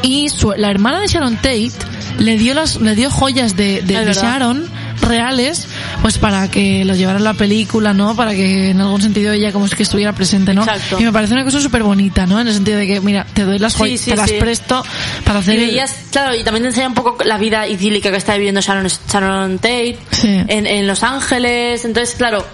y 0.03 0.29
su- 0.29 0.53
la 0.55 0.69
hermana 0.69 0.99
de 0.99 1.07
Sharon 1.07 1.35
Tate 1.37 1.71
le 2.19 2.37
dio 2.37 2.53
las, 2.53 2.77
le 2.81 2.95
dio 2.95 3.09
joyas 3.09 3.55
de, 3.55 3.81
de. 3.81 4.13
Sharon 4.13 4.67
reales, 5.01 5.67
pues 6.01 6.17
para 6.17 6.49
que 6.49 6.83
lo 6.83 6.95
llevara 6.95 7.17
en 7.19 7.23
la 7.23 7.33
película, 7.33 7.93
¿no? 7.93 8.15
Para 8.15 8.31
que 8.31 8.71
en 8.71 8.81
algún 8.81 9.01
sentido 9.01 9.31
ella 9.31 9.51
como 9.51 9.65
es 9.65 9.75
que 9.75 9.83
estuviera 9.83 10.13
presente, 10.13 10.53
¿no? 10.53 10.63
Exacto. 10.63 10.97
Y 10.99 11.03
me 11.03 11.11
parece 11.11 11.33
una 11.33 11.43
cosa 11.43 11.61
súper 11.61 11.83
bonita, 11.83 12.25
¿no? 12.25 12.39
En 12.41 12.47
el 12.47 12.53
sentido 12.53 12.79
de 12.79 12.87
que, 12.87 12.99
mira, 13.01 13.25
te 13.33 13.43
doy 13.43 13.59
las 13.59 13.75
joyas, 13.75 14.01
sí, 14.01 14.09
te 14.11 14.17
las 14.17 14.29
sí. 14.29 14.37
presto 14.39 14.83
para 15.23 15.39
hacer... 15.39 15.55
Y 15.55 15.57
el- 15.63 15.67
veías, 15.67 15.95
claro, 16.11 16.35
y 16.35 16.43
también 16.43 16.63
te 16.63 16.69
enseña 16.69 16.87
un 16.87 16.93
poco 16.95 17.23
la 17.23 17.37
vida 17.37 17.67
idílica 17.67 18.11
que 18.11 18.17
está 18.17 18.35
viviendo 18.35 18.59
Sharon, 18.61 18.87
Sharon 18.87 19.59
Tate 19.59 19.99
en, 20.21 20.65
en 20.65 20.87
Los 20.87 21.03
Ángeles. 21.03 21.85
Entonces, 21.85 22.15
claro, 22.15 22.45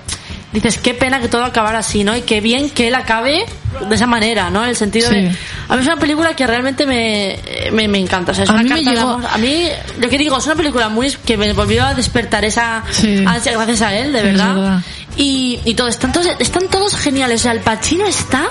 dices, 0.53 0.77
qué 0.77 0.93
pena 0.93 1.19
que 1.19 1.27
todo 1.27 1.43
acabara 1.43 1.79
así, 1.79 2.03
¿no? 2.03 2.15
Y 2.15 2.21
qué 2.21 2.39
bien 2.41 2.69
que 2.69 2.87
él 2.87 2.95
acabe 2.95 3.45
de 3.89 3.95
esa 3.95 4.05
manera, 4.07 4.49
¿no? 4.51 4.63
En 4.63 4.69
el 4.69 4.75
sentido 4.75 5.09
Sí. 5.09 5.15
de... 5.15 5.35
A 5.67 5.75
mí 5.75 5.81
es 5.81 5.87
una 5.87 5.97
película 5.97 6.35
que 6.35 6.45
realmente 6.45 6.85
me, 6.85 7.39
me, 7.71 7.87
me 7.87 7.97
encanta. 7.97 8.31
O 8.31 8.35
sea, 8.35 8.43
es 8.43 8.49
A 8.49 8.53
una 8.53 8.63
mí 8.63 8.69
carta 8.69 8.91
llegó-. 8.91 9.21
A 9.29 9.37
mí, 9.37 9.67
lo 9.99 10.09
que 10.09 10.17
digo, 10.17 10.37
es 10.37 10.45
una 10.45 10.55
película 10.55 10.89
muy... 10.89 11.11
que 11.25 11.35
me 11.37 11.51
volvió 11.53 11.83
a 11.83 11.93
despertar 11.93 12.45
esa 12.45 12.83
Sí. 12.91 13.23
ansia 13.27 13.51
gracias 13.53 13.81
a 13.81 13.93
él, 13.95 14.13
de 14.13 14.21
verdad. 14.23 14.55
verdad. 14.55 14.79
Y, 15.15 15.59
y 15.65 15.73
todo, 15.75 15.87
están 15.89 16.11
todos, 16.11 16.27
están 16.39 16.67
todos 16.69 16.95
geniales. 16.95 17.41
O 17.41 17.43
sea, 17.43 17.51
el 17.51 17.59
Pacino 17.59 18.05
está 18.07 18.45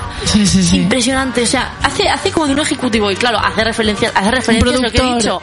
impresionante. 0.73 1.43
O 1.43 1.47
sea, 1.47 1.75
hace, 1.83 2.09
hace 2.09 2.31
como 2.31 2.47
de 2.47 2.53
un 2.55 2.61
ejecutivo 2.61 3.11
y 3.11 3.17
claro, 3.17 3.39
hace 3.39 3.65
referencias, 3.65 4.13
hace 4.15 4.31
referencias 4.31 4.79
a 4.79 4.83
lo 4.83 4.91
que 4.91 4.99
he 4.99 5.15
dicho. 5.15 5.41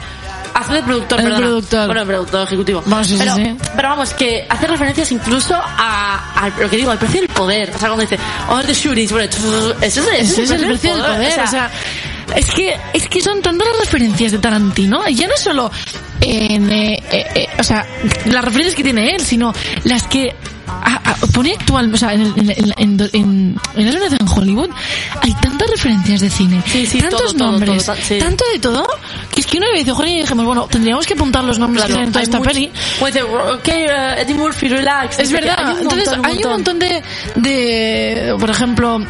Hace 0.54 0.74
de 0.74 0.82
productor, 0.82 1.18
El 1.20 1.24
perdona. 1.26 1.46
productor. 1.46 1.86
Bueno, 1.86 2.06
productor 2.06 2.42
ejecutivo. 2.46 2.82
Sí, 3.04 3.16
pero, 3.18 3.34
sí. 3.36 3.56
pero 3.76 3.88
vamos, 3.88 4.14
que 4.14 4.46
hace 4.48 4.66
referencias 4.66 5.12
incluso 5.12 5.54
a, 5.54 6.32
a 6.34 6.48
lo 6.60 6.68
que 6.68 6.76
digo, 6.76 6.90
al 6.90 6.98
precio 6.98 7.20
del 7.20 7.30
poder. 7.30 7.70
O 7.74 7.78
sea, 7.78 7.88
cuando 7.88 8.02
dice, 8.02 8.18
all 8.48 8.64
the 8.66 8.74
shootings, 8.74 9.12
bueno, 9.12 9.28
eso 9.80 10.02
es, 10.10 10.30
eso 10.30 10.42
es 10.42 10.50
el 10.50 10.66
precio 10.66 10.94
del 10.96 11.04
poder, 11.04 11.40
o 11.40 11.46
sea, 11.46 11.70
es 12.36 12.50
que 12.52 12.76
es 12.92 13.08
que 13.08 13.20
son 13.20 13.42
tantas 13.42 13.66
las 13.68 13.80
referencias 13.80 14.32
de 14.32 14.38
Tarantino, 14.38 15.06
y 15.08 15.14
ya 15.14 15.26
no 15.26 15.36
solo 15.36 15.70
en, 16.20 16.70
eh, 16.70 17.02
eh, 17.10 17.26
eh, 17.34 17.46
o 17.58 17.64
sea, 17.64 17.86
las 18.26 18.44
referencias 18.44 18.74
que 18.74 18.82
tiene 18.84 19.14
él, 19.14 19.20
sino 19.20 19.52
las 19.84 20.04
que 20.04 20.34
pone 21.32 21.52
actual, 21.52 21.92
o 21.92 21.96
sea, 21.96 22.14
en, 22.14 22.34
en, 22.36 22.74
en, 22.76 23.58
en, 23.72 24.28
Hollywood 24.34 24.70
hay 25.20 25.34
tantas 25.34 25.70
referencias 25.70 26.20
de 26.20 26.30
cine, 26.30 26.62
tantos 27.00 27.34
nombres, 27.34 27.86
tanto 28.18 28.44
de 28.52 28.58
todo, 28.58 28.86
que 29.32 29.40
es 29.40 29.46
que 29.46 29.58
una 29.58 29.70
vez 29.70 29.84
dijimos, 29.84 30.44
bueno, 30.44 30.66
tendríamos 30.70 31.06
que 31.06 31.14
apuntar 31.14 31.44
los 31.44 31.58
nombres 31.58 31.84
que 31.86 31.92
en 31.92 32.12
toda 32.12 32.22
esta 32.22 32.40
peli. 32.40 32.70
Pues 32.98 33.16
ok, 33.16 33.68
uh, 33.68 34.20
Eddie 34.20 34.34
Murphy, 34.34 34.68
relax. 34.68 35.18
Es 35.18 35.32
verdad. 35.32 35.76
Entonces, 35.80 36.08
hay 36.22 36.42
un 36.44 36.50
montón 36.50 36.78
de, 36.78 37.02
de, 37.36 38.36
por 38.38 38.50
ejemplo, 38.50 39.00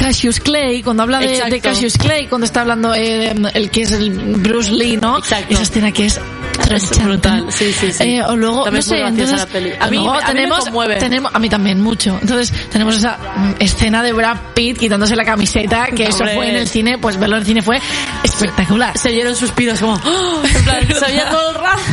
Cassius 0.00 0.40
Clay, 0.40 0.82
cuando 0.82 1.02
habla 1.02 1.20
de 1.20 1.60
Cassius 1.60 1.96
Clay, 1.98 2.26
cuando 2.26 2.44
está 2.44 2.62
hablando 2.62 2.94
eh, 2.94 3.34
el 3.54 3.70
que 3.70 3.82
es 3.82 3.92
el 3.92 4.10
Bruce 4.10 4.72
Lee, 4.72 4.96
¿no? 4.96 5.18
Exacto. 5.18 5.54
Esa 5.54 5.62
escena 5.62 5.92
que 5.92 6.06
es 6.06 6.20
Es 6.68 7.02
brutal, 7.04 7.46
sí, 7.50 7.72
sí, 7.72 7.92
sí. 7.92 8.02
Eh, 8.04 8.22
o 8.22 8.36
luego, 8.36 8.62
También 8.64 8.84
no 8.86 8.92
sé, 8.94 9.00
entonces. 9.00 9.40
A 9.80 9.86
mí- 9.88 9.96
luego 9.96 10.12
a 10.12 10.16
mí 10.18 10.20
me 10.20 10.32
tenemos, 10.34 10.60
conmueve. 10.60 10.96
tenemos, 10.96 11.34
a 11.34 11.38
mí 11.38 11.48
también 11.48 11.80
mucho. 11.80 12.18
Entonces, 12.20 12.52
tenemos 12.70 12.96
esa 12.96 13.16
mm, 13.36 13.54
escena 13.58 14.02
de 14.02 14.12
Brad 14.12 14.36
Pitt 14.54 14.78
quitándose 14.78 15.16
la 15.16 15.24
camiseta, 15.24 15.86
que 15.86 16.04
eso 16.04 16.24
fue 16.34 16.48
en 16.50 16.56
el 16.56 16.68
cine, 16.68 16.98
pues 16.98 17.18
verlo 17.18 17.36
en 17.36 17.40
el 17.42 17.46
cine 17.46 17.62
fue 17.62 17.80
espectacular. 18.22 18.96
Se 18.96 19.08
oyeron 19.08 19.34
suspiros 19.34 19.80
como, 19.80 19.94
¡oh! 19.94 20.42
en 20.44 20.64
plan, 20.64 20.86
se 20.86 21.04
oía 21.04 21.28
todo 21.30 21.50
el 21.50 21.54
rato. 21.56 21.80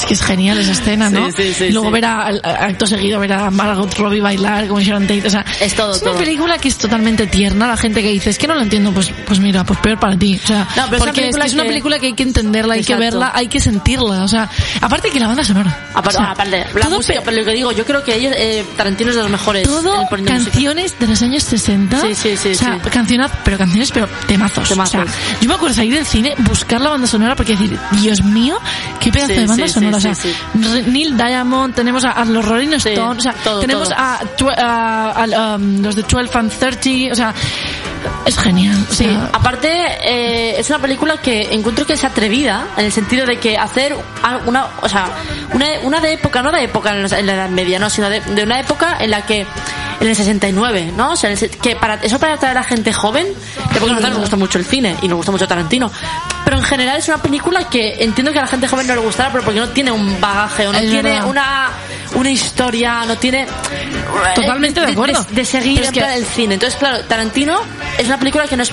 Es 0.00 0.06
que 0.06 0.14
es 0.14 0.22
genial 0.22 0.56
esa 0.56 0.72
escena, 0.72 1.10
¿no? 1.10 1.26
Sí, 1.30 1.42
sí, 1.48 1.54
sí, 1.54 1.64
y 1.64 1.72
luego 1.72 1.90
ver 1.90 2.06
a, 2.06 2.28
acto 2.28 2.86
seguido 2.86 3.20
ver 3.20 3.34
a 3.34 3.50
Margot 3.50 3.92
Robbie 3.98 4.22
bailar 4.22 4.66
como 4.66 4.80
Sharon 4.80 5.02
Tate, 5.06 5.26
o 5.26 5.30
sea, 5.30 5.44
Es 5.60 5.74
todo, 5.74 5.94
es 5.94 6.00
una 6.00 6.12
todo. 6.12 6.20
película 6.20 6.56
que 6.56 6.68
es 6.68 6.78
totalmente 6.78 7.26
tierna, 7.26 7.66
la 7.68 7.76
gente 7.76 8.00
que 8.00 8.08
dice, 8.08 8.30
es 8.30 8.38
que 8.38 8.46
no 8.46 8.54
lo 8.54 8.62
entiendo, 8.62 8.92
pues 8.92 9.12
pues 9.26 9.40
mira, 9.40 9.62
pues 9.62 9.78
peor 9.80 10.00
para 10.00 10.16
ti, 10.16 10.40
o 10.42 10.46
sea, 10.46 10.66
No, 10.74 10.84
pero 10.88 11.04
porque 11.04 11.28
es, 11.28 11.36
que 11.36 11.46
es 11.46 11.52
una 11.52 11.64
que- 11.64 11.68
película 11.68 11.98
que 11.98 12.06
hay 12.06 12.12
que 12.14 12.22
entenderla, 12.22 12.74
hay 12.74 12.80
que 12.80 12.92
Exacto. 12.94 13.00
verla, 13.18 13.32
hay 13.34 13.48
que 13.48 13.60
sentirla, 13.60 13.80
o 13.98 14.28
sea, 14.28 14.48
aparte 14.80 15.10
que 15.10 15.20
la 15.20 15.26
banda 15.26 15.44
sonora. 15.44 15.88
Aparte, 15.94 16.18
o 16.18 16.22
sea, 16.22 16.30
aparte 16.32 16.66
la 16.74 16.88
música, 16.88 17.20
pe- 17.20 17.24
pero 17.26 17.36
lo 17.38 17.44
que 17.44 17.52
digo, 17.52 17.72
yo 17.72 17.84
creo 17.84 18.02
que 18.04 18.14
ellos, 18.14 18.32
eh, 18.36 18.64
Tarantino 18.76 19.10
es 19.10 19.16
de 19.16 19.22
los 19.22 19.30
mejores. 19.30 19.62
todo 19.64 19.82
poniendo 20.08 20.32
música. 20.34 20.52
canciones 20.52 20.98
de 20.98 21.06
los 21.06 21.22
años 21.22 21.42
60. 21.44 22.00
Sí, 22.00 22.14
sí, 22.14 22.36
sí, 22.36 22.50
O 22.52 22.54
sea, 22.54 22.78
sí. 22.82 22.90
canciones, 22.90 23.30
pero 23.44 23.58
canciones, 23.58 23.90
pero 23.92 24.08
temazos. 24.26 24.68
Temazos. 24.68 24.94
O 25.02 25.04
sea, 25.06 25.14
yo 25.40 25.48
me 25.48 25.54
acuerdo 25.54 25.74
salir 25.74 25.94
del 25.94 26.06
cine, 26.06 26.34
buscar 26.38 26.80
la 26.80 26.90
banda 26.90 27.06
sonora, 27.06 27.34
porque 27.36 27.52
decir, 27.52 27.78
Dios 27.92 28.22
mío, 28.22 28.58
qué 29.00 29.10
pedazo 29.12 29.32
Sí, 29.34 29.40
de 29.40 29.46
banda 29.46 29.66
sí, 29.66 29.72
sonora. 29.72 29.96
o 29.96 30.00
sea, 30.00 30.14
Neil 30.86 31.16
Diamond, 31.16 31.74
tenemos 31.74 32.04
a, 32.04 32.10
a 32.12 32.24
los 32.24 32.44
Rolling 32.44 32.72
Stones, 32.74 33.18
o 33.18 33.22
sea, 33.22 33.32
todo, 33.42 33.60
tenemos 33.60 33.88
todo. 34.36 34.50
A, 34.56 35.12
a- 35.12 35.24
a- 35.24 35.56
um, 35.56 35.82
los 35.82 35.96
de 35.96 36.02
12 36.02 36.38
and 36.38 36.50
30, 36.52 37.12
o 37.12 37.14
sea, 37.16 37.34
es 38.24 38.38
genial. 38.38 38.76
Sí, 38.90 39.06
aparte 39.32 39.68
eh, 40.02 40.54
es 40.58 40.68
una 40.70 40.78
película 40.78 41.16
que 41.18 41.52
encuentro 41.54 41.86
que 41.86 41.94
es 41.94 42.04
atrevida 42.04 42.66
en 42.76 42.86
el 42.86 42.92
sentido 42.92 43.26
de 43.26 43.38
que 43.38 43.58
hacer 43.80 43.96
una, 44.46 44.66
o 44.82 44.88
sea, 44.88 45.08
una, 45.54 45.66
una 45.82 46.00
de 46.00 46.12
época, 46.12 46.42
no 46.42 46.52
de 46.52 46.64
época 46.64 46.94
en 46.94 47.02
la, 47.02 47.22
la 47.22 47.34
Edad 47.34 47.48
Media, 47.48 47.78
no, 47.78 47.90
sino 47.90 48.08
de, 48.10 48.20
de 48.20 48.42
una 48.42 48.60
época 48.60 48.96
en 49.00 49.10
la 49.10 49.24
que 49.24 49.46
en 50.00 50.08
el 50.08 50.16
69, 50.16 50.92
¿no? 50.96 51.12
O 51.12 51.16
sea, 51.16 51.34
que 51.34 51.76
para 51.76 51.94
eso 51.94 52.18
para 52.18 52.34
atraer 52.34 52.56
a 52.56 52.62
gente 52.62 52.92
joven, 52.92 53.26
que 53.72 53.78
porque 53.78 53.94
nosotros 53.94 54.10
nos 54.10 54.20
gusta 54.20 54.36
mucho 54.36 54.58
el 54.58 54.64
cine 54.64 54.96
y 55.02 55.08
nos 55.08 55.16
gusta 55.16 55.32
mucho 55.32 55.46
Tarantino, 55.46 55.90
pero 56.50 56.58
en 56.62 56.66
general 56.68 56.96
es 56.98 57.06
una 57.06 57.22
película 57.22 57.68
que 57.68 58.02
entiendo 58.02 58.32
que 58.32 58.40
a 58.40 58.42
la 58.42 58.48
gente 58.48 58.66
joven 58.66 58.84
no 58.88 58.94
le 58.96 59.00
gustará, 59.02 59.30
pero 59.30 59.44
porque 59.44 59.60
no 59.60 59.68
tiene 59.68 59.92
un 59.92 60.20
bagaje 60.20 60.66
o 60.66 60.72
no 60.72 60.78
Es 60.80 60.90
tiene 60.90 61.22
una 61.22 61.68
una 62.16 62.28
historia, 62.28 63.04
no 63.06 63.16
tiene 63.18 63.46
Totalmente 64.34 64.80
de 64.80 64.86
acuerdo. 64.92 65.24
de, 65.30 65.44
seguir 65.44 65.76
Pero 65.80 65.86
es 65.86 65.92
que- 65.92 66.14
el 66.18 66.24
cine. 66.24 66.54
Entonces, 66.54 66.76
claro, 66.76 67.04
Tarantino 67.04 67.60
es 67.98 68.06
una 68.08 68.18
película 68.18 68.48
que 68.48 68.56
no 68.56 68.64
es 68.64 68.70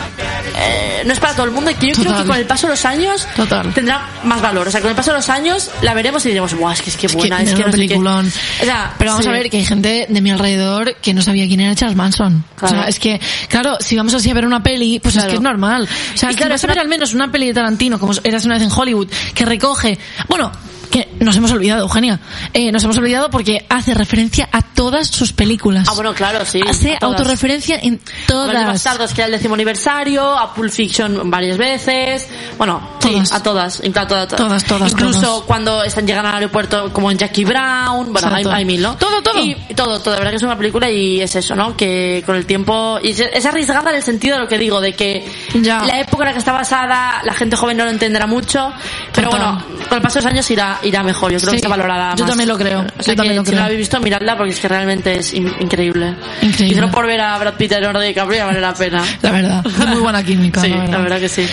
eh, 0.59 1.03
no 1.05 1.13
es 1.13 1.19
para 1.19 1.33
todo 1.33 1.45
el 1.45 1.51
mundo 1.51 1.69
y 1.69 1.75
que 1.75 1.89
yo 1.89 1.93
creo 1.93 2.05
Total. 2.05 2.21
que 2.23 2.27
con 2.29 2.37
el 2.37 2.45
paso 2.45 2.65
de 2.65 2.73
los 2.73 2.85
años 2.85 3.27
Total. 3.35 3.71
tendrá 3.75 4.01
más 4.23 4.41
valor. 4.41 4.67
O 4.67 4.71
sea, 4.71 4.81
con 4.81 4.89
el 4.89 4.95
paso 4.95 5.11
de 5.11 5.17
los 5.17 5.29
años 5.29 5.69
la 5.83 5.93
veremos 5.93 6.25
y 6.25 6.29
diremos, 6.29 6.55
"Buah, 6.55 6.73
es 6.73 6.81
que 6.81 6.89
es 6.89 6.97
que 6.97 7.05
Es 7.05 7.11
que 7.11 7.17
buena, 7.19 7.43
es 7.43 7.49
que 7.51 7.55
una 7.57 7.65
no 7.67 7.71
sé 7.73 7.77
qué". 7.77 7.87
peliculón. 7.87 8.27
O 8.61 8.65
sea, 8.65 8.93
pero 8.97 9.11
vamos 9.11 9.25
sí. 9.25 9.29
a 9.29 9.33
ver 9.33 9.49
que 9.51 9.57
hay 9.57 9.65
gente 9.65 10.07
de 10.09 10.21
mi 10.21 10.31
alrededor 10.31 10.95
que 10.95 11.13
no 11.13 11.21
sabía 11.21 11.45
quién 11.45 11.59
era 11.59 11.75
Charles 11.75 11.95
Manson. 11.95 12.43
O 12.55 12.59
sea, 12.61 12.69
Claro. 12.69 12.87
es 12.89 12.97
que, 12.99 13.21
claro, 13.49 13.77
si 13.79 13.95
vamos 13.95 14.15
así 14.15 14.31
a 14.31 14.33
ver 14.33 14.47
una 14.47 14.63
peli, 14.63 14.97
pues 14.99 15.13
es 15.15 15.19
Claro. 15.19 15.29
que 15.29 15.35
es 15.35 15.41
normal. 15.41 15.87
O 16.15 16.17
sea, 16.17 16.31
Y 16.31 16.35
claro, 16.35 16.55
es 16.55 16.63
a 16.63 16.67
ver 16.67 16.77
una- 16.77 16.81
al 16.81 16.87
menos 16.87 17.13
una 17.13 17.31
peli 17.31 17.47
de 17.47 17.53
Como 17.99 18.13
eras 18.23 18.45
una 18.45 18.55
vez 18.55 18.63
en 18.63 18.71
Hollywood, 18.71 19.07
que 19.33 19.45
recoge, 19.45 19.99
bueno, 20.29 20.51
que 20.87 21.07
nos 21.19 21.35
hemos 21.35 21.51
olvidado, 21.51 21.81
Eugenia, 21.83 22.19
eh, 22.53 22.71
nos 22.71 22.83
hemos 22.83 22.97
olvidado 22.97 23.29
porque 23.29 23.65
hace 23.69 23.93
referencia 23.93 24.47
a 24.51 24.61
todas 24.61 25.07
sus 25.07 25.33
películas. 25.33 25.87
Ah, 25.89 25.93
bueno, 25.95 26.13
claro, 26.13 26.45
sí. 26.45 26.61
Hace 26.67 26.93
a 26.93 27.05
autorreferencia 27.05 27.79
en 27.81 27.99
todas. 28.27 28.65
Bastardos, 28.65 29.13
que 29.13 29.21
era 29.21 29.25
el 29.27 29.31
décimo 29.33 29.55
aniversario, 29.55 30.37
a 30.37 30.53
Pulp 30.53 30.71
Fiction 30.71 31.29
varias 31.29 31.57
veces, 31.57 32.27
bueno, 32.57 32.97
Todas. 32.99 33.29
sí, 33.29 33.35
a 33.35 33.41
todas, 33.43 33.77
plan, 33.79 34.07
todas, 34.07 34.27
Todas, 34.27 34.63
todas, 34.65 34.91
Incluso 34.91 35.21
todas. 35.21 35.43
cuando 35.43 35.83
están 35.83 36.05
llegando 36.05 36.29
al 36.29 36.35
aeropuerto, 36.35 36.91
como 36.93 37.09
en 37.11 37.17
Jackie 37.17 37.45
Brown, 37.45 38.11
bueno, 38.13 38.29
hay, 38.33 38.43
hay 38.45 38.65
mil, 38.65 38.81
¿no? 38.81 38.95
Todo, 38.97 39.21
todo. 39.21 39.39
Y 39.43 39.55
todo, 39.75 39.99
todo, 39.99 40.13
de 40.13 40.19
verdad 40.19 40.31
que 40.31 40.37
es 40.37 40.43
una 40.43 40.57
película 40.57 40.89
y 40.89 41.21
es 41.21 41.35
eso, 41.35 41.55
¿no? 41.55 41.75
Que 41.75 42.23
con 42.25 42.35
el 42.35 42.45
tiempo, 42.45 42.99
y 43.01 43.11
es 43.11 43.45
arriesgada 43.45 43.89
en 43.91 43.97
el 43.97 44.03
sentido 44.03 44.35
de 44.37 44.43
lo 44.43 44.47
que 44.49 44.57
digo, 44.57 44.81
de 44.81 44.93
que 44.93 45.25
Ya. 45.55 45.79
la 45.85 45.99
época 45.99 46.23
en 46.23 46.27
la 46.27 46.33
que 46.33 46.39
está 46.39 46.51
basada, 46.51 47.21
la 47.23 47.33
gente 47.33 47.55
joven 47.55 47.77
no 47.77 47.85
lo 47.85 47.91
entenderá 47.91 48.27
mucho, 48.27 48.71
pero 49.13 49.29
Total. 49.29 49.53
bueno, 49.53 49.65
con 49.87 49.97
el 49.97 50.01
paso 50.01 50.19
de 50.19 50.23
los 50.25 50.31
años 50.31 50.51
irá, 50.51 50.76
irá 50.83 51.03
mejor, 51.03 51.31
yo 51.31 51.39
creo 51.39 51.51
Sí, 51.51 51.57
que 51.57 51.61
se 51.63 51.67
valorará 51.67 52.15
yo 52.15 52.23
más. 52.23 52.29
también 52.29 52.47
lo 52.49 52.57
creo, 52.57 52.79
O 52.81 53.03
yo 53.03 53.15
también 53.15 53.35
lo 53.37 53.41
si 53.43 53.47
creo. 53.47 53.55
no 53.55 53.59
lo 53.61 53.65
habéis 53.65 53.79
visto, 53.79 53.99
miradla 53.99 54.37
porque 54.37 54.53
es 54.53 54.59
que 54.59 54.67
realmente 54.67 55.19
es 55.19 55.33
in- 55.33 55.53
increíble. 55.59 56.15
Increíble. 56.41 56.73
Y 56.73 56.75
solo 56.75 56.91
por 56.91 57.05
ver 57.07 57.21
a 57.21 57.37
Brad 57.37 57.53
Pitt 57.55 57.71
a 57.73 57.79
Leonardo 57.79 58.01
DiCaprio 58.01 58.37
ya 58.37 58.45
vale 58.45 58.61
la 58.61 58.73
pena. 58.73 59.03
La 59.21 59.31
verdad, 59.31 59.63
de 59.63 59.85
muy 59.87 59.99
buena 59.99 60.23
química, 60.23 60.61
Sí, 60.61 60.69
la 60.69 60.77
verdad. 60.77 60.91
la 60.91 60.97
verdad 60.99 61.19
que 61.19 61.29
sí. 61.29 61.47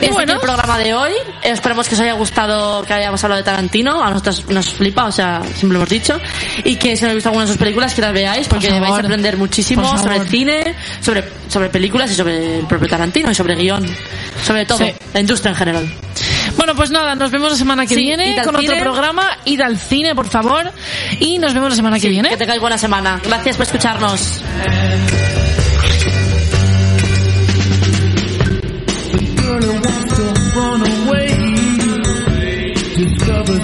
Y 0.00 0.08
bueno. 0.08 0.14
bueno, 0.14 0.32
el 0.34 0.40
programa 0.40 0.78
de 0.78 0.94
hoy. 0.94 1.12
Esperemos 1.42 1.88
que 1.88 1.94
os 1.94 2.00
haya 2.00 2.12
gustado 2.14 2.82
que 2.84 2.92
hayamos 2.92 3.22
hablado 3.24 3.38
de 3.40 3.44
Tarantino. 3.44 4.02
A 4.02 4.10
nosotros 4.10 4.44
nos 4.48 4.70
flipa, 4.70 5.04
o 5.04 5.12
sea, 5.12 5.40
siempre 5.42 5.70
lo 5.70 5.76
hemos 5.76 5.88
dicho. 5.88 6.18
Y 6.64 6.76
que 6.76 6.96
si 6.96 7.02
no 7.02 7.08
habéis 7.08 7.16
visto 7.18 7.28
alguna 7.30 7.44
de 7.44 7.48
sus 7.52 7.58
películas, 7.58 7.94
que 7.94 8.00
las 8.02 8.12
veáis, 8.12 8.48
porque 8.48 8.68
vais 8.80 8.92
a 8.92 8.98
aprender 8.98 9.36
muchísimo 9.36 9.96
sobre 9.98 10.14
favor. 10.16 10.28
cine, 10.28 10.74
sobre, 11.00 11.24
sobre 11.48 11.68
películas 11.70 12.10
y 12.10 12.14
sobre 12.14 12.58
el 12.60 12.66
propio 12.66 12.88
Tarantino 12.88 13.30
y 13.30 13.34
sobre 13.34 13.54
guion. 13.56 13.86
Sobre 14.44 14.66
todo, 14.66 14.78
Sí. 14.78 14.92
la 15.14 15.20
industria 15.20 15.50
en 15.50 15.56
general. 15.56 15.94
Bueno, 16.56 16.74
pues 16.74 16.90
nada, 16.90 17.14
nos 17.14 17.30
vemos 17.30 17.50
la 17.50 17.56
semana 17.56 17.86
que 17.86 17.94
Sí, 17.94 18.00
viene 18.02 18.36
con 18.44 18.54
otro 18.56 18.60
cine. 18.60 18.80
programa. 18.80 19.38
Id 19.44 19.60
al 19.60 19.78
cine, 19.78 20.14
por 20.14 20.26
favor. 20.28 20.70
Y 21.20 21.38
nos 21.38 21.52
vemos 21.54 21.70
la 21.70 21.76
semana 21.76 21.98
que 21.98 22.08
viene. 22.08 22.28
Que 22.28 22.36
tengáis 22.36 22.60
buena 22.60 22.78
semana. 22.78 23.20
Gracias 23.24 23.56
por 23.56 23.66
escucharnos. 23.66 24.42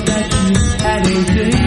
that 0.07 0.26
you 0.32 0.84
had 0.84 1.07
a 1.07 1.51
day. 1.51 1.59